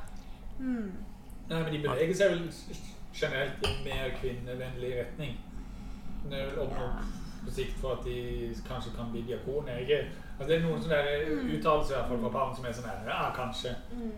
Mm. 0.61 0.93
Nei, 1.51 1.59
men 1.59 1.73
de 1.75 1.85
beveger 1.89 2.17
seg 2.23 2.37
vel 2.37 2.47
generelt 3.19 3.67
i 3.67 3.73
en 3.73 3.85
mer 3.89 4.15
kvinnevennlig 4.21 4.93
retning. 5.01 5.35
Det 6.29 6.39
er 6.39 6.53
vel 6.53 6.69
oppnå 6.69 6.87
på 7.43 7.57
sikt 7.59 7.83
for 7.83 7.99
at 7.99 8.07
de 8.07 8.55
kanskje 8.69 8.95
kan 8.95 9.11
bli 9.11 9.27
diakoner. 9.27 9.83
Ikke? 9.83 10.05
Altså, 10.33 10.49
det 10.49 10.57
er 10.57 10.67
noen 10.67 10.83
sånne 10.83 10.99
der 11.07 11.25
uttalelser 11.55 11.95
i 11.95 11.99
hvert 11.99 12.11
fall 12.11 12.21
fra 12.25 12.35
barn 12.37 12.55
som 12.57 12.67
er 12.67 12.77
sånn 12.77 12.91
her, 12.91 13.09
Ja, 13.09 13.25
kanskje. 13.37 13.75
Mm. 13.93 14.13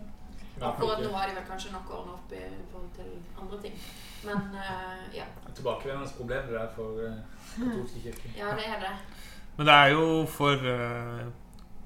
Akkurat 0.63 1.01
nå 1.03 1.11
har 1.11 1.27
de 1.27 1.35
vel 1.35 1.47
kanskje 1.49 1.71
nok 1.73 1.89
ordna 1.91 2.13
opp 2.15 2.31
i 2.31 2.41
forhold 2.71 2.91
til 2.95 3.09
andre 3.41 3.57
ting. 3.65 3.73
Men 4.25 4.43
uh, 4.55 5.01
ja. 5.13 5.25
Tilbakevendende 5.55 6.17
problem 6.17 6.47
det 6.47 6.55
der 6.55 6.69
for 6.75 7.01
uh, 7.03 7.17
katolske 7.57 8.03
kirker. 8.05 8.37
ja, 8.37 8.53
det 8.55 8.67
er 8.71 8.79
det. 8.85 8.93
Men 9.57 9.67
det 9.67 9.73
er 9.73 9.91
jo 9.95 10.05
for 10.27 10.63
uh, 10.63 11.25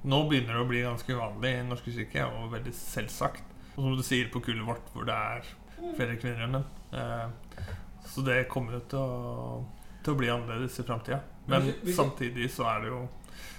Nå 0.09 0.21
begynner 0.29 0.55
det 0.55 0.61
å 0.63 0.67
bli 0.69 0.83
ganske 0.85 1.11
uvanlig 1.11 1.49
i 1.51 1.57
Den 1.57 1.73
norske 1.73 1.91
kirke, 1.91 2.23
og 2.23 2.53
veldig 2.53 2.71
selvsagt. 2.71 3.43
Og 3.73 3.81
som 3.81 3.97
du 3.97 4.03
sier 4.05 4.29
på 4.31 4.39
kullet 4.45 4.63
vårt, 4.63 4.85
hvor 4.93 5.03
det 5.09 5.17
er 5.17 5.49
flere 5.97 6.15
kvinner 6.21 6.45
enn 6.45 6.55
menn. 6.55 6.69
Uh, 6.93 7.65
så 8.07 8.23
det 8.23 8.45
kommer 8.51 8.77
jo 8.77 8.79
til 8.93 9.01
å, 9.01 9.57
til 10.05 10.15
å 10.15 10.19
bli 10.21 10.31
annerledes 10.31 10.79
i 10.79 10.85
framtida. 10.87 11.19
Men 11.51 11.67
samtidig 11.95 12.47
så 12.53 12.69
er 12.69 12.85
det 12.85 12.93
jo 12.93 13.01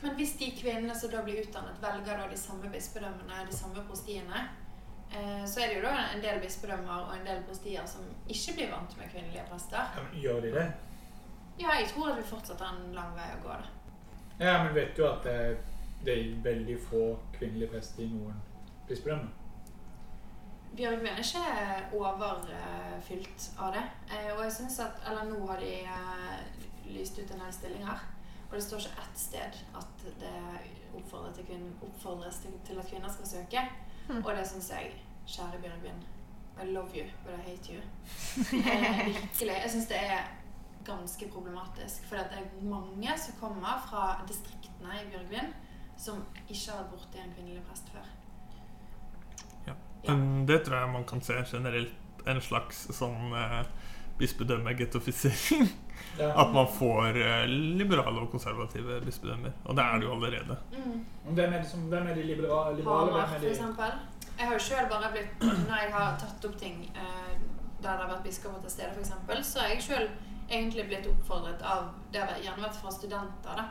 Men 0.03 0.15
hvis 0.17 0.37
de 0.41 0.51
kvinnene 0.57 0.95
som 0.97 1.13
da 1.13 1.23
blir 1.25 1.43
utdannet, 1.43 1.81
velger 1.83 2.19
da 2.23 2.29
de 2.31 2.37
samme 2.41 2.71
bispedømmene, 2.73 3.47
de 3.49 3.57
samme 3.57 3.83
prostiene, 3.89 4.45
eh, 5.13 5.43
så 5.47 5.61
er 5.61 5.67
det 5.67 5.81
jo 5.81 5.83
da 5.85 5.97
en 6.15 6.23
del 6.25 6.41
bispedømmer 6.41 7.09
og 7.09 7.17
en 7.19 7.27
del 7.27 7.43
prostier 7.49 7.89
som 7.89 8.07
ikke 8.29 8.57
blir 8.57 8.71
vant 8.73 8.97
med 8.99 9.11
kvinnelige 9.13 9.45
prester. 9.51 9.91
Ja, 9.97 10.07
men 10.07 10.23
gjør 10.23 10.41
de 10.47 10.55
det? 10.55 10.71
Ja, 11.61 11.75
jeg 11.77 11.91
tror 11.91 12.13
at 12.13 12.19
vi 12.19 12.31
fortsatt 12.31 12.63
har 12.65 12.79
en 12.79 12.95
lang 12.97 13.13
vei 13.17 13.29
å 13.35 13.43
gå, 13.45 13.59
da. 13.59 13.77
Ja, 14.41 14.55
men 14.65 14.73
vet 14.75 14.97
du 14.97 15.05
at 15.05 15.27
det, 15.29 15.37
det 16.07 16.17
er 16.17 16.41
veldig 16.47 16.79
få 16.81 17.05
kvinnelige 17.37 17.75
prester 17.75 18.07
i 18.07 18.09
noen 18.15 18.41
bispedømmer? 18.89 19.37
Bjørgvin 20.77 21.11
er 21.11 21.19
ikke 21.19 21.99
overfylt 21.99 23.47
av 23.59 23.75
det. 23.75 23.83
Eh, 24.15 24.31
og 24.37 24.45
jeg 24.45 24.53
synes 24.55 24.79
at 24.85 25.03
Eller 25.11 25.27
nå 25.27 25.41
har 25.49 25.59
de 25.61 25.73
eh, 25.83 26.37
lyst 26.95 27.19
ut 27.19 27.31
en 27.35 27.43
del 27.45 27.53
stillinger. 27.53 28.05
Og 28.51 28.57
det 28.57 28.65
står 28.65 28.83
ikke 28.83 29.03
ett 29.05 29.21
sted 29.23 29.59
at 29.79 30.07
det 30.21 30.37
oppfordres 30.99 31.37
til, 31.37 31.47
kvinner, 31.47 31.71
oppfordres 31.87 32.41
til, 32.43 32.57
til 32.67 32.79
at 32.83 32.89
kvinner 32.91 33.13
skal 33.15 33.27
søke. 33.27 33.63
Og 34.11 34.31
det 34.37 34.47
syns 34.49 34.71
jeg 34.75 34.91
Kjære 35.31 35.61
Bjørgvin. 35.63 36.01
I 36.63 36.67
love 36.67 36.91
you, 36.95 37.07
but 37.25 37.35
I 37.39 37.43
hate 37.51 37.73
you. 37.73 37.81
Virkelig. 39.07 39.55
Jeg 39.63 39.71
syns 39.71 39.87
det 39.87 40.01
er 40.03 40.25
ganske 40.85 41.29
problematisk. 41.33 42.05
For 42.09 42.17
det 42.17 42.41
er 42.41 42.65
mange 42.67 43.19
som 43.19 43.39
kommer 43.41 43.85
fra 43.89 44.25
distriktene 44.29 44.99
i 45.03 45.11
Bjørgvin 45.13 45.53
som 46.01 46.23
ikke 46.49 46.73
har 46.73 46.83
vært 46.83 46.93
borti 46.95 47.21
en 47.21 47.33
kvinnelig 47.37 47.63
prest 47.69 47.91
før. 47.93 48.07
Ja. 49.69 49.75
Ja. 50.09 50.17
Det 50.49 50.63
tror 50.67 50.77
jeg 50.81 50.93
man 50.93 51.05
kan 51.09 51.23
se 51.23 51.37
generelt 51.53 52.27
en 52.29 52.41
slags 52.45 52.87
sånn 52.97 53.35
eh, 53.37 53.61
bispedømme-gettofisering. 54.21 55.69
Ja. 56.19 56.31
At 56.43 56.53
man 56.55 56.69
får 56.75 57.19
eh, 57.21 57.45
liberale 57.81 58.21
og 58.21 58.31
konservative 58.31 59.01
bispedømmer. 59.05 59.53
Og 59.65 59.77
det 59.77 59.85
er 59.85 60.01
det 60.01 60.09
jo 60.09 60.15
allerede. 60.15 60.57
Mm. 60.73 61.05
Hvem 61.35 61.53
er, 61.53 61.59
det 61.59 61.69
som, 61.71 61.81
hvem 61.93 62.07
er 62.07 62.15
de 62.15 62.23
liberale? 62.23 62.77
liberale 62.77 63.13
Hamar, 63.13 63.29
for 63.29 63.45
de? 63.45 63.51
eksempel. 63.51 64.01
Jeg 64.41 64.49
har 64.49 64.55
jo 64.57 64.65
sjøl 64.65 64.87
bare 64.89 65.09
blitt 65.13 65.43
Når 65.69 65.77
jeg 65.83 65.93
har 65.93 66.15
tatt 66.21 66.45
opp 66.49 66.57
ting 66.61 66.77
eh, 66.97 67.33
der 67.81 67.97
det 67.97 68.05
har 68.05 68.09
vært 68.09 68.25
biskoper 68.25 68.61
til 68.61 68.71
stede, 68.71 68.91
f.eks., 68.97 69.47
så 69.47 69.61
har 69.61 69.73
jeg 69.73 69.83
sjøl 69.85 70.09
egentlig 70.51 70.85
blitt 70.89 71.07
oppfordret 71.09 71.63
av 71.65 71.91
Det 72.13 72.21
har 72.21 72.41
gjerne 72.43 72.65
vært 72.65 72.81
fra 72.83 72.93
studenter, 72.93 73.61
da. 73.61 73.65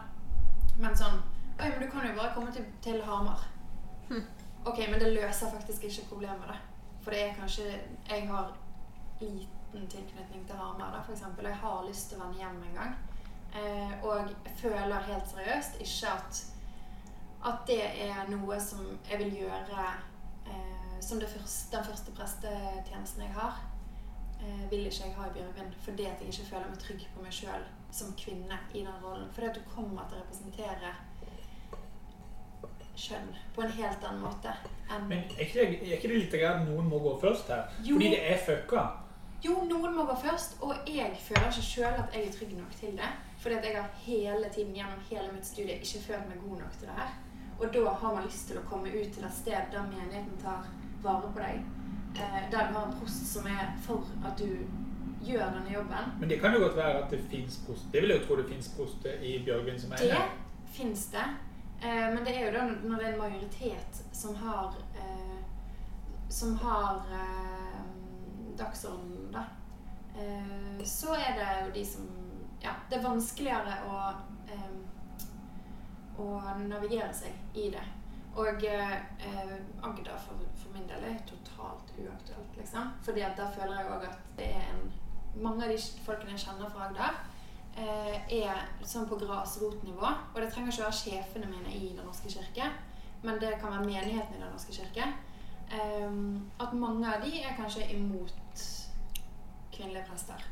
Men 0.79 0.97
sånn 0.97 1.19
Oi, 1.59 1.67
men 1.67 1.81
du 1.83 1.89
kan 1.91 2.07
jo 2.07 2.15
bare 2.15 2.31
komme 2.33 2.53
til, 2.55 2.63
til 2.81 3.01
Hamar. 3.03 3.41
Ok, 4.65 4.79
men 4.89 4.99
det 5.01 5.11
løser 5.11 5.51
faktisk 5.51 5.83
ikke 5.89 6.07
problemet, 6.13 6.47
da. 6.47 6.55
For 7.03 7.11
det 7.11 7.23
er 7.25 7.35
kanskje 7.35 7.65
Jeg 8.09 8.27
har 8.29 8.53
liten 9.73 9.87
tilknytning 9.87 10.45
til 10.47 10.55
Hamar, 10.55 11.05
eksempel. 11.11 11.45
Jeg 11.45 11.55
har 11.55 11.87
lyst 11.87 12.09
til 12.09 12.19
å 12.19 12.23
vende 12.23 12.41
hjem 12.41 12.61
en 12.69 12.77
gang. 12.79 12.95
Eh, 13.59 13.93
og 14.05 14.29
jeg 14.29 14.55
føler 14.61 15.09
helt 15.09 15.29
seriøst 15.29 15.81
ikke 15.81 16.13
at 16.13 16.45
at 17.39 17.67
det 17.67 17.83
er 18.03 18.27
noe 18.27 18.59
som 18.59 18.83
jeg 19.09 19.19
vil 19.21 19.35
gjøre 19.41 19.83
eh, 20.47 20.97
som 21.01 21.19
det 21.19 21.29
første, 21.29 21.77
den 21.77 21.85
første 21.85 22.11
prestetjenesten 22.11 23.23
jeg 23.23 23.33
har. 23.33 23.61
Eh, 24.41 24.71
vil 24.71 24.87
ikke 24.87 25.05
jeg 25.05 25.15
ha 25.15 25.27
i 25.27 25.35
Bjørgvin 25.37 25.73
fordi 25.85 26.05
at 26.05 26.19
jeg 26.19 26.33
ikke 26.33 26.49
føler 26.49 26.67
meg 26.69 26.79
trygg 26.79 27.05
på 27.13 27.23
meg 27.23 27.33
sjøl 27.35 27.63
som 27.91 28.11
kvinne 28.19 28.59
i 28.73 28.83
den 28.83 29.03
rollen. 29.03 29.31
Fordi 29.33 29.47
at 29.47 29.55
du 29.55 29.71
kommer 29.75 30.09
til 30.09 30.19
å 30.19 30.23
representere 30.25 30.93
kjønn 32.99 33.29
på 33.55 33.63
en 33.63 33.71
helt 33.71 34.01
annen 34.03 34.25
måte 34.25 34.51
Men 35.07 35.21
er 35.21 35.45
ikke, 35.45 35.53
det, 35.55 35.67
er 35.87 35.93
ikke 35.95 36.09
det 36.11 36.17
litt 36.17 36.33
greit 36.33 36.49
at 36.49 36.65
noen 36.67 36.89
må 36.91 36.99
gå 36.99 37.13
først 37.21 37.47
her? 37.47 37.69
Jo. 37.79 37.95
Fordi 37.95 38.09
det 38.11 38.23
er 38.33 38.41
fucka. 38.43 38.83
Jo, 39.45 39.55
noen 39.69 39.95
må 39.95 40.03
gå 40.03 40.15
først, 40.19 40.57
og 40.61 40.73
jeg 40.87 41.15
føler 41.23 41.47
ikke 41.47 41.63
sjøl 41.63 41.99
at 42.01 42.15
jeg 42.15 42.27
er 42.27 42.33
trygg 42.35 42.55
nok 42.57 42.73
til 42.79 42.97
det. 42.99 43.11
Fordi 43.39 43.55
at 43.55 43.65
jeg 43.65 43.75
har 43.77 43.89
hele 44.03 44.49
tiden 44.51 44.73
gjennom 44.75 44.99
hele 45.09 45.31
mitt 45.31 45.47
studie 45.47 45.77
ikke 45.79 46.01
følt 46.07 46.27
meg 46.27 46.41
god 46.43 46.57
nok 46.63 46.73
til 46.79 46.89
det 46.89 46.95
her. 46.97 47.13
Og 47.59 47.73
da 47.73 47.93
har 48.01 48.13
man 48.15 48.25
lyst 48.27 48.47
til 48.47 48.59
å 48.59 48.65
komme 48.67 48.91
ut 48.91 49.13
til 49.15 49.27
et 49.27 49.35
sted 49.35 49.71
der 49.71 49.87
menigheten 49.87 50.41
tar 50.43 50.67
vare 51.03 51.31
på 51.31 51.39
deg. 51.39 51.63
Eh, 52.19 52.41
der 52.51 52.67
du 52.67 52.75
har 52.75 52.85
en 52.89 52.99
prost 52.99 53.25
som 53.31 53.47
er 53.47 53.71
for 53.85 54.07
at 54.27 54.39
du 54.39 54.59
gjør 55.23 55.53
denne 55.55 55.71
jobben. 55.73 56.11
Men 56.19 56.29
det 56.29 56.39
kan 56.41 56.53
jo 56.55 56.59
godt 56.65 56.75
være 56.75 57.03
at 57.03 57.11
det 57.11 57.19
fins 57.31 57.61
prost. 57.67 57.87
Det 57.93 58.01
vil 58.01 58.11
jeg 58.11 58.21
jo 58.21 58.27
tro 58.27 58.39
det 58.41 58.47
fins 58.49 58.71
prost 58.75 59.07
i 59.21 59.37
Bjørgvin 59.45 59.79
som 59.79 59.95
eier. 59.95 60.27
Det 60.63 60.75
fins 60.75 61.05
det. 61.15 61.27
Eh, 61.83 62.07
men 62.11 62.25
det 62.27 62.35
er 62.35 62.45
jo 62.47 62.53
da 62.57 62.65
når 62.67 62.95
det 62.95 63.07
er 63.07 63.13
en 63.13 63.23
majoritet 63.23 64.03
som 64.11 64.35
har 64.35 64.75
eh, 64.95 65.37
Som 66.29 66.57
har 66.61 66.99
dagsordenen, 68.59 69.31
da. 69.33 69.45
Eh, 70.15 70.85
så 70.85 71.15
er 71.15 71.35
det 71.39 71.51
jo 71.65 71.75
de 71.79 71.85
som 71.85 72.15
Ja, 72.59 72.73
det 72.89 72.97
er 72.97 73.03
vanskeligere 73.05 73.75
å 73.87 73.99
eh, 74.51 74.79
å 76.19 76.39
navigere 76.67 77.11
seg 77.15 77.57
i 77.57 77.69
det. 77.73 77.85
Og 78.39 78.63
eh, 78.67 78.95
Agder 79.83 80.19
for, 80.21 80.41
for 80.59 80.75
min 80.75 80.87
del 80.89 81.05
er 81.09 81.21
totalt 81.27 81.91
uaktuelt, 81.97 82.57
liksom. 82.57 82.91
Fordi 83.05 83.23
der 83.23 83.55
føler 83.55 83.79
jeg 83.79 83.93
òg 83.95 84.07
at 84.11 84.25
det 84.39 84.51
er 84.59 84.73
en 84.73 84.89
Mange 85.39 85.61
av 85.61 85.69
de 85.69 85.75
folkene 86.03 86.33
jeg 86.33 86.41
kjenner 86.41 86.71
fra 86.73 86.87
Agder, 86.87 87.17
eh, 87.77 88.15
er 88.33 88.63
sånn 88.81 89.05
på 89.07 89.19
grasrotnivå. 89.21 90.07
Og 90.33 90.39
det 90.41 90.47
trenger 90.49 90.73
ikke 90.73 90.87
være 90.87 90.97
sjefene 90.99 91.51
mine 91.51 91.69
i 91.69 91.91
Den 91.93 92.01
norske 92.01 92.31
kirke, 92.33 92.65
men 93.21 93.37
det 93.39 93.51
kan 93.61 93.75
være 93.75 93.85
menigheten 93.85 94.35
i 94.35 94.41
Den 94.41 94.49
norske 94.49 94.73
kirke. 94.73 95.05
Um, 95.69 96.49
at 96.57 96.73
mange 96.73 97.05
av 97.05 97.21
de 97.21 97.43
er 97.43 97.53
kanskje 97.53 97.85
imot 97.93 98.33
kvinnelige 99.79 100.05
prester. 100.11 100.47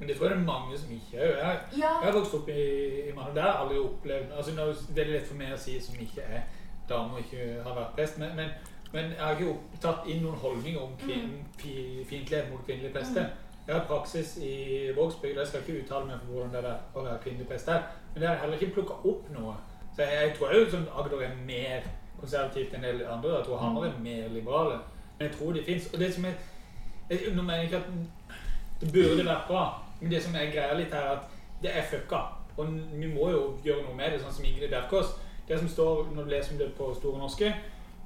Men 0.00 0.08
det 0.08 0.16
tror 0.16 0.26
jeg 0.26 0.36
det 0.36 0.40
er 0.40 0.46
mange 0.46 0.78
som 0.78 0.92
ikke 0.96 1.18
er. 1.18 1.32
Jeg, 1.36 1.58
Ja. 1.78 1.92
jeg 2.02 2.08
har 2.08 2.18
vokst 2.18 2.34
opp 2.34 2.48
i, 2.48 2.62
i 3.08 3.12
Mandal. 3.12 3.34
Det 3.34 3.42
har 3.42 3.52
jeg 3.52 3.60
aldri 3.60 3.78
opplevd 3.78 4.32
altså, 4.36 4.50
det 4.50 4.60
er 4.60 4.94
veldig 4.96 5.14
lett 5.14 5.28
for 5.28 5.40
meg 5.42 5.52
å 5.52 5.60
si 5.60 5.80
som 5.80 6.00
ikke 6.00 6.24
er 6.24 6.40
dame 6.88 7.18
og 7.18 7.20
ikke 7.20 7.62
har 7.66 7.74
vært 7.76 7.94
prest. 7.98 8.18
Men, 8.22 8.32
men, 8.36 8.48
men 8.94 9.12
jeg 9.12 9.20
har 9.20 9.36
ikke 9.36 9.80
tatt 9.84 10.08
inn 10.08 10.22
noen 10.24 10.40
holdninger 10.40 10.80
om 10.80 10.96
kvinn, 11.02 11.28
mm. 11.36 12.04
fiendtlighet 12.08 12.48
mot 12.50 12.64
kvinnelige 12.66 12.94
prester. 12.96 13.28
Jeg 13.66 13.76
har 13.76 13.84
praksis 13.86 14.36
i 14.42 14.54
Vågsbygd, 14.96 15.36
og 15.36 15.42
jeg 15.44 15.46
skal 15.46 15.60
ikke 15.60 15.82
uttale 15.82 16.06
meg 16.06 16.22
for 16.22 16.32
hvordan 16.32 16.54
det 16.54 16.62
er 16.70 16.78
å 16.94 17.04
være 17.04 17.18
kvinnelig 17.22 17.48
prest 17.50 17.68
der. 17.70 17.82
Men 18.14 18.22
det 18.22 18.28
har 18.30 18.40
heller 18.40 18.58
ikke 18.58 18.74
plukka 18.78 18.96
opp 19.12 19.28
noe. 19.36 19.52
Så 19.94 20.02
jeg, 20.02 20.22
jeg 20.24 20.32
tror 20.38 20.54
jo 20.56 20.64
sånn 20.72 20.88
Agder 20.96 21.26
er 21.26 21.36
mer 21.46 21.84
konservativt 22.20 22.74
enn 22.74 22.84
en 22.84 22.88
del 22.88 23.04
andre. 23.06 23.36
Jeg 23.36 23.46
tror 23.46 23.60
Hamar 23.60 23.86
er 23.90 24.00
mer 24.02 24.32
liberale. 24.32 24.80
Men 25.18 25.28
jeg 25.28 25.36
tror 25.36 25.52
de 25.52 25.62
fins. 25.68 25.90
Og 25.92 26.00
det 26.00 26.08
som 26.14 26.24
er 26.24 26.34
jeg, 27.10 27.34
Nå 27.34 27.42
mener 27.42 27.60
jeg 27.60 27.70
ikke 27.70 27.82
at 27.84 27.92
det 28.80 28.92
burde 28.92 29.24
vært 29.26 29.46
bra, 29.48 29.64
men 30.00 30.10
det 30.10 30.22
som 30.22 30.34
er 30.34 30.50
greia 30.52 30.74
litt 30.78 30.92
her, 30.94 31.00
er 31.02 31.16
at 31.18 31.22
det 31.62 31.70
er 31.76 31.82
fucka. 31.90 32.20
Og 32.56 32.66
vi 32.92 33.06
må 33.14 33.30
jo 33.30 33.42
gjøre 33.64 33.82
noe 33.86 33.94
med 33.96 34.12
det, 34.12 34.20
sånn 34.22 34.32
som 34.32 34.44
Ingrid 34.44 34.70
Bjerkås. 34.72 35.14
Det 35.48 35.58
som 35.58 35.68
står 35.68 36.06
når 36.14 36.24
du 36.24 36.30
leser 36.30 36.52
om 36.52 36.58
det 36.58 36.70
på 36.78 36.94
Store 36.94 37.18
norske, 37.18 37.54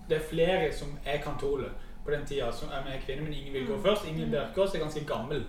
det 0.09 0.17
er 0.19 0.29
flere 0.31 0.73
som 0.73 0.97
jeg 1.07 1.23
kan 1.25 1.39
tåle 1.41 1.69
på 2.05 2.11
den 2.13 2.27
tida, 2.29 2.51
som 2.53 2.69
er 2.73 2.83
med 2.85 3.01
kvinner, 3.07 3.23
men 3.25 3.33
ingen 3.33 3.53
vil 3.55 3.67
gå 3.67 3.79
først. 3.83 4.07
Ingrid 4.09 4.31
Bjerkås 4.31 4.75
er 4.75 4.83
ganske 4.85 5.05
gammel. 5.09 5.45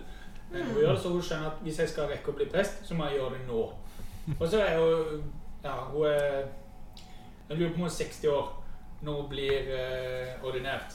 Men 0.50 0.62
hun 0.62 0.78
gjør 0.80 0.92
det 0.94 1.02
så 1.02 1.08
hun 1.12 1.22
skjønner 1.22 1.50
at 1.50 1.62
hvis 1.62 1.78
jeg 1.82 1.88
skal 1.88 2.08
rekke 2.12 2.30
å 2.32 2.36
bli 2.38 2.46
prest, 2.52 2.84
så 2.86 2.94
må 2.94 3.08
jeg 3.10 3.18
gjøre 3.18 3.34
det 3.34 3.46
nå. 3.48 3.64
Og 4.40 4.46
så 4.48 4.60
er 4.62 4.78
hun 4.78 5.26
Ja, 5.64 5.72
hun 5.90 6.06
er 6.06 6.46
Jeg 7.48 7.58
lurer 7.58 7.68
på 7.70 7.74
om 7.74 7.80
hun 7.80 7.88
er 7.90 7.94
60 7.98 8.24
år 8.30 8.46
når 9.02 9.20
hun 9.20 9.28
blir 9.30 9.68
eh, 9.74 10.32
ordinert. 10.42 10.94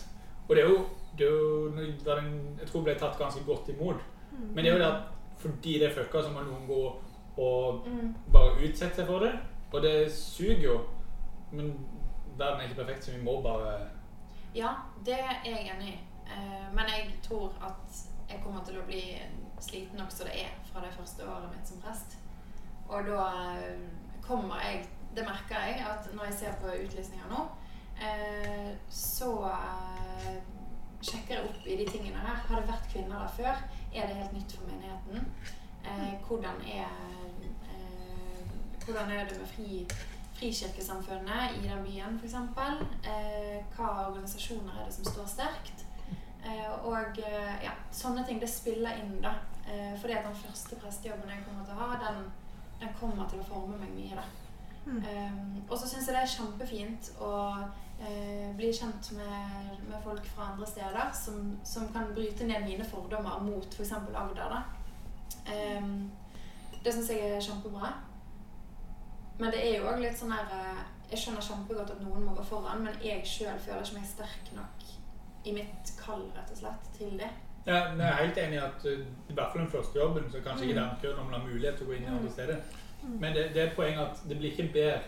Og 0.49 0.55
det 0.55 0.63
er 0.63 0.69
jo, 0.69 0.86
det 1.17 1.27
er 1.27 1.32
jo 1.32 1.67
den- 1.75 2.57
Jeg 2.59 2.67
tror 2.67 2.79
hun 2.79 2.84
ble 2.84 2.95
tatt 2.99 3.17
ganske 3.19 3.43
godt 3.45 3.69
imot. 3.69 3.95
Men 4.42 4.64
det 4.66 4.72
er 4.72 4.78
jo 4.78 4.84
det 4.84 4.92
at 4.92 5.02
fordi 5.42 5.74
det 5.80 5.88
er 5.89 5.96
fucka, 6.04 6.22
så 6.24 6.30
må 6.34 6.42
noen 6.46 6.68
gå 6.68 6.82
og 7.38 7.88
Mm. 7.88 8.16
bare 8.34 8.58
utsette 8.62 8.96
seg 8.96 9.08
for 9.08 9.20
det. 9.20 9.32
Og 9.74 9.82
det 9.82 10.12
suger 10.12 10.62
jo. 10.62 10.80
Men 11.52 11.72
verden 12.38 12.60
er 12.62 12.64
ikke 12.70 12.84
perfekt, 12.84 13.04
så 13.06 13.12
vi 13.12 13.24
må 13.24 13.42
bare 13.42 13.88
Ja, 14.56 14.74
det 15.06 15.14
er 15.20 15.42
jeg 15.46 15.72
enig 15.76 15.88
i. 15.94 16.00
Eh, 16.28 16.68
men 16.74 16.86
jeg 16.88 17.14
tror 17.24 17.54
at 17.64 18.06
jeg 18.30 18.39
kommer 18.44 18.64
til 18.64 18.78
å 18.80 18.86
bli 18.86 19.22
sliten 19.60 19.98
nok 19.98 20.12
som 20.12 20.28
det 20.28 20.36
er 20.44 20.52
fra 20.72 20.82
det 20.82 20.94
første 20.94 21.24
året 21.28 21.50
mitt 21.56 21.68
som 21.68 21.82
prest. 21.82 22.18
Og 22.89 23.06
da 23.06 23.26
eh, 23.58 23.80
kommer 24.22 24.56
jeg 24.64 24.86
Det 25.16 25.26
merker 25.26 25.60
jeg 25.68 25.82
at 25.86 26.14
når 26.16 26.24
jeg 26.26 26.34
ser 26.34 26.54
på 26.62 26.68
utlysninger 26.68 27.28
nå, 27.30 27.42
eh, 28.02 28.72
så 28.89 29.50
sjekker 31.02 31.36
jeg 31.36 31.49
opp 31.49 31.68
i 31.68 31.78
de 31.80 31.86
tingene 31.89 32.22
her. 32.22 32.39
Har 32.47 32.62
det 32.62 32.70
vært 32.70 32.89
kvinner 32.93 33.20
der 33.24 33.36
før? 33.38 33.62
Er 33.93 34.08
det 34.08 34.20
helt 34.22 34.34
nytt 34.38 34.56
for 34.58 34.70
menigheten? 34.70 35.28
Eh, 35.86 36.14
hvordan 36.28 36.62
er 36.70 36.89
eh, 37.72 38.49
Hvordan 38.86 39.12
er 39.12 39.28
det 39.30 39.38
med 39.39 39.47
fri 39.47 39.86
Frikirkesamfunnet 40.41 41.58
i 41.60 41.68
den 41.68 41.84
byen, 41.86 42.16
f.eks. 42.18 42.34
Eh, 42.34 43.58
hva 43.76 43.89
organisasjoner 44.08 44.80
er 44.80 44.88
det 44.88 44.95
som 44.95 45.06
står 45.06 45.28
sterkt? 45.30 45.84
Eh, 46.45 46.72
og 46.86 47.20
eh, 47.22 47.58
ja, 47.62 47.76
sånne 47.93 48.24
ting. 48.26 48.39
Det 48.41 48.49
spiller 48.49 48.97
inn, 49.04 49.20
da. 49.22 49.36
Eh, 49.70 49.93
fordi 50.02 50.16
at 50.18 50.26
den 50.26 50.39
første 50.41 50.80
prestejobben 50.82 51.30
jeg 51.30 51.43
kommer 51.45 51.68
til 51.68 51.78
å 51.78 51.84
ha, 51.84 51.99
den, 52.08 52.24
den 52.82 52.95
kommer 52.97 53.30
til 53.30 53.43
å 53.43 53.49
forme 53.52 53.78
meg 53.84 53.93
mye, 53.93 54.18
da. 54.18 54.26
Eh, 55.12 55.38
og 55.70 55.78
så 55.78 55.86
syns 55.86 56.10
jeg 56.10 56.16
det 56.18 56.24
er 56.24 56.34
kjempefint 56.34 57.12
å 57.22 57.32
eh, 58.02 58.56
bli 58.58 58.72
kjent 58.74 59.12
med, 59.18 59.78
med 59.89 60.04
folk 60.04 60.26
fra 60.36 60.52
andre 60.52 60.68
steder 60.68 61.12
som, 61.14 61.58
som 61.64 61.88
kan 61.93 62.14
bryte 62.16 62.47
ned 62.47 62.66
mine 62.68 62.86
fordommer 62.86 63.39
mot 63.45 63.66
f.eks. 63.74 63.91
Agder, 63.93 64.56
da. 64.56 64.62
Eh, 65.47 65.86
det 66.84 66.93
syns 66.93 67.10
jeg 67.14 67.20
er 67.36 67.41
kjempebra. 67.45 67.91
Men 69.39 69.52
det 69.54 69.62
er 69.66 69.78
jo 69.80 69.88
òg 69.89 70.02
litt 70.04 70.18
sånn 70.18 70.34
her 70.34 70.49
eh, 70.54 70.82
Jeg 71.12 71.20
skjønner 71.24 71.41
kjempegodt 71.43 71.89
at 71.95 72.02
noen 72.06 72.24
må 72.24 72.34
gå 72.38 72.43
foran, 72.47 72.84
men 72.86 72.93
jeg 73.04 73.26
sjøl 73.28 73.58
føler 73.60 73.82
ikke 73.84 73.97
meg 73.99 74.06
sterk 74.08 74.52
nok 74.56 74.86
i 75.43 75.52
mitt 75.58 75.89
kall, 75.97 76.22
rett 76.36 76.52
og 76.54 76.60
slett, 76.62 76.86
til 76.97 77.16
det. 77.20 77.28
Ja, 77.66 77.80
jeg 77.97 78.06
er 78.06 78.20
helt 78.24 78.38
enig 78.38 78.56
i 78.60 78.62
at 78.62 78.86
uh, 78.86 79.02
i 79.30 79.34
hvert 79.34 79.52
fall 79.52 79.62
den 79.64 79.72
første 79.74 79.99
jobben 79.99 80.30
så 80.32 80.39
kanskje 80.45 80.68
ikke 80.70 80.82
Mm. 80.82 80.95
der 81.02 81.18
om 81.20 81.26
man 81.26 81.36
har 81.39 81.47
mulighet 81.47 81.76
til 81.78 81.86
å 81.86 81.89
gå 81.89 81.95
inn 81.97 82.04
i 82.06 82.12
andre 82.14 82.30
Mm. 82.30 82.32
steder. 82.36 82.62
Men 83.04 83.34
det, 83.36 83.43
det 83.54 83.62
er 83.62 83.68
et 83.68 83.76
poeng 83.76 83.97
at 83.99 84.22
det 84.30 84.38
blir 84.38 84.52
ikke 84.52 84.70
bedre 84.74 85.02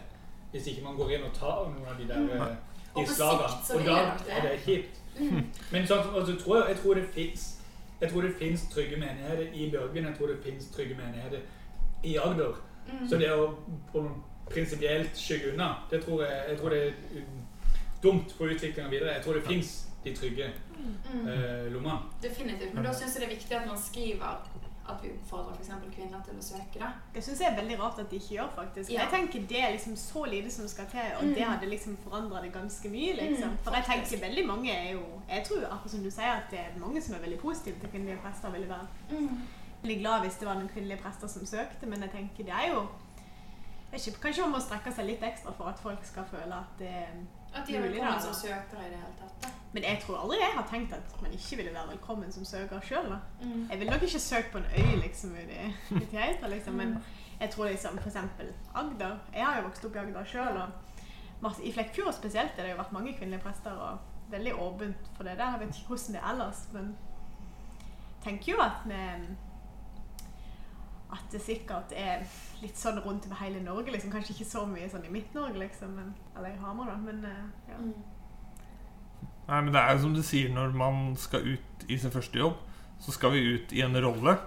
hvis 0.51 0.67
ikke 0.67 0.83
man 0.83 0.97
går 0.97 1.11
inn 1.15 1.23
og 1.29 1.33
tar 1.37 1.63
noen 1.69 1.87
av 1.87 1.97
de 1.97 2.07
der 2.07 2.19
Mm. 2.19 2.29
Og 2.41 2.72
de 2.95 3.05
slagene. 3.07 3.79
Og 3.79 3.85
da 3.85 3.97
er 4.29 4.47
det 4.47 4.59
kjipt. 4.65 5.01
Mm. 5.19 5.43
Men 5.71 5.87
sånn, 5.87 6.07
altså, 6.15 6.35
tror 6.41 6.57
jeg, 6.57 6.69
jeg 6.73 6.77
tror 6.83 6.93
det 6.99 7.07
fins 7.13 7.49
jeg 8.03 8.11
tror 8.11 8.21
det 8.21 8.33
finnes 8.35 8.61
trygge 8.73 8.97
menigheter 8.99 9.53
i 9.53 9.69
Bjørgvin. 9.71 10.05
Jeg 10.05 10.15
tror 10.17 10.27
det 10.27 10.39
finnes 10.43 10.65
trygge 10.75 10.95
menigheter 10.95 11.39
i 12.03 12.17
Agder. 12.17 12.57
Mm. 12.87 13.05
Så 13.09 13.19
det 13.21 13.29
å 13.31 13.45
prinsipielt 14.51 15.15
skygge 15.17 15.53
unna, 15.53 15.69
det 15.91 16.01
tror 16.03 16.25
jeg, 16.25 16.41
jeg 16.49 16.57
tror 16.59 16.73
det 16.73 16.81
er 16.87 17.21
um, 17.21 17.37
dumt 18.03 18.33
for 18.37 18.51
utviklinga 18.51 18.89
videre. 18.91 19.13
Jeg 19.13 19.23
tror 19.23 19.39
det 19.39 19.45
fins 19.47 19.73
de 20.03 20.15
trygge 20.15 20.51
Mm. 20.83 21.27
uh, 21.27 21.71
lommene. 21.71 21.99
Definitivt. 22.21 22.73
Men 22.73 22.83
da 22.83 22.91
syns 22.93 23.13
jeg 23.15 23.21
det 23.21 23.27
er 23.29 23.35
viktig 23.35 23.55
at 23.55 23.67
man 23.67 23.77
skriver 23.79 24.49
at 24.89 25.03
vi 25.03 25.09
oppfordrer 25.15 25.53
f.eks. 25.55 25.69
kvinner 25.95 26.21
til 26.25 26.33
å 26.39 26.41
søke. 26.43 26.79
da. 26.79 26.89
Det 27.13 27.23
syns 27.23 27.39
jeg 27.39 27.51
er 27.51 27.55
veldig 27.61 27.79
rart 27.79 27.99
at 27.99 28.09
de 28.11 28.15
ikke 28.15 28.35
gjør, 28.35 28.49
faktisk. 28.55 28.91
Ja. 28.91 29.01
Jeg 29.01 29.09
tenker 29.11 29.47
Det 29.47 29.59
er 29.63 29.71
liksom 29.71 29.95
så 29.95 30.23
lite 30.25 30.51
som 30.51 30.67
skal 30.67 30.85
til, 30.91 30.99
og 31.17 31.23
Mm. 31.23 31.33
det 31.35 31.43
hadde 31.43 31.69
liksom 31.69 31.97
forandra 32.03 32.41
det 32.41 32.51
ganske 32.53 32.89
mye. 32.89 33.13
liksom. 33.15 33.49
Mm, 33.49 33.57
For 33.63 33.71
jeg 33.71 33.83
tenker 33.85 34.17
veldig 34.27 34.45
mange 34.47 34.71
er 34.71 34.91
jo 34.93 35.03
Jeg 35.29 35.43
tror 35.45 35.63
akkurat 35.65 35.89
som 35.91 36.03
du 36.03 36.09
sier, 36.11 36.31
at 36.37 36.51
det 36.51 36.59
er 36.59 36.79
mange 36.79 37.01
som 37.01 37.15
er 37.15 37.19
veldig 37.19 37.39
positive 37.39 37.79
til 37.79 37.89
kvinnelige 37.89 38.17
prester. 38.21 38.49
ville 38.51 38.67
være 38.69 38.87
Mm. 39.11 39.39
veldig 39.83 39.99
glad 40.01 40.21
hvis 40.21 40.35
det 40.39 40.47
var 40.47 40.53
noen 40.55 40.69
kvinnelige 40.69 41.01
prester 41.01 41.27
som 41.27 41.45
søkte, 41.45 41.85
men 41.85 42.01
jeg 42.01 42.11
tenker 42.11 42.43
det 42.43 42.53
er 42.53 42.67
jo 42.73 42.87
ikke, 43.93 44.19
Kanskje 44.21 44.41
man 44.41 44.51
må 44.51 44.59
strekke 44.59 44.93
seg 44.95 45.05
litt 45.05 45.21
ekstra 45.21 45.53
for 45.53 45.65
at 45.69 45.79
folk 45.79 45.99
skal 46.05 46.23
føle 46.31 46.53
at 46.53 46.79
det 46.79 47.05
At 47.53 47.67
de 47.67 47.75
er 47.75 47.81
Mulig, 47.81 47.91
velkommen 47.91 48.13
da. 48.13 48.21
som 48.21 48.33
søkere 48.33 48.87
i 48.87 48.89
det 48.89 48.99
hele 49.01 49.15
tatt. 49.19 49.43
da. 49.43 49.49
Men 49.73 49.83
jeg 49.83 49.99
tror 50.05 50.17
aldri 50.21 50.37
jeg 50.37 50.53
har 50.53 50.67
tenkt 50.69 50.93
at 50.93 51.21
man 51.21 51.31
ikke 51.33 51.55
ville 51.59 51.73
være 51.73 51.87
velkommen 51.89 52.31
som 52.31 52.45
søker 52.45 52.81
sjøl. 52.81 53.13
Mm. 53.41 53.67
Jeg 53.71 53.79
ville 53.79 53.93
nok 53.93 54.03
ikke 54.07 54.19
søke 54.19 54.51
på 54.51 54.57
en 54.57 54.65
øy 54.77 54.95
liksom 55.01 55.31
ute 55.31 56.01
i 56.01 56.07
Geita, 56.11 56.47
liksom, 56.47 56.73
men 56.73 56.97
jeg 57.39 57.49
tror 57.49 57.65
liksom 57.65 57.99
eksempel 58.05 58.53
Agder 58.75 59.17
Jeg 59.33 59.45
har 59.45 59.57
jo 59.57 59.67
vokst 59.67 59.85
opp 59.85 59.95
i 59.95 59.99
Agder 59.99 60.25
sjøl, 60.25 60.57
og 60.57 61.61
I 61.63 61.71
Flekkfjord 61.71 62.13
spesielt 62.13 62.51
har 62.55 62.63
det 62.63 62.71
jo 62.71 62.77
vært 62.77 62.93
mange 62.93 63.17
kvinnelige 63.17 63.43
prester, 63.43 63.71
og 63.71 63.97
veldig 64.31 64.53
åpent 64.55 65.09
for 65.15 65.23
det 65.23 65.37
der. 65.37 65.51
Jeg 65.51 65.59
vet 65.59 65.75
ikke 65.75 65.87
hvordan 65.87 66.15
det 66.15 66.21
er 66.21 66.29
ellers, 66.31 66.67
men 66.73 66.85
jeg 66.93 68.23
tenker 68.23 68.51
jo 68.53 68.61
at 68.61 68.85
vi 68.85 68.99
at 71.13 71.27
det 71.31 71.41
sikkert 71.43 71.93
er 71.97 72.23
litt 72.63 72.79
sånn 72.79 72.99
rundt 73.03 73.27
over 73.27 73.39
hele 73.43 73.61
Norge. 73.63 73.93
liksom 73.93 74.11
Kanskje 74.13 74.35
ikke 74.35 74.49
så 74.49 74.65
mye 74.69 74.89
sånn 74.91 75.05
i 75.07 75.13
Midt-Norge, 75.13 75.59
liksom, 75.61 75.93
men, 75.97 76.13
eller 76.35 76.53
i 76.53 76.61
Hamar, 76.61 76.89
da. 76.93 76.97
Men 77.03 77.23
eh, 77.29 77.45
ja. 77.69 77.79
Nei, 79.47 79.59
men 79.59 79.73
det 79.75 79.81
er 79.81 79.93
jo 79.93 80.03
som 80.05 80.15
du 80.15 80.23
sier, 80.25 80.51
når 80.55 80.75
man 80.77 81.13
skal 81.19 81.45
ut 81.55 81.87
i 81.91 81.99
sin 81.99 82.13
første 82.13 82.39
jobb, 82.39 82.59
så 83.03 83.13
skal 83.15 83.33
vi 83.35 83.45
ut 83.53 83.73
i 83.75 83.83
en 83.83 83.97
rolle 84.01 84.37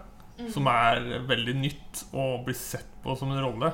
som 0.52 0.68
er 0.68 1.22
veldig 1.28 1.54
nytt 1.56 2.02
og 2.12 2.44
blir 2.46 2.56
sett 2.58 2.88
på 3.04 3.14
som 3.16 3.32
en 3.32 3.42
rolle, 3.44 3.70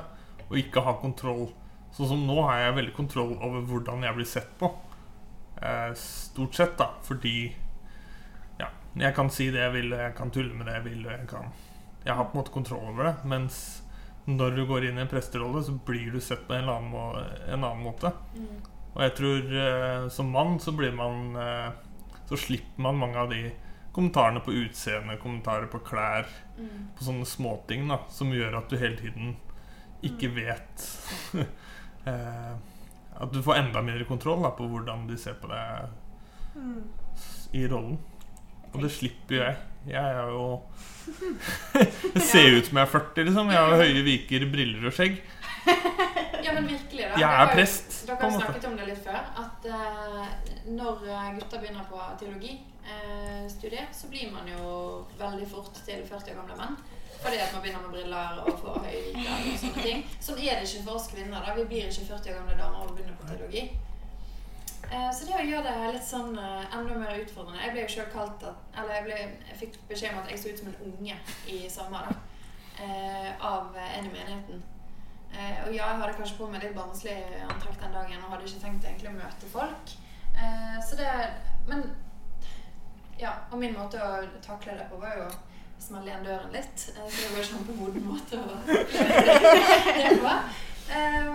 og 0.47 0.57
ikke 0.59 0.83
ha 0.85 0.95
kontroll. 1.01 1.49
Sånn 1.93 2.09
som 2.13 2.23
nå 2.27 2.37
har 2.47 2.61
jeg 2.61 2.77
veldig 2.79 2.95
kontroll 2.95 3.35
over 3.35 3.65
hvordan 3.69 4.05
jeg 4.05 4.17
blir 4.17 4.29
sett 4.29 4.53
på. 4.59 4.69
Eh, 5.59 5.91
stort 5.99 6.55
sett, 6.57 6.77
da, 6.79 6.89
fordi 7.05 7.37
ja, 8.59 8.69
jeg 8.99 9.15
kan 9.15 9.31
si 9.31 9.49
det 9.53 9.61
jeg 9.63 9.75
vil, 9.77 9.95
jeg 9.99 10.15
kan 10.17 10.31
tulle 10.33 10.55
med 10.55 10.67
det 10.69 10.79
jeg 10.79 10.87
vil, 10.89 11.05
og 11.05 11.13
jeg 11.13 11.29
kan 11.31 11.53
Jeg 12.05 12.15
har 12.17 12.25
på 12.27 12.35
en 12.35 12.41
måte 12.41 12.51
kontroll 12.53 12.89
over 12.91 13.03
det, 13.09 13.13
mens 13.31 13.57
når 14.27 14.55
du 14.55 14.61
går 14.69 14.85
inn 14.89 14.97
i 14.97 15.01
en 15.03 15.09
presterolle, 15.11 15.61
så 15.63 15.73
blir 15.87 16.11
du 16.13 16.19
sett 16.23 16.45
på 16.47 16.53
en, 16.55 16.69
annen, 16.71 16.91
må 16.91 17.05
en 17.19 17.63
annen 17.63 17.83
måte. 17.83 18.11
Og 18.93 19.01
jeg 19.03 19.13
tror 19.17 19.55
eh, 19.65 20.07
som 20.13 20.29
mann 20.31 20.59
så 20.63 20.71
blir 20.77 20.91
man 20.93 21.35
eh, 21.35 21.71
Så 22.29 22.37
slipper 22.37 22.81
man 22.85 22.99
mange 23.01 23.17
av 23.19 23.29
de 23.31 23.39
kommentarene 23.93 24.39
på 24.45 24.53
utseende, 24.53 25.17
kommentarer 25.21 25.65
på 25.69 25.79
klær, 25.85 26.25
på 26.97 27.03
sånne 27.07 27.25
småting 27.25 27.87
da, 27.89 27.97
som 28.09 28.31
gjør 28.33 28.55
at 28.59 28.69
du 28.71 28.77
hele 28.77 28.97
tiden 28.97 29.35
ikke 30.03 30.29
vet 30.35 30.85
eh, 32.09 32.53
At 33.19 33.33
du 33.33 33.41
får 33.45 33.59
enda 33.59 33.81
mindre 33.85 34.05
kontroll 34.09 34.41
da, 34.45 34.49
på 34.57 34.65
hvordan 34.71 35.05
de 35.09 35.17
ser 35.21 35.35
på 35.41 35.49
deg 35.51 35.89
s- 37.17 37.49
i 37.53 37.67
rollen. 37.69 37.97
Og 38.73 38.81
det 38.81 38.89
slipper 38.93 39.35
jo 39.35 39.43
jeg. 39.43 39.57
Jeg 39.87 40.03
er 40.03 40.29
jo 40.31 40.61
Jeg 42.15 42.21
ser 42.23 42.57
ut 42.57 42.67
som 42.69 42.77
jeg 42.79 42.85
er 42.85 42.91
40, 42.91 43.23
liksom. 43.27 43.49
Jeg 43.51 43.59
har 43.59 43.81
høye 43.83 44.03
viker, 44.07 44.45
briller 44.51 44.87
og 44.87 44.95
skjegg. 44.95 45.19
Ja, 46.43 46.53
men 46.53 46.67
virkelig, 46.67 47.03
da. 47.07 47.19
Jeg 47.19 47.41
er 47.41 47.51
prest, 47.53 47.93
Dere 48.07 48.17
har 48.19 48.33
snakket 48.35 48.65
om 48.67 48.73
det 48.79 48.87
litt 48.89 49.03
før. 49.03 49.19
At 49.43 49.67
uh, 49.71 50.25
når 50.75 51.05
eh, 51.07 51.29
gutter 51.37 51.61
begynner 51.61 51.85
på 51.87 51.99
teologistudiet, 52.19 53.93
så 53.95 54.09
blir 54.11 54.33
man 54.33 54.49
jo 54.51 54.73
veldig 55.19 55.47
fort 55.51 55.71
til 55.85 56.03
40 56.09 56.33
år 56.33 56.41
gamle 56.41 56.59
menn. 56.59 56.75
Fordi 57.23 57.39
at 57.39 57.53
man 57.53 57.63
begynner 57.63 57.85
med 57.85 57.95
briller 57.95 58.43
og 58.43 58.59
får 58.59 58.81
høye 58.89 59.03
viker 59.05 59.47
og 59.53 59.61
sånne 59.61 59.87
ting. 59.87 60.03
Sånn 60.19 60.43
er 60.43 60.59
det 60.59 60.67
ikke 60.67 60.83
for 60.89 60.99
oss 60.99 61.07
kvinner. 61.13 61.39
da 61.47 61.55
Vi 61.55 61.67
blir 61.71 61.87
ikke 61.87 62.09
40 62.11 62.33
år 62.33 62.39
gamle 62.41 62.59
damer 62.59 62.83
og 62.83 62.95
begynner 62.97 63.19
på 63.21 63.29
teologi. 63.31 63.63
Eh, 64.91 65.09
Så 65.13 65.25
det 65.25 65.35
å 65.39 65.45
gjøre 65.47 65.63
det 65.63 65.93
litt 65.95 66.05
sånn 66.05 66.35
eh, 66.37 66.75
enda 66.75 66.97
mer 66.99 67.15
utfordrende 67.21 67.61
Jeg 67.63 67.71
ble 67.73 67.85
jo 67.85 67.91
sjøl 67.95 68.09
kalt 68.13 68.43
at 68.49 68.77
Eller 68.77 68.97
jeg, 68.97 69.05
ble, 69.07 69.17
jeg 69.49 69.57
fikk 69.61 69.77
beskjed 69.89 70.13
om 70.13 70.19
at 70.21 70.29
jeg 70.31 70.41
så 70.41 70.51
ut 70.51 70.59
som 70.61 70.69
en 70.71 70.83
unge 70.89 71.17
i 71.49 71.59
sommer, 71.71 72.11
eh, 72.77 73.29
Av 73.39 73.73
en 73.79 74.05
i 74.09 74.13
menigheten. 74.13 74.63
Og 75.33 75.71
ja, 75.73 75.87
jeg 75.89 75.97
hadde 75.97 76.13
kanskje 76.13 76.35
på 76.37 76.47
meg 76.51 76.61
litt 76.61 76.75
barnslig 76.77 77.15
antrekk 77.49 77.79
den 77.81 77.95
dagen 77.95 78.19
og 78.21 78.29
hadde 78.35 78.45
ikke 78.45 78.59
tenkt 78.61 78.83
egentlig 78.85 79.09
å 79.09 79.15
møte 79.15 79.47
folk. 79.49 79.93
Så 80.85 80.97
det 80.99 81.07
Men 81.65 81.81
ja, 83.17 83.31
og 83.49 83.57
min 83.57 83.73
måte 83.73 83.97
å 83.97 84.19
takle 84.45 84.75
det 84.77 84.85
på 84.91 84.99
var 85.01 85.15
jo 85.17 85.25
å 85.25 85.33
smelle 85.81 86.11
igjen 86.11 86.27
døren 86.27 86.53
litt. 86.53 86.85
Så 86.85 86.93
det 87.09 87.31
var 87.33 87.41
en 87.41 87.49
kjempemoden 87.49 88.05
måte 88.11 88.37
å 88.37 88.45
det 90.03 90.13
på. 90.21 90.35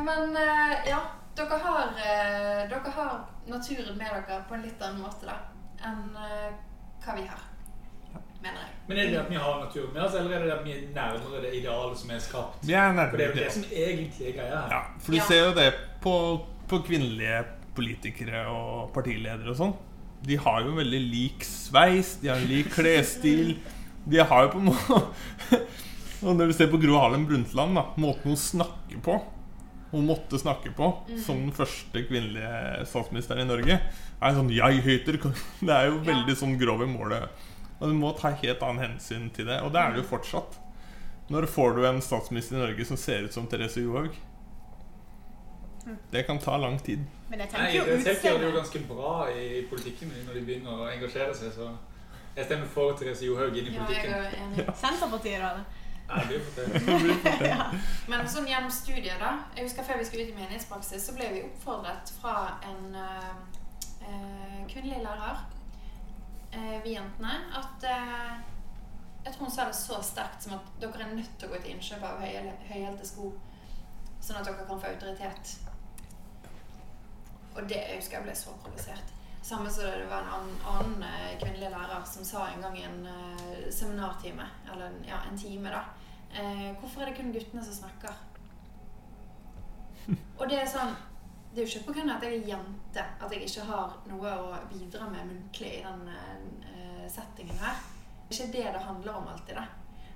Men 0.07 0.39
ja, 0.87 1.01
dere 1.39 1.59
har, 1.65 1.93
eh, 2.03 2.63
dere 2.71 2.95
har 2.97 3.19
naturen 3.49 3.97
med 3.99 4.11
dere 4.29 4.41
på 4.49 4.57
en 4.59 4.65
litt 4.67 4.83
annen 4.83 5.03
måte 5.05 5.29
da, 5.29 5.37
enn 5.89 6.17
eh, 6.25 6.51
hva 7.05 7.15
vi 7.17 7.25
har, 7.31 7.45
mener 8.43 8.61
jeg. 8.65 8.75
Men 8.89 8.99
er 8.99 9.03
det 9.09 9.13
det 9.15 9.21
at 9.23 9.31
vi 9.33 9.41
har 9.43 9.59
naturen 9.63 9.93
med 9.95 10.03
oss, 10.05 10.15
eller 10.19 10.37
er 10.37 10.45
det 10.45 10.51
det 10.51 10.57
at 10.59 10.65
vi 10.67 10.75
er 10.77 10.83
nærmere 10.97 11.43
det 11.45 11.53
idealet 11.61 11.99
som 12.03 12.11
er 12.15 12.23
skapt? 12.25 12.59
Vi 12.67 12.75
er 12.75 12.95
For 12.95 13.17
det 13.17 13.25
er 13.25 13.29
jo 13.29 13.35
nærmere 13.35 13.45
det 13.45 13.53
som 13.57 13.65
egentlig 13.71 14.29
er 14.31 14.37
greia 14.39 14.61
her. 14.63 14.75
Ja, 14.77 14.83
for 14.99 15.13
du 15.13 15.19
Ja. 15.19 15.25
ser 15.29 15.45
jo 15.47 15.55
det 15.59 15.69
på, 16.05 16.15
på 16.69 16.83
kvinnelige 16.87 17.45
politikere 17.79 18.47
og 18.51 18.93
partiledere 18.95 19.51
og 19.53 19.57
sånn. 19.61 19.75
De 20.27 20.37
har 20.37 20.63
jo 20.67 20.73
veldig 20.75 21.01
lik 21.13 21.45
sveis, 21.47 22.17
de 22.23 22.29
har 22.33 22.41
lik 22.51 22.73
klesstil. 22.75 23.59
De 24.09 24.19
har 24.19 24.47
jo 24.49 24.49
på 24.57 24.59
en 24.59 24.71
måte 24.73 25.61
Og 26.27 26.35
når 26.35 26.49
du 26.51 26.53
ser 26.57 26.67
på 26.73 26.81
Gro 26.83 26.97
Harlem 26.99 27.27
Brundtland, 27.29 27.77
da, 27.79 27.85
måten 28.03 28.33
hun 28.33 28.37
snakker 28.41 28.99
på 29.07 29.21
Hun 29.91 30.05
måtte 30.07 30.39
snakke 30.39 30.71
på 30.77 30.91
som 31.25 31.39
den 31.47 31.53
første 31.57 32.03
kvinnelige 32.05 32.85
statsministeren 32.91 33.41
i 33.41 33.49
Norge, 33.49 33.79
er 34.21 34.35
sånn 34.37 34.51
'Jeg 34.53 34.83
høyter 34.85 35.17
Det 35.67 35.75
er 35.75 35.87
jo 35.89 35.99
veldig 36.05 36.37
sånn 36.37 36.59
grov 36.61 36.83
i 36.83 36.87
målet. 36.91 37.29
Og 37.81 37.89
du 37.89 37.95
må 37.95 38.13
ta 38.19 38.31
helt 38.31 38.63
annen 38.63 38.85
hensyn 38.85 39.31
til 39.31 39.47
det. 39.47 39.63
Og 39.63 39.73
det 39.73 39.81
er 39.81 39.93
det 39.95 40.03
jo 40.03 40.09
fortsatt. 40.17 40.59
Når 41.31 41.47
får 41.47 41.77
du 41.77 41.85
en 41.87 42.01
statsminister 42.01 42.57
i 42.57 42.61
Norge 42.61 42.85
som 42.85 42.97
ser 42.97 43.25
ut 43.25 43.33
som 43.33 43.47
Therese 43.47 43.81
Johaug? 43.85 44.11
Det 46.11 46.23
kan 46.27 46.39
ta 46.39 46.57
lang 46.57 46.79
tid. 46.79 47.05
Men 47.31 47.39
jeg 47.41 47.49
tenker 47.49 47.73
jo 47.73 47.85
gjør 47.85 48.39
det 48.39 48.49
jo 48.49 48.57
ganske 48.57 48.81
bra 48.89 49.13
i 49.33 49.63
politikken 49.71 50.13
når 50.27 50.35
de 50.35 50.43
begynner 50.45 50.83
å 50.85 50.89
engasjere 50.93 51.35
seg, 51.37 51.53
så 51.55 51.69
jeg 52.37 52.45
stemmer 52.49 52.69
for 52.73 52.93
Therese 52.99 53.25
Johaug 53.25 53.57
inn 53.57 53.71
i 53.71 53.75
Ja, 53.75 53.87
jeg 53.87 53.87
politikken. 53.87 54.13
er 54.13 54.37
enig. 54.45 54.77
Senterpartiet, 54.77 55.41
da. 55.41 55.65
Det 56.09 57.01
blir 57.03 57.39
det. 57.39 57.81
Men 58.09 58.29
sånn 58.29 58.49
gjennom 58.49 58.73
studiet 58.73 59.21
da. 59.21 59.35
Jeg 59.57 59.69
husker 59.69 59.85
før 59.85 60.01
vi 60.01 60.07
skulle 60.09 60.25
ut 60.25 60.33
i 60.33 60.39
menighetspraksis 60.39 61.05
Så 61.05 61.15
ble 61.17 61.29
vi 61.35 61.45
oppfordret 61.45 62.13
fra 62.21 62.37
en 62.65 62.97
eh, 62.97 63.35
eh, 64.09 64.63
kvinnelig 64.73 65.03
lærer 65.05 65.43
eh, 66.53 66.79
Vi 66.85 66.95
jentene 66.97 67.35
At 67.61 67.85
eh, 67.85 68.33
Jeg 69.27 69.35
tror 69.35 69.45
hun 69.45 69.53
sa 69.53 69.69
det 69.69 69.77
så 69.77 70.01
sterkt 70.05 70.47
som 70.47 70.57
at 70.57 70.73
Dere 70.81 71.05
er 71.05 71.13
nødt 71.13 71.37
til 71.37 71.51
å 71.51 71.53
gå 71.53 71.61
til 71.61 71.77
innkjøp 71.77 72.09
av 72.09 72.25
høyhælte 72.25 73.09
sko 73.09 73.35
Sånn 74.19 74.41
at 74.41 74.49
dere 74.49 74.65
kan 74.67 74.81
få 74.83 74.89
autoritet. 74.89 75.53
Og 77.55 77.69
det 77.71 77.77
jeg 77.79 78.01
husker 78.01 78.17
jeg 78.17 78.25
ble 78.27 78.33
så 78.35 78.51
provosert. 78.65 79.13
Samme 79.47 79.71
som 79.71 79.87
det 79.87 80.09
var 80.11 80.27
en 80.27 80.33
annen, 80.35 80.57
annen 80.67 81.39
kvinnelig 81.39 81.71
lærer 81.71 82.03
Som 82.05 82.27
sa 82.27 82.49
en 82.51 82.65
gang 82.65 82.75
i 82.77 82.83
en 82.85 82.99
uh, 83.07 83.69
seminartime 83.71 84.45
Eller 84.67 84.89
en, 84.91 84.99
ja, 85.07 85.21
en 85.31 85.39
time 85.39 85.71
da 85.71 85.85
eh, 86.39 86.71
Hvorfor 86.81 87.03
er 87.03 87.11
det 87.11 87.19
kun 87.19 87.33
guttene 87.35 87.65
som 87.65 87.77
snakker? 87.83 88.17
Og 90.39 90.49
det 90.49 90.61
er 90.63 90.69
sånn 90.71 90.95
Det 91.53 91.63
er 91.63 91.67
jo 91.67 91.81
ikke 91.81 91.95
av 91.99 92.13
at 92.17 92.25
jeg 92.25 92.39
er 92.39 92.51
jente 92.53 93.05
At 93.21 93.33
jeg 93.35 93.49
ikke 93.49 93.67
har 93.69 93.97
noe 94.09 94.35
å 94.45 94.61
bidra 94.71 95.09
med 95.13 95.31
muntlig 95.33 95.73
I 95.81 95.85
den 95.85 96.05
eh, 96.13 97.07
settingen 97.09 97.59
her. 97.61 97.81
Det 98.29 98.37
er 98.37 98.45
ikke 98.45 98.53
det 98.53 98.73
det 98.75 98.85
handler 98.85 99.17
om 99.17 99.29
alltid 99.33 99.57
da. 99.57 99.65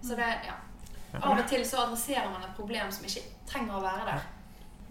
Så 0.03 0.17
det, 0.19 0.29
ja. 0.45 0.59
Av 1.17 1.39
og 1.39 1.47
til 1.49 1.65
så 1.65 1.87
adresserer 1.87 2.29
man 2.29 2.45
et 2.45 2.57
problem 2.57 2.91
som 2.93 3.07
ikke 3.09 3.23
trenger 3.49 3.79
å 3.79 3.85
være 3.85 4.05
der 4.11 4.27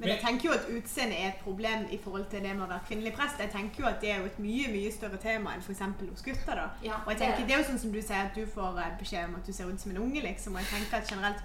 Men 0.01 0.09
jeg 0.09 0.19
tenker 0.23 0.47
jo 0.49 0.53
at 0.55 0.65
utseende 0.73 1.15
er 1.21 1.27
et 1.29 1.41
problem 1.43 1.83
i 1.93 1.97
forhold 2.03 2.25
til 2.31 2.41
det 2.43 2.55
med 2.57 2.65
å 2.65 2.69
være 2.71 2.85
kvinnelig 2.87 3.13
prest. 3.13 3.39
Jeg 3.39 3.51
tenker 3.53 3.83
jo 3.83 3.87
at 3.89 4.01
det 4.01 4.11
er 4.11 4.17
jo 4.23 4.25
et 4.31 4.39
mye 4.41 4.67
mye 4.73 4.91
større 4.91 5.17
tema 5.21 5.53
enn 5.55 5.61
f.eks. 5.61 5.81
hos 6.09 6.23
gutter. 6.25 6.55
da. 6.57 6.67
Ja, 6.83 6.97
Og 7.05 7.11
jeg 7.11 7.19
det 7.19 7.27
er 7.27 7.35
tenker, 7.35 7.47
det. 7.47 7.55
Er 7.55 7.61
jo 7.61 7.67
sånn 7.69 7.79
som 7.85 7.91
du 7.93 8.01
sier 8.01 8.25
at 8.25 8.35
du 8.35 8.45
får 8.55 8.79
eh, 8.81 8.91
beskjed 8.99 9.29
om 9.29 9.35
at 9.37 9.45
du 9.45 9.53
ser 9.53 9.69
ut 9.69 9.79
som 9.83 9.91
en 9.93 10.01
unge. 10.01 10.21
liksom, 10.25 10.55
Og 10.57 10.63
jeg 10.65 10.71
tenker 10.73 10.97
at 10.97 11.11
generelt, 11.11 11.43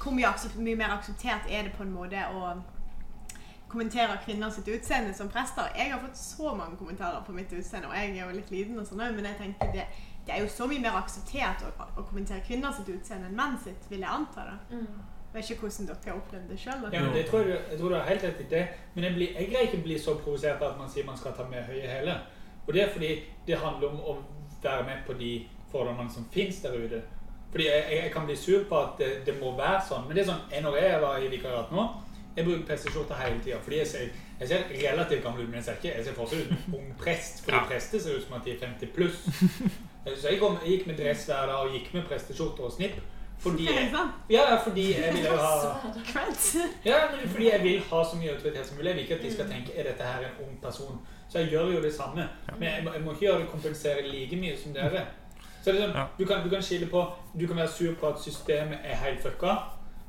Hvor 0.00 0.12
mye, 0.16 0.32
mye 0.56 0.76
mer 0.80 0.94
akseptert 0.96 1.44
er 1.50 1.62
det 1.68 1.72
på 1.76 1.82
en 1.84 1.92
måte 1.92 2.16
å 2.32 2.54
kommentere 3.68 4.16
kvinner 4.24 4.50
sitt 4.50 4.68
utseende 4.68 5.12
som 5.14 5.28
prester? 5.28 5.68
Jeg 5.76 5.92
har 5.92 6.00
fått 6.00 6.16
så 6.16 6.54
mange 6.56 6.76
kommentarer 6.80 7.20
på 7.26 7.32
mitt 7.36 7.52
utseende, 7.52 7.88
og 7.88 7.94
jeg 7.94 8.16
er 8.16 8.24
jo 8.24 8.36
litt 8.38 8.50
liten, 8.50 8.78
og 8.80 8.86
sånn 8.88 9.02
men 9.14 9.24
jeg 9.28 9.36
tenker 9.38 9.72
det, 9.76 9.84
det 10.26 10.34
er 10.34 10.40
jo 10.40 10.48
så 10.48 10.66
mye 10.70 10.80
mer 10.80 10.96
akseptert 11.02 11.62
å, 11.68 11.70
å 12.00 12.02
kommentere 12.08 12.40
kvinner 12.46 12.72
sitt 12.72 12.88
utseende 12.88 13.28
enn 13.28 13.36
menn 13.36 13.58
sitt, 13.62 13.86
vil 13.90 14.00
jeg 14.00 14.08
anta. 14.10 14.44
da. 14.48 14.56
Mm. 14.72 14.86
Jeg 15.30 15.42
vet 15.42 15.50
ikke 15.50 15.60
hvordan 15.60 15.86
dere 15.86 15.96
har 16.04 16.16
opplevd 16.18 16.48
det 16.50 16.58
sjøl. 16.58 16.80
Ja, 16.92 17.02
men 17.04 17.12
det 17.14 17.26
tror 17.26 17.46
jeg, 17.46 17.60
jeg 17.70 17.78
tror 17.78 17.88
du 17.88 17.94
har 17.94 18.08
helt 18.08 18.24
rett 18.24 18.40
i 18.40 18.48
det. 18.50 18.64
Men 18.94 19.04
jeg, 19.04 19.14
blir, 19.14 19.28
jeg 19.38 19.50
greier 19.52 19.68
ikke 19.68 19.78
å 19.78 19.86
bli 19.86 19.98
så 19.98 20.14
provosert 20.18 20.64
at 20.66 20.78
man 20.78 20.90
sier 20.90 21.06
man 21.06 21.18
skal 21.20 21.36
ta 21.36 21.46
med 21.46 21.68
høye 21.68 21.86
hæler. 21.86 22.24
Og 22.66 22.74
det 22.74 22.82
er 22.82 22.92
fordi 22.92 23.12
det 23.46 23.58
handler 23.62 23.94
om 23.94 24.00
å 24.00 24.16
være 24.62 24.84
med 24.88 25.06
på 25.06 25.14
de 25.20 25.30
fordommene 25.70 26.10
som 26.10 26.26
finnes 26.34 26.58
der 26.64 26.74
ute. 26.74 27.02
Fordi 27.50 27.66
jeg, 27.66 27.84
jeg, 27.92 28.10
kan 28.12 28.26
bli 28.26 28.36
sur 28.36 28.64
på 28.68 28.78
at 28.78 28.98
det, 28.98 29.10
det 29.26 29.36
må 29.40 29.54
være 29.58 29.82
sånn. 29.88 30.06
Men 30.06 30.16
det 30.16 30.24
er 30.24 30.32
sånn, 30.32 30.42
når 30.66 30.80
jeg 30.82 30.98
var 31.02 31.22
i 31.22 31.30
vikariat 31.32 31.70
nå, 31.74 31.86
jeg 32.36 32.46
bruker 32.46 32.66
presteskjorte 32.66 33.18
hele 33.18 33.38
tida. 33.44 33.60
Fordi 33.62 33.78
jeg 33.80 33.86
ser, 33.90 34.10
jeg 34.40 34.48
ser 34.48 34.66
relativt 34.70 35.24
gammel 35.24 35.44
ut, 35.44 35.48
men 35.48 35.58
jeg 35.58 35.64
ser 35.68 35.78
ikke 35.80 35.94
jeg 35.94 36.04
ser 36.06 36.18
fortsatt 36.18 36.44
ut 36.50 36.66
som 36.66 36.76
ung 36.78 36.92
prest. 36.98 37.44
Fordi 37.44 37.56
Ja. 37.56 37.64
prester 37.70 38.02
ser 38.02 38.18
ut 38.18 38.26
som 38.26 38.36
at 38.38 38.44
de 38.44 38.52
er 38.54 38.60
50 38.66 38.92
pluss. 38.94 39.22
Så 40.20 40.28
jeg, 40.28 40.38
kom, 40.40 40.58
jeg 40.64 40.78
gikk 40.78 40.86
med 40.86 40.96
dress 40.96 41.26
hver 41.28 41.46
dag 41.46 41.66
og 41.66 41.74
gikk 41.74 41.90
med 41.94 42.06
presteskjorte 42.08 42.66
og 42.66 42.72
snipp. 42.72 43.00
Fordi 43.40 43.64
ja, 44.30 44.56
fordi 44.64 44.84
jeg 45.00 45.14
vil 45.14 45.26
ha 45.26 45.52
ja, 46.90 46.98
fordi 47.26 47.46
jeg 47.50 47.62
vil 47.62 47.80
ha 47.80 48.02
så 48.04 48.16
mye 48.20 48.34
autoritet 48.34 48.66
som 48.66 48.76
mulig. 48.76 48.88
Jeg 48.88 48.96
vil 48.96 49.02
ikke 49.02 49.14
at 49.14 49.22
de 49.22 49.32
skal 49.32 49.48
tenke 49.48 49.76
er 49.76 49.88
dette 49.88 50.04
her 50.04 50.26
en 50.26 50.44
ung 50.44 50.58
person. 50.62 51.00
Så 51.28 51.38
jeg 51.38 51.48
gjør 51.48 51.72
jo 51.74 51.82
det 51.82 51.94
samme. 51.94 52.28
Men 52.58 52.68
jeg 52.68 52.84
må, 52.84 52.92
jeg 52.92 53.02
må 53.02 53.10
ikke 53.10 53.20
gjøre 53.20 53.40
det 53.40 53.48
kompensere 53.48 54.08
like 54.08 54.36
mye 54.36 54.58
som 54.62 54.74
dere. 54.74 55.06
Så 55.62 55.72
det 55.72 55.80
er 55.80 55.86
sånn, 55.86 55.96
du, 56.18 56.24
kan, 56.26 56.44
du 56.44 56.50
kan 56.52 56.62
skille 56.64 56.86
på 56.88 57.04
Du 57.40 57.46
kan 57.46 57.56
være 57.56 57.68
sur 57.68 57.94
på 58.00 58.08
at 58.08 58.20
systemet 58.20 58.78
er 58.84 58.96
helt 59.04 59.22
fucka, 59.22 59.56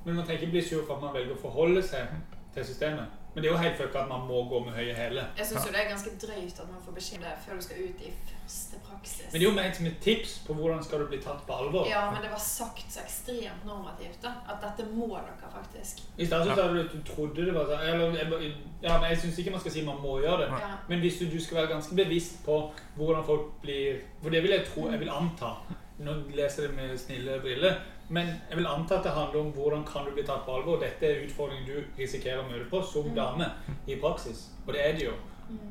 men 0.05 0.15
man 0.15 0.25
trenger 0.25 0.41
ikke 0.41 0.51
bli 0.57 0.61
sur 0.63 0.85
for 0.87 0.95
at 0.95 1.03
man 1.03 1.15
velger 1.15 1.35
å 1.35 1.41
forholde 1.41 1.83
seg 1.83 2.13
til 2.55 2.65
systemet. 2.65 3.20
Men 3.33 3.43
det 3.43 3.49
er 3.49 3.53
jo 3.53 3.59
helt 3.63 3.77
fucka 3.79 3.99
at 4.03 4.09
man 4.09 4.25
må 4.27 4.41
gå 4.49 4.59
med 4.65 4.73
høye 4.75 4.93
hæler. 4.93 5.27
Jeg 5.37 5.45
syns 5.47 5.63
det 5.71 5.79
er 5.79 5.89
ganske 5.89 6.11
drøyt 6.19 6.57
at 6.59 6.67
man 6.71 6.81
får 6.85 6.91
beskjed 6.97 7.17
om 7.17 7.23
det 7.23 7.35
før 7.45 7.55
du 7.55 7.61
skal 7.63 7.77
ut 7.85 8.01
i 8.03 8.09
første 8.27 8.79
praksis. 8.87 9.21
Men 9.31 9.37
det 9.39 9.41
er 9.41 9.49
jo 9.49 9.53
ment 9.55 9.75
som 9.77 9.85
et 9.87 9.99
tips 10.03 10.33
på 10.47 10.53
hvordan 10.57 10.83
skal 10.83 10.99
du 10.99 11.05
bli 11.13 11.19
tatt 11.23 11.45
på 11.47 11.53
alvor. 11.61 11.87
Ja, 11.87 12.01
men 12.11 12.21
det 12.25 12.31
var 12.33 12.41
sagt 12.43 12.91
så 12.91 12.99
ekstremt 13.05 13.63
normativt, 13.65 14.17
da. 14.25 14.33
At 14.51 14.59
dette 14.65 14.89
må 14.91 15.07
dere 15.13 15.51
faktisk. 15.53 16.01
I 16.17 16.25
stedet 16.27 16.49
så 16.49 16.55
sa 16.59 16.67
du 16.73 16.81
at 16.81 16.91
du 16.91 16.99
trodde 17.13 17.45
det 17.47 17.53
var 17.55 17.71
sånn 17.71 17.85
eller, 17.93 18.17
jeg- 18.19 18.53
Ja, 18.83 18.97
men 18.99 19.09
jeg 19.11 19.19
syns 19.23 19.39
ikke 19.39 19.51
man 19.51 19.59
skal 19.63 19.71
si 19.71 19.85
man 19.85 20.01
må 20.03 20.19
gjøre 20.19 20.37
det. 20.43 20.49
Ja. 20.59 20.71
Men 20.89 20.99
hvis 20.99 21.19
du, 21.19 21.25
du 21.31 21.39
skal 21.39 21.57
være 21.61 21.67
ganske 21.75 21.95
bevisst 21.95 22.43
på 22.45 22.59
hvordan 22.97 23.23
folk 23.25 23.61
blir 23.61 24.01
For 24.23 24.29
det 24.29 24.43
vil 24.43 24.51
jeg 24.51 24.65
tro, 24.67 24.89
jeg 24.91 24.99
vil 24.99 25.09
anta 25.09 25.55
Nå 26.01 26.11
leser 26.35 26.63
jeg 26.63 26.71
det 26.71 26.75
med 26.77 26.97
snille 26.97 27.39
briller, 27.41 27.75
men 28.11 28.27
jeg 28.49 28.59
vil 28.59 28.67
anta 28.67 28.97
at 28.97 29.05
det 29.07 29.13
handler 29.15 29.39
om 29.39 29.51
hvordan 29.55 29.83
kan 29.87 30.05
du 30.05 30.11
bli 30.15 30.23
tatt 30.27 30.43
på 30.45 30.55
alvor. 30.57 30.79
Dette 30.81 31.07
er 31.07 31.21
utfordringen 31.23 31.67
du 31.67 31.99
risikerer 31.99 32.41
å 32.41 32.47
møte 32.49 32.67
på 32.71 32.81
som 32.83 33.07
dame 33.15 33.47
i 33.87 33.95
praksis. 34.01 34.49
Og 34.65 34.73
det 34.75 34.81
er 34.83 34.97
det 34.97 35.05
jo. 35.05 35.13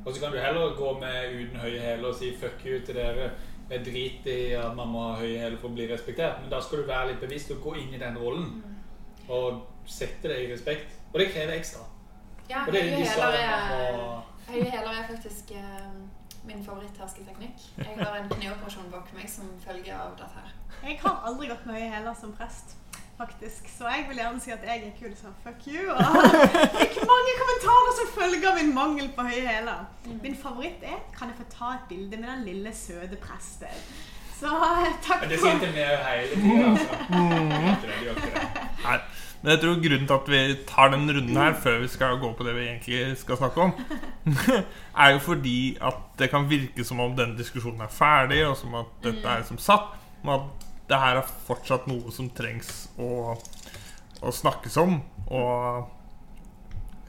Og 0.05 0.13
så 0.13 0.23
kan 0.23 0.33
du 0.33 0.39
heller 0.41 0.75
gå 0.77 0.93
med 1.01 1.35
uten 1.37 1.61
høye 1.61 1.81
hæler 1.81 2.09
og 2.09 2.17
si 2.17 2.33
fuck 2.41 2.65
you 2.65 2.81
til 2.87 2.97
dere. 2.97 3.31
Jeg 3.71 3.85
driter 3.87 4.33
i 4.33 4.55
at 4.59 4.75
man 4.77 4.89
må 4.89 5.03
ha 5.11 5.19
høye 5.21 5.39
hæler 5.39 5.61
for 5.61 5.71
å 5.71 5.77
bli 5.77 5.87
respektert, 5.91 6.41
men 6.41 6.51
da 6.53 6.59
skal 6.65 6.83
du 6.83 6.89
være 6.89 7.13
litt 7.13 7.21
bevisst 7.23 7.53
og 7.55 7.61
gå 7.65 7.77
inn 7.83 7.95
i 7.95 8.01
den 8.01 8.17
rollen. 8.19 8.49
Og 9.29 9.61
sette 9.87 10.33
det 10.33 10.41
i 10.45 10.49
respekt. 10.53 10.97
Og 11.13 11.21
det 11.21 11.29
krever 11.35 11.55
ekstra. 11.59 11.85
Ja, 12.51 12.65
det 12.67 12.83
høye 12.89 13.05
hæler 13.05 13.37
er, 13.37 14.89
er 14.97 15.07
faktisk 15.13 15.53
eh, 15.55 15.93
min 16.51 16.65
favoritthersketeknikk. 16.67 17.63
Jeg 17.79 17.97
har 18.01 18.17
en 18.19 18.29
kneoperasjon 18.33 18.91
bak 18.93 19.09
meg 19.17 19.31
som 19.31 19.49
følge 19.65 19.95
av 19.95 20.17
dette 20.19 20.31
her. 20.37 20.53
Jeg 20.85 20.99
har 21.05 21.25
aldri 21.29 21.51
gått 21.51 21.67
med 21.69 21.79
i 21.85 21.89
hæler 21.93 22.15
som 22.21 22.33
prest, 22.39 22.77
faktisk. 23.19 23.69
Så 23.77 23.89
jeg 23.93 24.07
vil 24.09 24.21
gjerne 24.23 24.43
si 24.43 24.55
at 24.55 24.65
jeg 24.67 24.87
er 24.89 24.95
kul 24.99 25.15
som 25.19 25.35
fuck 25.45 25.67
you. 25.71 25.87
Og 25.95 26.01
fikk 26.81 27.01
mange 27.13 27.33
kommentarer 27.43 27.93
som 27.99 28.15
følge 28.19 28.51
av 28.51 28.61
min 28.61 28.73
mangel 28.75 29.11
på 29.17 29.27
høye 29.29 29.47
hæler. 29.47 29.85
Min 30.23 30.39
favoritt 30.45 30.83
er 30.83 30.99
kan 31.17 31.31
jeg 31.31 31.39
få 31.43 31.51
ta 31.57 31.75
et 31.79 31.89
bilde 31.93 32.17
med 32.17 32.29
den 32.33 32.47
lille, 32.49 32.75
søte 32.75 33.21
presten. 33.21 33.85
Så 34.41 34.49
takk 35.05 35.21
for 35.21 35.29
det 35.29 35.39
sier 35.43 35.59
sitter 35.61 35.73
med 35.77 35.89
hele 36.09 36.35
tida, 36.41 36.67
altså. 36.73 36.87
Det 39.43 39.49
det, 39.49 39.61
det 39.61 39.61
det. 39.61 39.61
Men 39.61 39.61
jeg 39.61 39.61
tror 39.61 39.89
grunnen 39.89 40.07
til 40.07 40.15
at 40.15 40.29
vi 40.29 40.65
tar 40.69 40.91
den 40.91 41.11
runden 41.17 41.37
her 41.37 41.55
før 41.55 41.79
vi 41.79 41.89
skal 41.89 42.19
gå 42.21 42.33
på 42.33 42.45
det 42.45 42.55
vi 42.55 42.67
egentlig 42.67 43.17
skal 43.17 43.37
snakke 43.37 43.61
om, 43.61 43.73
er 45.05 45.11
jo 45.11 45.19
fordi 45.19 45.79
at 45.81 45.95
det 46.19 46.31
kan 46.31 46.51
virke 46.51 46.85
som 46.85 47.01
om 47.01 47.17
denne 47.17 47.39
diskusjonen 47.39 47.81
er 47.81 47.89
ferdig, 47.89 48.47
og 48.47 48.57
som 48.57 48.75
at 48.75 48.91
dette 49.03 49.29
er 49.29 49.43
som 49.43 49.59
satt, 49.59 49.97
men 50.23 50.35
at 50.35 50.67
det 50.89 50.99
her 50.99 51.17
er 51.17 51.33
fortsatt 51.47 51.87
noe 51.87 52.13
som 52.13 52.29
trengs 52.31 52.91
å, 52.99 53.33
å 54.21 54.31
snakkes 54.31 54.77
om. 54.77 55.01
Og 55.31 55.89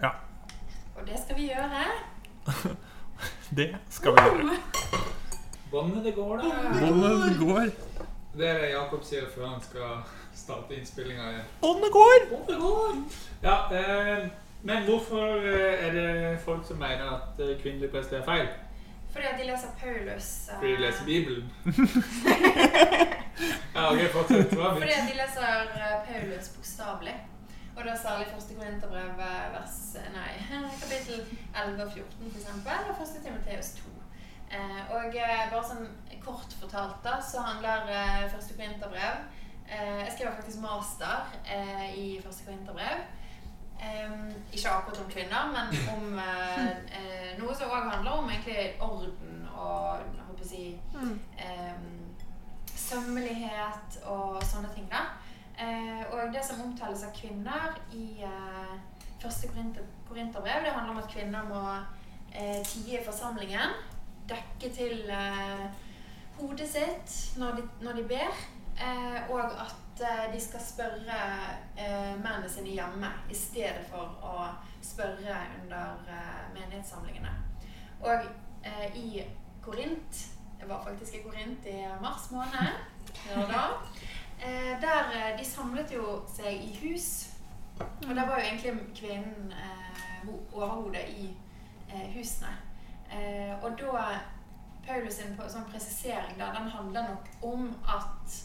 ja, 0.01 0.13
Og 0.95 1.03
det 1.07 1.19
skal 1.19 1.35
vi 1.35 1.49
gjøre. 1.49 1.83
det 3.59 3.75
skal 3.89 4.15
vi 4.15 4.27
gjøre. 4.29 4.59
Båndet 5.71 6.05
det 6.05 6.15
går, 6.15 6.37
da. 6.37 6.49
Båndet 6.79 7.39
går. 7.39 7.71
Det 8.37 8.47
er 8.47 8.59
det 8.63 8.71
Jakob 8.71 9.03
sier 9.03 9.27
før 9.35 9.49
han 9.49 9.61
skal 9.63 10.20
starte 10.41 10.75
innspillinga 10.75 11.29
igjen. 11.31 11.45
Båndet 11.61 11.91
går! 11.91 12.19
Båndet 12.31 12.59
går! 12.59 12.95
Ja, 13.43 13.55
eh, 13.77 14.27
men 14.61 14.83
hvorfor 14.83 15.37
eh, 15.37 15.85
er 15.85 15.91
det 15.97 16.39
folk 16.45 16.67
som 16.67 16.77
mener 16.77 17.05
at 17.17 17.39
eh, 17.39 17.57
kvinnelig 17.61 17.91
prest 17.93 18.13
er 18.13 18.25
feil? 18.25 18.47
Fordi 19.11 19.25
at 19.27 19.39
de 19.39 19.45
leser 19.51 19.69
Paulus. 19.81 20.27
Uh... 20.49 20.59
Fordi 20.59 20.71
de 20.71 20.81
leser 20.85 21.05
Bibelen? 21.05 21.51
ja, 23.75 23.81
ok, 23.91 24.01
fortsett. 24.15 24.53
Er 24.53 24.73
Fordi 24.79 24.95
at 25.01 25.07
de 25.11 25.15
leser 25.21 25.47
Paulus 26.07 26.49
bokstavelig. 26.55 27.17
Og 27.75 27.81
da 27.87 27.93
særlig 27.97 28.27
første 28.33 28.55
Korinterbrev 28.55 29.11
vers 29.55 29.77
Nei, 30.15 30.31
kapittel 30.81 31.19
11 31.65 31.83
og 31.83 31.91
14 31.91 32.31
f.eks. 32.33 32.47
og 32.89 32.95
første 32.97 33.23
Timoteus 33.23 33.69
2. 33.79 33.91
Eh, 34.51 34.79
og 34.91 35.13
bare 35.15 35.61
sånn 35.63 35.85
kort 36.23 36.51
fortalt 36.59 36.97
da, 37.05 37.15
så 37.23 37.43
handler 37.45 37.87
eh, 37.87 38.25
første 38.33 38.57
Korinterbrev 38.57 39.21
eh, 39.71 40.00
Jeg 40.31 40.43
faktisk 40.43 40.61
master 40.61 41.31
eh, 41.55 41.97
i 41.99 42.21
første 42.23 42.43
Korinterbrev. 42.45 42.99
Um, 43.81 44.31
ikke 44.53 44.69
akkurat 44.69 44.99
om 44.99 45.09
kvinner, 45.11 45.47
men 45.55 45.65
om 45.95 46.19
eh, 46.19 46.69
eh, 46.97 47.31
noe 47.39 47.55
som 47.55 47.73
òg 47.75 47.89
handler 47.89 48.11
om 48.11 48.29
egentlig 48.29 48.77
orden 48.79 49.41
og 49.49 50.05
jeg 50.05 50.27
håper 50.27 50.45
å 50.45 50.47
si 50.47 50.61
um, 50.95 51.17
sømmelighet 52.75 53.99
og 54.05 54.39
sånne 54.53 54.71
ting. 54.71 54.87
da. 54.93 55.03
Uh, 55.59 55.99
og 56.13 56.31
det 56.31 56.45
som 56.47 56.63
omtales 56.63 57.03
av 57.03 57.11
kvinner 57.17 57.75
i 57.91 58.23
uh, 58.23 58.71
første 59.19 59.51
Korinter, 59.51 59.91
Korinterbrev, 60.07 60.63
det 60.63 60.75
handler 60.77 60.95
om 60.95 61.03
at 61.03 61.11
kvinner 61.11 61.51
må 61.51 61.65
uh, 61.75 62.63
tie 62.71 63.01
i 63.01 63.05
forsamlingen, 63.05 63.75
dekke 64.31 64.71
til 64.79 65.11
hodet 66.39 66.71
sitt 66.71 67.21
når 67.35 67.59
de, 67.59 67.69
når 67.83 67.99
de 67.99 68.09
ber, 68.15 68.43
og 69.27 69.41
at 69.43 69.81
eh, 70.01 70.33
de 70.33 70.41
skal 70.41 70.61
spørre 70.61 71.17
eh, 71.77 72.13
mennene 72.17 72.49
sine 72.49 72.75
hjemme 72.75 73.09
i 73.29 73.35
stedet 73.35 73.85
for 73.89 74.17
å 74.25 74.47
spørre 74.83 75.37
under 75.61 76.01
eh, 76.09 76.41
menighetssamlingene. 76.55 77.33
Og 78.01 78.25
eh, 78.63 78.95
i 78.97 79.23
Korint 79.61 80.27
Jeg 80.59 80.69
var 80.69 80.83
faktisk 80.85 81.15
i 81.15 81.21
Korint 81.25 81.65
i 81.65 81.77
mars 82.01 82.31
måned. 82.31 82.73
Da. 83.25 83.63
Eh, 84.41 84.81
der 84.81 85.13
eh, 85.13 85.37
De 85.39 85.45
samlet 85.45 85.93
jo 85.93 86.21
seg 86.29 86.61
i 86.61 86.73
hus. 86.81 87.29
Og 87.79 88.15
der 88.15 88.27
var 88.27 88.39
jo 88.39 88.45
egentlig 88.45 88.73
kvinnen 88.95 89.53
overhodet 90.53 91.07
i 91.09 91.31
husene. 92.13 92.51
Og 93.63 93.73
da 93.79 94.03
Paulus 94.85 95.17
sin 95.17 95.33
sånn 95.37 95.65
presisering 95.69 96.37
der, 96.37 96.53
den 96.53 96.69
handler 96.69 97.07
nok 97.09 97.31
om 97.53 97.67
at 97.89 98.37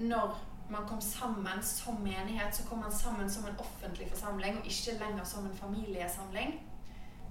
når 0.00 0.38
man 0.70 0.88
kom 0.88 1.00
sammen 1.00 1.62
som 1.62 2.02
menighet, 2.02 2.54
så 2.54 2.68
kom 2.68 2.78
man 2.78 2.92
sammen 2.92 3.30
som 3.30 3.46
en 3.46 3.58
offentlig 3.58 4.10
forsamling, 4.10 4.58
og 4.58 4.66
ikke 4.66 4.98
lenger 5.00 5.24
som 5.24 5.46
en 5.46 5.56
familiesamling. 5.56 6.60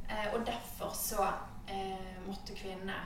Eh, 0.10 0.34
og 0.34 0.46
derfor 0.46 0.94
så 0.96 1.28
eh, 1.70 2.18
måtte 2.28 2.56
kvinnene 2.56 2.98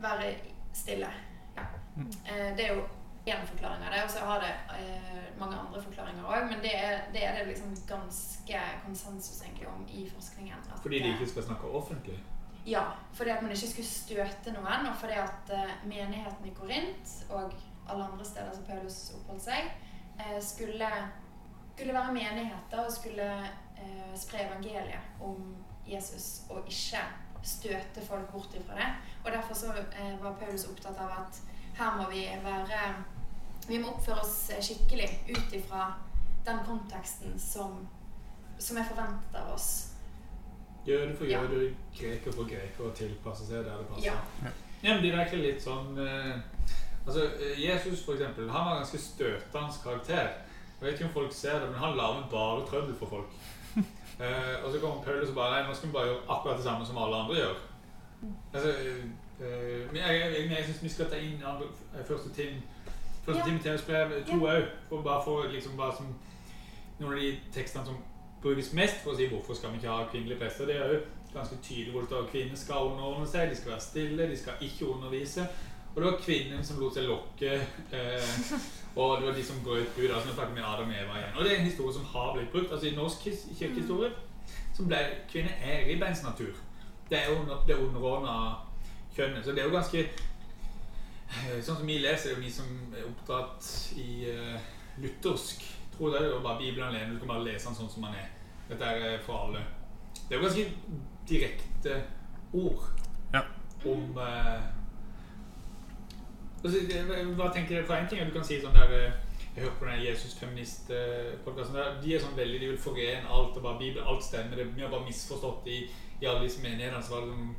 være 0.00 0.34
stille. 0.72 1.10
Ja. 1.56 1.66
Eh, 1.98 2.56
det 2.56 2.64
er 2.64 2.74
jo 2.74 2.86
én 3.28 3.46
forklaring 3.46 3.84
av 3.84 3.92
det, 3.92 4.02
og 4.04 4.10
så 4.10 4.24
har 4.24 4.40
det 4.40 4.52
eh, 4.78 5.38
mange 5.40 5.56
andre 5.58 5.82
forklaringer 5.82 6.24
òg. 6.24 6.48
Men 6.48 6.62
det 6.64 6.74
er, 6.76 7.00
det 7.12 7.24
er 7.26 7.38
det 7.38 7.46
liksom 7.52 7.76
ganske 7.88 8.64
konsensus 8.86 9.42
egentlig 9.42 9.68
om 9.68 9.86
i 9.88 10.08
forskningen. 10.14 10.54
at, 10.72 10.80
Fordi 10.82 11.02
de 11.02 11.12
ikke 11.12 11.30
skal 11.30 11.48
snakke 11.50 11.66
offentlig? 11.66 12.18
ja, 12.66 12.82
fordi 13.12 13.30
at 13.30 13.42
man 13.42 13.50
ikke 13.50 13.70
skulle 13.70 13.88
støte 13.88 14.52
noen, 14.52 14.86
og 14.90 14.96
fordi 15.00 15.12
at 15.12 15.52
eh, 15.56 15.74
menigheten 15.88 16.46
i 16.46 16.54
Korint 16.54 17.14
og 17.30 17.52
alle 17.88 18.04
andre 18.04 18.24
steder 18.24 18.52
som 18.54 18.64
Paulus 18.68 18.98
oppholdt 19.16 19.42
seg, 19.42 19.70
eh, 20.20 20.38
skulle, 20.42 20.88
skulle 21.76 21.94
være 21.94 22.12
menigheter 22.12 22.84
og 22.84 22.92
skulle 22.92 23.28
eh, 23.78 24.12
spre 24.16 24.44
evangeliet 24.46 25.22
om 25.24 25.56
Jesus 25.88 26.42
og 26.50 26.66
ikke 26.68 27.02
støte 27.42 28.02
folk 28.04 28.30
bort 28.32 28.54
ifra 28.58 28.74
det. 28.76 28.88
Og 29.24 29.32
derfor 29.32 29.54
så 29.54 29.72
eh, 29.76 30.14
var 30.22 30.36
Paulus 30.40 30.66
opptatt 30.68 30.98
av 31.00 31.14
at 31.22 31.40
her 31.78 31.96
må 32.00 32.08
vi 32.10 32.24
være 32.44 32.94
Vi 33.68 33.76
må 33.78 33.90
oppføre 33.92 34.20
oss 34.24 34.50
skikkelig 34.64 35.08
ut 35.28 35.52
ifra 35.52 35.90
den 36.46 36.58
konteksten 36.64 37.34
som, 37.38 37.82
som 38.58 38.78
er 38.80 38.86
forventet 38.88 39.34
av 39.36 39.50
oss. 39.54 39.66
Jøde 40.86 41.16
for 41.18 41.28
Ja. 41.28 41.42
jøde, 41.42 41.74
greker 41.98 42.32
for 42.32 42.48
greker, 42.48 42.86
og 42.88 42.94
tilpasse 42.96 43.44
seg 43.46 43.64
der 43.66 43.76
det 43.82 43.86
passer. 43.90 44.06
Ja. 44.06 44.14
Ja, 44.82 44.94
men 44.94 45.02
det 45.02 45.10
er 45.12 45.18
egentlig 45.20 45.42
litt 45.52 45.60
sånn 45.62 45.98
eh, 46.00 46.38
Altså, 47.08 47.24
eh, 47.24 47.56
Jesus 47.64 48.04
for 48.04 48.12
eksempel, 48.12 48.50
han 48.50 48.66
var 48.66 48.76
ganske 48.76 48.98
støtende 48.98 49.80
karakter. 49.82 50.28
Jeg 50.80 50.86
vet 50.86 50.92
ikke 50.92 51.04
om 51.04 51.12
folk 51.12 51.32
ser 51.32 51.58
det, 51.58 51.68
men 51.70 51.78
han 51.84 51.96
lager 51.96 52.28
bare 52.30 52.66
trøbbel 52.66 52.94
for 53.00 53.06
folk. 53.16 53.30
Eh, 54.20 54.64
og 54.64 54.72
så 54.72 54.80
kommer 54.80 55.02
Paulus 55.02 55.28
og 55.28 55.34
bare 55.34 55.50
Nei, 55.50 55.68
nå 55.68 55.74
skal 55.74 55.88
vi 55.88 55.92
bare 55.92 56.06
gjøre 56.06 56.22
akkurat 56.28 56.56
det 56.56 56.64
samme 56.64 56.86
som 56.86 56.96
alle 56.98 57.16
andre 57.16 57.34
gjør. 57.36 57.54
Altså, 58.54 58.68
eh, 58.68 59.04
eh, 59.46 59.86
men 59.86 59.96
jeg, 59.96 60.20
jeg, 60.20 60.50
jeg, 60.50 60.64
syns 60.64 60.82
vi 60.82 60.88
skal 60.88 61.10
ta 61.10 61.20
inn 61.22 61.44
andre, 61.46 61.68
eh, 61.94 62.06
første 62.08 62.32
Tim 62.34 62.56
Første 63.24 63.40
Ja. 63.40 63.46
Timoteus 63.46 63.82
brev 63.82 64.24
to 64.26 64.38
òg, 64.46 64.62
for 64.88 65.02
bare 65.02 65.22
få 65.24 65.42
liksom 65.52 65.76
bare 65.76 65.96
som 65.96 66.06
noen 66.98 67.12
av 67.12 67.20
de 67.20 67.36
tekstene 67.52 67.86
som 67.86 67.96
brukes 68.42 68.72
mest 68.72 69.02
for 69.04 69.12
å 69.12 69.16
si 69.16 69.26
hvorfor 69.28 69.54
skal 69.54 69.70
vi 69.70 69.76
ikke 69.76 69.92
ha 69.92 70.06
kvinnelige 70.10 70.40
prester. 70.40 70.66
Det 70.66 70.76
er 70.76 70.92
jo 70.94 71.00
ganske 71.34 71.56
tydelig 71.62 71.92
hvor 71.92 72.00
det 72.00 72.08
står 72.08 72.30
kvinner 72.32 72.56
skal 72.56 72.90
underordne 72.90 73.26
seg, 73.28 73.50
de 73.50 73.56
skal 73.56 73.74
være 73.74 73.84
stille, 73.84 74.30
de 74.30 74.38
skal 74.38 74.64
ikke 74.64 74.88
undervise. 74.94 75.46
Og 75.98 76.04
det 76.04 76.10
var 76.12 76.20
kvinnen 76.22 76.60
som 76.64 76.78
lot 76.78 76.94
seg 76.94 77.08
lokke, 77.10 77.56
eh, 77.90 78.34
og 78.94 79.16
det 79.18 79.26
var 79.26 79.34
de 79.34 79.42
som 79.44 79.56
brøt 79.64 79.88
Gud. 79.96 80.10
Altså, 80.14 80.30
snakker 80.34 80.54
med 80.54 80.62
Adam 80.62 80.92
og 80.92 80.94
Eva 80.94 81.16
igjen. 81.18 81.32
Og 81.36 81.42
det 81.44 81.52
er 81.52 81.56
en 81.58 81.64
historie 81.66 81.94
som 81.96 82.04
har 82.12 82.28
blitt 82.36 82.52
brukt. 82.52 82.70
Altså 82.72 82.86
I 82.86 82.94
norsk 82.94 83.24
kirkehistorie 83.58 84.12
så 84.76 84.86
ble 84.86 85.00
kvinner 85.32 85.58
er 85.58 85.82
ribbeins-natur. 85.88 86.54
Det 87.10 87.18
er 87.18 87.26
jo 87.32 87.40
under- 87.40 87.64
det 87.66 87.76
underordna 87.82 88.36
kjønnet. 89.16 89.42
Så 89.44 89.50
det 89.50 89.58
er 89.58 89.66
jo 89.66 89.74
ganske 89.74 89.98
eh, 89.98 91.58
Sånn 91.62 91.76
som 91.80 91.86
vi 91.86 91.98
leser, 91.98 92.28
det 92.28 92.32
er 92.32 92.36
jo 92.38 92.44
vi 92.46 92.52
som 92.52 92.94
er 92.94 93.08
oppdratt 93.10 93.72
i 93.98 94.30
uh, 94.30 94.58
luthersk 95.02 95.66
tror 95.96 96.14
det 96.14 96.20
er 96.22 96.30
jo 96.30 96.40
bare 96.46 96.58
Bibelen 96.62 96.88
alene. 96.88 97.14
Du 97.14 97.18
kan 97.18 97.28
bare 97.34 97.44
lese 97.48 97.66
den 97.66 97.74
sånn 97.82 97.90
som 97.90 98.06
den 98.06 98.14
er. 98.22 98.30
Dette 98.70 98.84
er 98.86 99.06
eh, 99.16 99.20
for 99.26 99.48
alle. 99.48 99.64
Det 100.28 100.36
er 100.36 100.38
jo 100.38 100.46
ganske 100.46 100.70
direkte 101.28 102.02
ord 102.54 102.86
Ja. 103.34 103.42
om 103.84 104.12
det- 104.14 104.77
Hva 106.62 107.50
tenker 107.54 107.76
dere? 107.76 107.86
For 107.86 107.94
en 107.94 108.08
ting 108.10 108.20
er 108.20 108.28
du 108.28 108.34
kan 108.34 108.46
si 108.46 108.58
sånn 108.62 108.74
der 108.74 108.94
eh, 108.96 109.12
Jeg 109.54 109.64
hørte 109.64 109.78
på 109.80 109.88
den 109.88 110.02
Jesus-feminist-podkasten. 110.04 111.78
De 112.02 112.14
er 112.14 112.22
sånn 112.22 112.36
veldig, 112.38 112.60
de 112.62 112.70
vil 112.72 112.82
forene 112.82 113.30
alt 113.30 113.56
og 113.58 113.64
bare 113.64 113.80
Bibel, 113.80 114.02
alt 114.02 114.22
stemmer. 114.22 114.58
Det, 114.58 114.68
vi 114.76 114.84
har 114.84 114.92
bare 114.92 115.06
misforstått 115.06 115.66
i, 115.70 115.80
i 116.20 116.28
alle 116.28 116.44
disse 116.46 116.62
menighetene. 116.62 117.02
Så 117.02 117.16
var 117.16 117.26
det 117.26 117.32
noen, 117.32 117.56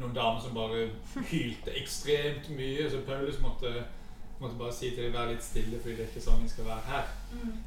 noen 0.00 0.14
damer 0.16 0.40
som 0.40 0.56
bare 0.56 0.86
hylte 1.32 1.74
ekstremt 1.80 2.48
mye. 2.56 2.86
Så 2.88 3.02
Paulus 3.08 3.40
måtte, 3.44 3.74
måtte 4.40 4.56
bare 4.60 4.72
si 4.76 4.94
til 4.94 5.08
dem 5.08 5.16
vær 5.16 5.28
litt 5.32 5.44
stille, 5.44 5.80
fordi 5.80 5.98
det 5.98 6.06
er 6.06 6.12
ikke 6.14 6.24
sånn 6.24 6.44
vi 6.44 6.52
skal 6.54 6.70
være 6.70 6.88
her. 6.88 7.12
Mm. 7.36 7.60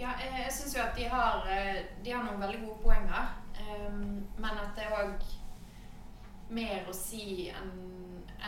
Ja, 0.00 0.14
jeg, 0.22 0.30
jeg 0.44 0.54
syns 0.54 0.76
jo 0.76 0.84
at 0.84 0.94
de 0.96 1.10
har, 1.10 1.42
eh, 1.50 1.82
de 2.04 2.14
har 2.14 2.22
noen 2.24 2.40
veldig 2.40 2.62
gode 2.68 2.78
poenger. 2.86 3.34
Ehm, 3.60 4.22
men 4.38 4.62
at 4.62 4.78
det 4.78 4.86
er 4.86 4.94
òg 5.02 5.26
mer 6.54 6.86
å 6.88 6.94
si 6.96 7.50
enn 7.50 7.74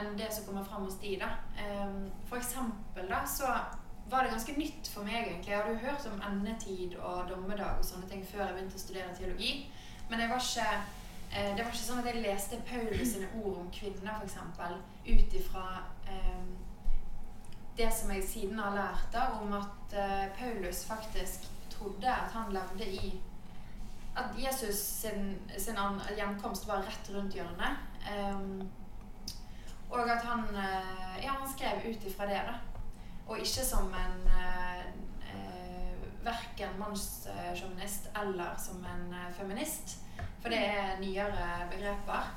enn 0.01 0.17
det 0.19 0.33
som 0.33 0.47
kommer 0.47 0.65
fram 0.65 0.87
hos 0.87 0.99
de. 1.01 1.17
da. 1.21 1.31
Um, 1.61 2.11
for 2.29 2.37
eksempel 2.41 3.09
da, 3.09 3.25
så 3.27 3.53
var 4.11 4.23
det 4.23 4.31
ganske 4.31 4.57
nytt 4.57 4.89
for 4.89 5.05
meg, 5.05 5.27
egentlig. 5.27 5.53
Jeg 5.53 5.59
hadde 5.59 5.77
jo 5.77 5.87
hørt 5.87 6.09
om 6.11 6.25
endetid 6.31 6.97
og 6.99 7.29
dommedag 7.31 7.79
og 7.79 7.87
sånne 7.87 8.09
ting 8.11 8.25
før 8.27 8.45
jeg 8.47 8.57
begynte 8.57 8.77
å 8.77 8.83
studere 8.83 9.15
teologi. 9.17 9.53
Men 10.11 10.21
var 10.31 10.43
ikke, 10.43 10.67
eh, 11.31 11.55
det 11.57 11.65
var 11.65 11.71
ikke 11.73 11.87
sånn 11.87 12.03
at 12.03 12.11
jeg 12.11 12.25
leste 12.25 12.61
Paulus 12.69 13.15
sine 13.15 13.31
ord 13.41 13.63
om 13.63 13.71
kvinner, 13.73 14.21
f.eks., 14.21 14.37
ut 15.07 15.35
ifra 15.39 15.65
ehm, 16.11 16.51
det 17.77 17.89
som 17.95 18.11
jeg 18.13 18.25
siden 18.29 18.59
har 18.61 18.75
lært 18.77 19.09
da, 19.15 19.31
om 19.41 19.55
at 19.57 19.97
eh, 19.97 20.27
Paulus 20.37 20.85
faktisk 20.85 21.49
trodde 21.73 22.09
at 22.09 22.33
han 22.37 22.53
levde 22.53 22.87
i 22.87 23.21
At 24.13 24.35
Jesus 24.37 24.77
sin, 24.77 25.39
sin 25.59 25.79
gjenkomst 26.17 26.67
var 26.69 26.83
rett 26.85 27.07
rundt 27.15 27.33
hjørnet. 27.33 27.79
Ehm, 28.11 28.69
og 29.93 30.11
at 30.11 30.25
han, 30.25 30.45
eh, 30.57 31.25
ja, 31.25 31.37
han 31.39 31.49
skrev 31.53 31.85
ut 31.89 32.05
ifra 32.09 32.29
det, 32.31 32.43
da. 32.49 32.55
Og 33.29 33.39
ikke 33.39 33.65
som 33.65 33.93
en 33.95 34.29
eh, 34.29 34.85
verken 36.23 36.79
mannssjåvinist 36.79 38.09
eller 38.23 38.55
som 38.59 38.85
en 38.85 39.13
eh, 39.13 39.33
feminist. 39.37 39.99
For 40.43 40.51
det 40.51 40.59
er 40.59 40.97
nyere 41.01 41.69
begreper. 41.71 42.33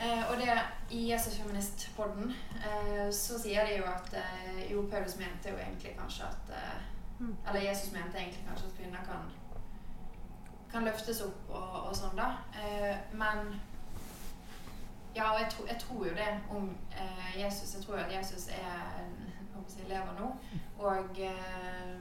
Eh, 0.00 0.24
og 0.30 0.36
det, 0.36 0.52
i 0.90 1.06
Jesus 1.12 1.38
Feminist-podden 1.38 2.34
eh, 2.60 3.06
så 3.12 3.38
sier 3.40 3.64
de 3.64 3.78
jo 3.78 3.86
at 3.88 4.12
eh, 4.20 4.66
jo, 4.72 4.84
Paulus 4.92 5.16
mente 5.16 5.48
jo 5.48 5.56
egentlig 5.56 5.94
kanskje 5.96 6.28
at 6.28 6.52
eh, 6.58 6.84
Mm. 7.18 7.36
Eller 7.48 7.60
Jesus 7.60 7.92
mente 7.92 8.18
egentlig 8.18 8.44
kanskje 8.48 8.66
at 8.66 8.76
kvinner 8.76 8.98
kan, 8.98 9.30
kan 10.72 10.84
løftes 10.84 11.20
opp 11.24 11.48
og, 11.48 11.76
og 11.88 11.94
sånn, 11.96 12.16
da. 12.18 12.28
Eh, 12.60 12.96
men 13.16 13.54
Ja, 15.16 15.30
og 15.32 15.40
jeg, 15.40 15.48
tro, 15.50 15.64
jeg 15.66 15.78
tror 15.80 16.06
jo 16.06 16.14
det 16.14 16.32
om 16.52 16.68
eh, 16.92 17.30
Jesus. 17.40 17.74
Jeg 17.74 17.84
tror 17.84 17.96
jo 17.98 18.04
at 18.04 18.12
Jesus 18.18 18.48
er 18.52 19.06
jeg 19.78 19.88
lever 19.88 20.16
nå 20.18 20.30
og 20.78 21.20
eh, 21.20 21.94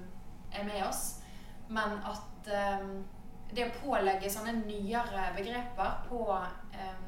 er 0.52 0.64
med 0.64 0.82
oss. 0.88 1.20
Men 1.68 2.00
at 2.06 2.50
eh, 2.52 2.88
det 3.56 3.68
å 3.68 3.76
pålegge 3.80 4.32
sånne 4.32 4.54
nyere 4.66 5.30
begreper 5.38 6.02
på, 6.10 6.22
eh, 6.76 7.06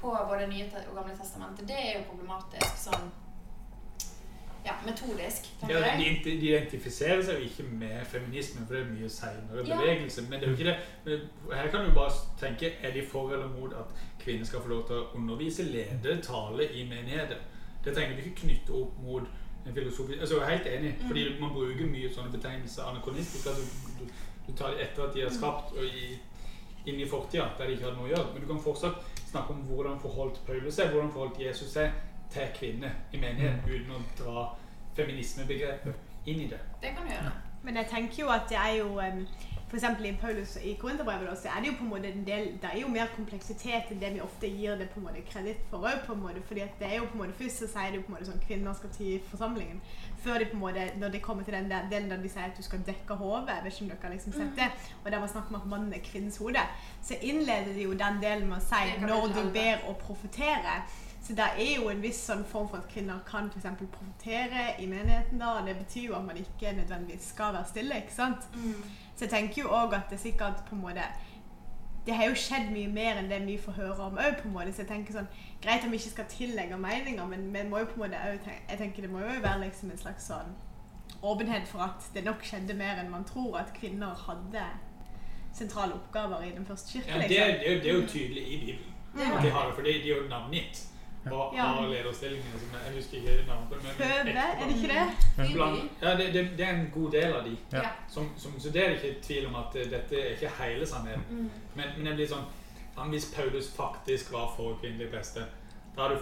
på 0.00 0.14
både 0.30 0.48
Nye 0.50 0.68
og 0.88 0.96
Gamle 0.98 1.16
testamentet, 1.16 1.68
det 1.68 1.78
er 1.78 1.92
jo 1.98 2.08
problematisk 2.10 2.80
sånn 2.88 3.12
ja, 4.64 4.72
metodisk, 4.86 5.48
Ja, 5.68 5.80
de, 5.98 6.06
de 6.24 6.34
identifiserer 6.48 7.22
seg 7.22 7.34
jo 7.40 7.44
ikke 7.48 7.62
med 7.68 8.04
feminismen, 8.08 8.66
for 8.66 8.74
det 8.74 8.82
er 8.82 8.90
mye 8.92 9.08
seinere 9.08 9.64
Ja. 9.66 9.76
bevegelse. 9.76 10.22
Men 10.30 10.40
det 10.40 10.42
er 10.48 10.52
jo 10.52 10.56
ikke 10.56 10.70
det. 10.70 10.76
Men 11.04 11.56
her 11.58 11.68
kan 11.70 11.84
du 11.84 11.94
bare 11.94 12.12
tenke 12.40 12.72
er 12.82 12.90
de 12.92 13.02
for 13.06 13.32
eller 13.32 13.48
mot 13.48 13.72
at 13.72 13.92
kvinner 14.24 14.44
skal 14.44 14.60
få 14.60 14.68
lov 14.68 14.86
til 14.86 14.96
å 14.96 15.06
undervise, 15.14 15.62
lede, 15.62 16.20
tale 16.22 16.68
i 16.72 16.84
menigheter. 16.88 17.36
Det 17.84 17.94
trenger 17.94 18.16
du 18.16 18.22
ikke 18.22 18.40
knytte 18.46 18.70
opp 18.72 18.98
mot 19.04 19.22
en 19.66 19.74
filosofi. 19.74 20.18
Altså, 20.20 20.40
jeg 20.40 20.44
er 20.44 20.56
helt 20.56 20.66
enig, 20.78 20.94
Mm. 21.00 21.06
fordi 21.08 21.40
man 21.40 21.50
bruker 21.52 21.86
mye 21.86 22.08
sånne 22.14 22.32
betegnelser 22.32 22.82
anakronistisk. 22.88 23.46
Altså, 23.46 23.62
du, 24.00 24.04
du 24.46 24.52
tar 24.56 24.70
det 24.70 24.80
etter 24.80 25.02
at 25.08 25.14
de 25.14 25.20
er 25.22 25.28
Mm. 25.28 25.36
skapt, 25.36 25.72
og 25.76 25.84
i, 25.84 26.18
inn 26.86 27.00
i 27.00 27.06
fortida, 27.08 27.50
der 27.58 27.66
de 27.66 27.72
ikke 27.72 27.84
hadde 27.84 27.96
noe 27.96 28.08
å 28.08 28.12
gjøre. 28.16 28.32
Men 28.32 28.42
du 28.42 28.46
kan 28.46 28.60
fortsatt 28.62 28.94
snakke 29.30 29.50
om 29.50 29.62
hvordan 29.68 30.00
forholdt 30.00 30.40
Paulus 30.46 30.74
seg, 30.74 30.88
hvordan 30.92 31.12
forholdt 31.12 31.38
Jesus 31.40 31.72
seg 31.72 31.90
til 32.34 32.52
kvinner 32.58 32.90
i 33.12 33.20
menigheten, 33.22 33.64
uten 33.70 33.96
å 33.96 34.02
dra 34.18 34.44
feminismebegrepet 34.98 36.28
inn 36.30 36.46
i 36.46 36.52
det. 36.52 36.60
Det 36.82 36.94
kan 36.96 37.06
du 37.06 37.12
gjøre. 37.14 37.34
Men 37.64 37.80
jeg 37.80 37.90
tenker 37.90 38.22
jo 38.24 38.30
at 38.32 38.48
det 38.50 38.58
er 38.60 38.72
jo 38.82 38.88
um, 39.00 39.26
for 39.74 39.78
eksempel 39.78 40.06
i 40.06 40.16
Paulus 40.20 40.58
i 40.62 40.72
Korinterbrevet 40.80 41.38
så 41.38 41.48
er 41.48 41.60
det 41.60 41.66
jo 41.66 41.76
på 41.78 41.84
en 41.84 41.88
måte 41.90 42.10
en 42.12 42.26
del 42.26 42.44
Det 42.62 42.68
er 42.72 42.80
jo 42.80 42.88
mer 42.88 43.08
kompleksitet 43.16 43.88
enn 43.90 44.00
det 44.00 44.10
vi 44.14 44.20
ofte 44.22 44.46
gir 44.46 44.76
det 44.78 44.86
på 44.92 45.00
en 45.00 45.06
måte 45.08 45.22
kreditt 45.26 45.64
for 45.70 45.86
òg, 45.88 46.04
på 46.06 46.12
en 46.14 46.20
måte. 46.22 46.42
Fordi 46.46 46.60
at 46.60 46.76
det 46.78 46.90
er 46.92 47.00
jo 47.00 47.08
på 47.10 47.16
en 47.16 47.22
måte 47.24 47.38
Først 47.38 47.58
så 47.58 47.68
sier 47.72 47.90
de 47.90 48.02
på 48.02 48.12
en 48.12 48.14
måte 48.14 48.28
sånn 48.28 48.44
kvinner 48.44 48.76
skal 48.78 48.92
til 48.94 49.24
forsamlingen. 49.30 49.80
Før 50.22 50.38
de 50.38 50.46
på 50.50 50.56
en 50.58 50.62
måte 50.62 50.84
Når 51.00 51.14
de 51.16 51.20
kommer 51.24 51.42
til 51.42 51.56
den 51.56 51.70
der 51.70 51.88
delen 51.90 52.12
der 52.12 52.22
de 52.22 52.30
sier 52.30 52.46
at 52.52 52.58
du 52.58 52.62
skal 52.62 52.84
dekke 52.86 53.16
hodet. 53.22 53.56
Jeg 53.56 53.64
vet 53.64 53.72
ikke 53.72 53.84
om 53.84 53.90
dere 53.90 54.06
har 54.06 54.14
liksom 54.14 54.36
sett 54.36 54.54
det. 54.60 54.68
Og 55.04 55.10
der 55.10 55.24
var 55.24 55.32
snakk 55.32 55.50
om 55.50 55.58
at 55.60 55.66
mannen 55.72 55.96
er 55.98 56.04
kvinnens 56.10 56.38
hode. 56.38 56.66
Så 57.02 57.18
innleder 57.22 57.72
de 57.72 57.88
jo 57.88 57.98
den 58.04 58.22
delen 58.22 58.46
med 58.52 58.60
å 58.60 58.66
si 58.68 58.84
når 59.02 59.34
du 59.34 59.42
ber 59.58 59.88
og 59.88 59.98
profeterer. 60.06 60.86
Så 61.24 61.32
det 61.32 61.44
er 61.56 61.76
jo 61.80 61.88
en 61.88 62.02
viss 62.02 62.18
sånn 62.26 62.42
form 62.44 62.66
for 62.68 62.82
at 62.82 62.88
kvinner 62.92 63.22
kan 63.24 63.46
for 63.50 63.56
eksempel 63.56 63.86
profetere 63.92 64.74
i 64.78 64.86
menigheten. 64.86 65.38
da, 65.40 65.54
og 65.60 65.66
Det 65.66 65.76
betyr 65.78 66.02
jo 66.10 66.16
at 66.18 66.24
man 66.24 66.36
ikke 66.36 66.72
nødvendigvis 66.76 67.28
skal 67.28 67.54
være 67.54 67.64
stille. 67.68 67.96
ikke 67.96 68.12
sant? 68.12 68.48
Så 69.16 69.24
jeg 69.24 69.30
tenker 69.30 69.62
jo 69.62 69.68
òg 69.68 69.94
at 69.94 70.10
det 70.10 70.20
sikkert 70.20 70.64
på 70.68 70.74
en 70.74 70.82
måte 70.82 71.06
Det 72.06 72.14
har 72.14 72.28
jo 72.28 72.34
skjedd 72.34 72.68
mye 72.72 72.88
mer 72.88 73.16
enn 73.16 73.30
det 73.30 73.46
vi 73.46 73.56
får 73.58 73.72
høre 73.72 73.96
om 74.04 74.18
òg, 74.18 74.36
på 74.42 74.48
en 74.48 74.52
måte. 74.52 74.72
Så 74.72 74.82
jeg 74.82 74.88
tenker 74.88 75.12
sånn 75.12 75.28
Greit 75.62 75.84
om 75.84 75.90
vi 75.90 75.96
ikke 75.96 76.10
skal 76.10 76.24
tillegge 76.28 76.76
meninger, 76.76 77.26
men 77.26 77.52
vi 77.54 77.62
må 77.68 77.78
jo 77.78 77.84
på 77.84 78.02
en 78.02 78.10
måte 78.10 78.20
også 78.20 78.50
Jeg 78.68 78.78
tenker 78.78 79.02
det 79.02 79.10
må 79.10 79.18
jo 79.20 79.40
være 79.40 79.60
liksom 79.60 79.90
en 79.90 79.98
slags 79.98 80.26
sånn 80.28 80.54
åpenhet 81.24 81.68
for 81.68 81.78
at 81.78 82.10
det 82.14 82.24
nok 82.24 82.42
skjedde 82.44 82.74
mer 82.76 82.98
enn 83.00 83.10
man 83.10 83.24
tror, 83.24 83.56
at 83.58 83.72
kvinner 83.72 84.12
hadde 84.26 84.64
sentrale 85.54 85.94
oppgaver 85.94 86.42
i 86.44 86.50
den 86.50 86.66
første 86.66 86.92
kirke. 86.92 87.08
Ja, 87.08 87.14
det, 87.14 87.28
liksom. 87.28 87.60
det, 87.64 87.82
det 87.82 87.90
er 87.90 87.94
jo 87.94 88.06
tydelig 88.06 88.42
i 88.52 88.58
Bibelen. 88.60 88.90
Ja. 89.18 89.36
at 89.36 89.42
De 89.42 89.50
har 89.50 89.66
det, 89.66 89.74
for 89.74 89.82
de, 89.82 89.92
de 89.92 90.10
er 90.10 90.16
jo 90.16 90.28
navngitt. 90.28 90.82
Ja. 91.30 91.62
har 91.62 91.86
lederstillingene 91.88 92.58
som 92.60 92.68
Jeg 92.74 92.86
jeg 92.86 92.94
husker 92.94 93.16
ikke 93.16 93.46
navnet 93.48 93.68
på 93.68 93.74
men- 93.74 93.96
Føde, 93.98 94.30
er 94.30 94.66
det 94.66 94.76
ikke 94.76 94.88
det? 94.94 95.54
Blant, 95.54 96.02
ja, 96.02 96.16
det, 96.16 96.26
det, 96.34 96.42
det 96.58 96.66
er 96.66 96.74
en 96.74 96.90
god 96.94 97.10
del 97.10 97.32
av 97.32 97.44
de. 97.44 97.56
Ja. 97.72 97.82
Som, 98.08 98.28
som, 98.36 98.60
så 98.60 98.70
det 98.70 98.84
er 98.84 98.88
det 98.88 99.02
ikke 99.02 99.22
tvil 99.22 99.46
om 99.46 99.54
at 99.54 99.76
eh, 99.76 99.90
dette 99.90 100.20
er 100.20 100.30
ikke 100.36 100.50
hele 100.62 100.86
sannheten. 100.86 101.24
Mm. 101.30 101.50
Men, 101.74 101.84
men 101.96 102.06
jeg 102.06 102.14
blir 102.14 102.28
sånn 102.34 103.10
Hvis 103.10 103.32
Paulus 103.36 103.72
faktisk 103.76 104.32
var 104.32 104.52
for 104.56 104.76
kvinnelig 104.80 105.10
beste, 105.10 105.42
da 105.96 106.04
er 106.04 106.08
du 106.14 106.20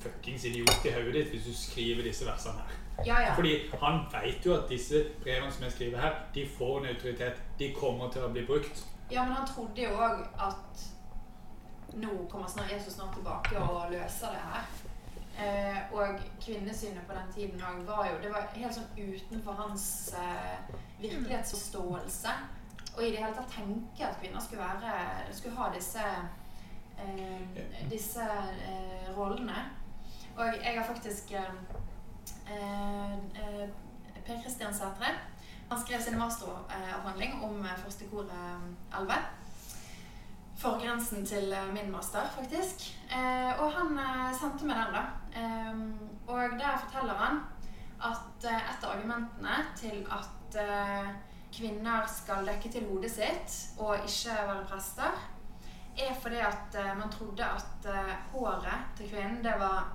fuckings 0.00 0.44
idiot 0.44 0.84
i 0.84 0.92
hodet 0.92 1.14
ditt 1.14 1.30
hvis 1.34 1.46
du 1.48 1.54
skriver 1.56 2.02
disse 2.04 2.26
versene 2.26 2.60
her. 2.60 2.76
Ja, 3.06 3.20
ja. 3.20 3.34
Fordi 3.34 3.54
han 3.80 4.02
vet 4.12 4.44
jo 4.46 4.54
at 4.54 4.68
disse 4.68 5.04
brevene 5.22 5.52
som 5.52 5.64
jeg 5.64 5.72
skriver 5.72 6.00
her, 6.00 6.14
de 6.34 6.44
får 6.58 6.78
en 6.82 6.86
autoritet. 6.94 7.40
De 7.58 7.70
kommer 7.72 8.10
til 8.12 8.24
å 8.26 8.28
bli 8.34 8.44
brukt. 8.48 8.82
Ja, 9.10 9.24
men 9.24 9.32
han 9.32 9.46
trodde 9.48 9.82
jo 9.82 9.94
òg 9.96 10.20
at 10.38 10.84
nå 11.94 12.26
kommer 12.30 12.48
snart 12.48 12.72
Jesus 12.72 12.94
snart 12.94 13.14
tilbake 13.14 13.58
og 13.58 13.90
løser 13.90 14.34
det 14.34 14.42
her. 14.52 14.68
Eh, 15.40 15.92
og 15.92 16.20
kvinnesynet 16.44 17.06
på 17.06 17.14
den 17.16 17.32
tiden 17.34 17.62
òg 17.64 17.84
var 17.86 18.08
jo 18.10 18.18
Det 18.22 18.32
var 18.32 18.48
helt 18.54 18.74
sånn 18.74 18.90
utenfor 18.98 19.56
hans 19.62 19.84
eh, 20.18 20.74
virkelighetsforståelse. 21.00 22.34
Og 22.96 23.02
i 23.04 23.10
det 23.14 23.22
hele 23.22 23.34
tatt 23.34 23.54
tenke 23.54 24.04
at 24.04 24.18
kvinner 24.20 24.42
skulle 24.42 24.66
være 24.66 25.32
Skulle 25.32 25.56
ha 25.56 25.70
disse 25.74 26.04
eh, 26.98 27.60
disse 27.90 28.26
eh, 28.66 29.16
rollene. 29.16 29.64
Og 30.36 30.60
jeg 30.60 30.76
har 30.76 30.86
faktisk 30.86 31.32
eh, 31.32 31.54
eh, 32.50 33.68
Per 34.26 34.42
Kristian 34.42 34.74
Sætre 34.74 35.14
han 35.70 35.80
skrev 35.80 36.00
sin 36.02 36.18
masteravhandling 36.18 37.42
om 37.44 37.60
eh, 37.64 37.76
første 37.78 38.04
koret 38.10 38.30
11. 38.98 39.12
Forgrensen 40.60 41.24
til 41.26 41.52
eh, 41.52 41.72
min 41.72 41.92
master, 41.92 42.26
faktisk. 42.34 42.82
Eh, 43.08 43.60
og 43.62 43.72
han 43.72 43.96
eh, 43.98 44.26
sendte 44.36 44.66
meg 44.68 44.76
den, 44.76 44.96
da. 44.96 45.04
Eh, 45.40 45.78
og 46.28 46.56
der 46.60 46.76
forteller 46.82 47.16
han 47.16 47.38
at 48.04 48.44
eh, 48.44 48.66
et 48.72 48.84
av 48.84 48.92
argumentene 48.92 49.54
til 49.80 50.02
at 50.12 50.58
eh, 50.60 51.08
kvinner 51.56 52.04
skal 52.12 52.44
dekke 52.46 52.72
til 52.74 52.84
hodet 52.90 53.12
sitt 53.14 53.56
og 53.80 54.04
ikke 54.04 54.36
være 54.36 54.66
prester, 54.68 55.16
er 56.00 56.12
fordi 56.22 56.38
at 56.44 56.76
man 56.96 57.10
trodde 57.10 57.44
at 57.44 57.88
håret 58.32 58.92
til 58.96 59.08
kvinnen, 59.10 59.40
det 59.44 59.56
var, 59.58 59.88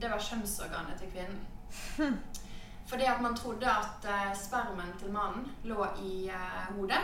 det 0.00 0.10
var 0.10 0.20
kjønnsorganet 0.20 0.98
til 1.00 1.12
kvinnen. 1.12 2.16
Fordi 2.90 3.06
at 3.10 3.22
man 3.22 3.34
trodde 3.34 3.66
at 3.66 4.04
spermen 4.38 4.92
til 4.98 5.14
mannen 5.14 5.46
lå 5.64 5.86
i 6.02 6.28
hodet. 6.74 7.00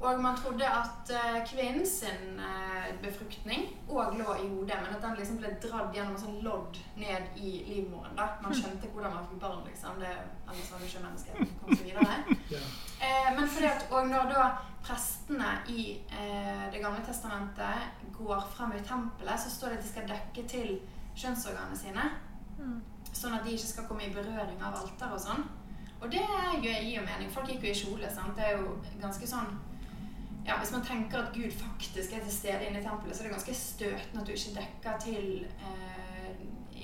Og 0.00 0.20
man 0.22 0.36
trodde 0.36 0.64
at 0.64 1.10
eh, 1.12 1.42
kvinnen 1.44 1.86
sin 1.86 2.38
eh, 2.40 2.86
befruktning 3.02 3.66
òg 3.88 4.14
lå 4.16 4.32
i 4.40 4.46
hodet, 4.48 4.78
men 4.80 4.94
at 4.96 5.02
den 5.02 5.18
liksom 5.18 5.36
ble 5.42 5.50
dratt 5.60 5.92
gjennom 5.92 6.14
en 6.16 6.22
sånn 6.22 6.38
lodd 6.46 6.78
ned 6.96 7.36
i 7.36 7.50
livmoren. 7.66 8.14
da. 8.16 8.30
Man 8.40 8.56
skjønte 8.56 8.88
hvordan 8.94 9.12
man 9.12 9.28
fikk 9.28 9.42
barn, 9.42 9.60
liksom. 9.66 10.00
Det, 10.00 10.14
ellers 10.48 10.72
var 10.72 10.80
det 10.80 10.88
ikke 10.88 11.04
mennesket 11.04 11.52
kom 11.60 11.76
så 11.76 11.84
videre. 11.84 12.16
Ja. 12.50 12.62
Eh, 13.00 13.28
men 13.36 13.46
fordi 13.48 13.68
at, 13.68 13.84
og 13.94 14.08
når 14.10 14.32
da 14.32 14.46
prestene 14.82 15.52
i 15.70 15.84
eh, 16.10 16.64
Det 16.72 16.80
gamle 16.82 17.04
testamentet 17.06 18.02
går 18.16 18.42
frem 18.56 18.72
i 18.74 18.82
tempelet, 18.82 19.40
så 19.40 19.52
står 19.52 19.68
det 19.68 19.78
at 19.78 19.84
de 19.84 19.92
skal 19.92 20.08
dekke 20.08 20.48
til 20.48 20.74
kjønnsorganene 21.14 21.78
sine. 21.78 22.10
Sånn 23.12 23.36
at 23.36 23.44
de 23.44 23.52
ikke 23.52 23.68
skal 23.68 23.86
komme 23.88 24.08
i 24.08 24.12
berøring 24.14 24.60
av 24.64 24.80
alter 24.80 25.12
og 25.12 25.20
sånn. 25.20 25.44
Og 26.00 26.08
det 26.12 26.24
gir 26.64 26.94
jo 26.96 27.04
mening. 27.04 27.30
Folk 27.32 27.48
gikk 27.52 27.66
jo 27.68 27.72
i 27.72 27.80
kjole. 27.82 28.10
sant? 28.12 28.36
Det 28.36 28.46
er 28.48 28.58
jo 28.58 28.78
ganske 29.00 29.28
sånn 29.28 29.50
ja, 30.50 30.56
Hvis 30.58 30.72
man 30.72 30.82
tenker 30.84 31.18
at 31.22 31.30
Gud 31.34 31.50
faktisk 31.64 32.12
er 32.16 32.24
til 32.26 32.32
stede 32.40 32.66
inne 32.66 32.80
i 32.80 32.82
tempelet, 32.82 33.16
så 33.16 33.22
er 33.22 33.28
det 33.28 33.34
ganske 33.36 33.54
støtende 33.54 34.20
at 34.22 34.26
du 34.26 34.32
ikke 34.32 34.56
dekker 34.60 34.98
til 35.04 35.46
eh, 35.66 36.30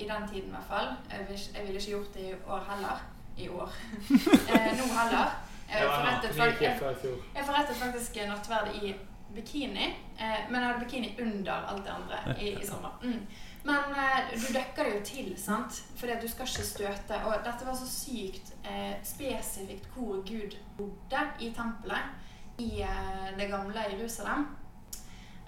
I 0.02 0.04
den 0.12 0.28
tiden, 0.30 0.48
i 0.50 0.54
hvert 0.54 0.68
fall. 0.70 0.88
Jeg 1.10 1.18
ville 1.28 1.40
ikke- 1.40 1.72
ikke 1.78 1.90
gjort 1.90 2.14
det 2.14 2.24
i 2.30 2.34
år 2.46 2.62
heller. 2.70 2.96
I 3.38 3.48
år. 3.48 3.72
eh, 4.50 4.70
nå 4.78 4.84
heller. 5.00 5.26
Jeg 5.72 5.82
forrettet, 5.82 6.34
fjor. 6.34 7.16
jeg 7.36 7.44
forrettet 7.46 7.76
faktisk 7.76 8.16
nattverd 8.28 8.68
i 8.82 8.94
bikini, 9.34 9.86
eh, 10.20 10.50
men 10.50 10.60
jeg 10.60 10.68
hadde 10.70 10.84
bikini 10.84 11.16
under 11.22 11.52
alt 11.52 11.84
det 11.84 11.92
andre 11.98 12.36
i, 12.42 12.48
i 12.62 12.66
sommer. 12.66 12.98
Mm. 13.02 13.26
Men 13.64 13.76
eh, 14.02 14.30
du 14.40 14.46
dekker 14.58 14.84
det 14.84 14.94
jo 14.94 15.00
til, 15.04 15.32
sant? 15.38 15.82
Fordi 15.96 16.12
at 16.12 16.22
du 16.22 16.28
skal 16.28 16.46
ikke 16.46 16.66
støte. 16.68 17.24
Og 17.24 17.34
dette 17.44 17.66
var 17.66 17.74
så 17.74 17.88
sykt 17.90 18.52
eh, 18.64 18.94
spesifikt 19.04 19.88
hvor 19.94 20.22
Gud 20.28 20.56
bodde 20.78 21.24
i 21.40 21.50
tempelet 21.56 22.14
i 22.58 22.82
eh, 22.82 23.38
det 23.38 23.48
gamle 23.50 23.84
Jerusalem. 23.90 24.46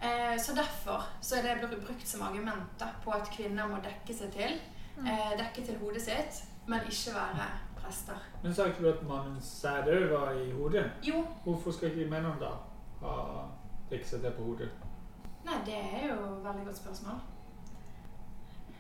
Eh, 0.03 0.41
så 0.41 0.55
derfor 0.55 1.03
så 1.21 1.37
er 1.37 1.43
det 1.43 1.69
brukt 1.87 2.09
som 2.09 2.23
argument 2.23 2.85
på 3.05 3.11
at 3.11 3.31
kvinner 3.37 3.69
må 3.69 3.81
dekke 3.83 4.15
seg 4.15 4.33
til. 4.33 4.59
Eh, 4.99 5.33
dekke 5.39 5.67
til 5.67 5.79
hodet 5.79 6.03
sitt, 6.03 6.43
men 6.67 6.81
ikke 6.87 7.15
være 7.15 7.49
prester. 7.79 8.19
Men 8.43 8.55
sa 8.55 8.67
ikke 8.67 8.83
du 8.83 8.91
at 8.93 9.03
mannens 9.09 9.45
sæder 9.63 10.09
var 10.19 10.33
i 10.33 10.51
hodet? 10.53 10.91
Jo, 11.07 11.25
Hvorfor 11.45 11.73
skal 11.73 11.91
ikke 11.91 12.11
mennene 12.11 12.37
da 12.41 12.53
ha 13.03 13.17
dekke 13.91 14.09
seg 14.09 14.23
til 14.23 14.37
på 14.37 14.51
hodet? 14.51 14.71
Nei, 15.47 15.59
det 15.67 15.75
er 15.75 16.09
jo 16.11 16.15
et 16.15 16.45
veldig 16.45 16.65
godt 16.67 16.77
spørsmål. 16.77 17.21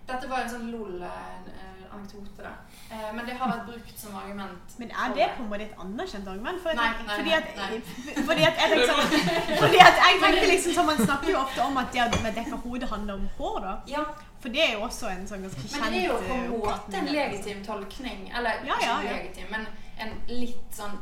Dette 0.08 0.28
var 0.30 0.40
en 0.44 0.50
sånn 0.50 0.70
lol-anekdote, 0.72 2.40
da. 2.42 2.52
Eh, 2.90 3.08
men 3.12 3.26
det 3.28 3.34
har 3.36 3.50
vært 3.52 3.66
brukt 3.68 3.98
som 4.00 4.14
argument. 4.16 4.76
Men 4.80 4.90
er 4.90 5.12
det 5.16 5.26
på 5.36 5.42
en 5.44 5.50
måte 5.50 5.66
et 5.66 5.74
anerkjent 5.84 6.28
argument? 6.32 6.62
For, 6.64 6.78
Nei, 6.78 6.86
nei, 7.04 7.16
fordi, 7.18 7.34
at, 7.36 7.50
nei. 7.58 7.80
fordi 8.30 8.46
at 8.48 8.62
jeg 8.62 8.88
sånn 8.88 9.12
Fordi 9.62 9.82
at 9.84 10.00
jeg 10.00 10.20
tenkte 10.22 10.46
liksom 10.52 10.76
sånn 10.78 10.88
Man 10.88 11.02
snakker 11.02 11.30
jo 11.34 11.42
ofte 11.42 11.66
om 11.66 11.76
at 11.82 11.92
det 11.92 12.22
med 12.24 12.38
dekka 12.40 12.60
hodet 12.64 12.88
handler 12.92 13.18
om 13.20 13.26
hår, 13.36 13.58
da. 13.66 13.74
Ja, 13.92 14.04
For 14.40 14.54
det 14.54 14.62
er 14.64 14.72
jo 14.78 14.86
også 14.88 15.10
en 15.12 15.26
sånn 15.28 15.44
ganske 15.44 15.66
kjent 15.66 15.82
men 15.84 15.92
det 15.92 16.00
er 16.00 16.08
jo 16.08 16.16
på 16.24 16.38
en 16.38 16.46
eh, 16.46 16.56
måte 16.56 17.02
en 17.02 17.12
legitim 17.12 17.60
tolkning. 17.66 18.24
Eller 18.32 18.64
Ja, 18.70 18.80
ja, 18.86 18.96
ikke 19.02 19.18
legitim, 19.18 19.52
men 19.52 19.68
en 19.98 20.16
litt 20.30 20.72
sånn 20.80 20.96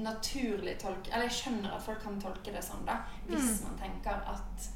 naturlig 0.00 0.78
tolk... 0.80 1.06
Eller 1.12 1.26
jeg 1.28 1.36
skjønner 1.42 1.74
at 1.76 1.82
folk 1.84 2.02
kan 2.02 2.18
tolke 2.22 2.54
det 2.54 2.62
sånn, 2.64 2.82
da. 2.88 3.02
Hvis 3.28 3.50
Mm. 3.60 3.64
man 3.68 3.78
tenker 3.82 4.22
at 4.34 4.68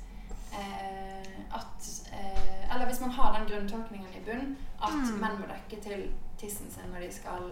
at 1.54 1.88
eh, 2.12 2.74
Eller 2.74 2.86
hvis 2.86 3.00
man 3.00 3.10
har 3.10 3.38
den 3.38 3.46
grunntolkningen 3.50 4.08
i 4.16 4.24
bunn, 4.26 4.56
at 4.82 4.90
Mm. 4.92 5.18
menn 5.20 5.38
må 5.40 5.46
dekke 5.50 5.82
til 5.82 6.10
tissen 6.38 6.70
sin 6.70 6.90
når 6.92 7.00
de 7.06 7.12
skal 7.12 7.42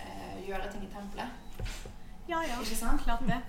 eh, 0.00 0.36
gjøre 0.48 0.70
ting 0.72 0.82
i 0.84 0.90
tempelet. 0.94 1.28
Ja, 2.28 2.40
ja. 2.42 2.60
Ikke 2.60 2.76
sant? 2.76 3.00
Klart 3.04 3.20
det. 3.26 3.40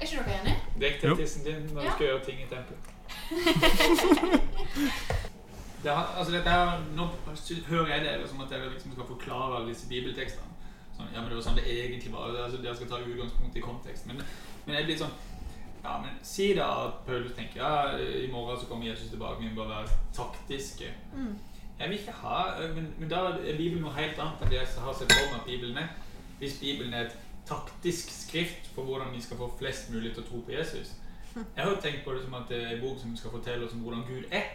Er 0.00 0.04
ikke 0.06 0.24
dere 0.24 0.40
enig? 0.42 0.56
Dekk 0.80 1.00
til 1.00 1.16
tissen 1.16 1.44
din 1.44 1.62
når 1.74 1.82
du 1.82 1.90
skal 1.90 2.06
gjøre 2.06 2.24
ting 2.24 2.38
i 2.40 2.48
tempelet. 2.50 2.82
Det 5.82 5.90
har, 5.94 6.06
altså 6.18 6.32
dette 6.34 6.50
her, 6.50 6.80
nå 6.96 7.04
hører 7.68 7.86
jeg 7.94 8.00
det 8.20 8.28
som 8.28 8.40
at 8.42 8.50
dere 8.50 8.70
liksom 8.72 8.92
skal 8.92 9.06
forklare 9.06 9.56
alle 9.56 9.68
disse 9.70 9.86
bibeltekstene. 9.88 10.50
Sånn, 10.96 11.06
ja, 11.14 11.20
men 11.20 11.28
det 11.30 11.36
var 11.38 11.44
sånn 11.46 11.58
det 11.60 11.66
egentlig 11.70 12.10
var. 12.12 12.32
Altså, 12.34 12.58
dere 12.64 12.74
skal 12.74 12.88
ta 12.90 12.98
utgangspunkt 13.04 13.56
i 13.56 13.62
kontekst. 13.62 14.08
Men, 14.10 14.18
men 14.66 14.74
jeg 14.74 14.88
blir 14.88 14.98
sånn 14.98 15.14
ja, 15.88 15.98
men 16.04 16.18
Si 16.22 16.50
da 16.56 16.66
at 16.84 17.04
Paulus 17.06 17.32
tenker 17.36 17.62
ja, 17.62 17.98
i 17.98 18.26
morgen 18.32 18.60
så 18.60 18.66
kommer 18.68 18.86
Jesus 18.90 19.10
tilbake, 19.10 19.40
vi 19.42 19.48
må 19.48 19.62
bare 19.62 19.80
være 19.80 20.00
taktiske. 20.16 20.92
Mm. 21.14 21.38
Jeg 21.78 21.88
vil 21.88 21.98
ikke 21.98 22.12
ha 22.20 22.38
men, 22.74 22.92
men 22.98 23.10
da 23.10 23.22
er 23.38 23.56
Bibelen 23.56 23.84
noe 23.86 23.94
helt 23.94 24.18
annet 24.18 24.42
enn 24.42 24.52
det 24.52 24.60
jeg 24.60 24.84
har 24.84 24.96
sett 24.98 25.12
for 25.14 25.32
meg 25.32 25.40
at 25.40 25.46
Bibelen 25.46 25.78
er. 25.78 25.92
Hvis 26.38 26.58
Bibelen 26.60 26.94
er 26.94 27.06
et 27.06 27.18
taktisk 27.48 28.10
skrift 28.12 28.70
for 28.74 28.84
hvordan 28.84 29.14
vi 29.14 29.22
skal 29.22 29.40
få 29.40 29.48
flest 29.58 29.90
mulig 29.94 30.12
til 30.12 30.24
å 30.24 30.28
tro 30.28 30.40
på 30.44 30.52
Jesus. 30.52 30.92
Jeg 31.34 31.64
har 31.64 31.70
jo 31.70 31.80
tenkt 31.80 32.04
på 32.04 32.14
det 32.14 32.24
som 32.24 32.34
at 32.38 32.50
det 32.50 32.58
er 32.60 32.74
en 32.74 32.82
bok 32.82 32.98
som 33.00 33.16
skal 33.16 33.32
fortelle 33.32 33.66
oss 33.66 33.76
om 33.76 33.84
hvordan 33.86 34.04
Gud 34.08 34.24
er. 34.34 34.48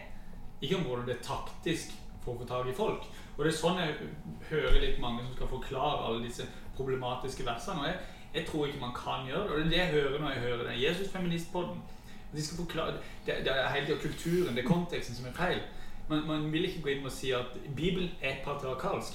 Ikke 0.60 0.76
om 0.76 0.86
hvordan 0.86 1.08
det 1.08 1.16
er 1.16 1.26
taktisk 1.26 1.94
for 2.24 2.34
å 2.34 2.42
få 2.42 2.48
tak 2.48 2.68
i 2.70 2.76
folk. 2.76 3.06
Og 3.36 3.44
det 3.44 3.50
er 3.50 3.56
sånn 3.58 3.80
jeg 3.80 4.10
hører 4.50 4.80
litt 4.82 5.00
mange 5.02 5.24
som 5.24 5.34
skal 5.36 5.50
forklare 5.50 6.06
alle 6.06 6.24
disse 6.26 6.46
problematiske 6.76 7.46
versene. 7.46 7.82
Og 7.82 7.88
jeg, 7.90 7.98
jeg 8.34 8.46
tror 8.46 8.66
ikke 8.66 8.80
man 8.80 8.94
kan 9.04 9.26
gjøre 9.26 9.42
det. 9.42 9.50
Og 9.50 9.58
det 9.58 9.66
er 9.66 9.70
det 9.70 9.78
jeg 9.78 9.86
hører 9.86 10.20
når 10.20 10.30
jeg 10.30 10.40
hører 10.40 10.70
den 10.70 10.82
Jesus-feministpodden. 10.82 11.82
De 12.32 12.46
skal 12.46 12.56
forklare, 12.56 12.92
det, 13.26 13.34
det 13.44 13.52
er 13.52 13.68
hele 13.68 13.86
tiden 13.86 14.00
kulturen, 14.00 14.56
det 14.56 14.64
er 14.64 14.68
konteksten 14.68 15.14
som 15.14 15.26
er 15.26 15.32
feil. 15.32 15.60
Man, 16.08 16.26
man 16.26 16.52
vil 16.52 16.64
ikke 16.64 16.82
gå 16.82 16.88
inn 16.88 17.06
og 17.06 17.12
si 17.12 17.30
at 17.30 17.46
Bibelen 17.76 18.10
er 18.22 18.34
patriarkalsk. 18.44 19.12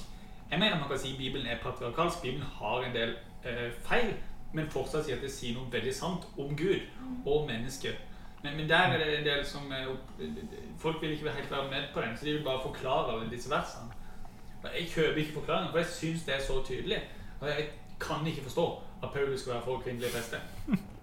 Jeg 0.50 0.58
mener 0.58 0.78
man 0.78 0.88
kan 0.88 0.98
si 0.98 1.16
Bibelen 1.16 1.46
er 1.46 1.58
patriarkalsk. 1.62 2.22
Bibelen 2.22 2.46
har 2.46 2.82
en 2.82 2.94
del 2.94 3.14
eh, 3.44 3.68
feil, 3.86 4.14
men 4.52 4.70
fortsatt 4.70 5.04
si 5.04 5.12
at 5.12 5.22
det 5.22 5.30
sier 5.32 5.54
noe 5.54 5.72
veldig 5.72 5.94
sant 5.94 6.26
om 6.38 6.56
Gud 6.56 6.80
og 7.26 7.46
mennesket. 7.46 8.00
Men, 8.42 8.56
men 8.56 8.68
der 8.68 8.76
er 8.76 8.98
det 8.98 9.18
en 9.18 9.26
del 9.26 9.46
som 9.46 9.72
er 9.72 9.86
opp, 9.92 10.20
Folk 10.78 11.02
vil 11.02 11.12
ikke 11.12 11.30
helt 11.30 11.50
være 11.50 11.70
med 11.70 11.88
på 11.94 12.00
den, 12.00 12.16
så 12.16 12.24
de 12.24 12.32
vil 12.32 12.44
bare 12.44 12.62
forklare 12.62 13.12
alle 13.12 13.30
disse 13.30 13.50
versene. 13.50 13.92
Jeg 14.64 14.88
kjøper 14.88 15.16
ikke 15.16 15.32
forklaringen, 15.32 15.70
for 15.70 15.78
jeg 15.78 15.86
syns 15.86 16.22
det 16.24 16.34
er 16.34 16.40
så 16.40 16.62
tydelig. 16.64 17.02
Og 17.40 17.48
jeg 17.48 17.68
kan 18.00 18.26
ikke 18.26 18.42
forstå 18.42 18.82
at 19.02 19.10
Paulus 19.12 19.40
skal 19.40 19.52
være 19.54 19.62
for 19.64 19.78
kvinnelige 19.84 20.10
prester. 20.12 20.38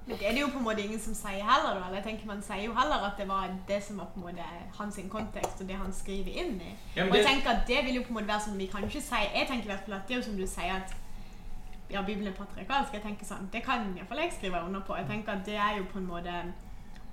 Men 0.08 0.16
det 0.20 0.28
er 0.30 0.32
det 0.34 0.42
jo 0.42 0.48
på 0.48 0.58
en 0.60 0.64
måte 0.64 0.82
ingen 0.84 1.00
som 1.00 1.14
sier 1.14 1.44
heller. 1.44 1.74
da. 1.80 1.86
Eller 1.88 1.96
jeg 2.00 2.04
tenker 2.04 2.28
Man 2.28 2.42
sier 2.42 2.64
jo 2.64 2.74
heller 2.74 3.08
at 3.10 3.18
det 3.18 3.28
var 3.28 3.50
det 3.68 3.84
som 3.84 3.98
var 3.98 4.06
på 4.14 4.20
en 4.20 4.26
måte 4.28 4.44
hans 4.78 5.00
kontekst, 5.10 5.62
og 5.62 5.68
det 5.68 5.76
han 5.76 5.94
skriver 5.94 6.32
inn 6.44 6.62
i. 6.62 6.70
Ja, 6.96 7.04
Og 7.04 7.16
jeg 7.16 7.18
det- 7.18 7.26
tenker 7.28 7.50
at 7.50 7.68
det 7.68 7.80
vil 7.86 7.96
jo 7.96 8.02
på 8.04 8.08
en 8.08 8.14
måte 8.14 8.28
være 8.28 8.42
som 8.42 8.58
vi 8.58 8.66
kan 8.66 8.84
ikke 8.84 9.02
si 9.02 9.16
Jeg 9.36 9.48
tenker 9.48 9.64
i 9.64 9.72
hvert 9.74 9.84
fall 9.86 9.94
at 9.94 10.08
det 10.08 10.14
er 10.14 10.18
jo 10.20 10.24
som 10.24 10.38
du 10.38 10.48
sier 10.48 10.74
at 10.76 10.96
ja, 11.92 12.02
Bibelen 12.02 12.28
er 12.28 12.36
patriarkalsk. 12.38 12.94
Jeg 12.94 13.02
tenker 13.02 13.26
sånn, 13.26 13.50
Det 13.54 13.64
kan 13.64 13.96
iallfall 13.98 14.18
jeg 14.20 14.32
skrive 14.34 14.62
under 14.66 14.80
på. 14.82 14.96
Jeg 14.96 15.08
tenker 15.08 15.32
at 15.32 15.46
det 15.46 15.56
er 15.56 15.78
jo 15.78 15.84
på 15.92 15.98
en 16.00 16.08
måte 16.08 16.34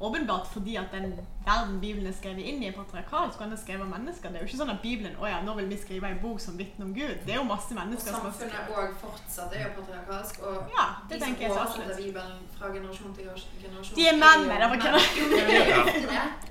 åpenbart 0.07 0.47
fordi 0.53 0.77
at 0.81 0.93
den 0.93 1.13
verden 1.47 1.81
Bibelen 1.81 2.07
er 2.11 2.17
skrevet 2.17 2.45
inn 2.45 2.63
i, 2.63 2.69
er 2.69 2.77
patriarkalsk, 2.77 3.39
og 3.39 3.45
den 3.45 3.57
er 3.57 3.61
skrevet 3.61 3.85
av 3.87 3.91
mennesker. 3.93 4.33
Det 4.33 4.41
er 4.41 4.45
jo 4.45 4.51
ikke 4.51 4.61
sånn 4.61 4.73
at 4.75 4.81
Bibelen 4.83 5.19
å 5.21 5.29
ja, 5.31 5.43
nå 5.47 5.57
vil 5.59 5.69
vi 5.73 5.81
skrive 5.81 6.11
en 6.13 6.23
bok 6.23 6.41
som 6.45 6.57
vitner 6.61 6.89
om 6.89 6.95
Gud. 6.97 7.15
Det 7.27 7.35
er 7.35 7.41
jo 7.41 7.47
masse 7.49 7.75
Og 7.75 7.81
mennesker 7.81 8.15
som 8.15 8.27
har 8.27 8.33
samfunnet 8.33 8.73
òg 8.79 8.97
fortsatt 9.03 9.59
er 9.59 9.67
jo 9.67 9.75
patriarkalsk. 9.81 10.41
Og 10.49 10.75
Ja, 10.79 10.87
det 11.11 11.21
de 11.21 11.29
som 11.29 11.37
oversetter. 11.51 12.01
Bibelen 12.01 12.49
fra 12.59 12.73
generasjon 12.77 13.15
til 13.15 13.31
generasjon 13.63 14.01
De 14.01 14.09
er 14.09 14.19
menn, 14.25 14.49
men 14.49 14.57
det 14.57 14.65
er 14.65 15.71
jo 15.71 15.85
ofte. 15.85 16.51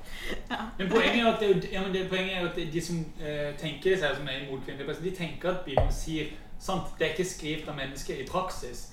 Men 0.78 0.90
poenget 0.90 1.26
er 1.26 1.34
at, 1.34 1.40
det, 1.40 1.70
ja, 1.72 1.82
men 1.82 1.94
det, 1.94 2.10
poenget 2.10 2.38
er 2.38 2.50
at 2.50 2.74
de 2.74 2.82
som 2.82 3.00
eh, 3.20 3.52
tenker 3.60 3.98
seg 4.00 4.16
som 4.16 4.28
er 4.28 4.44
imot 4.44 4.64
kvinnelige 4.64 4.88
prester, 4.88 5.04
de 5.04 5.16
tenker 5.16 5.52
at 5.52 5.66
Bibelen 5.66 5.92
sier 5.92 6.32
sant. 6.60 6.94
Det 7.00 7.08
er 7.08 7.16
ikke 7.16 7.28
skrevet 7.28 7.70
av 7.70 7.78
mennesker 7.78 8.22
i 8.24 8.28
praksis. 8.28 8.88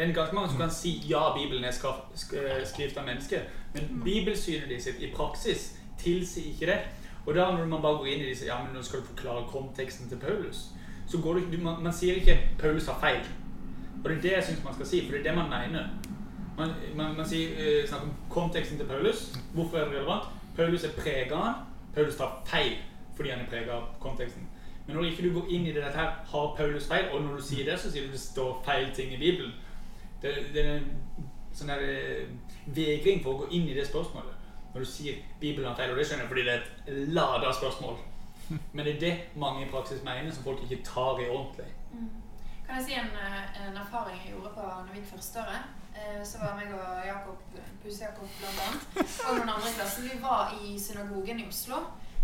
Det 0.00 0.08
er 0.08 0.14
ganske 0.14 0.34
mange 0.34 0.48
som 0.48 0.58
kan 0.58 0.70
si 0.72 0.90
ja, 1.08 1.34
Bibelen 1.36 1.64
er 1.64 1.68
eh, 1.68 2.66
skrevet 2.66 2.96
av 2.96 3.04
mennesker, 3.04 3.40
men 3.74 4.00
bibelsynet 4.04 4.68
de 4.68 4.78
sitt 4.80 5.02
i 5.04 5.10
praksis 5.12 5.76
tilsier 6.00 6.54
ikke 6.54 6.66
det. 6.66 6.78
Og 7.26 7.34
da 7.34 7.50
når 7.50 7.66
man 7.66 7.82
bare 7.82 7.98
går 7.98 8.06
inn 8.06 8.22
i 8.24 8.30
disse, 8.30 8.46
ja, 8.46 8.56
men 8.64 8.72
nå 8.72 8.82
skal 8.82 9.02
du 9.02 9.10
forklare 9.10 9.44
konteksten 9.52 10.08
til 10.08 10.16
Paulus, 10.16 10.70
så 11.08 11.20
går 11.20 11.42
det 11.52 11.60
man, 11.60 11.82
man 11.84 11.92
sier 11.92 12.16
ikke 12.16 12.38
Paulus 12.58 12.88
har 12.88 12.96
feil. 13.00 13.28
Og 14.04 14.10
det 14.10 14.16
er 14.16 14.22
det 14.22 14.32
jeg 14.32 14.44
syns 14.48 14.64
man 14.64 14.74
skal 14.74 14.88
si, 14.88 15.04
for 15.04 15.12
det 15.12 15.20
er 15.20 15.28
det 15.28 15.36
man 15.36 15.52
mener. 15.52 15.88
Man, 16.56 16.74
man, 16.96 17.16
man 17.16 17.28
sier, 17.28 17.52
eh, 17.60 17.88
snakker 17.88 18.08
om 18.08 18.16
konteksten 18.30 18.78
til 18.78 18.88
Paulus. 18.88 19.36
Hvorfor 19.52 19.78
er 19.78 19.84
det 19.84 20.00
relevant? 20.00 20.32
Paulus 20.56 20.84
er 20.84 20.96
prega 20.96 21.36
av 21.36 21.44
han. 21.44 21.64
Paulus 21.94 22.16
tar 22.16 22.40
feil 22.48 22.78
fordi 23.16 23.36
han 23.36 23.44
er 23.44 23.50
preget 23.52 23.68
av 23.68 23.90
konteksten. 24.00 24.48
Men 24.86 24.96
når 24.96 25.10
ikke 25.10 25.28
du 25.28 25.34
går 25.40 25.50
inn 25.52 25.66
i 25.66 25.72
det 25.74 25.82
dette 25.84 25.98
her, 25.98 26.22
har 26.26 26.54
Paulus 26.56 26.88
feil, 26.88 27.10
og 27.12 27.20
når 27.22 27.36
du 27.36 27.42
sier 27.44 27.68
det, 27.68 27.76
så 27.80 27.90
sier 27.92 28.06
du 28.06 28.14
det 28.14 28.20
står 28.20 28.62
feil 28.64 28.94
ting 28.96 29.12
i 29.12 29.18
Bibelen. 29.20 29.52
Det, 30.22 30.34
det 30.54 30.64
er 30.66 30.76
en 30.76 30.88
sånn 31.56 31.72
der 31.72 31.82
eh, 31.86 32.28
vegring 32.76 33.22
for 33.24 33.32
å 33.34 33.42
gå 33.42 33.50
inn 33.56 33.68
i 33.70 33.74
det 33.76 33.86
spørsmålet. 33.88 34.36
Når 34.74 34.84
du 34.84 34.86
sier 34.86 35.18
Bibelen 35.40 35.66
har 35.68 35.76
feil, 35.78 35.90
og 35.90 35.98
det 35.98 36.06
skjønner 36.06 36.24
jeg 36.26 36.30
fordi 36.32 36.46
det 36.46 36.54
er 36.54 36.64
et 36.94 37.12
lada 37.16 37.52
spørsmål. 37.56 37.98
Men 38.74 38.84
det 38.86 38.94
er 38.96 39.00
det 39.00 39.14
mange 39.40 39.64
i 39.66 39.70
praksis 39.70 40.04
mener, 40.06 40.30
som 40.34 40.46
folk 40.46 40.62
ikke 40.66 40.82
tar 40.86 41.18
i 41.22 41.28
ordentlig. 41.30 41.66
Kan 42.66 42.78
jeg 42.78 42.84
si 42.86 42.94
en, 43.00 43.10
eh, 43.18 43.66
en 43.66 43.76
erfaring 43.82 44.20
jeg 44.22 44.34
gjorde 44.36 44.54
på 44.54 44.66
når 44.68 44.90
vi 44.92 45.00
gikk 45.00 45.12
førsteåret? 45.16 45.76
Eh, 45.96 46.20
Så 46.24 46.38
var 46.38 46.54
meg 46.54 46.70
og 46.74 47.00
Jakob, 47.06 47.38
Puse-Jakob 47.82 48.28
annet, 48.46 48.84
og 49.26 49.38
noen 49.40 49.48
andre 49.56 49.70
i 49.72 49.74
klassen. 49.74 50.06
Vi 50.06 50.20
var 50.22 50.52
i 50.62 50.76
synagogen 50.78 51.40
i 51.42 51.48
Oslo 51.48 51.80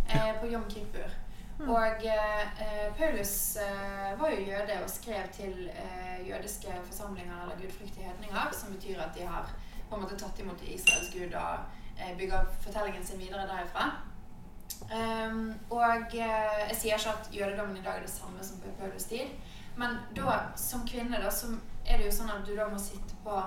eh, 0.06 0.34
på 0.40 0.46
Jom 0.52 0.68
Kippur. 0.70 1.10
Og 1.58 2.04
eh, 2.04 2.40
eh, 2.60 2.96
Paulus 2.98 3.56
eh, 3.56 4.20
var 4.20 4.30
jo 4.30 4.40
jøde 4.44 4.76
og 4.82 4.90
skrev 4.90 5.28
til 5.32 5.70
eh, 5.72 6.28
jødiske 6.28 6.68
forsamlinger 6.84 7.42
eller 7.42 7.56
gudfryktige 7.60 8.04
hedninger, 8.04 8.52
som 8.52 8.74
betyr 8.74 9.00
at 9.00 9.14
de 9.14 9.26
har 9.26 9.48
på 9.88 9.96
en 9.96 10.02
måte 10.02 10.18
tatt 10.20 10.40
imot 10.40 10.60
Israels 10.62 11.08
gud 11.14 11.32
og 11.32 11.54
eh, 11.96 12.12
bygger 12.18 12.44
fortellingen 12.60 13.06
sin 13.06 13.18
videre 13.18 13.48
derifra. 13.48 13.88
Um, 14.92 15.54
og 15.70 16.12
eh, 16.12 16.68
jeg 16.68 16.76
sier 16.76 17.00
ikke 17.00 17.14
at 17.16 17.32
jødedommen 17.32 17.76
i 17.76 17.82
dag 17.84 17.96
er 17.96 18.04
det 18.04 18.12
samme 18.12 18.44
som 18.44 18.60
på 18.60 18.76
Paulus 18.78 19.08
tid, 19.08 19.32
men 19.76 19.96
da, 20.16 20.38
som 20.56 20.84
kvinne 20.88 21.22
da, 21.22 21.32
så 21.32 21.54
er 21.86 21.96
det 21.96 22.10
jo 22.10 22.14
sånn 22.18 22.36
at 22.36 22.44
du 22.46 22.52
da 22.56 22.68
må 22.68 22.78
sitte 22.78 23.16
på 23.24 23.40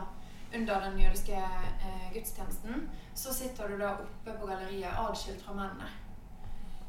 under 0.55 0.81
den 0.81 0.97
jødiske 0.97 1.45
gudstjenesten, 2.13 2.87
så 3.13 3.33
sitter 3.33 3.69
du 3.69 3.77
da 3.77 3.93
oppe 4.01 4.33
på 4.33 4.49
galleriet 4.49 4.97
adskilt 4.97 5.45
fra 5.45 5.53
mennene. 5.53 6.08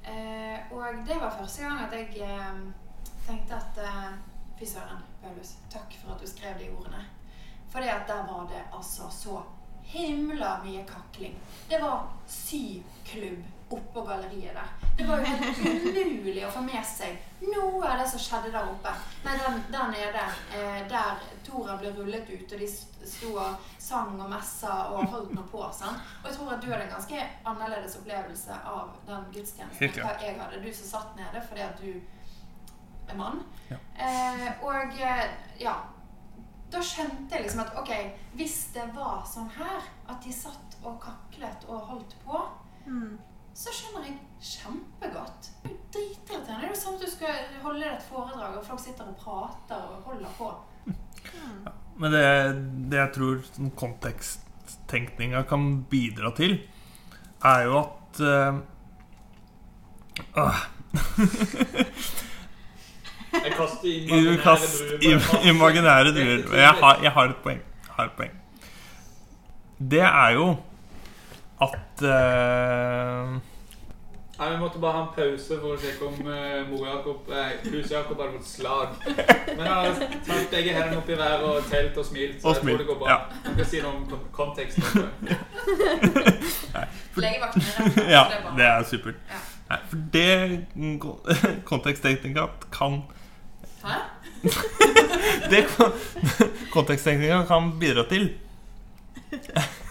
Eh, 0.04 0.72
og 0.72 1.00
det 1.06 1.16
var 1.20 1.36
første 1.38 1.62
gang 1.62 1.80
at 1.84 1.92
jeg 1.92 2.22
eh, 2.24 2.60
tenkte 3.26 3.58
at 3.58 3.80
eh, 3.84 4.12
Fy 4.60 4.66
søren, 4.68 5.00
Paulus, 5.22 5.54
takk 5.72 5.94
for 6.02 6.12
at 6.12 6.20
du 6.20 6.28
skrev 6.28 6.58
de 6.60 6.68
ordene. 6.74 7.00
Fordi 7.72 7.88
at 7.88 8.08
der 8.08 8.26
var 8.28 8.48
det 8.50 8.60
altså 8.76 9.08
så 9.10 9.42
himla 9.82 10.58
mye 10.64 10.84
kakling. 10.86 11.38
Det 11.70 11.80
var 11.80 12.10
syklubb 12.28 13.42
oppå 13.70 14.02
galleriet 14.04 14.54
der. 14.54 14.68
Det 14.98 15.06
var 15.08 15.18
jo 15.18 15.24
helt 15.24 15.96
umulig 15.96 16.44
å 16.46 16.50
få 16.52 16.60
med 16.66 16.84
seg 16.86 17.46
noe 17.46 17.86
av 17.86 18.02
det 18.02 18.08
som 18.10 18.20
skjedde 18.20 18.50
der 18.52 18.68
oppe. 18.68 18.92
Nei, 19.24 19.36
der, 19.38 19.60
der 19.72 19.92
nede, 19.94 20.24
eh, 20.58 20.80
der 20.90 21.22
Tora 21.46 21.76
ble 21.80 21.94
rullet 21.96 22.28
ut, 22.28 22.52
og 22.52 22.58
de 22.58 22.68
sto 23.08 23.34
og 23.36 23.56
sang 23.78 24.20
og 24.20 24.28
messa 24.30 24.72
og 24.94 25.04
holdt 25.12 25.32
noe 25.34 25.44
på. 25.52 25.62
Sant? 25.72 26.00
Og 26.22 26.28
jeg 26.30 26.36
tror 26.38 26.52
at 26.54 26.62
du 26.62 26.68
hadde 26.70 26.84
en 26.88 26.92
ganske 26.96 27.22
annerledes 27.52 27.96
opplevelse 28.00 28.58
av 28.74 28.90
den 29.06 29.24
gudstjenesten 29.34 30.00
enn 30.04 30.24
jeg 30.26 30.38
hadde. 30.40 30.60
Du 30.64 30.72
som 30.74 30.90
satt 30.92 31.16
nede 31.16 31.42
fordi 31.48 31.60
at 31.66 31.80
du 31.80 32.00
er 33.10 33.16
mann. 33.18 33.40
Ja. 33.70 33.76
Eh, 33.98 34.50
og 34.62 34.94
eh, 35.00 35.24
ja 35.60 35.74
Da 36.70 36.78
skjønte 36.86 37.34
jeg 37.34 37.42
liksom 37.48 37.64
at 37.64 37.72
ok, 37.80 37.90
hvis 38.38 38.58
det 38.76 38.84
var 38.94 39.24
sånn 39.26 39.48
her, 39.56 39.82
at 40.08 40.20
de 40.22 40.30
satt 40.32 40.76
og 40.86 41.00
kaklet 41.02 41.64
og 41.68 41.80
holdt 41.90 42.14
på, 42.24 42.44
Mm. 42.86 43.18
så 43.54 43.70
skjønner 43.74 44.06
jeg 44.06 44.14
kjempegodt. 44.40 45.48
Det 45.62 45.68
er 45.68 45.74
jo 45.74 45.80
dritirriterende. 45.92 46.60
Det 46.60 46.68
er 46.68 46.72
jo 46.72 46.78
sånn 46.80 46.94
at 46.94 47.02
du 47.04 47.10
skal 47.10 47.50
holde 47.62 47.84
et 47.90 48.02
foredrag, 48.06 48.56
og 48.56 48.64
folk 48.64 48.80
sitter 48.80 49.10
og 49.10 49.16
prater 49.20 49.82
og 49.90 50.02
holder 50.06 50.32
på. 50.38 50.48
Men 52.00 52.14
det, 52.14 52.24
det 52.90 52.96
jeg 53.00 53.12
tror 53.16 53.40
sånn 53.44 53.70
konteksttenkninga 53.76 55.42
kan 55.50 55.66
bidra 55.92 56.30
til, 56.38 56.54
er 57.44 57.66
jo 57.68 57.74
at 57.82 58.20
uh, 58.24 58.60
Jeg 63.30 63.52
kaster 63.54 63.88
imaginære 63.88 64.40
kast 64.42 64.80
druer. 64.80 64.98
im- 65.12 65.44
imaginære 65.54 66.10
druer. 66.16 66.40
Jeg 66.64 66.74
har, 66.80 66.98
jeg 67.02 67.12
har 67.14 67.28
et 67.30 67.36
poeng. 67.44 67.60
Har 67.96 68.04
et 68.08 68.16
poeng. 68.18 68.32
Det 69.90 70.00
er 70.02 70.30
jo 70.34 70.48
at 71.62 72.02
eh, 72.04 73.38
Nei, 74.40 74.50
Vi 74.54 74.58
måtte 74.60 74.78
bare 74.80 74.92
ha 74.96 75.00
en 75.02 75.08
pause 75.14 75.56
for 75.60 75.74
å 75.74 75.78
sjekke 75.80 76.04
om 76.06 76.14
uh, 76.24 76.68
mor 76.70 76.86
Jakob 76.88 77.16
Nei, 77.28 77.50
hus 77.74 77.90
Jakob 77.92 78.18
hadde 78.22 78.32
fått 78.38 78.48
slag. 78.48 78.88
Men 79.50 79.66
han 79.66 79.76
har 79.76 79.84
tatt 80.00 80.50
begge 80.54 80.70
hendene 80.72 80.96
opp 81.02 81.08
i 81.12 81.16
været 81.18 81.42
og 81.44 81.64
telt 81.68 81.96
og 82.00 82.04
smilt. 82.08 82.38
Så 82.40 82.48
Og 82.48 82.54
jeg 82.56 82.62
tror 82.64 82.78
det 82.80 82.86
går 82.88 82.98
bra. 83.02 83.08
ja. 83.10 83.18
Han 83.44 83.54
kan 83.60 83.66
si 83.68 83.80
noe 83.84 83.92
om 83.92 84.08
kon- 84.08 84.32
konteksten. 84.32 84.82
Legevakten 87.20 87.62
er. 87.62 87.66
Ja, 88.10 88.22
det 88.56 88.64
er 88.70 88.82
supert. 88.88 89.14
Ja. 89.28 89.34
Nei, 89.70 89.78
for 89.90 89.96
det 90.12 90.60
konteksttenkninga 91.70 92.44
kan 92.74 92.92
Hæ? 93.84 93.94
Det 95.52 95.60
kon- 95.76 95.92
konteksttenkninga 96.72 97.42
kan 97.48 97.72
bidra 97.80 98.02
til, 98.08 98.30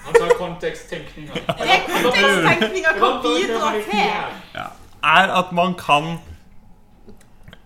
Han 0.09 0.17
tar 0.17 0.35
konteksttenkninga. 0.39 1.33
Det 1.59 1.77
konteksttenkninga 1.85 2.93
kan 2.97 3.21
bidra 3.23 3.71
til. 3.77 4.67
er 4.99 5.31
at 5.39 5.51
man 5.55 5.75
kan 5.79 6.17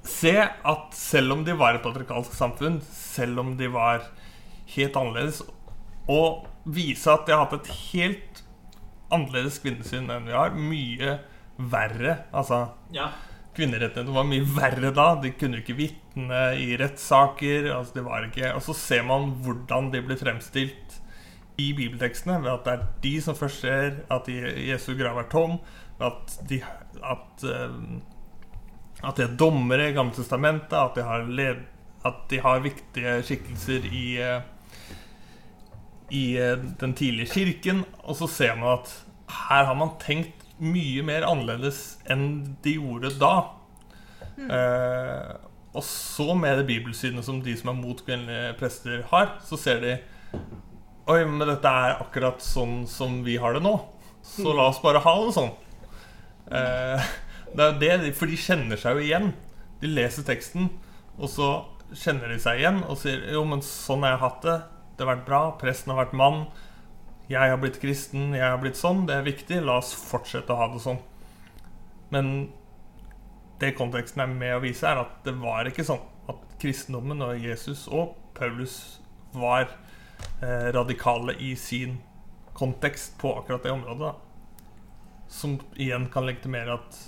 se 0.04 0.36
at 0.44 0.96
selv 0.96 1.32
om 1.38 1.44
de 1.48 1.56
var 1.58 1.78
et 1.78 1.84
patriarkalsk 1.86 2.36
samfunn, 2.36 2.82
selv 2.92 3.40
om 3.40 3.56
de 3.58 3.70
var 3.72 4.04
helt 4.76 4.98
annerledes, 5.00 5.42
og 6.12 6.48
vise 6.66 7.12
at 7.12 7.26
de 7.28 7.34
har 7.36 7.46
hatt 7.46 7.56
et 7.62 7.72
helt 7.94 8.44
annerledes 9.14 9.60
kvinnesyn 9.64 10.10
enn 10.12 10.28
vi 10.28 10.36
har, 10.36 10.52
mye 10.58 11.20
verre. 11.58 12.18
Altså 12.34 12.66
Ja. 12.94 13.12
Kvinnerettighetene 13.54 14.16
var 14.16 14.26
mye 14.26 14.46
verre 14.50 14.90
da. 14.98 15.12
De 15.22 15.30
kunne 15.38 15.60
ikke 15.62 15.76
vitne 15.78 16.40
i 16.58 16.72
rettssaker. 16.82 17.68
Altså, 17.70 17.94
de 18.00 18.06
var 18.06 18.26
ikke, 18.26 18.50
og 18.58 18.64
så 18.66 18.74
ser 18.74 19.04
man 19.06 19.30
hvordan 19.46 19.92
de 19.94 20.02
blir 20.02 20.18
fremstilt 20.18 20.83
i 21.58 21.74
bibeltekstene. 21.78 22.40
Ved 22.44 22.52
at 22.52 22.66
det 22.66 22.74
er 22.74 22.86
de 23.04 23.14
som 23.22 23.36
først 23.36 23.60
ser 23.62 23.92
at 24.12 24.28
Je- 24.32 24.56
Jesu 24.72 24.94
grav 25.00 25.18
er 25.22 25.30
tom. 25.32 25.58
At 26.02 26.40
de, 26.50 26.62
at, 27.04 27.44
eh, 27.44 27.78
at 29.04 29.18
de 29.18 29.24
er 29.28 29.38
dommere 29.40 29.90
i 29.90 29.94
Gamle 29.94 30.14
Testamentet. 30.16 30.74
At 30.74 30.96
de 30.96 31.04
har, 31.04 31.24
led, 31.28 31.62
at 32.06 32.24
de 32.30 32.40
har 32.42 32.60
viktige 32.60 33.20
skikkelser 33.24 33.86
i 33.92 34.06
eh, 34.22 34.42
i 36.14 36.38
eh, 36.38 36.58
den 36.80 36.94
tidlige 36.94 37.26
kirken, 37.32 37.86
og 38.04 38.16
så 38.20 38.28
ser 38.30 38.56
man 38.60 38.76
at 38.78 38.92
her 39.50 39.64
har 39.66 39.74
man 39.74 39.96
tenkt 40.04 40.44
mye 40.62 41.02
mer 41.02 41.26
annerledes 41.26 41.98
enn 42.14 42.56
de 42.64 42.76
gjorde 42.78 43.10
da. 43.18 43.32
Eh, 44.38 45.32
og 45.74 45.82
så 45.88 46.36
med 46.38 46.60
det 46.60 46.68
bibelsynet 46.70 47.26
som 47.26 47.40
de 47.42 47.56
som 47.58 47.72
er 47.74 47.80
mot 47.80 48.04
kvinnelige 48.06 48.54
prester 48.60 49.02
har, 49.10 49.32
så 49.48 49.58
ser 49.58 49.82
de 49.82 49.96
Oi, 51.04 51.26
men 51.28 51.44
dette 51.44 51.68
er 51.68 51.98
akkurat 52.00 52.40
sånn 52.40 52.86
som 52.88 53.18
vi 53.26 53.36
har 53.42 53.58
det 53.58 53.64
nå. 53.66 53.74
Så 54.24 54.54
la 54.56 54.70
oss 54.70 54.80
bare 54.80 55.02
ha 55.04 55.14
det 55.20 55.34
sånn. 55.36 55.50
Eh, 56.48 57.10
det 57.58 57.66
er 57.66 57.76
det, 57.82 58.14
For 58.16 58.32
de 58.32 58.40
kjenner 58.40 58.80
seg 58.80 58.96
jo 58.96 59.04
igjen. 59.04 59.34
De 59.82 59.92
leser 59.92 60.24
teksten, 60.24 60.70
og 61.18 61.28
så 61.28 61.50
kjenner 61.92 62.32
de 62.32 62.40
seg 62.40 62.62
igjen 62.62 62.80
og 62.88 62.96
sier 63.02 63.26
jo, 63.36 63.44
men 63.44 63.60
sånn 63.68 64.06
har 64.08 64.16
jeg 64.16 64.24
hatt 64.24 64.48
det. 64.48 64.58
Det 64.96 65.04
har 65.04 65.12
vært 65.12 65.28
bra. 65.28 65.42
Presten 65.60 65.92
har 65.92 66.06
vært 66.06 66.16
mann. 66.24 66.42
Jeg 67.28 67.52
har 67.52 67.60
blitt 67.60 67.82
kristen. 67.84 68.32
Jeg 68.38 68.48
har 68.48 68.64
blitt 68.64 68.80
sånn. 68.80 69.04
Det 69.10 69.20
er 69.20 69.28
viktig. 69.28 69.60
La 69.68 69.82
oss 69.84 69.92
fortsette 69.98 70.56
å 70.56 70.62
ha 70.62 70.72
det 70.72 70.82
sånn. 70.88 71.04
Men 72.16 72.34
det 73.60 73.76
konteksten 73.76 74.24
er 74.24 74.32
med 74.32 74.56
å 74.56 74.64
vise, 74.64 74.88
er 74.88 75.04
at 75.04 75.20
det 75.28 75.36
var 75.42 75.68
ikke 75.68 75.84
sånn 75.88 76.04
at 76.32 76.48
kristendommen 76.64 77.20
og 77.28 77.44
Jesus 77.44 77.90
og 77.92 78.16
Paulus 78.38 79.02
var 79.36 79.68
radikale 80.76 81.36
i 81.40 81.56
sin 81.56 81.98
kontekst 82.54 83.18
på 83.18 83.34
akkurat 83.40 83.64
det 83.64 83.72
området. 83.72 84.00
Da. 84.00 84.16
Som 85.28 85.60
igjen 85.76 86.10
kan 86.10 86.26
legitimere 86.26 86.74
at 86.74 87.00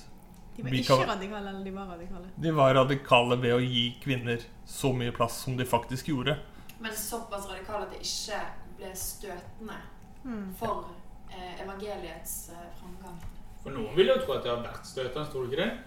De 0.55 0.63
var 0.63 0.73
ikke 0.73 0.87
kan- 0.87 1.07
radikale, 1.09 1.49
eller 1.49 1.63
de 1.63 1.71
var 1.71 1.85
radikale. 1.85 2.27
de 2.35 2.51
var 2.51 2.73
radikale 2.73 3.35
ved 3.35 3.53
å 3.53 3.59
gi 3.59 3.97
kvinner 4.03 4.41
så 4.65 4.93
mye 4.93 5.11
plass 5.11 5.43
som 5.43 5.57
de 5.57 5.65
faktisk 5.65 6.07
gjorde. 6.07 6.37
Men 6.79 6.91
såpass 6.91 7.49
radikale 7.49 7.85
at 7.85 7.91
det 7.91 8.01
ikke 8.01 8.39
ble 8.77 8.91
støtende 8.95 9.77
mm. 10.23 10.53
for 10.59 10.89
eh, 11.31 11.63
evangeliets 11.63 12.49
eh, 12.49 12.67
framgang. 12.79 13.19
For 13.63 13.71
noen 13.71 13.95
vil 13.95 14.07
jo 14.07 14.17
tro 14.21 14.33
at 14.33 14.43
det 14.43 14.51
har 14.51 14.63
vært 14.63 14.87
støtende, 14.87 15.31
tror 15.31 15.45
du 15.45 15.51
ikke 15.51 15.63
det? 15.63 15.77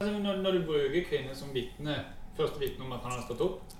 Altså, 0.00 0.18
når, 0.18 0.36
når 0.36 0.52
du 0.52 0.66
bruker 0.66 1.04
kvinner 1.08 1.34
som 1.34 1.54
vitne, 1.54 2.04
første 2.36 2.58
vitne 2.58 2.84
om 2.84 2.92
at 2.92 3.02
han 3.02 3.12
har 3.12 3.22
stått 3.22 3.40
opp 3.40 3.74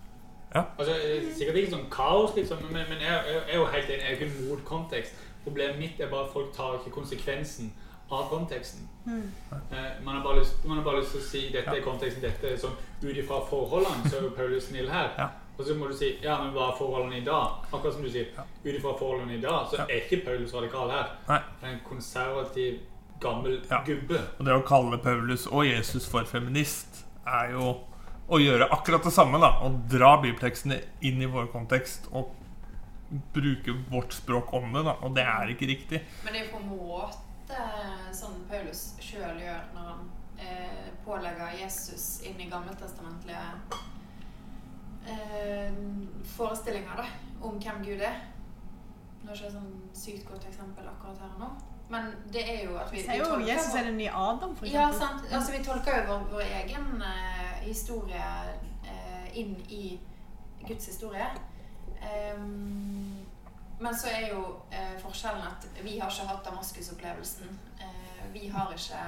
Ja. 0.54 0.62
Altså, 0.78 0.94
Sikkert 1.36 1.56
ikke 1.60 1.70
sånn 1.76 1.90
kaos, 1.90 2.32
liksom, 2.36 2.58
men, 2.72 2.86
men 2.88 2.98
jeg, 3.04 3.10
jeg, 3.26 3.34
jeg 3.46 3.54
er 3.54 3.60
jo 3.60 3.66
helt 3.74 3.90
enig. 3.90 4.02
Jeg 4.02 4.16
er 4.16 4.18
ikke 4.18 4.48
mot 4.48 4.64
kontekst. 4.64 5.14
Problemet 5.44 5.78
mitt 5.78 6.00
er 6.00 6.10
bare 6.10 6.26
at 6.26 6.32
folk 6.32 6.50
tar 6.56 6.74
ikke 6.80 6.90
konsekvensen 6.96 7.70
av 8.10 8.26
konteksten. 8.28 8.88
Eh, 9.06 10.02
man, 10.04 10.16
har 10.16 10.22
bare 10.24 10.40
lyst, 10.40 10.64
man 10.66 10.76
har 10.80 10.84
bare 10.84 11.00
lyst 11.00 11.14
til 11.14 11.20
å 11.22 11.26
si 11.28 11.42
dette 11.54 11.76
er 11.76 11.84
konteksten, 11.84 12.22
dette 12.24 12.50
er 12.50 12.58
sånn 12.58 12.74
ut 13.02 13.14
ifra 13.16 13.38
forholdene, 13.48 14.10
så 14.10 14.18
er 14.18 14.26
jo 14.26 14.32
Paulus 14.36 14.66
snill 14.68 14.90
her. 14.90 15.12
Ja. 15.18 15.28
Og 15.60 15.66
så 15.68 15.74
må 15.76 15.88
du 15.90 15.94
si 15.94 16.14
ja, 16.24 16.38
men 16.42 16.52
hva 16.56 16.70
er 16.72 16.76
forholdene 16.78 17.20
i 17.20 17.24
dag? 17.24 17.60
Akkurat 17.70 17.94
som 17.94 18.02
du 18.04 18.10
sier, 18.10 18.30
ut 18.64 18.70
ifra 18.74 18.94
forholdene 18.98 19.36
i 19.36 19.40
dag, 19.42 19.66
så 19.70 19.76
Ja. 19.78 19.86
er 19.88 20.02
ikke 20.02 20.24
Paulus 20.26 20.54
radikal 20.54 20.90
her. 20.90 21.10
Nei. 21.28 21.38
Han 21.60 21.68
er 21.70 21.74
en 21.74 21.82
konservativ, 21.86 22.80
gammel 23.20 23.60
Ja. 23.70 23.82
gubbe. 23.86 24.20
Og 24.38 24.44
det 24.46 24.54
å 24.54 24.62
kalle 24.66 24.98
Paulus 24.98 25.46
og 25.46 25.66
Jesus 25.66 26.08
for 26.08 26.24
feminist 26.24 27.04
er 27.26 27.52
jo 27.52 27.76
å 28.30 28.38
gjøre 28.40 28.68
akkurat 28.74 29.06
det 29.06 29.12
samme. 29.14 29.40
da 29.42 29.52
Og 29.66 29.82
dra 29.90 30.16
bibeltekstene 30.22 30.80
inn 31.06 31.22
i 31.22 31.30
vår 31.30 31.50
kontekst 31.52 32.08
og 32.12 32.36
bruke 33.34 33.74
vårt 33.90 34.14
språk 34.14 34.52
om 34.54 34.72
det. 34.72 34.84
da 34.86 34.96
Og 35.02 35.14
det 35.14 35.26
er 35.26 35.54
ikke 35.54 35.70
riktig. 35.70 36.02
Men 36.24 36.34
det 36.34 36.44
er 36.44 36.50
på 36.52 36.62
en 36.62 36.70
måte 36.70 37.60
sånn 38.14 38.44
Paulus 38.50 38.94
sjøl 39.02 39.40
gjør 39.42 39.70
når 39.74 39.88
han 39.88 40.04
eh, 40.38 40.90
pålegger 41.04 41.56
Jesus 41.58 42.20
inn 42.26 42.38
i 42.40 42.50
gammeltestamentlige 42.50 43.42
eh, 45.10 45.80
forestillinger 46.36 47.02
da, 47.02 47.08
om 47.42 47.58
hvem 47.58 47.82
Gud 47.88 48.04
er. 48.06 48.22
Nå 49.20 49.32
er 49.32 49.36
ikke 49.36 49.42
det 49.42 49.50
et 49.50 49.58
sånn 49.58 49.72
sykt 49.96 50.28
godt 50.30 50.46
eksempel 50.48 50.86
akkurat 50.88 51.18
her 51.20 51.34
og 51.34 51.42
nå, 51.42 51.50
men 51.90 52.10
det 52.32 52.42
er 52.54 52.64
jo 52.64 52.76
at 52.78 52.92
vi, 52.92 52.96
vi 53.02 53.18
tolker 53.18 53.46
Jesus 53.46 53.74
er 53.74 53.84
den 53.88 53.96
nye 53.98 54.10
Adam, 54.14 54.56
for 54.56 54.66
Ja, 54.70 54.90
sant. 54.92 55.24
Altså, 55.32 55.52
vi 55.58 55.64
tolker 55.64 55.96
jo 56.00 56.04
vår, 56.12 56.26
vår 56.32 56.40
egen 56.60 57.02
uh, 57.02 57.56
historie 57.64 58.26
uh, 58.84 59.26
inn 59.34 59.56
i 59.68 60.00
Guds 60.68 60.86
historie. 60.86 61.26
Um, 62.00 63.26
men 63.80 63.96
så 63.96 64.08
er 64.12 64.28
jo 64.30 64.40
uh, 64.72 64.94
forskjellen 65.02 65.42
at 65.50 65.66
vi 65.82 65.98
har 65.98 66.10
ikke 66.12 66.28
hatt 66.28 66.44
Damaskus-opplevelsen. 66.46 67.58
Eh, 67.80 68.32
vi 68.32 68.48
har 68.48 68.72
ikke 68.72 69.04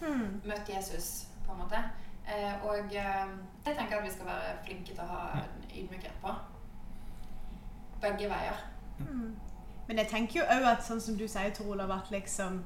Hmm. 0.00 0.40
møtt 0.44 0.68
Jesus, 0.68 1.26
på 1.46 1.52
en 1.52 1.58
måte. 1.58 1.76
Eh, 2.28 2.64
og 2.64 2.92
jeg 2.92 3.26
tenker 3.64 3.96
at 3.98 4.04
vi 4.04 4.10
skal 4.10 4.26
være 4.26 4.54
flinke 4.64 4.94
til 4.94 5.02
å 5.04 5.06
ha 5.10 5.26
en 5.42 5.66
ydmykhet 5.76 6.14
på. 6.22 6.32
Begge 8.00 8.30
veier. 8.30 8.62
Hmm. 8.98 9.34
Men 9.90 9.98
jeg 9.98 10.06
tenker 10.06 10.36
jo 10.38 10.42
òg 10.46 10.64
at 10.70 10.84
sånn 10.86 11.00
som 11.02 11.16
du 11.18 11.24
sier, 11.26 11.48
Tor 11.50 11.72
Olav, 11.74 11.90
at 11.90 12.12
liksom 12.14 12.60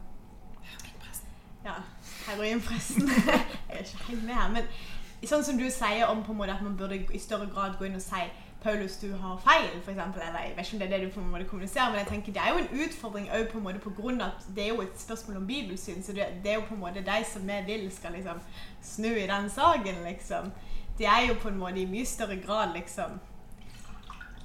Ja, 1.64 1.78
Heroinpressen. 2.26 3.08
Jeg 3.70 3.78
er 3.78 3.80
ikke 3.80 4.10
helt 4.10 4.26
med 4.26 4.34
her. 4.36 4.50
Men 4.52 5.24
sånn 5.24 5.46
som 5.46 5.56
du 5.56 5.64
sier 5.72 6.04
om 6.12 6.20
på 6.26 6.34
en 6.34 6.42
måte 6.42 6.52
at 6.52 6.60
man 6.60 6.76
burde 6.76 6.98
i 7.00 7.22
større 7.22 7.48
grad 7.48 7.78
gå 7.80 7.88
inn 7.88 7.96
og 7.96 8.04
si 8.04 8.20
Paulus, 8.60 8.98
du 9.00 9.16
har 9.22 9.40
feil, 9.40 9.70
eksempel, 9.78 10.20
eller 10.20 10.44
jeg 10.44 10.52
vet 10.58 10.68
ikke 10.68 10.76
om 10.76 10.84
det 10.84 10.90
er 10.90 10.94
det 10.98 11.00
du 11.06 11.16
på 11.16 11.24
en 11.24 11.32
måte 11.32 11.48
kommuniserer, 11.48 11.90
men 11.94 12.02
jeg 12.02 12.10
tenker 12.12 12.36
det 12.36 12.44
er 12.44 12.52
jo 12.52 12.60
en 12.60 12.84
utfordring 12.84 13.32
òg 13.38 13.48
på 13.48 13.58
en 13.58 13.66
måte 13.70 13.84
på 13.88 13.96
grunn 13.96 14.20
av 14.20 14.36
at 14.36 14.46
det 14.56 14.66
er 14.66 14.72
jo 14.74 14.84
et 14.84 15.00
spørsmål 15.00 15.40
om 15.40 15.48
bibelsyn, 15.48 16.04
så 16.04 16.12
det, 16.12 16.28
det 16.44 16.52
er 16.52 16.60
jo 16.60 16.68
på 16.68 16.76
en 16.76 16.84
måte 16.84 17.04
de 17.08 17.18
som 17.28 17.48
vi 17.48 17.60
vil 17.66 17.88
skal 17.92 18.16
liksom 18.18 18.40
snu 18.84 19.08
i 19.08 19.28
den 19.32 19.48
saken, 19.52 20.04
liksom. 20.04 20.52
Det 21.00 21.08
er 21.08 21.30
jo 21.30 21.40
på 21.40 21.52
en 21.52 21.60
måte 21.60 21.80
i 21.80 21.88
mye 21.88 22.08
større 22.08 22.36
grad 22.44 22.76
liksom 22.76 23.16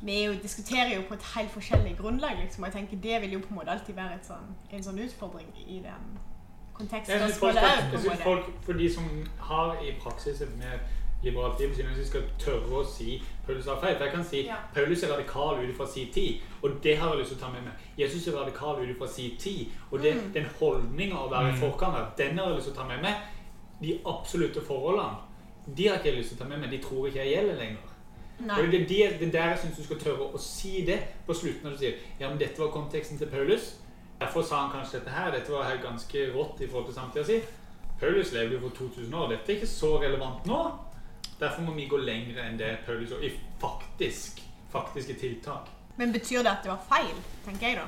Vi 0.02 0.24
jo, 0.24 0.34
diskuterer 0.44 0.96
jo 0.96 1.02
på 1.08 1.14
et 1.14 1.24
helt 1.36 1.52
forskjellig 1.52 1.98
grunnlag, 1.98 2.38
liksom, 2.42 2.64
og 2.64 2.70
jeg 2.70 2.74
tenker 2.74 2.98
det 3.04 3.22
vil 3.22 3.34
jo 3.34 3.40
på 3.40 3.50
en 3.50 3.56
måte 3.56 3.72
alltid 3.72 3.96
være 3.96 4.16
et 4.16 4.26
sånn, 4.26 4.56
en 4.72 4.84
sånn 4.84 5.00
utfordring 5.00 5.50
i 5.68 5.80
den 5.84 6.06
Jeg 6.80 6.88
synes 7.06 7.38
folk, 7.38 7.56
kontekstspørsmålet 7.60 7.92
jeg 7.92 8.00
synes 8.02 8.22
folk, 8.24 8.46
for 8.64 8.74
de 8.74 8.94
som 8.94 9.10
har 9.40 9.82
i 9.84 9.92
praksis 10.00 10.42
et 10.42 10.54
mer 10.58 10.78
liberalt 11.24 11.60
liv, 11.60 11.74
synes 11.76 11.98
jeg 11.98 12.08
skal 12.08 12.24
tørre 12.40 12.78
å 12.80 12.86
si 12.88 13.18
Paulus 13.46 13.66
har 13.68 13.82
feil. 13.82 13.98
For 13.98 14.06
jeg 14.06 14.14
kan 14.14 14.24
si 14.24 14.46
Ja. 14.46 14.56
Paulus 14.74 15.04
er 15.04 15.12
radikal 15.12 15.60
ut 15.60 15.76
fra 15.78 15.88
sin 15.88 16.08
tid, 16.14 16.40
og 16.62 16.80
det 16.84 16.98
har 16.98 17.10
jeg 17.10 17.20
lyst 17.20 17.30
til 17.34 17.38
å 17.38 17.42
ta 17.42 17.50
med 17.52 17.64
meg. 17.64 17.74
Jesus 17.98 18.28
er 18.28 18.38
radikal 18.40 18.80
ut 18.80 18.98
fra 18.98 19.08
sin 19.08 19.36
tid, 19.38 19.68
og 19.92 20.00
det, 20.02 20.16
Mm. 20.16 20.34
den 20.34 20.46
holdninga 20.60 21.16
å 21.16 21.30
være 21.30 21.50
i 21.54 21.60
forkant 21.60 21.96
av, 21.96 22.08
den 22.18 22.38
har 22.38 22.46
jeg 22.48 22.56
lyst 22.56 22.68
til 22.68 22.74
å 22.74 22.82
ta 22.82 22.88
med 22.88 23.02
meg. 23.02 23.16
De 23.82 24.00
absolutte 24.06 24.62
forholdene, 24.62 25.18
de 25.76 25.88
har 25.88 25.98
ikke 25.98 26.06
jeg 26.14 26.18
lyst 26.18 26.30
til 26.30 26.38
å 26.38 26.40
ta 26.44 26.48
med 26.50 26.60
meg. 26.60 26.70
De 26.72 26.78
tror 26.78 27.08
ikke 27.08 27.20
jeg 27.26 27.36
gjelder 27.36 27.56
lenger. 27.56 27.89
Nei. 28.40 28.56
Og 28.62 28.72
det, 28.72 28.80
det, 28.90 29.00
det 29.20 29.28
er 29.28 29.32
der 29.32 29.50
jeg 29.50 29.60
syns 29.64 29.78
du 29.78 29.84
skal 29.84 30.00
tørre 30.00 30.28
å 30.34 30.40
si 30.40 30.86
det 30.88 31.00
på 31.28 31.34
slutten 31.36 31.66
når 31.68 31.72
du 31.76 31.78
sier 31.82 31.96
ja, 32.20 32.30
men 32.30 32.38
dette 32.40 32.62
var 32.62 32.72
konteksten 32.72 33.18
til 33.20 33.28
Paulus. 33.32 33.74
Derfor 34.20 34.44
sa 34.44 34.62
han 34.66 34.72
kanskje 34.72 35.00
dette 35.00 35.12
her. 35.16 35.32
Dette 35.32 35.52
var 35.52 35.68
her 35.68 35.82
ganske 35.84 36.26
rått 36.36 36.62
i 36.62 36.68
forhold 36.68 36.88
til 36.90 36.96
samtida 36.96 37.26
si. 37.28 37.40
Paulus 38.00 38.32
levde 38.36 38.56
jo 38.56 38.62
for 38.68 38.76
2000 38.78 39.14
år. 39.16 39.28
Dette 39.34 39.52
er 39.52 39.60
ikke 39.60 39.68
så 39.72 39.94
relevant 40.02 40.46
nå. 40.48 40.60
Derfor 41.40 41.62
må 41.68 41.74
vi 41.76 41.88
gå 41.88 41.98
lenger 42.04 42.42
enn 42.44 42.58
det 42.60 42.78
Paulus 42.86 43.12
gjorde 43.12 43.28
i 43.28 43.34
faktisk, 43.62 44.42
faktiske 44.72 45.16
tiltak. 45.20 45.68
Men 46.00 46.12
betyr 46.16 46.44
det 46.44 46.52
at 46.52 46.64
det 46.64 46.72
var 46.72 46.84
feil, 46.88 47.16
tenker 47.46 47.68
jeg 47.68 47.80
da? 47.80 47.88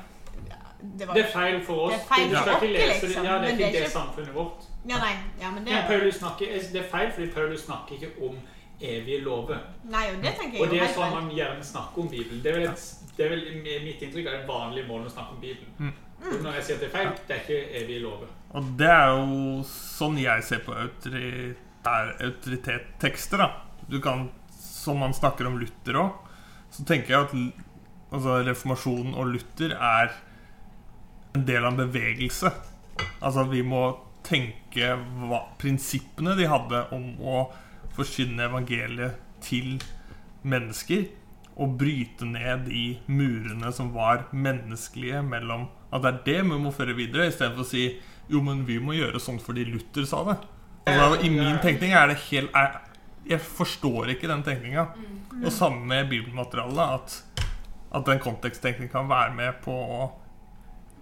Det, 0.82 1.08
var, 1.08 1.14
Det 1.14 1.24
er 1.26 1.30
feil 1.32 1.60
for 1.64 1.86
oss. 1.88 1.94
Det 1.94 2.00
er 2.02 2.08
feil 2.10 2.30
Du 2.30 2.36
for 2.36 2.42
skal 2.42 2.56
ikke 2.56 2.72
oss, 2.72 2.88
lese 2.88 3.08
liksom, 3.08 3.26
Ja, 3.26 3.34
det 3.38 3.38
er 3.38 3.42
det 3.42 3.52
er 3.52 3.68
ikke 3.68 3.72
det 3.78 3.82
ikke- 3.84 3.92
samfunnet 3.92 4.34
vårt. 4.36 4.64
Ja, 4.90 4.98
nei, 4.98 5.12
ja, 5.42 5.52
men 5.52 5.66
det 5.66 5.74
Men 5.74 5.84
Paulus 5.88 6.16
snakker, 6.16 6.46
det 6.74 6.80
er 6.82 6.88
feil 6.92 7.12
fordi 7.12 7.28
Paulus 7.32 7.62
snakker 7.68 7.96
ikke 7.96 8.12
om 8.28 8.40
evige 8.82 9.22
lover. 9.26 9.60
Nei, 9.92 10.06
og 10.12 10.22
det 10.24 10.36
tenker 10.38 10.58
jeg 10.58 10.66
Og 10.66 10.74
det 10.74 10.84
er 10.84 10.94
sånn 10.96 11.16
man 11.16 11.32
gjerne 11.36 11.66
snakker 11.66 12.04
om 12.04 12.12
Bibelen. 12.12 12.44
Det 12.44 12.52
er 12.52 12.60
vel, 12.60 12.70
et, 12.70 13.10
det 13.18 13.26
er 13.26 13.34
vel 13.36 13.44
mitt 13.86 14.06
inntrykk 14.06 14.30
av 14.30 14.38
den 14.40 14.48
vanlige 14.50 14.88
måten 14.90 15.10
å 15.10 15.14
snakke 15.16 15.36
om 15.38 15.42
Bibelen. 15.42 15.74
Mm. 15.78 15.98
Når 16.44 16.60
jeg 16.60 16.66
sier 16.68 16.78
at 16.78 16.84
det 16.84 16.88
er 16.90 16.96
feil, 16.96 17.12
det 17.28 17.36
er 17.36 17.44
ikke 17.46 17.82
evige 17.82 18.04
lover. 18.04 18.32
Og 18.58 18.72
det 18.78 18.90
er 18.94 19.12
jo 19.16 19.62
sånn 19.72 20.20
jeg 20.22 20.44
ser 20.46 20.64
på 20.66 20.76
autori- 20.78 21.56
er 21.88 22.16
autoritettekster. 22.22 23.38
da 23.38 23.50
Du 23.90 24.00
kan, 24.02 24.30
Som 24.60 25.00
man 25.00 25.14
snakker 25.14 25.46
om 25.48 25.60
Luther 25.60 25.94
òg, 25.94 26.12
så 26.72 26.84
tenker 26.86 27.14
jeg 27.14 27.22
at 27.22 27.34
altså, 28.12 28.44
reformasjonen 28.48 29.14
og 29.14 29.28
Luther 29.28 29.72
er 29.72 30.14
en 31.36 31.46
del 31.46 31.66
av 31.66 31.74
en 31.74 31.88
bevegelse. 31.88 32.52
Altså 33.22 33.44
vi 33.50 33.62
må 33.62 34.00
tenke 34.24 34.96
hva, 35.28 35.44
prinsippene 35.60 36.36
de 36.38 36.48
hadde 36.50 36.82
om 36.96 37.06
å 37.22 37.44
forkynne 37.96 38.48
evangeliet 38.48 39.20
til 39.44 39.82
mennesker. 40.44 41.10
Og 41.62 41.76
bryte 41.78 42.26
ned 42.26 42.66
de 42.70 42.86
murene 43.12 43.72
som 43.76 43.92
var 43.94 44.30
menneskelige 44.32 45.20
mellom 45.26 45.68
At 45.92 46.06
det 46.06 46.12
er 46.12 46.22
det 46.26 46.38
vi 46.48 46.58
må 46.64 46.72
føre 46.72 46.96
videre, 46.96 47.28
istedenfor 47.28 47.66
å 47.66 47.68
si 47.68 47.82
jo, 48.32 48.40
men 48.40 48.62
vi 48.64 48.78
må 48.80 48.96
gjøre 48.96 49.20
sånn 49.20 49.42
fordi 49.44 49.66
Luther 49.68 50.06
sa 50.08 50.22
det. 50.30 50.38
Altså, 50.88 51.18
I 51.26 51.30
min 51.34 51.60
tenkning 51.60 51.92
er 51.92 52.08
det 52.08 52.22
helt 52.30 52.56
er, 52.56 52.80
Jeg 53.28 53.44
forstår 53.44 54.14
ikke 54.14 54.30
den 54.32 54.46
tenkninga. 54.46 54.88
Og 55.42 55.52
samme 55.52 55.84
med 55.86 56.08
bibelmaterialet. 56.10 56.96
At, 56.96 57.48
at 57.92 58.08
den 58.08 58.24
konteksttenkningen 58.24 58.94
kan 58.94 59.12
være 59.12 59.36
med 59.36 59.60
på 59.66 59.76
å 59.76 60.02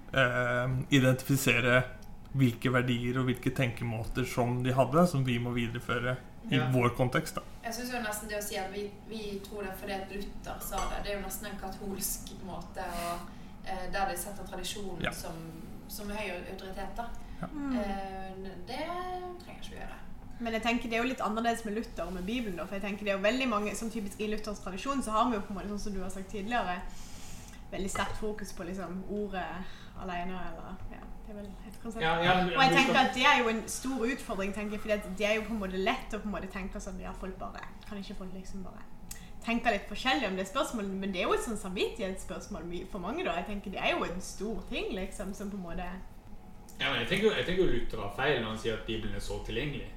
eh, 0.10 0.74
identifisere 0.90 1.84
hvilke 2.38 2.74
verdier 2.74 3.22
og 3.22 3.30
hvilke 3.30 3.54
tenkemåter 3.56 4.26
som 4.30 4.60
de 4.66 4.74
hadde, 4.74 5.06
som 5.10 5.24
vi 5.26 5.38
må 5.42 5.54
videreføre 5.56 6.18
i 6.52 6.56
Ja. 6.58 6.70
vår 6.74 6.90
kontekst. 6.98 7.36
da 7.36 7.42
Jeg 7.64 7.74
synes 7.74 7.92
jo 7.94 8.00
nesten 8.02 8.30
det 8.30 8.38
å 8.40 8.44
si 8.44 8.56
at 8.58 8.72
vi, 8.74 8.90
vi 9.08 9.40
tror 9.46 9.62
det 9.64 9.74
fordi 9.80 9.92
at 9.94 10.12
Luther 10.12 10.60
sa 10.60 10.78
det, 10.90 11.04
det 11.04 11.12
er 11.14 11.18
jo 11.20 11.26
nesten 11.26 11.46
en 11.52 11.60
katolsk 11.62 12.32
måte 12.46 12.82
å, 12.82 13.20
eh, 13.66 13.92
der 13.94 14.10
de 14.12 14.18
setter 14.18 14.44
tradisjonen 14.48 15.02
Ja. 15.04 15.12
som, 15.12 15.34
som 15.88 16.10
høy 16.10 16.30
autoritet. 16.52 16.96
da. 16.98 17.06
Ja. 17.42 17.48
Eh, 17.48 18.34
det 18.68 18.78
trenger 19.40 19.62
ikke 19.62 19.70
vi 19.70 19.76
gjøre. 19.78 19.98
Men 20.42 20.54
jeg 20.54 20.62
tenker 20.64 20.84
det 20.90 20.94
er 20.94 21.04
jo 21.04 21.10
litt 21.10 21.22
annerledes 21.22 21.66
med 21.66 21.74
Luther 21.76 22.04
og 22.06 22.14
med 22.14 22.24
Bibelen. 22.26 22.56
Da, 22.58 22.66
for 22.66 22.76
jeg 22.76 22.82
tenker 22.84 23.04
det 23.06 23.12
er 23.12 23.18
jo 23.18 23.24
veldig 23.24 23.48
mange, 23.50 23.76
som 23.76 23.90
typisk 23.92 24.20
I 24.22 24.28
Luthers 24.28 24.60
tradisjon 24.60 25.04
så 25.04 25.12
har 25.12 25.30
vi 25.30 25.36
jo 25.36 25.42
på 25.42 25.50
en 25.52 25.56
måte, 25.58 25.68
sånn 25.70 25.80
som 25.80 25.94
du 25.94 26.02
har 26.02 26.10
sagt 26.10 26.30
tidligere, 26.32 26.80
veldig 27.72 27.90
sterkt 27.92 28.18
fokus 28.18 28.54
på 28.54 28.64
liksom 28.64 29.04
ordet 29.10 29.46
alene. 30.02 30.40
Eller, 30.40 30.76
ja, 30.92 31.04
det 31.30 31.36
vel 31.38 31.46
et 31.70 31.78
konsept. 31.84 32.04
Ja, 32.04 32.14
ja, 32.24 32.34
men- 32.44 32.54
Og 32.58 32.64
jeg 32.64 32.72
tenker 32.78 33.00
at 33.00 33.14
det 33.16 33.24
er 33.26 33.38
jo 33.44 33.50
en 33.54 33.64
stor 33.68 34.06
utfordring, 34.06 34.54
tenker 34.54 34.72
jeg, 34.78 34.82
fordi 34.82 34.94
at 34.98 35.06
det 35.18 35.26
er 35.30 35.36
jo 35.38 35.42
på 35.48 35.54
en 35.56 35.60
måte 35.64 35.78
lett 35.90 36.14
å 36.14 36.20
på 36.22 36.28
en 36.30 36.32
måte 36.36 36.50
tenke 36.52 36.82
sånn 36.84 37.00
Ja, 37.02 37.12
folk 37.20 37.38
bare 37.40 37.62
Kan 37.88 37.98
ikke 37.98 38.16
folk 38.16 38.34
liksom 38.34 38.64
bare 38.64 38.84
tenke 39.46 39.72
litt 39.72 39.88
forskjellig 39.90 40.28
om 40.28 40.36
det 40.36 40.48
spørsmålet? 40.48 40.90
Men 41.00 41.12
det 41.14 41.22
er 41.22 41.28
jo 41.30 41.34
et 41.34 41.46
sånn 41.46 41.58
samvittighetsspørsmål 41.58 42.88
for 42.92 43.00
mange, 43.00 43.24
da. 43.24 43.36
Jeg 43.40 43.46
tenker 43.48 43.72
Det 43.72 43.80
er 43.80 43.98
jo 43.98 44.04
en 44.04 44.22
stor 44.22 44.64
ting, 44.70 44.94
liksom, 44.96 45.34
som 45.34 45.50
på 45.52 45.58
en 45.58 45.64
måte 45.64 45.86
Ja, 46.80 46.92
men 46.92 47.00
jeg 47.02 47.08
tenker, 47.10 47.36
jeg 47.36 47.46
tenker 47.46 47.66
Luther 47.66 47.98
har 48.02 48.14
feil 48.16 48.42
når 48.42 48.50
han 48.50 48.58
sier 48.58 48.74
at 48.74 48.86
Bibelen 48.86 49.16
er 49.16 49.20
så 49.20 49.40
tilgjengelig. 49.46 49.88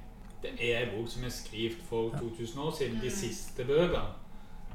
Det 0.41 0.51
er 0.75 0.79
en 0.85 0.97
bok 0.97 1.09
som 1.09 1.23
er 1.23 1.29
skrevet 1.29 1.81
for 1.89 2.09
2000 2.19 2.59
år 2.59 2.71
siden. 2.77 2.99
De 3.01 3.09
siste 3.11 3.63
bøkene. 3.63 4.03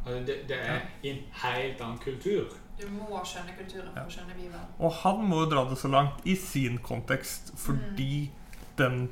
Altså, 0.07 0.27
det, 0.27 0.49
det 0.49 0.57
er 0.57 0.81
i 1.03 1.09
en 1.11 1.19
helt 1.33 1.81
annen 1.81 1.99
kultur. 1.99 2.47
Du 2.79 2.87
må 2.95 3.23
skjønne 3.27 3.55
kulturen 3.59 3.91
for 3.91 4.07
å 4.07 4.13
skjønne 4.13 4.37
Bibelen. 4.37 4.67
Og 4.79 4.93
han 5.01 5.25
må 5.27 5.43
jo 5.43 5.51
dra 5.51 5.65
det 5.67 5.79
så 5.81 5.91
langt 5.91 6.23
i 6.29 6.37
sin 6.39 6.79
kontekst, 6.85 7.51
fordi 7.59 8.29
den 8.79 9.09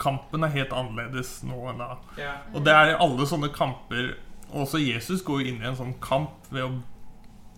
kampen 0.00 0.44
er 0.44 0.52
helt 0.52 0.74
annerledes 0.76 1.38
nå 1.48 1.56
enn 1.70 1.80
da. 1.80 1.94
Ja. 2.20 2.34
Og 2.52 2.66
det 2.66 2.74
er 2.76 2.92
i 2.92 2.98
alle 3.00 3.28
sånne 3.28 3.48
kamper 3.54 4.14
Også 4.56 4.78
Jesus 4.78 5.24
går 5.26 5.48
inn 5.48 5.62
i 5.62 5.66
en 5.66 5.78
sånn 5.78 5.96
kamp 5.98 6.44
ved 6.54 6.62
å 6.62 6.74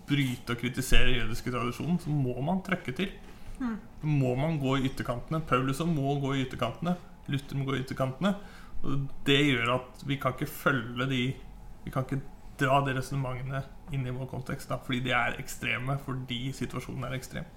bryte 0.09 0.55
og 0.55 0.61
kritisere 0.63 1.11
jødiske 1.13 1.51
tradisjonen. 1.53 1.99
Så 2.01 2.09
må 2.09 2.33
man 2.41 2.63
trøkke 2.65 2.95
til. 2.97 3.11
Mm. 3.59 3.75
må 4.01 4.31
man 4.39 4.55
gå 4.57 4.77
i 4.77 4.87
ytterkantene. 4.87 5.41
Paulus 5.45 5.83
må 5.85 6.15
gå 6.23 6.31
i 6.33 6.45
ytterkantene. 6.45 6.95
Luther 7.27 7.59
må 7.59 7.67
gå 7.67 7.75
i 7.75 7.83
ytterkantene. 7.83 8.33
Og 8.81 9.05
det 9.27 9.37
gjør 9.51 9.73
at 9.75 10.03
vi 10.07 10.17
kan 10.17 10.33
ikke 10.33 10.47
følge 10.47 11.09
de 11.11 11.23
Vi 11.83 11.91
kan 11.91 12.03
ikke 12.07 12.21
dra 12.59 12.81
de 12.85 12.93
resonnementene 12.97 13.61
inn 13.95 14.05
i 14.07 14.13
vår 14.15 14.29
kontekst, 14.31 14.69
da, 14.69 14.77
fordi 14.85 14.99
de 15.07 15.15
er 15.15 15.39
ekstreme 15.41 15.97
fordi 16.05 16.51
situasjonen 16.55 17.07
er 17.07 17.15
ekstrem. 17.17 17.47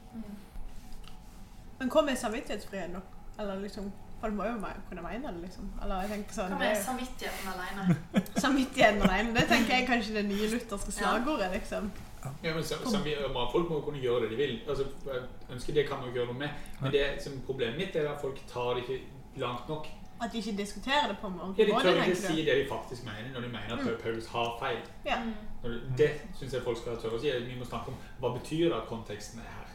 Men 1.79 1.91
hva 1.91 2.05
med 2.07 2.17
samvittighetsfrihet, 2.21 2.95
da? 2.95 3.03
Eller 3.43 3.61
liksom 3.65 3.93
Folk 4.23 4.37
må 4.39 4.45
jo 4.47 4.59
kunne 4.87 5.03
mene 5.03 5.31
det, 5.33 5.41
liksom. 5.43 5.71
Eller 5.83 6.05
jeg 6.05 6.11
tenker 6.13 6.37
sånn 6.37 6.53
Hva 6.55 6.59
med 6.61 6.77
samvittigheten 6.79 7.49
alene? 7.51 7.97
Samvittigheten 8.45 9.03
alene. 9.03 9.33
Det 9.35 9.49
tenker 9.51 9.75
jeg 9.75 9.87
kanskje 9.89 10.15
det 10.15 10.23
nye 10.29 10.51
lutherske 10.53 10.95
slagordet, 10.95 11.49
liksom. 11.57 11.89
Ja, 12.23 12.53
men 12.55 12.63
Folk 12.63 13.71
må 13.71 13.81
kunne 13.83 13.99
gjøre 13.99 14.29
det 14.29 14.31
de 14.31 14.39
vil. 14.39 14.55
Altså, 14.69 14.87
jeg 15.09 15.25
ønsker 15.57 15.75
Det 15.75 15.89
kan 15.89 15.99
man 16.05 16.15
gjøre 16.15 16.31
noe 16.31 16.39
med. 16.39 16.55
Men 16.81 16.95
det 16.95 17.03
som 17.25 17.41
problemet 17.47 17.81
mitt 17.83 17.99
er 17.99 18.13
at 18.13 18.23
folk 18.23 18.39
tar 18.53 18.79
det 18.79 18.85
ikke 18.87 19.01
langt 19.43 19.67
nok. 19.69 19.91
At 20.23 20.33
de 20.33 20.39
ikke 20.39 20.57
diskuterer 20.57 21.09
det 21.09 21.17
på 21.21 21.27
en 21.27 21.39
Ja, 21.59 21.65
de 21.65 21.73
måte, 21.73 21.85
tør 21.85 22.03
ikke 22.03 22.17
si 22.17 22.45
det 22.47 22.55
de 22.61 22.67
faktisk 22.69 23.05
mener, 23.05 23.33
når 23.35 23.41
de 23.41 23.49
mener 23.49 23.73
at 23.93 24.01
Paulus 24.03 24.27
har 24.27 24.57
feil. 24.61 24.79
Ja. 25.07 25.19
Mm. 25.25 25.97
Det 25.99 26.11
syns 26.39 26.55
jeg 26.55 26.63
folk 26.63 26.79
skal 26.79 26.99
tørre 27.03 27.19
å 27.19 27.23
si. 27.23 27.33
Vi 27.47 27.59
må 27.59 27.67
snakke 27.67 27.91
om 27.95 27.99
hva 28.23 28.33
betyr 28.39 28.69
det 28.69 28.79
at 28.79 28.89
konteksten 28.91 29.43
er 29.43 29.51
her. 29.57 29.73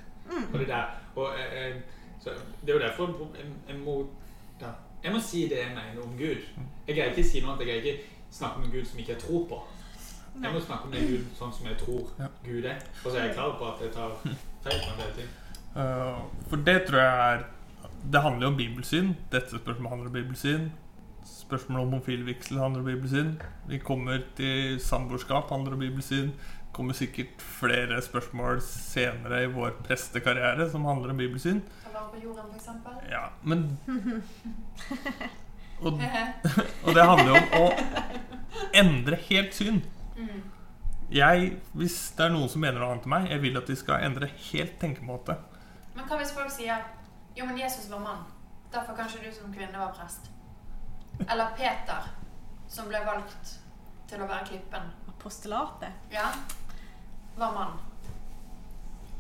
Og 0.54 0.60
det 0.60 0.68
der. 0.68 0.86
Og, 1.16 1.34
eh, 1.40 1.68
eh, 1.68 1.76
så 2.24 2.30
det 2.62 2.70
er 2.70 2.74
jo 2.74 2.80
derfor 2.80 3.34
jeg, 3.38 3.46
jeg 3.68 3.80
må 3.80 4.08
ja, 4.62 4.68
Jeg 5.04 5.12
må 5.14 5.20
si 5.20 5.42
det 5.50 5.58
jeg 5.58 5.70
mener 5.76 6.04
om 6.04 6.18
Gud. 6.18 6.42
Jeg 6.88 6.96
greier 6.96 7.10
ikke 7.10 7.30
si 7.30 7.42
noe 7.42 7.54
annet. 7.54 7.68
Jeg 7.68 7.68
greier 7.68 7.84
ikke 7.84 8.04
snakke 8.32 8.56
om 8.56 8.64
en 8.64 8.72
Gud 8.72 8.86
som 8.86 9.00
ikke 9.00 9.12
jeg 9.12 9.22
tror 9.22 9.46
på. 9.50 9.60
Jeg 10.44 10.54
må 10.54 10.60
snakke 10.60 10.86
om 10.86 10.92
den 10.92 11.08
Gud 11.08 11.30
sånn 11.38 11.54
som 11.54 11.68
jeg 11.68 11.78
tror 11.82 12.10
Ja. 12.20 12.28
Gud 12.46 12.66
er. 12.66 12.82
Og 13.06 13.12
så 13.12 13.18
er 13.18 13.24
jeg 13.26 13.36
klar 13.36 13.54
på 13.60 13.70
at 13.72 13.82
jeg 13.82 13.94
tar 13.94 14.16
feil 14.64 14.82
på 14.84 14.92
en 14.94 15.00
del 15.02 15.14
ting. 15.20 15.30
Uh, 15.78 16.26
for 16.50 16.64
det 16.68 16.78
tror 16.88 17.00
jeg 17.00 17.34
er 17.34 17.46
Det 18.04 18.22
handler 18.22 18.48
jo 18.48 18.52
om 18.52 18.58
bibelsyn. 18.58 19.16
Dette 19.32 19.60
spørsmålet 19.60 19.90
handler 19.90 20.08
om 20.08 20.14
bibelsyn. 20.14 20.70
Spørsmålet 21.26 21.82
om 21.84 21.90
homofilvigsel 21.90 22.60
handler 22.60 22.80
om 22.80 22.86
bibelsyn. 22.86 23.34
Vi 23.68 23.78
kommer 23.78 24.22
til 24.36 24.80
samboerskap 24.80 25.50
handler 25.50 25.74
om 25.74 25.80
bibelsyn. 25.80 26.32
Det 26.32 26.74
kommer 26.74 26.94
sikkert 26.94 27.42
flere 27.42 28.02
spørsmål 28.02 28.62
senere 28.62 29.44
i 29.44 29.52
vår 29.52 29.70
prestekarriere 29.88 30.70
som 30.72 30.86
handler 30.86 31.10
om 31.10 31.18
bibelsyn. 31.18 31.62
Jorden. 32.24 32.52
Ja, 33.10 33.24
men 33.44 33.80
og, 35.82 36.02
og 36.84 36.96
det 36.96 37.04
handler 37.04 37.28
jo 37.28 37.36
om 37.36 37.48
å 37.62 37.72
endre 38.74 39.20
helt 39.30 39.56
syn. 39.56 39.82
Mm. 40.18 40.42
Jeg, 41.12 41.52
Hvis 41.74 41.98
det 42.18 42.26
er 42.26 42.34
noen 42.34 42.50
som 42.52 42.62
mener 42.62 42.82
noe 42.82 42.92
annet 42.92 43.08
enn 43.08 43.14
meg, 43.14 43.30
jeg 43.32 43.44
vil 43.46 43.60
at 43.60 43.70
de 43.70 43.78
skal 43.80 44.04
endre 44.04 44.30
helt 44.50 44.76
tenkemåte. 44.82 45.38
Men 45.96 46.08
hva 46.10 46.20
hvis 46.20 46.34
folk 46.36 46.52
sier 46.54 46.84
Jo, 47.38 47.46
men 47.46 47.58
Jesus 47.60 47.90
var 47.92 48.00
mann. 48.00 48.24
Derfor 48.74 48.96
kanskje 48.98 49.20
du 49.24 49.32
som 49.36 49.54
kvinne 49.54 49.78
var 49.80 49.94
prest. 49.94 50.30
Eller 51.32 51.52
Peter, 51.58 52.08
som 52.70 52.88
ble 52.90 53.00
valgt 53.06 53.54
til 54.10 54.22
å 54.24 54.28
være 54.30 54.46
klippen. 54.50 54.90
Apostelatet. 55.12 55.94
Ja, 56.14 56.28
var 57.38 57.54
mann. 57.54 57.78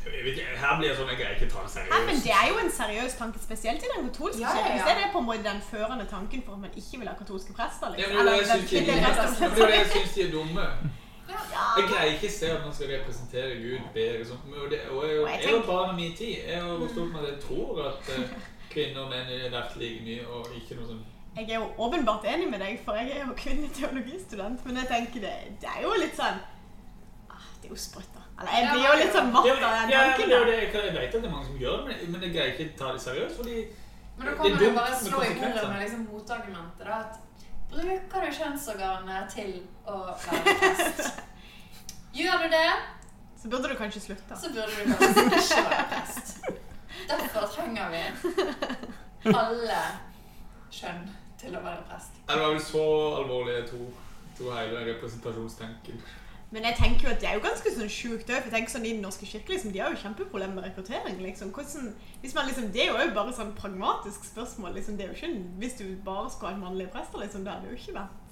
Ikke, 0.07 0.43
Her 0.55 0.77
blir 0.79 0.87
det 0.93 0.95
sånn 0.97 1.09
jeg 1.11 1.17
greier 1.19 1.33
ikke 1.35 1.47
ta 1.51 1.63
det 1.65 1.81
Nei, 1.89 1.97
men 2.07 2.15
seriøst. 2.15 2.27
Det 2.27 2.35
er 2.37 2.45
jo 2.51 2.59
en 2.61 2.69
seriøs 2.71 3.15
tanke, 3.19 3.39
spesielt 3.43 3.81
i 3.83 3.89
den 3.91 4.05
katolske 4.07 4.39
Ja, 4.41 4.53
ja, 4.53 4.61
kirken. 4.61 4.77
ja. 4.77 4.83
Så 4.85 4.91
er 4.93 4.99
det 5.01 5.07
på 5.15 5.19
en 5.19 5.25
måte 5.27 5.43
den 5.47 5.59
førende 5.71 6.05
tanken 6.07 6.43
for 6.45 6.53
at 6.53 6.61
man 6.63 6.77
ikke 6.81 6.99
vil 7.01 7.09
ha 7.11 7.15
katolske 7.19 7.53
prester. 7.57 7.87
Ja, 7.97 8.07
Liksom. 8.07 8.15
men 8.15 8.25
det 8.25 8.37
er 8.37 9.67
det 9.67 9.79
jeg 9.81 9.89
syns 9.95 10.13
de 10.15 10.21
er 10.27 10.31
dumme. 10.31 10.67
Jeg 11.27 11.37
er. 11.37 11.53
Ja. 11.57 11.87
Greier 11.91 12.13
ikke 12.15 12.31
se 12.31 12.51
at 12.51 12.61
man 12.65 12.73
skal 12.73 12.91
representere 12.95 13.55
Gud 13.61 13.87
bedre. 13.93 14.25
Sånn. 14.29 14.43
Og, 14.53 14.69
det, 14.71 14.79
og 14.91 15.03
jeg, 15.07 15.19
Og 15.21 15.29
jeg 15.29 15.37
og 15.37 15.43
tenker- 15.49 15.67
barna 15.67 15.93
min 15.97 16.13
tid 16.17 16.35
Jeg 16.47 16.61
har 16.61 16.77
vokst 16.81 16.97
opp 17.03 17.11
med 17.13 17.21
at 17.23 17.29
jeg 17.33 17.39
tror 17.47 17.81
at 17.89 18.11
eh, 18.15 18.35
kvinner 18.73 19.01
og 19.05 19.09
menn 19.13 19.31
er 19.37 19.49
verdt 19.53 19.75
like 19.81 20.01
mye, 20.07 20.27
og 20.27 20.51
ikke 20.59 20.77
noe 20.79 20.87
sånn 20.91 21.03
Jeg 21.37 21.49
er 21.49 21.59
jo 21.61 21.67
åpenbart 21.85 22.25
enig 22.33 22.47
med 22.51 22.59
deg, 22.65 22.79
for 22.85 22.97
jeg 22.97 23.11
er 23.17 23.25
jo 23.27 23.33
kvinnelig 23.37 23.71
teologistudent. 23.77 24.63
Men 24.65 24.79
jeg 24.81 24.87
tenker 24.93 25.25
det, 25.27 25.35
det 25.61 25.69
er 25.75 25.83
jo 25.85 25.91
litt 26.01 26.15
sånn 26.17 26.39
ah, 27.29 27.43
Det 27.61 27.69
er 27.69 27.75
jo 27.75 27.81
sprøtt, 27.87 28.09
da. 28.15 28.23
Eller 28.37 28.53
jeg 28.57 28.71
blir 28.73 28.85
jo 28.87 28.95
litt 29.01 29.13
sånn 29.17 29.29
matt 29.33 29.47
av 29.49 29.61
den 29.61 29.91
ja, 29.93 30.01
tanken. 30.07 30.29
da. 30.29 30.39
det, 30.45 30.57
jeg, 30.61 30.71
vet 30.73 31.15
at 31.15 31.21
det 31.21 31.27
er 31.29 31.33
mange 31.33 31.47
som 31.51 31.61
gjør 31.61 31.85
det, 31.87 31.95
men, 32.09 32.21
jeg 32.27 32.33
greier 32.35 32.51
ikke 32.53 32.67
ta 32.77 32.91
det 32.93 33.01
seriøst. 33.05 33.37
Fordi 33.41 33.55
Men 34.17 34.27
da 34.27 34.31
Det 34.31 34.37
kan 34.37 34.45
er 34.45 34.53
man 34.57 34.65
jo 34.65 34.73
bare 34.77 34.97
slå 35.01 35.21
i 35.25 35.31
bordet 35.39 35.63
med 35.71 35.79
liksom 35.83 36.03
motargumentet. 36.11 36.83
da, 36.85 36.99
at 37.05 37.23
Bruker 37.71 38.23
du 38.25 38.31
kjønnsorganene 38.37 39.23
til 39.31 39.57
å 39.87 39.97
være 40.07 40.53
prest? 40.59 41.21
Gjør 42.17 42.45
du 42.45 42.47
det, 42.53 42.67
Så 43.37 43.49
burde 43.51 43.69
du 43.69 43.75
kanskje 43.77 44.01
slutte. 44.01 44.37
så 44.41 44.49
burde 44.49 44.71
du 44.73 44.93
kanskje 44.97 45.25
ikke 45.27 45.63
være 45.69 45.87
prest. 45.91 46.37
Derfor 47.11 47.47
trenger 47.53 47.91
vi 47.93 49.33
alle 49.33 49.81
kjønn 50.73 51.03
til 51.39 51.55
å 51.59 51.61
være 51.61 51.83
prest. 51.91 52.15
Det 52.27 52.39
var 52.39 52.49
vel 52.55 52.63
så 52.63 52.85
alvorlig 53.19 53.53
jeg 53.59 53.67
tror, 53.73 53.91
tror 54.39 54.55
hele 54.57 54.85
representasjonstanken. 54.93 56.01
Men 56.51 56.63
jeg 56.63 56.77
tenker 56.79 57.07
jo 57.07 57.09
at 57.11 57.19
det 57.19 57.27
er 57.27 57.33
jo 57.35 57.43
ganske 57.43 57.71
sånn 57.75 57.89
sjukt 57.91 58.29
òg. 58.31 58.45
Sånn 58.71 58.85
i 58.87 58.93
Den 58.95 59.01
norske 59.03 59.27
kirke 59.27 59.51
liksom, 59.51 59.73
de 59.75 59.81
har 59.83 59.91
jo 59.91 59.99
kjempeproblemer 60.03 60.55
med 60.55 60.69
rekruttering. 60.69 61.17
liksom. 61.21 61.51
Hvordan, 61.51 61.89
hvis 62.21 62.35
man 62.37 62.47
liksom, 62.47 62.71
Det 62.71 62.85
er 62.85 62.87
jo 62.93 62.99
også 63.01 63.17
bare 63.17 63.33
sånn 63.33 63.51
pragmatisk 63.57 64.29
spørsmål. 64.31 64.73
liksom, 64.79 64.95
det 64.97 65.05
er 65.05 65.11
jo 65.11 65.17
ikke, 65.19 65.43
Hvis 65.59 65.75
du 65.81 65.85
bare 66.05 66.29
skulle 66.31 66.53
ha 66.53 66.57
mannlige 66.61 66.93
prester, 66.95 67.19
liksom, 67.19 67.43
det 67.43 67.53
hadde 67.53 67.67
jo 67.67 67.75
ikke 67.75 67.99
vært 67.99 68.23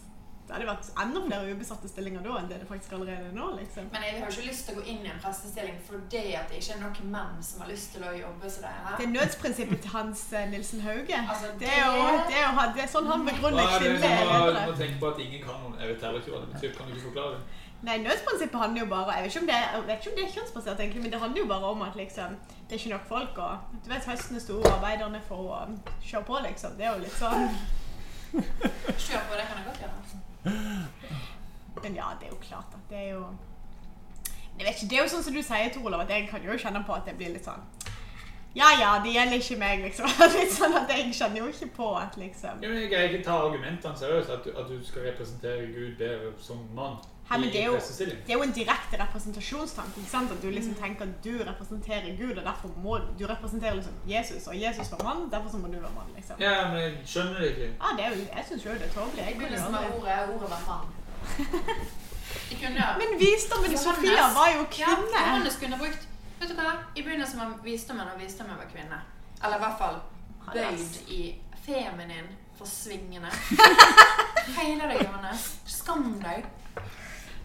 det 0.46 0.54
hadde 0.54 0.66
vært 0.70 0.90
enda 1.02 1.22
flere 1.26 1.54
ubesatte 1.56 1.90
stillinger 1.90 2.22
da 2.22 2.36
enn 2.38 2.50
det 2.52 2.60
det 2.62 2.68
faktisk 2.70 2.92
allerede 2.94 3.32
er 3.32 3.34
nå. 3.34 3.48
liksom. 3.58 3.88
Men 3.92 4.04
jeg 4.06 4.12
har 4.20 4.28
jo 4.30 4.34
ikke 4.36 4.50
lyst 4.52 4.68
til 4.68 4.76
å 4.76 4.78
gå 4.78 4.84
inn 4.92 5.00
i 5.02 5.10
en 5.10 5.22
prestestilling 5.24 5.80
fordi 5.88 6.22
at 6.38 6.52
det 6.52 6.60
ikke 6.60 6.76
er 6.76 6.82
noen 6.84 7.10
menn 7.16 7.40
som 7.48 7.64
har 7.64 7.72
lyst 7.72 7.96
til 7.96 8.06
å 8.06 8.12
jobbe 8.14 8.52
som 8.54 8.68
det 8.68 8.74
Det 9.00 9.08
er 9.08 9.14
nødsprinsippet 9.16 9.82
til 9.82 9.96
Hans 9.96 10.22
eh, 10.38 10.46
Nilsen 10.52 10.86
Hauge. 10.86 11.18
Altså, 11.18 11.50
Det 11.58 11.72
er 11.74 11.82
jo 11.82 12.06
det 12.30 12.38
er, 12.38 12.46
jo, 12.46 12.68
det 12.78 12.86
er 12.86 12.92
sånn 12.94 13.10
han 13.10 13.26
begrunner 13.26 13.66
er 13.66 13.74
kvinnelige 13.80 14.22
ledere. 14.22 14.66
Du 14.68 14.72
må 14.72 14.78
tenke 14.84 15.02
på 15.02 15.12
at 15.16 15.24
ingen 15.26 15.42
kan 15.48 15.62
noen. 15.64 15.80
Jeg 15.82 15.96
vet 15.96 16.06
heller 16.10 16.22
ikke 16.22 16.36
hva 16.36 16.44
det 16.46 16.52
betyr. 16.54 16.78
Kan 16.78 16.86
du 16.86 16.94
ikke 16.94 17.08
forklare 17.10 17.40
det? 17.40 17.65
Nei, 17.84 17.98
nødsprinsippet 18.02 18.60
handler 18.60 18.82
jo 18.82 18.88
bare 18.90 19.12
Jeg 19.14 19.24
vet 19.24 19.36
ikke 19.36 19.42
om 19.42 19.48
det, 19.48 19.56
jeg 19.56 19.84
vet 19.88 19.98
ikke 20.00 20.12
om 20.12 20.18
det 20.18 20.24
er 20.26 20.34
kjønnsbasert, 20.36 20.80
egentlig, 20.80 21.02
men 21.02 21.12
det 21.12 21.20
handler 21.20 21.42
jo 21.42 21.48
bare 21.48 21.66
om 21.66 21.82
at 21.82 21.96
liksom, 21.96 22.38
det 22.70 22.76
er 22.76 22.80
ikke 22.80 22.90
nok 22.90 23.08
folk. 23.08 23.38
Og 23.38 23.58
du 23.86 23.90
vet, 23.94 24.06
høsten 24.06 24.38
er 24.38 24.54
og 24.56 24.70
arbeiderne 24.72 25.22
får 25.28 25.44
å 25.58 25.60
kjøre 26.02 26.24
på, 26.30 26.40
liksom. 26.48 26.78
Det 26.78 26.86
er 26.86 26.94
jo 26.96 27.04
litt 27.04 27.20
sånn 27.20 27.50
Kjør 28.36 29.22
på, 29.28 29.36
det 29.38 29.46
kan 29.48 29.60
jeg 29.60 29.66
godt 29.68 29.82
gjøre. 29.84 29.96
Men 31.84 31.96
ja, 31.96 32.08
det 32.20 32.28
er 32.28 32.32
jo 32.34 32.40
klart 32.42 32.74
at 32.74 32.90
det 32.90 32.98
er 32.98 33.10
jo 33.10 33.26
Jeg 34.58 34.68
vet 34.68 34.76
ikke, 34.76 34.90
Det 34.90 34.98
er 34.98 35.02
jo 35.04 35.12
sånn 35.14 35.24
som 35.24 35.36
du 35.36 35.42
sier, 35.44 35.72
Tor 35.74 35.88
Olav, 35.90 36.06
at 36.06 36.14
jeg 36.14 36.28
kan 36.30 36.44
jo 36.46 36.58
kjenne 36.58 36.84
på 36.88 36.96
at 36.96 37.08
det 37.08 37.16
blir 37.20 37.34
litt 37.36 37.48
sånn 37.48 37.64
Ja 38.56 38.70
ja, 38.80 38.92
det 39.04 39.14
gjelder 39.16 39.42
ikke 39.42 39.58
meg, 39.60 39.82
liksom. 39.84 40.08
Litt 40.38 40.54
sånn 40.56 40.78
at 40.80 40.92
Jeg 40.94 41.12
kjenner 41.18 41.44
jo 41.44 41.50
ikke 41.52 41.72
på 41.76 41.90
at 42.00 42.16
liksom 42.20 42.64
Ja, 42.64 42.70
men 42.70 42.80
Jeg 42.84 42.92
greier 42.94 43.12
ikke 43.12 43.28
ta 43.28 43.40
argumentene 43.48 44.00
seriøst. 44.00 44.32
At 44.38 44.46
du, 44.48 44.54
at 44.56 44.70
du 44.72 44.80
skal 44.86 45.10
representere 45.10 45.68
Gud 45.74 45.98
bedre 46.00 46.32
som 46.40 46.64
mann 46.78 47.02
Her, 47.30 47.38
men 47.40 47.50
det 47.50 47.62
er 47.62 47.66
jo- 47.66 47.74
Det 48.26 48.30
er 48.30 48.34
jo 48.34 48.42
en 48.44 48.52
direkte 48.52 48.96
representasjonstanke. 49.00 49.98
ikke 49.98 50.10
sant? 50.12 50.32
At 50.32 50.42
du 50.42 50.50
liksom 50.50 50.74
tenker 50.76 51.02
at 51.06 51.24
du 51.24 51.32
representerer 51.52 52.18
Gud, 52.22 52.38
og 52.38 52.44
derfor 52.46 52.68
må 52.84 53.00
du 53.20 53.26
representerer 53.26 53.74
liksom 53.76 53.94
Jesus, 54.08 54.48
og 54.48 54.56
Jesus 54.62 54.92
var 54.92 55.04
mann, 55.04 55.30
derfor 55.32 55.50
så 55.50 55.58
må 55.58 55.68
du 55.68 55.74
være 55.80 55.92
mann, 55.96 56.10
liksom. 56.16 56.36
Ja, 56.40 56.68
men 56.72 56.78
jeg 56.82 56.98
skjønner 57.06 57.40
det 57.40 57.48
ikke. 57.50 57.70
Ja, 57.82 57.88
det 57.98 58.06
er 58.06 58.10
jo, 58.10 58.16
jeg 58.36 58.46
syns 58.50 58.66
jo 58.66 58.72
det 58.72 58.82
er 58.90 58.94
tåpelig. 59.00 59.24
Jeg 59.26 59.36
kunne 59.40 59.66
aldri 59.66 59.86
ordet, 60.00 60.36
ordet 60.36 60.50
var 60.50 60.62
mann. 60.68 60.88
Kunne 62.62 62.84
Men 63.02 63.20
visdommen 63.20 63.72
i 63.74 63.78
Sofia 63.78 64.26
var 64.38 64.48
jo 64.56 64.60
Ja, 64.60 64.66
kvinne. 64.96 65.20
Johannes 65.20 65.56
kunne 65.62 65.78
brukt 65.78 66.08
Vet 66.40 66.50
du 66.50 66.56
hva? 66.56 66.72
I 66.96 67.02
begynnelsen 67.02 67.40
var 67.40 67.54
visdommen, 67.64 68.08
og 68.14 68.20
visdommen 68.22 68.58
var 68.58 68.66
kvinne. 68.74 69.00
Eller 69.44 69.56
i 69.56 69.60
hvert 69.60 69.78
fall 69.80 69.96
bøyd 70.54 71.10
i 71.10 71.36
feminin 71.66 72.28
forsvingende. 72.58 73.32
Feiler 74.58 74.88
deg, 74.92 75.00
Johannes. 75.08 75.46
Skam 75.66 76.20
deg. 76.24 76.46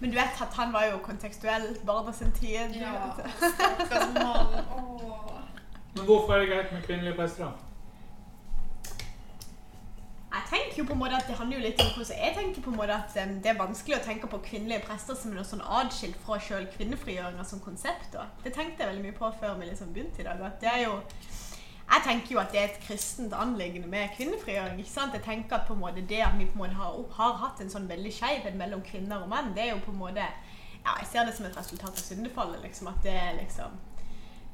Men 0.00 0.10
du 0.10 0.16
vet 0.16 0.42
at 0.42 0.54
han 0.56 0.72
var 0.72 0.86
jo 0.88 1.00
kontekstuell 1.04 1.66
barna 1.86 2.12
sin 2.12 2.32
tid. 2.32 2.72
du 2.74 2.78
Ja, 2.80 3.10
stakkars 3.36 4.14
mann. 4.14 4.64
Åh. 4.76 5.40
Men 5.94 6.04
hvorfor 6.04 6.34
er 6.34 6.38
det 6.38 6.48
greit 6.48 6.72
med 6.72 6.82
kvinnelige 6.82 7.14
prester. 7.14 7.50
Jeg 10.30 10.42
tenker 10.50 10.78
jo 10.78 10.84
på 10.86 10.92
en 10.92 10.98
måte 10.98 11.16
at 11.18 11.26
det 11.26 11.36
handler 11.36 11.58
jo 11.58 11.62
litt 11.64 11.80
om 11.82 11.88
hvordan 11.94 12.18
jeg 12.22 12.34
tenker 12.36 12.62
på 12.62 12.70
en 12.70 12.76
måte 12.76 12.94
at 12.94 13.16
um, 13.22 13.32
det 13.42 13.50
er 13.50 13.56
vanskelig 13.58 13.96
å 13.96 14.04
tenke 14.04 14.28
på 14.30 14.38
kvinnelige 14.44 14.84
prester 14.86 15.18
som 15.18 15.34
noe 15.34 15.46
sånn 15.46 15.64
adskilt 15.78 16.18
fra 16.22 16.38
selv 16.38 16.70
kvinnefrigjøringa 16.76 17.44
som 17.44 17.62
konsept. 17.64 18.12
Da. 18.14 18.28
Det 18.44 18.52
tenkte 18.54 18.84
jeg 18.84 18.92
veldig 18.92 19.04
mye 19.08 19.16
på 19.18 19.32
før 19.40 19.58
vi 19.58 19.70
liksom 19.72 19.90
begynte 19.94 20.22
i 20.22 20.28
dag. 20.28 20.42
At 20.46 20.62
det 20.62 20.70
er 20.70 20.84
jo 20.84 21.00
jeg 21.90 22.02
tenker 22.04 22.34
jo 22.34 22.38
at 22.38 22.52
det 22.52 22.60
er 22.60 22.68
et 22.68 22.82
kristent 22.86 23.32
anliggende 23.34 23.88
med 23.90 24.12
kvinnefrigjøring. 24.16 24.78
ikke 24.78 24.90
sant? 24.90 25.14
Jeg 25.14 25.22
tenker 25.22 25.56
at 25.56 25.66
på 25.66 25.74
en 25.74 25.80
måte 25.80 26.06
det 26.08 26.20
at 26.22 26.38
vi 26.38 26.46
på 26.46 26.52
en 26.52 26.58
måte 26.58 26.78
har, 26.78 26.98
har 27.16 27.36
hatt 27.42 27.60
en 27.60 27.70
sånn 27.72 27.88
veldig 27.90 28.12
skjevhet 28.14 28.58
mellom 28.58 28.82
kvinner 28.86 29.24
og 29.24 29.30
menn, 29.32 29.54
det 29.56 29.64
er 29.64 29.72
jo 29.74 29.84
på 29.84 29.94
en 29.94 30.02
måte 30.04 30.26
ja, 30.84 30.94
Jeg 31.00 31.06
ser 31.10 31.26
det 31.26 31.34
som 31.36 31.46
et 31.46 31.56
resultat 31.56 31.90
av 31.90 32.04
syndefallet. 32.04 32.62
liksom, 32.62 32.86
At 32.88 33.02
det 33.02 33.16
liksom 33.40 33.78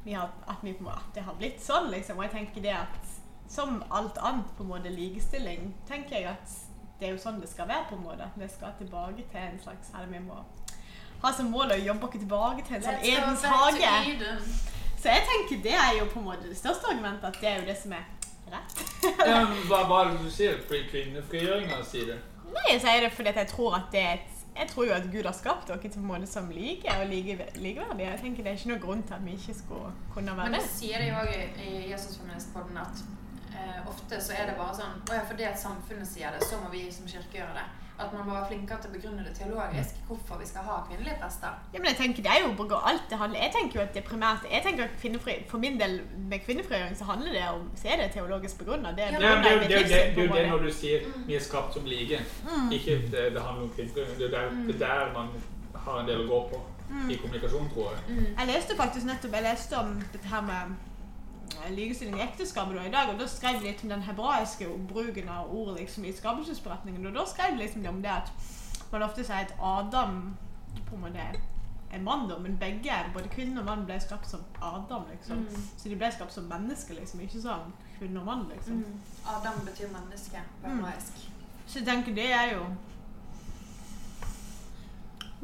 vi 0.07 0.13
har, 0.13 0.31
at, 0.49 0.57
vi, 0.63 0.71
at 0.71 1.15
det 1.15 1.23
har 1.23 1.35
blitt 1.35 1.63
sånn. 1.63 1.91
liksom, 1.91 2.19
Og 2.19 2.25
jeg 2.25 2.33
tenker 2.33 2.63
det 2.63 2.75
at 2.79 3.15
som 3.49 3.83
alt 3.91 4.19
annet 4.19 4.51
på 4.57 4.63
en 4.63 4.69
måte 4.69 4.91
likestilling, 4.91 5.75
tenker 5.89 6.17
jeg 6.17 6.31
at 6.31 6.55
det 6.99 7.09
er 7.09 7.13
jo 7.15 7.19
sånn 7.21 7.41
det 7.41 7.51
skal 7.51 7.69
være. 7.69 7.85
på 7.91 7.99
en 7.99 8.07
måte. 8.07 8.31
Vi 8.37 8.49
skal 8.49 8.73
tilbake 8.79 9.27
til 9.31 9.41
en 9.43 9.61
slags 9.63 9.93
eller 9.95 10.09
vi 10.09 10.23
må 10.25 10.41
ha 11.23 11.33
som 11.33 11.51
mål 11.51 11.73
å 11.73 11.79
jobbe 11.81 12.09
oss 12.09 12.17
tilbake 12.17 12.65
til 12.67 12.77
en 12.79 12.83
sånn 12.87 13.05
Edens 13.11 13.45
hage. 13.45 13.93
Så 15.07 15.13
jeg 15.15 15.23
tenker 15.23 15.59
det 15.63 15.75
er 15.79 15.93
jo 16.01 16.07
på 16.11 16.19
en 16.19 16.25
måte 16.27 16.49
det 16.51 16.57
største 16.59 16.89
argumentet, 16.91 17.29
at 17.29 17.37
det 17.39 17.49
er 17.49 17.61
jo 17.61 17.67
det 17.69 17.77
som 17.79 17.93
er 17.95 18.07
rett. 18.51 18.81
Ja, 19.21 19.37
men 19.47 19.61
hva, 19.71 19.85
hva 19.87 20.01
er 20.03 20.09
det 20.11 20.25
du 20.25 20.33
sier? 20.35 20.57
Fordi 20.67 20.81
kvinnefrigjøringa 20.91 21.79
sier 21.87 22.09
det? 22.11 22.17
Nei, 22.51 22.65
jeg 22.73 22.81
sier 22.83 23.05
det 23.05 23.13
fordi 23.15 23.31
at 23.31 23.39
jeg 23.45 23.51
tror 23.53 23.77
at 23.79 23.87
det 23.95 24.03
er 24.03 24.17
et 24.17 24.33
jeg 24.57 24.71
tror 24.71 24.87
jo 24.89 24.93
at 24.97 25.07
Gud 25.13 25.27
har 25.29 25.35
skapt 25.37 25.69
dere 25.69 25.79
til 25.85 26.01
en 26.01 26.07
måte 26.09 26.27
som 26.27 26.47
like 26.51 26.89
og 26.89 27.07
like, 27.11 27.35
likeverdige. 27.61 28.09
Jeg 28.09 28.21
tenker 28.23 28.43
Det 28.43 28.51
er 28.51 28.57
ikke 28.57 28.71
noen 28.71 28.81
grunn 28.81 29.03
til 29.07 29.15
at 29.15 29.25
vi 29.27 29.35
ikke 29.37 29.55
skulle 29.55 29.91
kunne 30.15 30.37
være 30.37 30.49
det. 30.49 30.55
Men 30.57 30.61
det. 30.65 30.71
sier 30.71 31.03
de 31.05 31.11
òg 31.13 31.33
i, 31.35 31.43
i 31.67 31.91
Jesusfeministpodden 31.91 32.79
at 32.81 33.03
eh, 33.53 33.83
ofte 33.91 34.21
så 34.25 34.33
er 34.33 34.49
det 34.49 34.57
bare 34.57 34.79
sånn 34.79 35.03
Å 35.11 35.19
ja, 35.19 35.27
fordi 35.29 35.45
at 35.51 35.61
samfunnet 35.61 36.09
sier 36.09 36.33
det, 36.33 36.41
så 36.49 36.63
må 36.63 36.73
vi 36.73 36.87
som 36.91 37.07
kirke 37.11 37.43
gjøre 37.43 37.53
det. 37.59 37.67
At 37.99 38.13
man 38.13 38.27
må 38.27 38.33
være 38.35 38.47
flinkere 38.51 38.79
til 38.83 38.91
å 38.91 38.93
begrunne 38.97 39.23
det 39.25 39.33
teologisk 39.39 39.95
hvorfor 40.09 40.37
vi 40.41 40.47
skal 40.47 40.63
ha 40.69 40.75
kvinnelige 40.89 41.17
prester. 41.21 41.55
Ja, 41.73 41.79
men 41.81 41.87
jeg 41.91 41.97
tenker 41.97 42.23
det 42.27 42.33
er 42.35 42.43
jo 42.45 42.51
bare 42.59 42.81
alt 42.91 43.07
det 43.11 43.19
handler 43.19 43.41
Jeg 43.41 43.53
tenker 43.57 43.79
jo 43.81 43.85
at 43.87 43.95
det 43.95 44.03
primært 44.05 44.45
Jeg 44.53 44.63
tenker 44.67 44.85
at 44.85 44.95
kvinnefri, 45.01 45.35
For 45.49 45.59
min 45.59 45.81
del 45.81 45.95
med 46.33 46.39
kvinnefrigjøring 46.45 46.97
så 46.99 47.05
handler 47.09 47.33
det 47.33 47.45
om 47.55 47.71
Så 47.81 47.89
er 47.89 47.97
det 48.03 48.11
teologisk 48.13 48.59
begrunna. 48.59 48.93
Det 48.93 48.99
Ja, 48.99 49.21
det, 49.21 49.43
det, 49.45 49.69
det, 49.71 49.89
det, 49.89 50.01
er 50.03 50.23
jo 50.27 50.35
det 50.35 50.47
når 50.51 50.59
du 50.69 50.73
sier 50.73 51.09
vi 51.27 51.35
er 51.35 51.41
skapt 51.41 51.75
som 51.75 51.85
like. 51.89 52.21
Ikke 52.73 52.99
det, 53.13 53.25
det 53.35 53.43
handler 53.43 53.63
om 53.65 53.73
kvinnefrigjøring. 53.77 54.19
Det, 54.19 54.27
er 54.27 54.35
der- 54.37 54.57
det 54.67 54.75
er 54.75 54.83
der 54.87 55.13
man 55.17 55.29
har 55.87 56.01
en 56.01 56.07
del 56.09 56.25
å 56.25 56.29
gå 56.29 56.41
på 56.53 56.63
i 57.11 57.17
kommunikasjon, 57.19 57.71
tror 57.75 57.95
jeg. 57.97 58.27
Jeg 58.39 58.47
leste 58.47 58.77
faktisk 58.79 59.07
nettopp 59.09 59.33
Jeg 59.35 59.43
leste 59.43 59.77
om 59.79 59.97
dette 60.13 60.29
her 60.29 60.41
med 60.47 60.77
likestilling 61.71 62.19
i 62.19 62.23
ekteskapet 62.23 62.77
da, 62.77 62.85
i 62.87 62.93
dag, 62.93 63.13
og 63.13 63.21
da 63.21 63.27
skrev 63.31 63.61
de 63.61 63.69
litt 63.69 63.83
om 63.85 63.93
den 63.93 64.03
hebraiske 64.07 64.69
bruken 64.89 65.29
av 65.29 65.53
ordet 65.55 65.81
liksom, 65.81 66.05
i 66.05 66.13
skapelsesberetningen. 66.13 67.07
Og 67.07 67.15
da 67.15 67.27
skrev 67.27 67.57
de 67.57 67.65
liksom 67.65 67.87
om 67.91 68.03
det 68.03 68.13
at 68.13 68.33
man 68.93 69.03
ofte 69.03 69.25
sier 69.25 69.47
at 69.47 69.55
Adam 69.61 70.37
på 70.87 70.97
en 70.97 71.07
måte 71.07 71.29
er 71.93 72.01
mann, 72.03 72.29
da, 72.29 72.39
men 72.39 72.59
begge, 72.59 72.95
både 73.15 73.29
kvinne 73.29 73.61
og 73.61 73.67
mann, 73.67 73.85
ble 73.87 73.99
skapt 74.01 74.29
som 74.31 74.43
Adam. 74.63 75.05
liksom. 75.11 75.47
Mm. 75.47 75.69
Så 75.77 75.89
de 75.89 75.97
ble 75.97 76.11
skapt 76.13 76.35
som 76.35 76.49
mennesker, 76.51 76.95
liksom, 76.95 77.21
ikke 77.21 77.41
som 77.43 77.73
kvinne 77.99 78.21
og 78.21 78.27
mann. 78.27 78.47
liksom. 78.53 78.83
Mm. 78.83 79.01
Adam 79.37 79.61
betyr 79.67 79.89
menneske 79.93 80.43
på 80.63 80.69
Mm. 80.69 80.85
Så 81.67 81.79
jeg 81.79 81.89
tenker 81.89 82.15
det 82.15 82.33
er 82.33 82.53
jo 82.55 82.67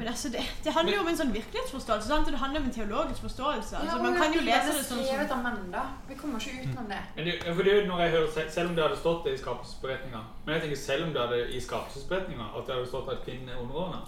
Men 0.02 0.08
altså, 0.10 0.28
det, 0.34 0.40
det 0.64 0.72
handler 0.74 0.96
jo 0.96 1.00
om 1.04 1.08
en 1.12 1.18
sånn 1.20 1.30
virkelighetsforståelse. 1.36 2.08
Sant? 2.10 2.26
Det 2.26 2.40
handler 2.40 2.60
om 2.60 2.66
en 2.66 2.74
teologisk 2.74 3.20
forståelse. 3.28 3.76
Altså, 3.78 3.96
Ja, 3.96 4.02
man 4.02 4.16
kan 4.18 4.34
jo 4.34 4.40
lese 4.42 4.72
det 4.74 4.82
sånn 4.88 5.02
som 5.30 5.42
menn, 5.46 5.70
da. 5.70 5.82
Vi 6.08 6.14
kommer 6.18 6.42
ikke 6.42 6.64
utenom 6.66 6.88
det. 6.90 6.98
Men 7.16 7.28
det, 7.30 7.36
for 7.46 7.62
det 7.62 7.72
er 7.72 7.80
jo 7.82 7.88
når 7.92 8.00
jeg 8.02 8.10
hører, 8.16 8.48
Selv 8.56 8.68
om 8.72 8.74
det 8.76 8.82
hadde 8.88 8.98
stått 8.98 9.24
det 9.28 9.34
i 9.36 9.42
skapelsesberetninga 9.44 10.22
Men 10.46 10.54
jeg 10.56 10.62
tenker 10.64 10.80
selv 10.82 11.06
om 11.06 11.12
det 11.14 11.20
hadde 11.22 11.40
i 11.54 11.60
skapelsesberetninga 11.68 12.46
at 12.58 12.66
det 12.66 12.74
hadde 12.74 12.90
stått 12.90 13.12
at 13.14 13.20
kvinnen 13.26 13.48
er 13.54 13.60
underordna, 13.62 14.00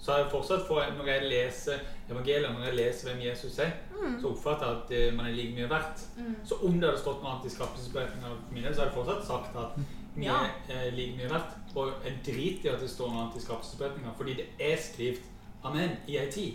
så 0.00 0.12
har 0.12 0.18
jeg 0.22 0.30
fortsatt 0.32 0.66
for, 0.68 0.84
når 0.98 1.08
jeg 1.12 1.24
leser 1.28 1.80
evangeliet, 2.10 2.52
når 2.56 2.66
jeg 2.68 2.76
leser 2.78 3.08
hvem 3.10 3.22
Jesus 3.30 3.58
er, 3.64 3.72
så 4.20 4.30
oppfatter 4.34 4.66
jeg 4.66 4.76
at 4.76 4.92
eh, 4.96 5.16
man 5.16 5.26
er 5.28 5.34
like 5.36 5.56
mye 5.58 5.68
verdt. 5.72 6.04
Så 6.48 6.56
om 6.64 6.76
det 6.80 6.88
hadde 6.88 7.00
stått 7.02 7.20
noe 7.24 7.32
annet 7.34 7.48
i 7.50 7.54
skapelsesberetninga 7.56 8.30
for 8.36 8.54
min 8.56 8.64
del, 8.64 8.74
så 8.74 8.80
hadde 8.84 8.92
jeg 8.92 8.98
fortsatt 9.00 9.26
sagt 9.28 9.58
at 9.64 9.80
vi 10.16 10.24
Ja. 10.26 10.38
er 10.68 10.90
like 10.96 11.16
mye 11.20 11.28
verdt. 11.30 11.52
Og 11.76 11.92
jeg 12.04 12.16
driter 12.26 12.70
i 12.70 12.72
at 12.74 12.80
det 12.80 12.90
står 12.90 13.12
noe 13.12 13.20
annet 13.26 13.36
i 13.36 13.44
skapelsesberetninga, 13.44 14.14
fordi 14.16 14.34
det 14.40 14.46
er 14.58 14.76
skrevet 14.80 15.20
amen 15.64 15.90
i 16.08 16.16
ei 16.16 16.30
tid. 16.32 16.54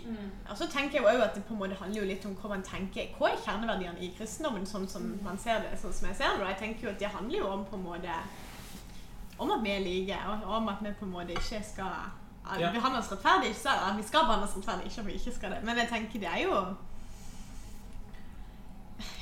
Og 0.50 0.56
så 0.58 0.66
tenker 0.70 0.98
jeg 0.98 1.02
jo 1.02 1.08
også 1.08 1.22
at 1.24 1.34
det 1.34 1.44
på 1.44 1.54
en 1.54 1.58
måte 1.60 1.76
handler 1.78 2.00
jo 2.02 2.06
litt 2.08 2.24
om 2.26 2.34
hva 2.40 2.48
man 2.48 2.62
tenker 2.66 3.12
Hva 3.18 3.28
er 3.30 3.36
kjerneverdiene 3.44 4.00
i 4.02 4.08
kristendommen, 4.18 4.66
sånn 4.66 4.88
som 4.88 5.04
man 5.22 5.38
ser 5.38 5.60
det, 5.62 5.78
sånn 5.80 5.92
som 5.94 6.08
jeg 6.08 6.16
ser 6.16 6.34
det. 6.36 6.42
Og 6.42 6.48
jeg 6.50 6.58
tenker 6.64 6.88
jo 6.88 6.92
at 6.94 7.00
det 7.00 7.12
handler 7.14 7.38
jo 7.38 7.46
om 7.52 7.64
på 7.70 7.76
en 7.78 7.82
måte 7.86 8.16
Om 9.38 9.50
at 9.50 9.62
vi 9.64 9.70
er 9.70 9.80
like, 9.84 10.16
og 10.26 10.54
om 10.56 10.68
at 10.72 10.78
vi 10.82 10.90
på 10.98 11.04
en 11.04 11.10
måte 11.12 11.32
ikke 11.36 11.62
skal 11.62 12.60
Ja. 12.60 12.70
behandles 12.72 13.12
rettferdig. 13.12 13.48
Ikke 13.50 13.60
så 13.60 13.68
at 13.90 13.96
vi 13.98 14.02
skal 14.02 14.20
behandles 14.26 14.56
rettferdig, 14.56 14.84
ikke 14.86 15.00
at 15.00 15.06
vi 15.06 15.12
ikke 15.12 15.32
skal 15.34 15.50
det. 15.50 15.58
Men 15.64 15.76
jeg 15.78 15.88
tenker 15.88 16.18
det 16.20 16.28
er 16.28 16.42
jo 16.42 16.54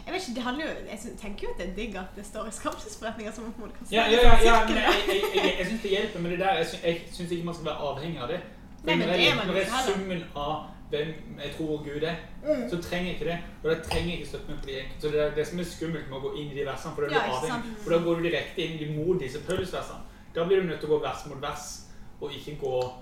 jeg 0.07 0.13
vet 0.15 0.21
ikke, 0.29 0.35
det 0.37 0.43
handler 0.43 0.65
jo, 0.65 0.73
jeg 0.91 0.99
tenker 1.21 1.47
jo 1.47 1.53
at 1.55 1.59
det 1.61 1.69
er 1.71 1.77
digg 1.77 1.95
at 1.97 2.11
det 2.17 2.27
står 2.27 2.47
i 2.47 2.51
skapelsesberetninger 2.53 3.33
som 3.33 3.45
man 3.45 3.53
på 3.53 3.63
en 3.63 3.65
måte 3.67 3.79
kan 3.79 3.87
se 3.87 3.95
Ja, 3.95 4.05
ja, 4.13 4.21
ja, 4.23 4.35
ja 4.45 4.67
men 4.69 4.77
jeg, 4.77 4.85
jeg, 5.09 5.23
jeg, 5.35 5.55
jeg 5.59 5.67
syns 5.67 5.83
det 5.83 5.91
hjelper 5.91 6.21
med 6.21 6.31
det 6.31 6.39
der. 6.39 6.61
Jeg 6.85 7.01
syns 7.13 7.31
ikke 7.31 7.45
man 7.49 7.55
skal 7.55 7.67
være 7.71 7.89
avhengig 7.89 8.21
av 8.21 8.29
det. 8.29 8.41
Nei, 8.85 8.97
men 8.97 9.09
det 9.09 9.29
er 9.31 9.35
man 9.37 9.47
når 9.47 9.61
ikke 9.61 9.71
heller. 9.73 9.95
summen 9.95 10.25
av 10.37 10.71
hvem 10.91 11.13
jeg 11.41 11.53
tror 11.57 11.85
Gud 11.85 12.03
er, 12.03 12.17
Mm. 12.45 12.69
så 12.71 12.77
trenger 12.83 13.07
jeg 13.11 13.15
ikke 13.21 13.25
det. 13.31 13.39
Og 13.63 13.71
da 13.71 13.77
trenger 13.83 14.11
jeg 14.11 14.19
ikke 14.21 14.29
støtte 14.29 14.49
meg 14.51 14.59
på 14.61 14.67
de 14.67 14.75
enkelte. 14.81 15.01
Så 15.01 15.11
det 15.13 15.21
er 15.21 15.35
det 15.35 15.47
som 15.49 15.59
er 15.59 15.65
skummelt 15.65 16.09
med 16.11 16.19
å 16.19 16.21
gå 16.27 16.35
inn 16.37 16.51
i 16.51 16.55
de 16.55 16.65
versene, 16.67 16.95
for 16.95 17.01
da 17.03 17.09
er 17.09 17.15
Ja, 17.15 17.39
avhengig. 17.39 17.77
For 17.85 17.91
da 17.91 17.99
går 18.05 18.17
du 18.17 18.23
direkte 18.29 18.59
inn 18.67 18.97
mot 19.07 19.21
disse 19.21 19.41
Paulus-versene. 19.47 20.01
Da 20.35 20.45
blir 20.45 20.61
du 20.61 20.67
nødt 20.69 20.81
til 20.81 20.89
å 20.89 20.99
gå 20.99 21.03
vers 21.03 21.27
mot 21.27 21.41
vers, 21.43 21.87
og 22.21 22.31
ikke 22.33 22.59
gå 22.61 22.93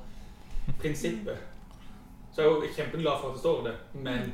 prinsippet. 0.80 1.38
Så 2.34 2.42
jeg 2.42 2.46
er 2.46 2.54
jo 2.54 2.74
kjempeglad 2.76 3.20
for 3.20 3.28
at 3.28 3.34
det 3.34 3.40
står 3.40 3.64
det, 3.66 3.74
men 3.94 4.32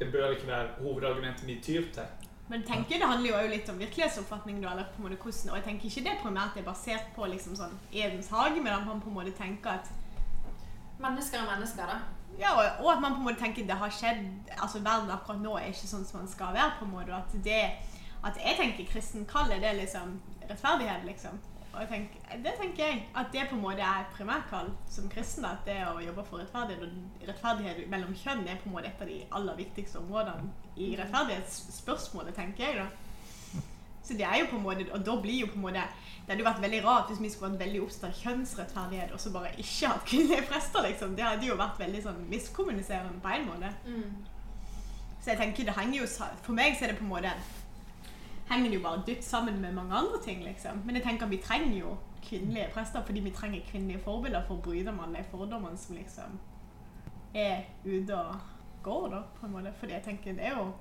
det 0.00 0.12
bør 0.12 0.30
ikke 0.34 0.46
være 0.46 0.68
hovedargumentet 0.82 1.46
vi 1.46 1.58
tyr 1.62 1.86
til. 1.94 2.02
Men 2.50 2.62
tenker 2.66 2.98
det 2.98 3.06
handler 3.06 3.42
jo 3.44 3.48
litt 3.48 3.68
om 3.70 3.78
virkelighetsoppfatning. 3.78 4.60
Da, 4.62 4.72
eller 4.72 4.84
på 4.96 4.98
en 4.98 5.04
måte 5.08 5.16
hvordan, 5.22 5.50
og 5.50 5.56
jeg 5.56 5.64
tenker 5.64 5.84
ikke 5.88 6.04
det 6.08 6.16
primært 6.24 6.56
er 6.58 6.62
basert 6.66 7.06
på 7.16 7.28
liksom 7.30 7.54
sånn 7.56 7.76
Edens 7.94 8.28
hage, 8.28 8.58
men 8.60 8.72
at 8.72 8.84
man 8.86 9.00
på 9.00 9.08
en 9.08 9.14
måte 9.20 9.32
tenker 9.38 9.70
at 9.78 9.88
Mennesker 11.00 11.40
er 11.40 11.48
mennesker, 11.48 11.88
da. 11.88 12.00
ja, 12.38 12.50
og, 12.56 12.84
og 12.84 12.92
at 12.92 13.00
man 13.00 13.14
på 13.14 13.22
en 13.22 13.28
måte 13.30 13.40
tenker 13.40 13.66
det 13.68 13.78
har 13.80 13.92
skjedd 13.94 14.50
altså 14.56 14.82
Verden 14.84 15.10
akkurat 15.14 15.40
nå 15.40 15.54
er 15.58 15.70
ikke 15.72 15.88
sånn 15.88 16.04
som 16.04 16.20
man 16.20 16.28
skal 16.28 16.52
være. 16.56 16.76
på 16.78 16.84
en 16.84 16.92
måte, 16.92 17.14
At 17.16 17.32
det 17.44 17.62
at 18.22 18.36
jeg 18.36 18.56
tenker 18.58 18.92
kristen 18.92 19.24
kall 19.24 19.52
er 19.52 19.62
det 19.62 19.76
liksom 19.78 20.18
rettferdighet, 20.50 21.06
liksom. 21.06 21.38
Og 21.72 21.88
tenker, 21.88 22.20
det 22.44 22.52
tenker 22.58 22.84
jeg. 22.84 23.08
At 23.16 23.30
det 23.32 23.46
på 23.48 23.56
en 23.56 23.62
måte 23.62 23.86
er 23.86 24.08
primærkall 24.12 24.72
som 24.90 25.08
kristen. 25.08 25.46
At 25.48 25.62
det 25.64 25.78
å 25.86 26.00
jobbe 26.02 26.24
for 26.26 26.42
rettferdighet 26.42 26.82
og 26.84 27.28
rettferdighet 27.28 27.86
mellom 27.92 28.16
kjønn 28.18 28.42
er 28.48 28.58
på 28.60 28.68
en 28.68 28.74
måte 28.74 28.90
et 28.90 29.04
av 29.04 29.08
de 29.08 29.20
aller 29.38 29.60
viktigste 29.62 30.02
områdene 30.02 30.50
i 30.76 30.90
rettferdighetsspørsmålet, 31.00 32.34
tenker 32.36 32.66
jeg. 32.66 32.82
da. 32.82 33.09
Så 34.10 34.16
det 34.18 34.26
er 34.26 34.40
jo 34.40 34.48
på 34.50 34.58
en 34.58 34.64
måte, 34.64 34.86
og 34.90 35.04
da 35.06 35.14
blir 35.22 35.44
jo 35.44 35.46
på 35.52 35.54
en 35.60 35.62
måte 35.68 35.82
Det 36.20 36.32
hadde 36.32 36.42
jo 36.42 36.46
vært 36.48 36.62
veldig 36.62 36.80
rart 36.84 37.08
hvis 37.10 37.20
vi 37.22 37.28
skulle 37.30 37.52
vært 37.52 37.62
veldig 37.62 37.80
opptatt 37.84 38.08
av 38.08 38.18
kjønnsrettferdighet 38.24 39.12
og 39.14 39.20
så 39.22 39.30
bare 39.34 39.52
ikke 39.54 39.88
hatt 39.92 40.04
kvinnelige 40.10 40.46
prester, 40.50 40.82
liksom. 40.86 41.14
Det 41.16 41.24
hadde 41.24 41.46
jo 41.46 41.56
vært 41.58 41.78
veldig 41.78 42.02
sånn 42.04 42.20
miskommuniserende 42.30 43.22
på 43.22 43.32
en 43.36 43.46
måte. 43.48 43.70
Så 45.22 45.30
jeg 45.32 45.38
tenker 45.40 45.64
det 45.68 45.74
henger 45.78 46.00
jo 46.02 46.06
For 46.42 46.52
meg 46.56 46.76
så 46.78 46.84
er 46.84 46.92
det 46.92 46.98
på 46.98 47.06
en 47.06 47.14
måte 47.14 47.32
henger 48.50 48.70
det 48.70 48.76
jo 48.80 48.82
bare 48.82 49.02
dypt 49.06 49.24
sammen 49.24 49.60
med 49.62 49.72
mange 49.74 49.94
andre 49.94 50.20
ting, 50.24 50.42
liksom. 50.44 50.82
Men 50.84 50.96
jeg 50.98 51.04
tenker 51.04 51.26
vi 51.30 51.38
trenger 51.42 51.76
jo 51.78 51.96
kvinnelige 52.24 52.70
prester 52.74 53.02
fordi 53.06 53.20
vi 53.20 53.30
trenger 53.30 53.60
kvinnelige 53.70 54.02
forbilder 54.04 54.42
for 54.46 54.58
å 54.58 54.64
bryte 54.64 54.92
med 54.92 55.04
alle 55.06 55.24
fordommene 55.30 55.78
som 55.78 55.96
liksom 55.96 56.38
er 57.34 57.62
ute 57.84 58.16
og 58.16 58.34
går, 58.82 59.08
da, 59.12 59.20
på 59.40 59.46
en 59.46 59.52
måte. 59.52 59.72
Fordi 59.78 59.92
jeg 59.92 60.02
tenker 60.02 60.32
det 60.34 60.46
er 60.50 60.56
jo 60.58 60.72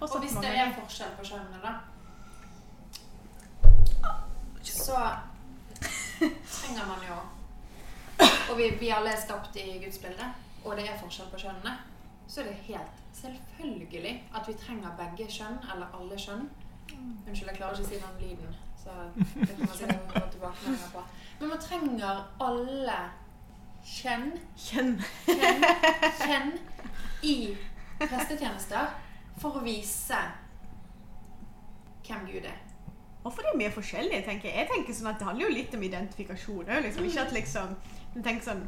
Og 0.00 0.20
hvis 0.20 0.32
det 0.40 0.50
er 0.58 0.72
forskjell 0.74 1.12
på 1.18 1.24
kjønnene, 1.28 1.60
da, 1.62 1.74
så 4.72 4.98
trenger 6.60 6.86
man 6.86 7.02
jo 7.08 7.16
Og 8.50 8.58
vi, 8.58 8.68
vi 8.80 8.90
alle 8.94 9.10
er 9.10 9.20
skapt 9.20 9.56
i 9.56 9.78
Guds 9.84 9.98
bilde, 9.98 10.26
og 10.64 10.76
det 10.76 10.84
er 10.88 10.98
forskjell 11.00 11.30
på 11.32 11.40
kjønnene, 11.40 11.72
så 12.28 12.40
er 12.40 12.44
det 12.44 12.54
helt 12.68 13.00
selvfølgelig 13.16 14.12
at 14.34 14.48
vi 14.48 14.54
trenger 14.60 14.94
begge 14.98 15.26
kjønn, 15.32 15.58
eller 15.72 15.96
alle 15.98 16.18
kjønn. 16.20 16.46
Unnskyld, 17.26 17.48
jeg 17.48 17.56
klarer 17.56 17.80
ikke 17.80 17.86
å 17.86 17.90
si 17.90 18.00
den 18.04 18.20
lyden, 18.20 18.54
så 18.78 18.94
det 19.16 19.48
kan 19.50 19.64
man 19.64 19.76
sikkert 19.76 20.12
få 20.12 20.22
tilbakemeldinger 20.36 20.92
på. 20.92 21.04
Men 21.40 21.52
man 21.54 21.62
trenger 21.64 22.22
alle 22.46 22.98
kjønn 23.84 24.30
Kjønn. 24.66 24.94
kjønn, 25.26 25.64
kjønn 26.20 26.52
i 27.24 27.36
prestetjenester 27.98 28.94
for 29.40 29.58
å 29.58 29.64
vise 29.64 30.20
hvem 32.04 32.28
Gud 32.28 32.46
er. 32.48 32.60
Fordi 33.32 33.52
vi 33.56 33.64
er 33.64 33.72
forskjellige, 33.72 34.24
tenker 34.26 34.48
jeg. 34.50 34.58
Jeg 34.58 34.68
tenker 34.72 34.96
sånn 34.96 35.12
at 35.14 35.18
Det 35.18 35.28
handler 35.28 35.46
jo 35.46 35.54
litt 35.54 35.74
om 35.74 35.82
identifikasjon. 35.82 36.64
Det 36.66 36.80
jo 36.80 36.88
liksom 36.88 37.04
ikke 37.08 37.28
at 37.28 37.32
liksom 37.32 37.76
men 38.14 38.22
tenk 38.22 38.44
sånn, 38.46 38.66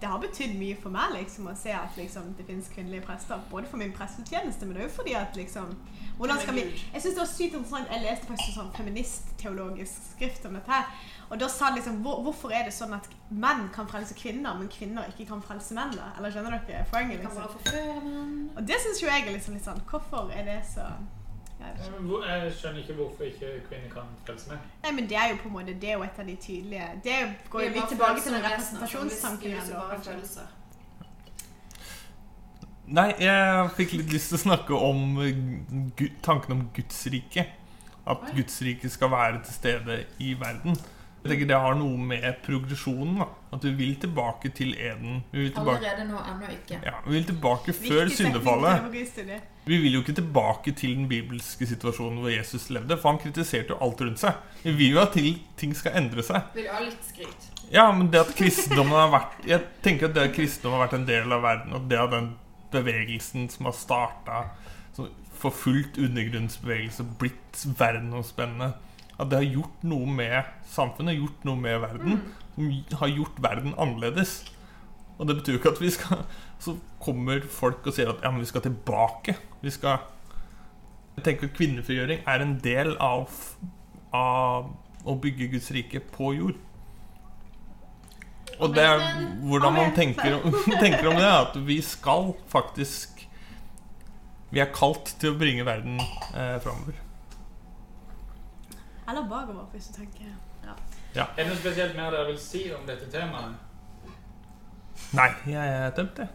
Det 0.00 0.08
har 0.10 0.18
betydd 0.20 0.58
mye 0.60 0.76
for 0.76 0.92
meg 0.92 1.14
liksom 1.14 1.46
å 1.48 1.54
se 1.56 1.70
at 1.72 1.94
liksom, 1.96 2.34
det 2.36 2.44
finnes 2.44 2.66
kvinnelige 2.68 3.06
prester. 3.06 3.40
Både 3.48 3.70
for 3.70 3.80
min 3.80 3.94
prestetjeneste, 3.96 4.66
men 4.68 4.76
også 4.82 4.98
fordi 4.98 5.14
at 5.16 5.38
liksom 5.38 5.70
hvordan 6.18 6.40
skal 6.40 6.54
vi, 6.54 6.64
Jeg 6.92 7.02
synes 7.02 7.14
det 7.14 7.22
var 7.22 7.30
sykt 7.30 7.54
interessant. 7.54 7.88
Jeg 7.92 8.02
leste 8.02 8.28
faktisk 8.28 8.50
en 8.50 8.58
sånn 8.58 8.74
feministteologisk 8.76 10.10
skrift 10.10 10.44
om 10.48 10.58
dette. 10.58 10.70
her, 10.72 10.84
og 11.30 11.40
da 11.40 11.48
sa 11.48 11.70
det 11.70 11.80
liksom 11.80 12.02
hvor, 12.04 12.22
Hvorfor 12.22 12.52
er 12.52 12.68
det 12.68 12.74
sånn 12.76 12.92
at 12.96 13.08
menn 13.30 13.68
kan 13.72 13.88
frelse 13.88 14.14
kvinner, 14.14 14.54
men 14.60 14.68
kvinner 14.68 15.08
ikke 15.08 15.30
kan 15.32 15.42
frelse 15.42 15.74
menn? 15.74 15.96
da? 15.96 16.12
Eller 16.18 16.30
skjønner 16.36 16.60
dere 16.68 16.84
poenget? 16.92 17.24
Liksom? 17.24 18.50
Og 18.56 18.62
det 18.68 18.80
syns 18.84 19.02
jo 19.02 19.08
jeg 19.08 19.26
er 19.26 19.32
liksom 19.32 19.56
litt 19.56 19.64
sånn 19.64 19.80
Hvorfor 19.88 20.32
er 20.32 20.44
det 20.44 20.60
så 20.74 20.90
jeg 21.60 22.52
skjønner 22.58 22.78
ikke 22.82 22.94
hvorfor 22.98 23.24
ikke 23.24 23.52
kvinner 23.68 23.88
kan 23.92 24.10
frelse 24.26 24.50
meg. 24.50 24.58
Nei, 24.82 24.92
men 24.98 25.08
det 25.08 25.16
er 25.16 25.30
jo 25.32 25.38
på 25.42 25.48
en 25.48 25.54
måte 25.56 25.74
Det 25.80 25.88
er 25.90 25.96
jo 25.96 26.04
et 26.04 26.18
av 26.20 26.26
de 26.28 26.36
tydelige 26.36 26.88
Det 27.04 27.16
går 27.50 27.62
jo 27.62 27.70
litt 27.76 27.88
tilbake 27.88 28.20
til 28.20 28.36
den 28.36 28.44
representasjonstanken. 28.44 29.50
Nei, 32.86 33.08
jeg 33.18 33.70
fikk 33.74 33.96
litt 33.98 34.12
lyst 34.14 34.30
til 34.30 34.38
å 34.38 34.42
snakke 34.44 34.76
om 34.78 35.16
tanken 36.22 36.54
om 36.54 36.66
Guds 36.76 37.00
rike. 37.10 37.48
At 38.06 38.28
Guds 38.36 38.60
rike 38.62 38.90
skal 38.92 39.10
være 39.10 39.40
til 39.42 39.56
stede 39.56 39.96
i 40.22 40.36
verden. 40.38 40.76
Jeg 41.26 41.32
tenker 41.34 41.48
Det 41.50 41.58
har 41.60 41.74
noe 41.74 41.98
med 41.98 42.38
progresjonen 42.46 43.18
da. 43.18 43.26
At 43.56 43.64
vi 43.64 43.70
vil 43.78 43.96
tilbake 44.02 44.50
til 44.54 44.74
Eden. 44.78 45.22
Vi 45.32 45.42
vil 45.46 45.52
tilbake, 45.56 45.80
Allerede 45.82 46.06
nå, 46.08 46.18
ennå 46.32 46.48
ikke. 46.52 46.78
ja, 46.84 46.94
vi 47.06 47.12
vil 47.16 47.24
tilbake 47.28 47.72
før 47.72 48.04
Viktig 48.06 48.16
syndefallet. 48.16 49.42
Vi 49.66 49.76
vil 49.82 49.92
jo 49.96 50.00
ikke 50.04 50.14
tilbake 50.20 50.72
til 50.78 50.94
den 50.96 51.08
bibelske 51.10 51.66
situasjonen 51.66 52.20
hvor 52.22 52.30
Jesus 52.30 52.68
levde. 52.70 52.96
For 53.02 53.10
han 53.10 53.18
kritiserte 53.18 53.74
jo 53.74 53.78
alt 53.82 54.00
rundt 54.00 54.18
seg. 54.22 54.34
Vi 54.62 54.72
vil 54.78 54.92
jo 54.94 55.00
at 55.02 55.12
til- 55.12 55.40
ting 55.56 55.74
skal 55.76 55.92
endre 55.98 56.22
seg. 56.22 56.42
Vil 56.54 56.68
ha 56.70 56.80
litt 56.80 57.02
skryt? 57.08 57.50
Ja, 57.72 57.90
men 57.92 58.10
det 58.12 58.20
at 58.20 58.34
kristendommen 58.38 58.94
har 58.94 59.10
vært 59.10 59.46
Jeg 59.46 59.60
tenker 59.82 60.06
at 60.06 60.14
det 60.14 60.22
at 60.30 60.34
kristendommen 60.36 60.78
har 60.78 60.86
vært 60.88 60.98
en 61.00 61.06
del 61.06 61.32
av 61.32 61.42
verden, 61.42 61.72
og 61.74 61.88
det 61.88 61.98
at 61.98 62.10
den 62.10 62.34
bevegelsen 62.70 63.48
som 63.50 63.64
har 63.66 63.72
starta 63.72 64.44
for 65.36 65.50
fullt 65.50 65.98
undergrunnsbevegelse, 65.98 67.04
blitt 67.18 67.66
verdensomspennende 67.78 68.72
At 69.16 69.30
det 69.30 69.40
har 69.40 69.54
gjort 69.60 69.86
noe 69.88 70.08
med 70.12 70.50
samfunnet, 70.68 71.16
gjort 71.16 71.46
noe 71.48 71.60
med 71.60 71.80
verden, 71.80 72.20
som 72.54 72.72
har 73.00 73.12
gjort 73.14 73.40
verden 73.44 73.76
annerledes. 73.80 74.42
Og 75.16 75.28
det 75.28 75.38
betyr 75.38 75.56
jo 75.56 75.60
ikke 75.62 75.72
at 75.72 75.80
vi 75.80 75.90
skal 75.94 76.26
Så 76.60 76.74
kommer 77.00 77.40
folk 77.52 77.86
og 77.86 77.94
sier 77.96 78.10
at 78.12 78.20
ja, 78.24 78.30
men 78.32 78.42
vi 78.42 78.50
skal 78.50 78.64
tilbake. 78.64 79.36
Vi 79.62 79.72
skal 79.72 80.04
Jeg 81.16 81.24
tenker 81.24 81.48
at 81.48 81.56
kvinnefrigjøring 81.56 82.26
er 82.28 82.42
en 82.44 82.58
del 82.60 82.92
av, 83.00 83.32
av 84.12 84.68
å 85.08 85.14
bygge 85.16 85.48
Guds 85.54 85.70
rike 85.72 86.02
på 86.12 86.34
jord. 86.36 86.58
Og 88.60 88.74
det 88.76 88.84
er 88.84 89.00
hvordan 89.44 89.74
man 89.76 89.94
tenker, 89.96 90.36
tenker 90.84 91.08
om 91.08 91.16
det, 91.16 91.28
at 91.28 91.56
vi 91.66 91.80
skal 91.84 92.34
faktisk 92.52 93.24
Vi 94.52 94.60
er 94.62 94.70
kalt 94.72 95.16
til 95.20 95.32
å 95.32 95.40
bringe 95.40 95.64
verden 95.66 95.98
eh, 96.00 96.56
framover. 96.62 97.05
Eller 99.08 99.28
bakover, 99.28 99.64
hvis 99.72 99.84
du 99.86 99.92
tenker 100.00 100.24
ja. 101.16 101.24
Er 101.36 101.44
det 101.44 101.46
noe 101.48 101.56
spesielt 101.56 101.94
mer 101.96 102.10
dere 102.10 102.26
vil 102.26 102.38
si 102.40 102.66
om 102.74 102.82
dette 102.88 103.06
temaet? 103.10 103.54
Nei, 105.16 105.28
jeg 105.46 105.68
er 105.76 105.90
tømt, 105.96 106.18
jeg. 106.18 106.28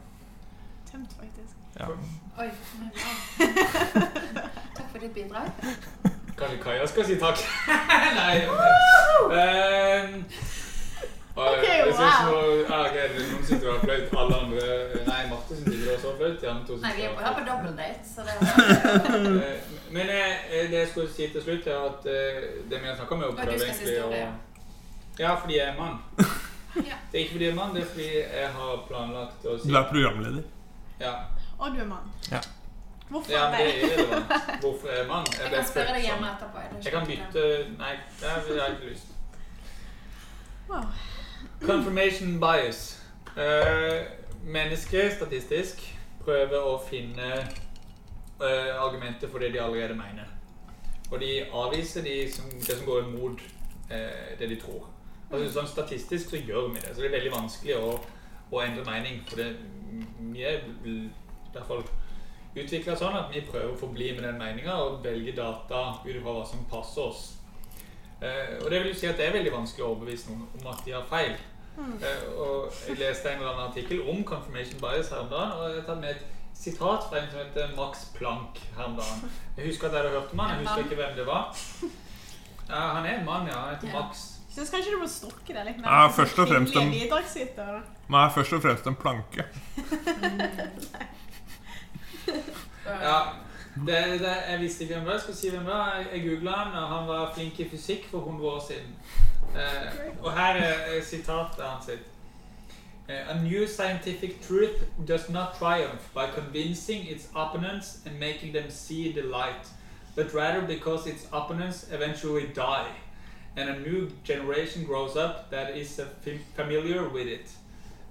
Tømt, 0.91 1.13
faktisk. 1.19 1.55
Ja. 1.79 1.85
Oi. 2.39 2.47
Takk 4.77 4.87
for 4.91 4.97
ditt 5.03 5.13
bidrag. 5.13 5.51
Kanskje 6.37 6.57
Kaja 6.63 6.87
skal 6.87 7.05
si 7.05 7.17
takk? 7.21 7.43
Nei. 8.19 8.35
Men, 9.29 10.25
Og 11.35 11.47
Ok, 11.47 11.63
jeg 11.63 11.93
synes 11.93 12.17
wow. 12.25 12.31
nå, 12.31 12.39
ja, 12.69 13.05
Noen 13.17 13.45
sitter 13.45 13.67
og 13.69 13.73
har 13.77 13.83
fløyt. 13.85 14.15
Alle 14.23 14.39
andre 14.39 14.65
Nei, 15.07 15.21
Marte 15.29 15.55
sin 15.59 15.71
ikke 15.73 15.93
også 15.95 16.07
og 16.11 16.17
fløyt. 16.17 16.41
De 16.41 16.49
andre 16.49 16.65
to 16.67 16.79
Nei, 16.81 16.91
vi 16.97 17.05
er 17.07 17.13
på, 17.15 17.21
på 17.37 17.45
double 17.51 17.75
date, 17.77 18.03
så 18.15 18.25
det 18.25 18.33
er 18.35 18.41
Eh, 19.51 19.80
Men 19.91 20.09
eh, 20.09 20.69
det 20.71 20.77
jeg 20.77 20.87
skulle 20.91 21.11
si 21.11 21.27
til 21.33 21.43
slutt, 21.43 21.67
er 21.67 21.81
at 21.89 22.07
eh, 22.07 22.47
det 22.69 22.79
vi 22.79 22.87
har 22.87 22.95
snakka 22.95 23.15
om, 23.15 23.25
er 23.25 23.33
å 23.33 23.35
prøve 23.35 23.57
egentlig 23.57 23.97
å. 24.03 24.23
Ja, 25.19 25.35
fordi 25.35 25.57
jeg 25.57 25.67
er 25.73 25.77
mann. 25.79 25.99
Ja. 26.71 26.95
Det 27.11 27.17
er 27.17 27.23
ikke 27.25 27.33
fordi 27.33 27.45
jeg 27.45 27.51
er 27.51 27.55
mann, 27.55 27.73
det 27.75 27.81
er 27.81 27.87
fordi 27.91 28.05
jeg 28.15 28.51
har 28.55 28.77
planlagt 28.87 29.45
å 29.45 29.57
si 29.59 29.67
Du 29.67 29.73
er 29.75 29.89
programleder. 29.89 30.43
Ja, 31.01 31.09
Og 31.57 31.73
du 31.75 31.81
er 31.83 31.89
mann. 31.89 32.05
Ja. 32.31 32.39
Hvorfor 33.09 33.31
ja 33.31 33.49
men 33.51 33.59
det 33.59 33.65
er 33.65 33.89
irrelevant. 33.89 34.31
Hvorfor 34.61 34.87
er 34.87 35.07
mann? 35.07 35.25
Jeg 35.33 35.41
jeg 35.41 35.51
kan 35.51 35.67
spørre 35.67 35.95
deg 35.97 36.05
hjemme 36.05 36.29
etterpå. 36.29 36.57
er 36.57 36.77
Jeg 36.85 36.93
kan 36.93 37.07
bytte 37.09 37.43
Nei, 37.81 37.91
det 38.21 38.29
har 38.29 38.47
jeg 38.47 38.77
ikke 38.77 38.93
lyst. 38.93 39.11
Wow. 40.69 40.87
Confirmation 41.65 42.39
bias. 42.39 43.03
Uh, 43.35 44.07
mennesket, 44.43 45.11
statistisk, 45.17 45.83
prøver 46.23 46.63
å 46.71 46.77
finne 46.87 47.33
eh, 47.41 47.59
argumenter 48.41 49.29
for 49.29 49.43
det 49.43 49.51
de 49.53 49.61
allerede 49.61 49.95
mener. 49.97 50.29
Og 51.11 51.19
de 51.19 51.45
avviser 51.53 52.03
de 52.03 52.31
som, 52.31 52.45
det 52.51 52.77
som 52.77 52.85
går 52.85 53.03
imot 53.03 53.41
eh, 53.91 54.39
det 54.39 54.49
de 54.49 54.59
tror. 54.61 54.87
Altså, 55.31 55.49
sånn 55.51 55.67
Statistisk 55.67 56.31
så 56.31 56.39
gjør 56.39 56.71
vi 56.71 56.79
det. 56.79 56.93
Så 56.93 57.03
det 57.03 57.09
er 57.09 57.17
veldig 57.17 57.33
vanskelig 57.33 57.75
å, 57.79 57.91
å 58.51 58.63
endre 58.63 58.85
mening. 58.87 59.19
For 59.27 59.41
det, 59.41 59.49
vi 60.31 60.45
er 60.47 60.63
i 60.87 60.95
hvert 61.51 61.67
fall 61.67 61.83
utvikla 62.55 62.95
sånn 62.99 63.15
at 63.15 63.29
vi 63.31 63.43
prøver 63.47 63.73
å 63.73 63.79
forbli 63.79 64.11
med 64.15 64.25
den 64.27 64.39
meninga 64.39 64.75
og 64.85 65.03
velge 65.03 65.35
data 65.35 65.83
ut 66.03 66.17
fra 66.17 66.35
hva 66.35 66.47
som 66.47 66.65
passer 66.71 67.11
oss. 67.11 67.23
Eh, 68.21 68.57
og 68.61 68.69
det 68.71 68.79
vil 68.79 68.91
jo 68.93 68.99
si 69.01 69.09
at 69.11 69.19
det 69.19 69.27
er 69.27 69.39
veldig 69.39 69.55
vanskelig 69.55 69.85
å 69.85 69.93
overbevise 69.93 70.31
noen 70.31 70.47
om 70.61 70.67
at 70.71 70.83
de 70.87 70.95
har 70.95 71.07
feil. 71.11 71.35
Eh, 71.81 72.25
og 72.35 72.71
jeg 72.87 72.99
leste 72.99 73.31
en 73.31 73.39
eller 73.39 73.51
annen 73.51 73.69
artikkel 73.71 74.03
om 74.11 74.23
confirmation 74.27 74.79
bias 74.79 75.11
her 75.11 75.23
om 75.25 75.31
dagen, 75.31 75.55
og 75.57 75.69
jeg 75.69 75.79
har 75.79 75.87
tatt 75.87 76.03
med 76.03 76.15
et 76.15 76.40
sitat 76.63 77.07
fra 77.09 77.19
en 77.21 77.29
som 77.31 77.39
heter 77.41 77.71
Max 77.77 78.05
Planck 78.17 78.59
her 78.77 78.83
om 78.85 78.95
dagen. 78.99 79.31
Jeg 79.57 79.65
husker 79.71 79.87
at 79.87 79.93
jeg 79.93 80.01
hadde 80.03 80.13
hørt 80.19 80.33
om 80.33 80.39
han, 80.39 80.49
jeg 80.57 80.67
husker 80.67 80.83
ikke 80.85 80.95
hvem 81.01 81.15
det 81.17 81.25
var. 81.27 81.43
Ja, 82.69 82.81
han 82.95 83.05
er 83.05 83.15
en 83.19 83.25
mann, 83.25 83.47
ja. 83.47 83.57
Han 83.65 83.75
heter 83.75 83.87
Ja. 83.87 83.99
Max. 84.01 84.27
Jeg 84.51 84.55
syns 84.59 84.69
kanskje 84.73 84.91
du 84.91 84.99
må 84.99 85.07
stokke 85.07 85.53
det 85.55 85.61
litt 85.65 85.77
mer. 85.79 85.87
Ja, 85.89 86.07
først 86.11 86.39
og 86.39 86.47
fremst 86.47 86.75
en- 86.75 86.91
er 88.25 88.29
først 88.35 88.53
og 88.53 88.61
fremst 88.61 88.87
en 88.87 88.95
planke. 88.95 89.45
Ja, 92.85 93.19
det, 93.75 94.19
det, 94.19 94.33
jeg 94.49 94.59
visste 94.59 94.83
ikke 94.83 94.93
hvem 94.95 95.03
det 95.05 95.07
var. 95.07 95.13
Jeg 95.13 95.21
skal 95.21 95.35
si 95.35 95.49
hvem 95.49 95.65
det 95.65 95.73
var. 95.73 95.95
Jeg, 95.95 96.07
jeg 96.13 96.23
googla 96.29 96.51
han, 96.51 96.73
og 96.83 96.87
han 96.89 97.07
var 97.07 97.31
flink 97.35 97.59
i 97.59 97.67
fysikk 97.69 98.07
for 98.11 98.17
100 98.19 98.49
år 98.49 98.63
siden. 98.67 98.95
Eh, 99.55 100.01
og 100.23 100.31
her 100.37 100.55
er, 100.55 100.73
er 100.97 101.03
sitatet 101.05 101.63
hans 101.65 101.85
sitt. 101.85 102.07
Eh, 103.09 103.23
A 103.27 103.41
new 103.41 103.67
scientific 103.67 104.41
truth 104.41 104.85
does 105.05 105.29
not 105.29 105.57
triumph 105.57 106.09
by 106.13 106.27
convincing 106.27 107.07
its 107.07 107.27
opponents 107.35 108.01
and 108.05 108.19
making 108.19 108.53
them 108.53 108.69
see 108.69 109.11
the 109.11 109.23
light, 109.23 109.65
but 110.15 110.33
rather 110.33 110.61
because 110.61 111.07
its 111.07 111.25
opponents 111.33 111.87
eventually 111.91 112.47
die, 112.53 112.91
and 113.57 113.69
a 113.69 113.79
new 113.79 114.09
generation 114.23 114.85
grows 114.85 115.17
up 115.17 115.49
that 115.49 115.75
is 115.75 115.99
uh, 115.99 116.05
familiar 116.55 117.09
with 117.09 117.27
it. 117.27 117.49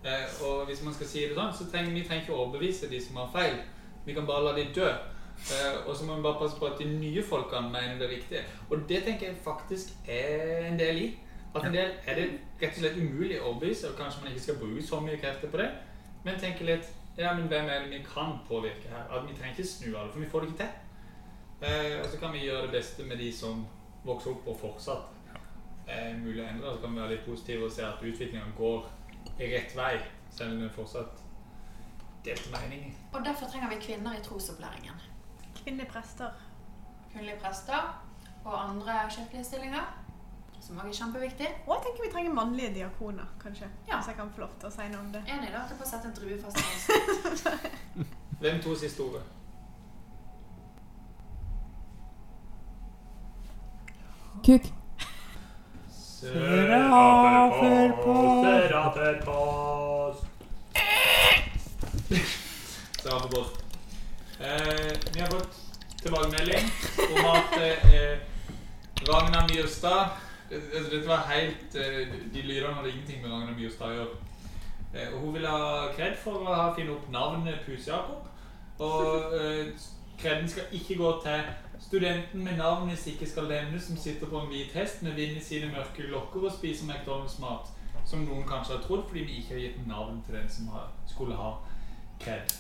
Uh, 0.05 0.45
og 0.47 0.67
hvis 0.67 0.83
man 0.83 0.95
skal 0.95 1.07
si 1.07 1.23
det 1.29 1.37
sånn, 1.37 1.53
så 1.53 1.67
trenger 1.71 1.93
vi 1.93 2.03
trenger 2.05 2.25
ikke 2.25 2.33
å 2.33 2.45
overbevise 2.47 2.89
de 2.89 3.01
som 3.05 3.19
har 3.21 3.33
feil. 3.35 3.59
Vi 4.07 4.15
kan 4.17 4.27
bare 4.27 4.47
la 4.49 4.55
de 4.57 4.65
dø. 4.75 4.89
Uh, 5.41 5.89
og 5.89 5.97
så 5.97 6.05
må 6.05 6.17
vi 6.17 6.25
bare 6.25 6.41
passe 6.41 6.57
på 6.57 6.69
at 6.69 6.81
de 6.81 6.87
nye 6.89 7.23
folkene 7.25 7.69
mener 7.73 7.99
det 8.01 8.09
riktige. 8.09 8.45
Og 8.71 8.87
det 8.89 9.03
tenker 9.05 9.29
jeg 9.29 9.43
faktisk 9.45 9.93
er 10.09 10.67
en 10.71 10.81
del 10.81 11.03
i. 11.05 11.09
At 11.55 11.65
en 11.67 11.75
del 11.75 11.97
er 12.07 12.15
det 12.15 12.27
rett 12.61 12.77
og 12.77 12.83
slett 12.83 12.99
umulig 13.01 13.41
å 13.41 13.49
overbevise, 13.51 13.91
og 13.91 13.99
kanskje 13.99 14.23
man 14.23 14.33
ikke 14.33 14.45
skal 14.45 14.59
bruke 14.61 14.85
så 14.87 15.01
mye 15.03 15.19
krefter 15.19 15.51
på 15.51 15.59
det. 15.63 15.71
Men 16.25 16.41
tenke 16.41 16.67
litt 16.69 16.97
Ja, 17.19 17.33
men 17.37 17.49
hvem 17.51 17.67
er 17.69 17.83
det 17.83 17.91
vi 17.91 18.05
kan 18.07 18.39
påvirke 18.49 18.89
her? 18.89 19.09
At 19.11 19.27
vi 19.29 19.35
trenger 19.37 19.57
ikke 19.59 19.69
snu 19.69 19.89
alle, 19.91 20.13
for 20.13 20.23
vi 20.23 20.29
får 20.31 20.41
det 20.41 20.49
ikke 20.49 20.61
til. 20.63 20.71
Eh, 21.69 21.97
og 22.01 22.07
så 22.09 22.21
kan 22.21 22.33
vi 22.33 22.45
gjøre 22.47 22.63
det 22.63 22.77
beste 22.79 23.05
med 23.05 23.19
de 23.21 23.33
som 23.35 23.67
vokser 24.07 24.31
opp 24.31 24.47
og 24.49 24.57
fortsatt 24.61 25.19
er 25.91 26.15
mulig 26.23 26.41
å 26.41 26.47
endre. 26.47 26.75
Så 26.75 26.85
kan 26.85 26.95
vi 26.95 27.03
være 27.03 27.13
litt 27.17 27.27
positive 27.27 27.67
og 27.67 27.75
se 27.75 27.85
at 27.85 28.01
utviklingen 28.01 28.55
går 28.57 28.87
i 29.43 29.51
rett 29.53 29.75
vei, 29.77 29.97
selv 30.31 30.55
om 30.55 30.63
det 30.63 30.71
er 30.71 30.77
fortsatt 30.79 31.25
delte 32.25 32.53
meninger. 32.55 32.95
Og 33.13 33.25
derfor 33.27 33.51
trenger 33.51 33.75
vi 33.75 33.81
kvinner 33.83 34.17
i 34.17 34.23
trosopplæringen. 34.25 35.03
Kvinnelige 35.63 35.91
prester. 35.91 36.31
Kvinnelige 37.13 37.41
prester 37.43 37.91
og 38.45 38.55
andre 38.71 39.01
kirkelige 39.11 39.45
stillinger, 39.45 39.85
som 40.61 40.77
også 40.77 40.89
er 40.89 40.93
kjempeviktig. 40.99 41.49
Og 41.67 41.75
jeg 41.75 41.83
tenker 41.85 42.03
vi 42.05 42.11
trenger 42.13 42.33
mannlige 42.35 42.75
diakoner, 42.75 43.25
kanskje. 43.43 43.67
Ja. 43.89 43.97
Hvis 43.97 44.09
jeg 44.09 44.17
kan 44.17 44.31
få 44.35 44.41
lov 44.45 44.53
til 44.61 44.69
å 44.69 44.71
si 44.75 44.83
noe 44.93 45.01
om 45.01 45.13
det. 45.15 45.23
Enig 45.29 45.51
da, 45.55 45.61
til 45.69 45.77
å 45.81 45.85
sette 45.89 46.07
en 46.11 46.17
drue 46.17 46.43
fast 46.43 46.57
i 46.57 46.59
halsen. 46.69 47.59
Hvem 48.41 48.59
to 48.65 48.71
siste 48.81 49.01
ordet? 49.03 49.25
Kuk. 54.45 54.65
Seraferpost, 56.21 58.45
Seraferpost. 58.45 60.23
Straffepost. 63.01 63.55
Eh, 64.41 64.93
vi 65.13 65.21
har 65.21 65.29
fått 65.29 65.53
tilbakemelding 66.03 66.65
om 67.11 67.25
at 67.29 67.53
eh, 67.61 68.19
Ragna 69.05 69.41
Myrstad 69.51 70.09
altså, 70.51 70.91
Dette 70.91 71.09
var 71.09 71.29
helt 71.31 71.77
eh, 71.77 72.13
De 72.35 72.43
lydene 72.43 72.75
hadde 72.75 72.93
ingenting 72.93 73.23
med 73.23 73.33
Ragnar 73.33 73.57
Myrstad 73.57 73.87
å 73.87 73.97
gjøre. 73.99 74.19
Eh, 74.95 75.15
og 75.15 75.25
hun 75.25 75.35
ville 75.35 75.55
ha 75.55 75.89
kred 75.97 76.19
for 76.19 76.45
å 76.45 76.55
ha 76.55 76.69
funnet 76.75 76.95
opp 76.97 77.09
navnet 77.15 77.65
Pus-Jakob. 77.67 78.29
Og 78.81 79.35
eh, 79.39 79.75
kreden 80.21 80.49
skal 80.49 80.73
ikke 80.77 80.97
gå 81.01 81.13
til 81.25 81.53
studenten 81.81 82.45
med 82.45 82.57
navn 82.61 82.89
hvis 82.89 83.07
ikke 83.15 83.29
skal 83.29 83.49
nevnes, 83.49 83.87
som 83.89 83.97
sitter 83.97 84.29
på 84.29 84.41
en 84.41 84.49
hvit 84.53 84.73
hest 84.77 85.03
med 85.03 85.17
vind 85.17 85.37
i 85.37 85.45
sine 85.45 85.73
mørke 85.73 86.09
lokker 86.09 86.49
og 86.49 86.57
spiser 86.57 86.89
McDonald's-mat. 86.89 87.71
Som 88.05 88.25
noen 88.25 88.49
kanskje 88.49 88.77
har 88.77 88.83
trodd 88.85 89.07
fordi 89.09 89.27
vi 89.29 89.39
ikke 89.41 89.55
har 89.55 89.63
gitt 89.67 89.87
navn 89.89 90.23
til 90.27 90.35
den 90.41 90.49
som 90.51 90.73
skulle 91.09 91.37
ha 91.37 91.55
kred. 92.21 92.53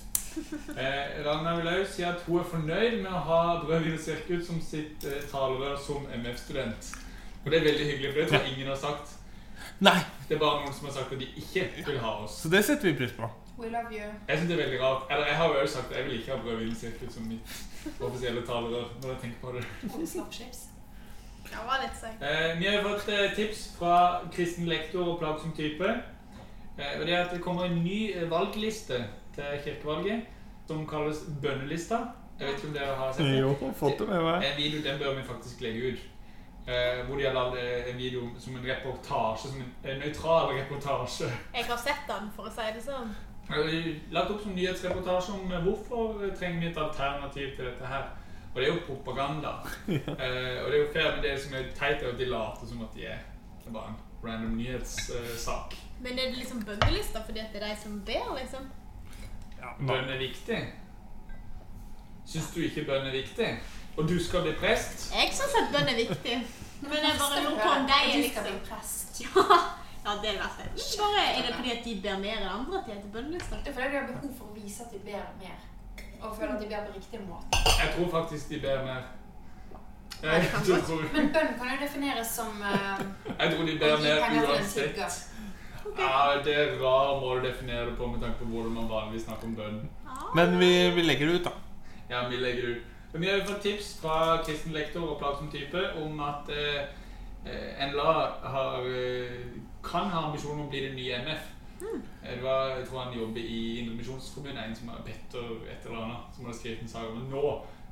Eh, 0.76 1.26
Ragna 1.26 1.56
vil 1.56 1.68
også 1.68 1.92
si 1.92 2.02
at 2.02 2.22
hun 2.26 2.38
er 2.38 2.44
fornøyd 2.44 3.00
med 3.02 3.10
å 3.10 3.22
ha 3.26 3.40
Brødvin 3.64 3.96
og 3.96 4.02
Sirkus 4.02 4.46
som 4.46 4.60
sitt 4.62 5.04
eh, 5.08 5.24
talerør 5.30 5.78
som 5.86 6.06
MF-student. 6.14 6.90
Og 7.44 7.50
det 7.50 7.58
er 7.60 7.64
veldig 7.64 7.86
hyggelig, 7.90 8.12
for 8.12 8.20
det 8.20 8.28
tror 8.28 8.38
jeg 8.44 8.52
ingen 8.52 8.66
har 8.68 8.76
sagt. 8.76 9.16
Nei, 9.80 9.98
Det 10.28 10.34
er 10.36 10.40
bare 10.40 10.60
noen 10.60 10.74
som 10.76 10.86
har 10.86 10.94
sagt 10.94 11.12
at 11.12 11.18
de 11.20 11.26
ikke 11.36 11.68
vil 11.86 11.98
ha 11.98 12.10
oss. 12.24 12.34
så 12.42 12.48
det 12.52 12.64
setter 12.64 12.90
vi 12.90 12.96
pris 12.98 13.12
på. 13.16 13.28
We 13.58 13.68
love 13.68 13.88
you. 13.92 14.08
Jeg 14.28 14.38
synes 14.38 14.48
det 14.50 14.58
er 14.58 14.62
veldig 14.64 14.80
rart. 14.82 15.02
Eller 15.10 15.26
jeg 15.26 15.36
har 15.36 15.48
jo 15.48 15.60
også 15.62 15.74
sagt 15.74 15.90
at 15.92 15.96
jeg 15.98 16.04
vil 16.06 16.18
ikke 16.20 16.30
ha 16.36 16.42
Brødvin 16.42 16.70
og 16.70 16.76
Sirkus 16.76 17.14
som 17.14 17.22
mitt 17.22 18.00
offisielle 18.00 18.42
talerør. 18.46 18.84
når 19.02 19.08
jeg 19.08 19.18
tenker 19.22 19.38
på 19.42 19.52
det. 19.56 19.64
Og 19.94 20.08
slappchips. 20.08 20.60
Det 21.44 21.58
var 21.66 21.80
litt 21.82 21.96
søkt. 22.00 22.22
Eh, 22.30 22.58
vi 22.60 22.66
har 22.66 22.82
fått 22.86 23.08
eh, 23.08 23.34
tips 23.36 23.76
fra 23.78 23.94
kristen 24.32 24.68
lektor 24.68 25.08
og 25.12 25.18
plagsom 25.18 25.52
type. 25.56 25.88
Eh, 26.78 27.00
og 27.00 27.06
det 27.06 27.14
er 27.14 27.24
at 27.24 27.34
det 27.34 27.40
kommer 27.42 27.64
en 27.64 27.82
ny 27.84 28.00
valgliste 28.30 29.00
til 29.34 29.60
kirkevalget 29.64 30.22
som 30.68 30.86
kalles 30.88 31.24
bønnelista. 31.42 31.98
Jeg 32.38 32.48
vet 32.48 32.56
ikke 32.56 32.68
om 32.68 32.74
dere 32.74 32.94
har 32.96 33.12
sett 33.12 33.26
det? 33.26 33.40
Jo, 33.40 33.72
fått 33.76 33.98
det 33.98 34.08
med 34.08 34.22
meg. 34.24 34.44
En 34.52 34.56
video 34.56 34.82
den 34.84 34.98
bør 35.02 35.14
vi 35.18 35.22
faktisk 35.28 35.60
legge 35.60 35.92
ut. 35.92 35.98
Eh, 36.66 37.06
hvor 37.06 37.16
de 37.16 37.24
har 37.24 37.32
lagd 37.34 37.56
eh, 37.58 37.90
en 37.90 37.98
video 37.98 38.28
som 38.38 38.56
en 38.56 38.66
reportasje, 38.66 39.48
som 39.48 39.60
en, 39.60 39.72
en 39.90 39.98
nøytral 39.98 40.52
reportasje. 40.58 41.30
Jeg 41.54 41.64
har 41.64 41.80
sett 41.80 42.04
den, 42.08 42.28
for 42.36 42.50
å 42.50 42.52
si 42.52 42.66
det 42.76 42.82
sånn. 42.84 43.14
Eh, 43.50 43.88
Lagt 44.14 44.30
opp 44.30 44.42
som 44.44 44.52
nyhetsreportasje 44.54 45.34
om 45.38 45.52
eh, 45.52 45.64
hvorfor 45.64 46.20
eh, 46.24 46.34
trenger 46.36 46.60
vi 46.60 46.68
et 46.70 46.82
alternativ 46.84 47.56
til 47.56 47.70
dette 47.70 47.86
her. 47.90 48.10
Og 48.50 48.60
det 48.60 48.66
er 48.68 48.72
jo 48.74 48.84
propaganda. 48.86 49.56
Eh, 49.90 50.56
og 50.60 50.70
det 50.70 50.76
er 50.76 50.82
jo 50.84 50.92
fair, 50.92 51.10
men 51.16 51.24
det 51.24 51.34
som 51.40 51.56
er 51.56 51.70
teit, 51.74 52.02
er 52.02 52.12
at 52.12 52.18
de 52.20 52.28
later 52.28 52.68
som 52.68 52.84
at 52.84 52.94
de 52.94 53.08
er 53.08 53.26
det 53.60 53.68
er 53.68 53.72
bare 53.72 53.88
en 53.88 53.98
random 54.24 54.56
nyhetssak. 54.56 55.74
Men 56.00 56.12
er 56.18 56.30
det 56.30 56.38
liksom 56.38 56.62
bønnelista 56.64 57.20
fordi 57.26 57.38
at 57.42 57.52
det 57.52 57.62
er 57.62 57.66
de 57.74 57.80
som 57.82 58.00
ber, 58.06 58.30
liksom? 58.38 58.70
Ja, 59.60 59.74
Bønn 59.78 60.08
er 60.08 60.18
viktig. 60.18 60.58
Syns 62.26 62.48
du 62.54 62.62
ikke 62.64 62.86
bønn 62.88 63.06
er 63.06 63.12
viktig? 63.12 63.48
Og 64.00 64.08
du 64.08 64.16
skal 64.24 64.42
bli 64.46 64.52
prest? 64.60 65.10
Jeg 65.12 65.28
syns 65.36 65.54
at 65.60 65.68
bønn 65.74 65.88
er 65.92 65.96
viktig. 65.98 66.36
Men 66.80 66.98
jeg 67.06 67.14
bare 67.20 67.42
lurer 67.44 67.58
på 67.60 67.70
om 67.76 67.86
de 67.90 67.96
er 68.00 68.16
liksom 68.16 68.60
prest. 68.70 69.22
Ja, 70.04 70.10
det 70.22 70.28
er 70.28 70.32
det 70.32 70.40
verste. 70.40 71.00
Bare 71.02 71.24
er 71.36 71.42
det 71.46 71.54
fordi 71.54 71.70
at 71.70 71.84
de 71.84 72.00
ber 72.04 72.18
mer 72.18 72.36
enn 72.40 72.52
andre 72.58 72.78
at 72.78 72.86
de 72.86 72.92
heter 72.94 73.10
bønnelista? 73.14 73.56
Det 73.64 73.68
er 73.68 73.74
fordi 73.76 73.88
de 73.92 73.98
har 74.00 74.06
behov 74.12 74.30
for 74.38 74.46
å 74.48 74.54
vise 74.56 74.84
at 74.86 74.92
de 74.94 75.00
ber 75.08 75.26
mer. 75.42 75.58
Og 76.22 76.36
føler 76.38 76.54
at 76.54 76.62
de 76.62 76.68
ber 76.70 76.86
på 76.86 76.94
riktig 76.94 77.20
måte. 77.26 77.60
Jeg 77.82 77.90
tror 77.96 78.08
faktisk 78.14 78.48
de 78.48 78.60
ber 78.62 78.78
mer. 78.86 79.02
Ja, 80.22 80.38
Jeg 80.38 80.80
tror. 80.88 81.04
Men 81.16 81.28
bønn 81.34 81.52
kan 81.58 81.72
jo 81.74 81.76
defineres 81.84 82.32
som 82.38 82.64
uh, 82.64 83.04
jeg 83.42 83.52
tror 83.52 83.68
de 83.68 83.76
ber 83.82 84.02
mer 84.06 84.24
til 84.24 84.48
uansett. 84.54 85.04
Okay. 85.84 86.04
Ja, 86.04 86.40
Det 86.44 86.56
er 86.62 86.74
rar 86.80 87.12
måte 87.20 87.36
å 87.36 87.44
definere 87.44 87.90
det 87.90 87.98
på 88.00 88.08
med 88.14 88.24
tanke 88.24 88.40
på 88.40 88.48
hvordan 88.54 88.72
man 88.80 88.88
vanligvis 88.88 89.28
snakker 89.28 89.52
om 89.52 89.56
bønn. 89.60 89.78
Men 90.40 90.56
vi, 90.60 90.72
vi 90.96 91.04
legger 91.04 91.28
det 91.28 91.40
ut, 91.40 91.50
da. 91.50 91.54
Ja, 92.10 92.24
vi 92.32 92.40
legger 92.40 92.66
det 92.66 92.76
ut. 92.78 92.90
Vi 93.12 93.30
har 93.30 93.40
fått 93.40 93.62
tips 93.62 93.94
fra 94.00 94.42
kristen 94.46 94.72
lektor 94.72 95.02
og 95.02 95.18
plagsom 95.18 95.48
type 95.50 95.80
om 95.98 96.20
at 96.22 96.50
eh, 96.54 96.84
eh, 97.42 97.80
NLA 97.90 98.12
har 98.52 98.86
eh, 98.86 99.48
kan 99.82 100.12
ha 100.12 100.28
ambisjoner 100.28 100.60
om 100.60 100.68
å 100.68 100.70
bli 100.70 100.84
det 100.84 100.92
nye 100.94 101.18
MF. 101.24 101.48
Mm. 101.80 102.02
Det 102.22 102.36
var, 102.44 102.76
jeg 102.76 102.86
tror 102.86 103.02
han 103.02 103.18
jobber 103.18 103.40
i 103.40 103.60
Indremisjonsforbundet, 103.80 104.62
en 104.62 104.76
som 104.76 104.92
er 104.94 105.02
Petter 105.06 105.52
et 105.66 105.86
eller 105.88 106.04
annet, 106.04 106.30
som 106.36 106.46
hadde 106.46 106.58
skrevet 106.58 106.84
en 106.84 106.92
sak 106.92 107.10
om 107.10 107.26
nå, 107.32 107.44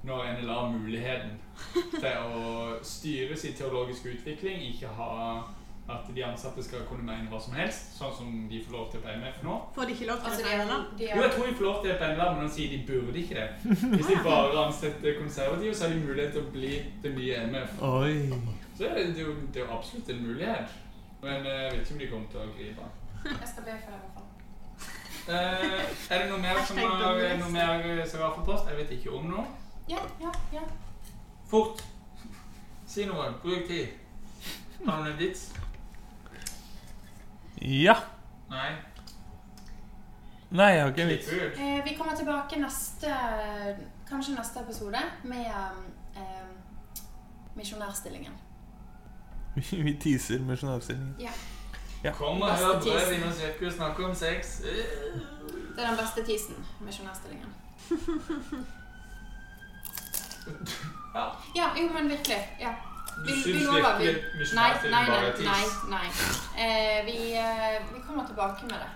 når 0.07 0.27
NLA 0.39 0.59
har 0.61 0.74
muligheten 0.77 1.35
til 2.03 2.28
å 2.39 2.77
styre 2.86 3.39
sin 3.40 3.57
teologiske 3.59 4.12
utvikling, 4.15 4.62
ikke 4.70 4.93
ha 5.01 5.16
at 5.89 6.09
de 6.15 6.24
ansatte 6.24 6.62
skal 6.65 6.82
kunne 6.89 7.06
mene 7.06 7.31
hva 7.32 7.39
som 7.40 7.55
helst, 7.56 7.94
sånn 7.97 8.12
som 8.12 8.32
de 8.51 8.59
får 8.65 8.74
lov 8.74 8.90
til 8.93 9.01
på 9.01 9.15
for 9.39 9.47
nå. 9.47 9.55
Får 9.77 9.89
de 9.89 9.94
ikke 9.97 10.09
lov 10.10 10.19
til 10.20 10.31
Altså, 10.31 10.43
det 10.44 10.51
de, 10.51 10.62
ennå? 10.65 10.78
Jo, 11.01 11.23
jeg 11.23 11.31
tror 11.35 11.47
de 11.47 11.55
får 11.60 11.65
lov 11.65 11.78
til 11.81 11.90
det 11.90 11.98
på 11.98 12.10
NLA, 12.10 12.27
men 12.32 12.43
han 12.44 12.51
sier 12.56 12.74
de 12.74 12.81
burde 12.90 13.19
ikke 13.23 13.35
det. 13.35 13.48
Hvis 13.94 14.10
de 14.10 14.19
bare 14.24 14.65
ansetter 14.66 15.20
konservative, 15.20 15.74
så 15.74 15.86
har 15.86 15.94
de 15.94 16.02
mulighet 16.05 16.32
til 16.36 16.43
å 16.44 16.51
bli 16.52 16.73
det 17.02 17.12
nye 17.16 17.40
MF. 17.55 17.81
Oi. 17.89 18.12
Så 18.77 18.85
det 18.85 18.90
er 19.05 19.23
jo, 19.23 19.35
det 19.55 19.62
er 19.62 19.65
jo 19.65 19.77
absolutt 19.78 20.10
en 20.12 20.24
mulighet. 20.27 20.74
Men 21.23 21.47
eh, 21.47 21.62
jeg 21.62 21.70
vet 21.73 21.81
ikke 21.81 21.94
om 21.94 22.02
de 22.02 22.10
kommer 22.12 22.28
til 22.35 22.43
å 22.43 22.51
gripe. 22.59 22.90
Jeg 23.24 23.48
skal 23.52 23.65
be 23.66 23.78
for 23.85 23.94
det, 23.94 23.98
i 23.98 24.02
hvert 24.02 24.19
fall. 24.19 24.27
Eh, 25.28 25.89
er 26.10 26.23
det 26.23 26.28
noe 26.31 26.43
mer 26.43 26.60
som 26.69 26.78
har 26.85 27.01
noe 27.40 27.48
mer 27.52 27.89
eh, 27.94 28.05
som 28.09 28.23
har 28.23 28.36
fått 28.36 28.47
post? 28.47 28.69
Jeg 28.70 28.78
vet 28.82 28.93
ikke 28.98 29.16
om 29.16 29.27
noe. 29.32 29.47
Ja, 29.89 30.05
ja, 30.20 30.35
ja. 30.52 30.66
Fort. 31.48 31.81
Si 32.86 33.09
noe. 33.09 33.32
Bruk 33.43 33.65
tid. 33.69 33.97
Har 34.85 35.02
du 35.02 35.10
en 35.10 35.19
vits? 35.19 35.48
Ja. 37.63 37.95
Nei. 38.51 38.71
Nei, 40.51 40.67
jeg 40.67 40.83
har 40.83 40.89
ikke 40.89 41.03
en 41.03 41.09
vits. 41.09 41.29
Eh, 41.29 41.85
vi 41.85 41.95
kommer 41.99 42.15
tilbake 42.17 42.57
neste 42.61 43.11
Kanskje 44.09 44.35
neste 44.39 44.61
episode 44.63 45.01
med 45.25 45.47
eh, 46.17 46.47
misjonærstillingen. 47.57 48.33
Vi 49.85 49.93
teaser 50.01 50.41
misjonærstillingen. 50.41 51.17
Ja. 51.21 51.31
Ja. 52.05 52.13
Kom 52.13 52.43
og 52.43 52.49
hør 52.57 52.73
Brød, 52.73 52.83
teasen. 52.83 53.15
vin 53.15 53.23
og 53.29 53.33
sirkus 53.35 53.75
snakke 53.75 54.05
om 54.07 54.15
sex. 54.15 54.61
Det 54.63 55.85
er 55.85 55.89
den 55.91 55.99
beste 55.99 56.25
teasen. 56.25 56.65
Misjonærstillingen. 56.81 57.55
Ja. 61.15 61.25
Ja, 61.57 61.67
jo, 61.83 61.93
men 61.93 62.09
virkelig. 62.09 62.37
Ja. 62.61 62.73
Du 63.27 63.32
Vi, 63.32 63.32
vi 63.32 63.43
syns 63.43 63.66
lover, 63.66 63.99
vi. 63.99 64.07
virkelig 64.07 64.39
misjonærfilm 64.40 64.93
bare 64.95 65.27
er 65.27 65.32
tiss? 65.36 65.47
nei, 65.47 65.65
nei. 65.95 66.09
Eh, 66.65 67.05
vi, 67.07 67.16
eh, 67.35 67.82
vi 67.95 68.01
kommer 68.07 68.27
tilbake 68.27 68.62
med 68.70 68.78
det. 68.78 68.90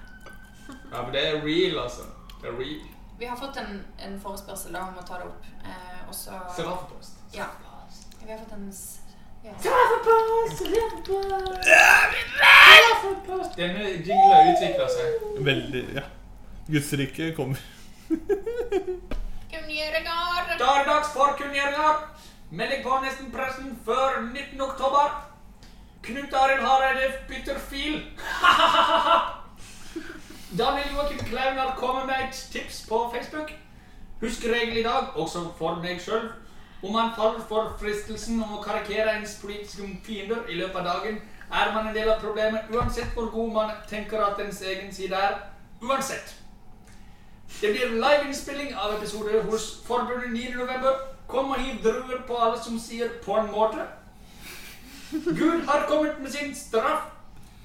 Ja, 0.92 1.02
men 1.02 1.12
det 1.12 1.22
er 1.28 1.32
real, 1.46 1.78
altså. 1.84 2.02
Det 2.42 2.48
er 2.48 2.58
real. 2.58 2.80
Vi 3.18 3.24
har 3.26 3.36
fått 3.36 3.56
en, 3.56 3.84
en 4.06 4.20
forespørsel 4.22 4.72
da, 4.74 4.80
om 4.88 4.98
å 4.98 5.04
ta 5.06 5.14
det 5.20 5.26
opp. 5.30 5.44
Eh, 5.64 6.00
og 6.08 6.14
så 6.14 6.30
Straffepost. 6.54 7.12
Ja. 7.34 7.44
Vi 8.24 8.30
har 8.32 8.38
fått 8.38 8.52
en 8.58 8.68
s- 8.72 8.98
ja. 9.44 9.52
Denne 13.56 13.84
jingla 14.06 14.38
utvikler 14.52 14.88
seg. 14.92 15.06
Veldig, 15.46 15.82
ja. 15.96 16.02
Guds 16.68 16.92
rike 17.00 17.30
kommer. 17.36 17.60
Kunngjøringer! 19.52 20.52
Da 20.58 20.68
er 20.74 20.82
det 20.82 20.88
dags 20.88 21.10
for 21.14 21.34
kunngjøringer. 21.40 22.02
Meld 22.52 22.70
jeg 22.70 22.82
på 22.84 22.96
Nesten-pressen 23.00 23.78
før 23.84 24.18
19. 24.20 24.60
oktober. 24.60 25.12
Knut 26.02 26.34
Arild 26.36 26.60
Hareide 26.66 27.12
bytter 27.28 27.58
fil. 27.58 27.94
Daniel 30.58 30.90
Joakim 30.94 31.18
Klaunar 31.18 31.76
kommer 31.76 32.04
med 32.04 32.14
et 32.24 32.48
tips 32.52 32.82
på 32.88 32.98
Facebook. 33.14 33.54
Husk 34.20 34.44
regel 34.44 34.76
i 34.76 34.82
dag, 34.82 35.16
også 35.16 35.46
for 35.58 35.80
meg 35.80 36.04
sjøl. 36.04 36.28
Om 36.82 36.92
man 36.92 37.16
faller 37.16 37.40
for 37.48 37.72
fristelsen 37.80 38.44
om 38.44 38.58
å 38.58 38.60
karikere 38.60 39.16
ens 39.16 39.38
politiske 39.40 39.88
fiender 40.04 40.44
i 40.52 40.60
løpet 40.60 40.76
av 40.82 40.90
dagen, 40.90 41.20
er 41.48 41.72
man 41.72 41.88
en 41.88 41.96
del 41.96 42.12
av 42.12 42.20
problemet 42.20 42.68
uansett 42.68 43.16
hvor 43.16 43.32
god 43.32 43.52
man 43.56 43.76
tenker 43.88 44.20
at 44.28 44.44
ens 44.44 44.60
egen 44.60 44.92
side 44.92 45.16
er. 45.16 45.40
Uansett. 45.80 46.41
Det 47.60 47.72
blir 47.72 47.94
liveinnspilling 47.94 48.74
av 48.74 48.94
episoder 48.94 49.42
hos 49.42 49.82
Forbundet 49.86 50.30
9.11. 50.30 50.92
Kom 51.28 51.50
og 51.50 51.60
hiv 51.60 51.82
druer 51.82 52.22
på 52.26 52.36
alle 52.36 52.62
som 52.62 52.78
sier 52.78 53.08
'på 53.24 53.36
en 53.38 53.50
måte'. 53.50 53.86
Gud 55.12 55.64
har 55.66 55.86
kommet 55.88 56.20
med 56.20 56.30
sin 56.30 56.54
straff. 56.54 57.02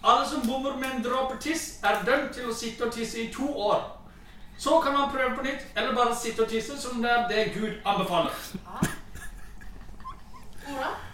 Alle 0.04 0.30
som 0.30 0.48
bommer 0.48 0.78
med 0.78 0.96
en 0.96 1.04
dråpe 1.04 1.38
tiss, 1.42 1.80
er 1.84 2.04
dømt 2.06 2.34
til 2.34 2.50
å 2.50 2.54
sitte 2.54 2.86
og 2.86 2.94
tisse 2.94 3.20
i 3.20 3.34
to 3.34 3.58
år. 3.58 3.98
Så 4.58 4.82
kan 4.82 4.94
man 4.94 5.10
prøve 5.12 5.36
på 5.36 5.44
nytt, 5.44 5.66
eller 5.76 5.96
bare 5.96 6.16
sitte 6.16 6.42
og 6.44 6.50
tisse, 6.50 6.82
som 6.82 7.02
det 7.02 7.12
er 7.12 7.28
det 7.28 7.54
Gud 7.54 7.74
anbefaler. 7.86 8.32
Ola? 10.68 11.07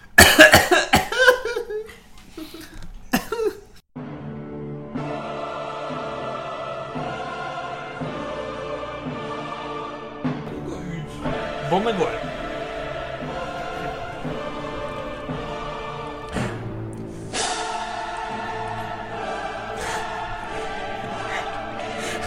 Går. 11.74 12.20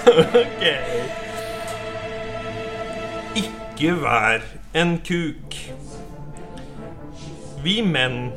ok. 0.06 0.64
Ikke 3.36 3.94
vær 4.02 4.42
en 4.74 4.98
kuk. 5.06 5.54
Vi 7.62 7.82
menn, 7.86 8.32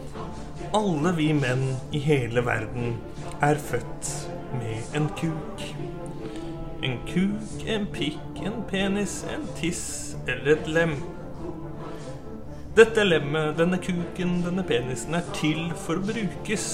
alle 0.73 1.15
vi 1.17 1.31
menn 1.33 1.71
i 1.91 1.99
hele 2.05 2.45
verden, 2.45 2.99
er 3.41 3.57
født 3.57 4.29
med 4.53 4.93
en 4.93 5.09
kuk. 5.17 5.65
En 6.83 7.01
kuk, 7.09 7.65
en 7.65 7.89
pikk, 7.93 8.45
en 8.45 8.61
penis, 8.69 9.23
en 9.33 9.49
tiss 9.57 10.08
eller 10.35 10.53
et 10.55 10.69
lem. 10.69 10.93
Dette 12.77 13.03
lemmet, 13.03 13.57
denne 13.57 13.79
kuken, 13.81 14.39
denne 14.45 14.63
penisen 14.63 15.17
er 15.17 15.25
til 15.35 15.71
for 15.75 15.99
å 15.99 16.05
brukes. 16.05 16.67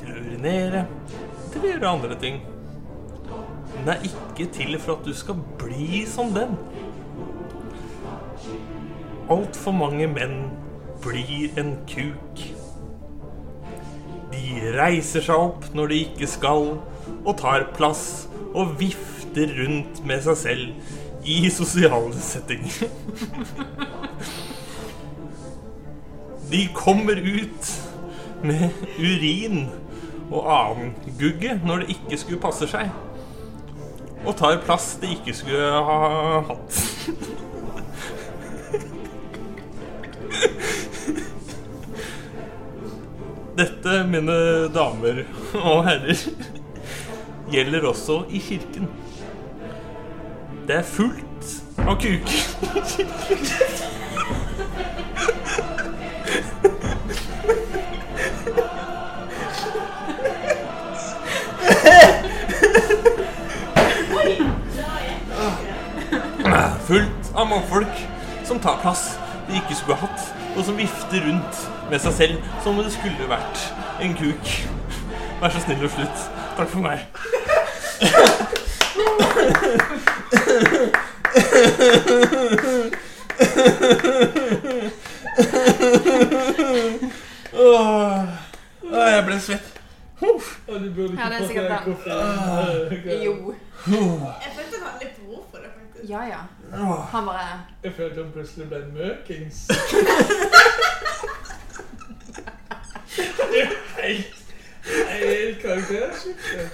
Til 0.00 0.12
å 0.14 0.22
urinere, 0.22 0.86
til 1.50 1.64
å 1.64 1.72
gjøre 1.72 1.90
andre 1.90 2.18
ting. 2.22 2.40
Den 3.74 3.90
er 3.94 4.06
ikke 4.06 4.46
til 4.54 4.78
for 4.80 4.96
at 4.96 5.04
du 5.04 5.12
skal 5.16 5.38
bli 5.60 6.04
som 6.08 6.32
den. 6.36 6.54
Altfor 9.30 9.76
mange 9.76 10.08
menn 10.10 10.38
blir 11.04 11.58
en 11.60 11.74
kuk. 11.90 12.46
De 14.30 14.72
reiser 14.78 15.26
seg 15.26 15.36
opp 15.50 15.68
når 15.74 15.92
de 15.92 16.00
ikke 16.06 16.30
skal, 16.30 16.72
og 17.20 17.32
tar 17.40 17.68
plass 17.76 18.04
og 18.54 18.76
vifter 18.80 19.52
rundt 19.58 20.02
med 20.06 20.24
seg 20.24 20.38
selv 20.38 20.96
i 21.24 21.50
sosiale 21.50 22.14
settinger. 22.20 22.88
De 26.50 26.68
kommer 26.74 27.16
ut 27.16 27.70
med 28.42 28.70
urin 28.98 29.68
og 30.30 30.46
annen 30.50 30.94
gugge 31.18 31.54
når 31.64 31.84
det 31.84 31.94
ikke 31.96 32.18
skulle 32.18 32.42
passe 32.42 32.66
seg. 32.70 32.90
Og 34.24 34.34
tar 34.36 34.58
plass 34.64 34.94
de 35.00 35.14
ikke 35.14 35.34
skulle 35.36 35.70
ha 35.86 36.40
hatt. 36.48 36.80
Dette, 43.60 44.00
mine 44.08 44.36
damer 44.72 45.24
og 45.60 45.84
herrer, 45.84 46.20
gjelder 47.52 47.86
også 47.90 48.22
i 48.32 48.40
kirken. 48.40 48.88
Det 50.70 50.76
er 50.78 50.82
fullt 50.82 51.46
av 51.78 51.96
kuk. 51.98 52.28
Fullt 66.86 67.34
av 67.34 67.48
mannfolk 67.48 68.06
som 68.44 68.60
tar 68.60 68.78
plass 68.78 69.18
de 69.48 69.58
ikke 69.58 69.74
skulle 69.74 69.98
hatt, 69.98 70.30
og 70.54 70.62
som 70.64 70.78
vifter 70.78 71.26
rundt 71.26 71.66
med 71.90 71.98
seg 72.06 72.14
selv 72.14 72.54
som 72.62 72.78
om 72.78 72.86
det 72.86 72.94
skulle 72.94 73.26
vært 73.34 73.66
en 74.06 74.14
kuk. 74.22 74.54
Vær 75.42 75.50
så 75.50 75.66
snill 75.66 75.82
og 75.82 75.90
slutt. 75.98 76.26
Takk 76.54 76.70
for 76.70 76.86
meg. 76.86 78.59
Åh, 87.52 88.24
Åh, 88.92 89.08
jeg 89.12 89.24
ble 89.26 89.40
svett. 89.40 89.68
Huff. 90.20 90.58
Ja, 90.68 90.74
det 90.74 91.36
er 91.40 91.46
sikkert 91.46 91.70
den. 91.70 91.84
Jo. 93.24 93.54
Jeg 93.86 94.52
følte 94.56 94.76
han 94.82 94.98
litt 95.00 95.14
behov 95.16 95.44
for 95.50 95.58
det, 95.58 95.70
faktisk. 95.76 96.10
Ja, 96.10 96.20
ja. 96.28 96.40
Åh. 96.74 97.06
Han 97.12 97.26
bare 97.26 97.46
Jeg 97.84 97.92
følte 97.96 98.22
han 98.22 98.32
plutselig 98.34 98.68
ble 98.68 98.78
møkings. 98.94 99.56
Det 103.16 103.62
er 103.64 103.72
helt, 104.02 104.36
Helt 105.10 105.62
karakterskifte. 105.62 106.68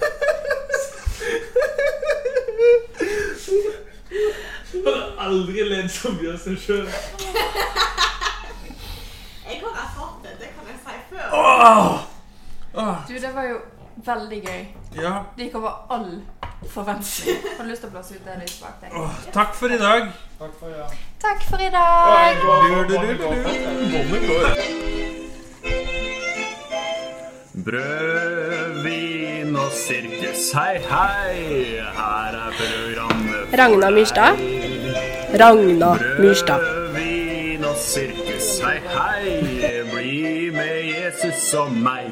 Han 4.71 4.93
har 4.93 5.27
aldri 5.27 5.63
ledd 5.69 5.89
så 5.91 6.11
mye 6.15 6.33
av 6.33 6.39
seg 6.41 6.57
sjøl. 6.61 6.87
Jeg 9.47 9.61
har 9.63 9.73
erfart 9.83 10.17
det, 10.23 10.33
det 10.41 10.49
kan 10.55 10.65
jeg 10.69 10.79
si 10.83 10.95
før. 11.11 11.27
Du, 13.07 13.13
det 13.13 13.31
var 13.35 13.45
jo 13.49 13.57
veldig 14.05 14.39
gøy. 14.43 14.61
Ja. 15.01 15.13
Det 15.37 15.47
gikk 15.47 15.55
over 15.61 15.71
all 15.89 16.09
forventning. 16.69 17.37
Har 17.57 17.63
du 17.63 17.69
lyst 17.71 17.81
til 17.85 17.89
å 17.89 17.93
blåse 17.95 18.11
ut 18.17 18.25
det 18.25 18.35
lyset 18.41 18.61
bak 18.65 18.75
deg? 18.81 18.89
Åh, 18.97 19.13
takk 19.33 19.51
for 19.57 19.69
i 19.73 19.79
dag. 19.81 20.01
Takk 20.39 20.53
for 20.59 20.69
ja. 20.73 20.87
Takk 21.23 21.41
for 21.49 21.57
i 21.63 21.69
dag. 21.73 22.33
Båndet 22.43 23.17
går. 24.29 24.55
Brød, 27.65 28.83
vin 28.83 29.55
og 29.55 29.71
sirkus, 29.73 30.51
hei, 30.53 30.77
hei. 30.77 31.79
Her 31.97 32.35
er 32.37 32.51
programmet 32.59 33.59
Ragna 33.59 33.89
Myrstad. 33.89 34.37
Ragna 35.41 35.91
Myrstad. 36.19 36.59
Brød, 36.59 36.93
vin 36.93 37.63
og 37.65 37.75
sirkus, 37.81 38.59
hei, 38.61 38.77
hei. 38.93 39.81
Bli 39.93 40.49
med 40.53 40.77
Jesus 40.85 41.53
og 41.53 41.71
meg. 41.73 42.11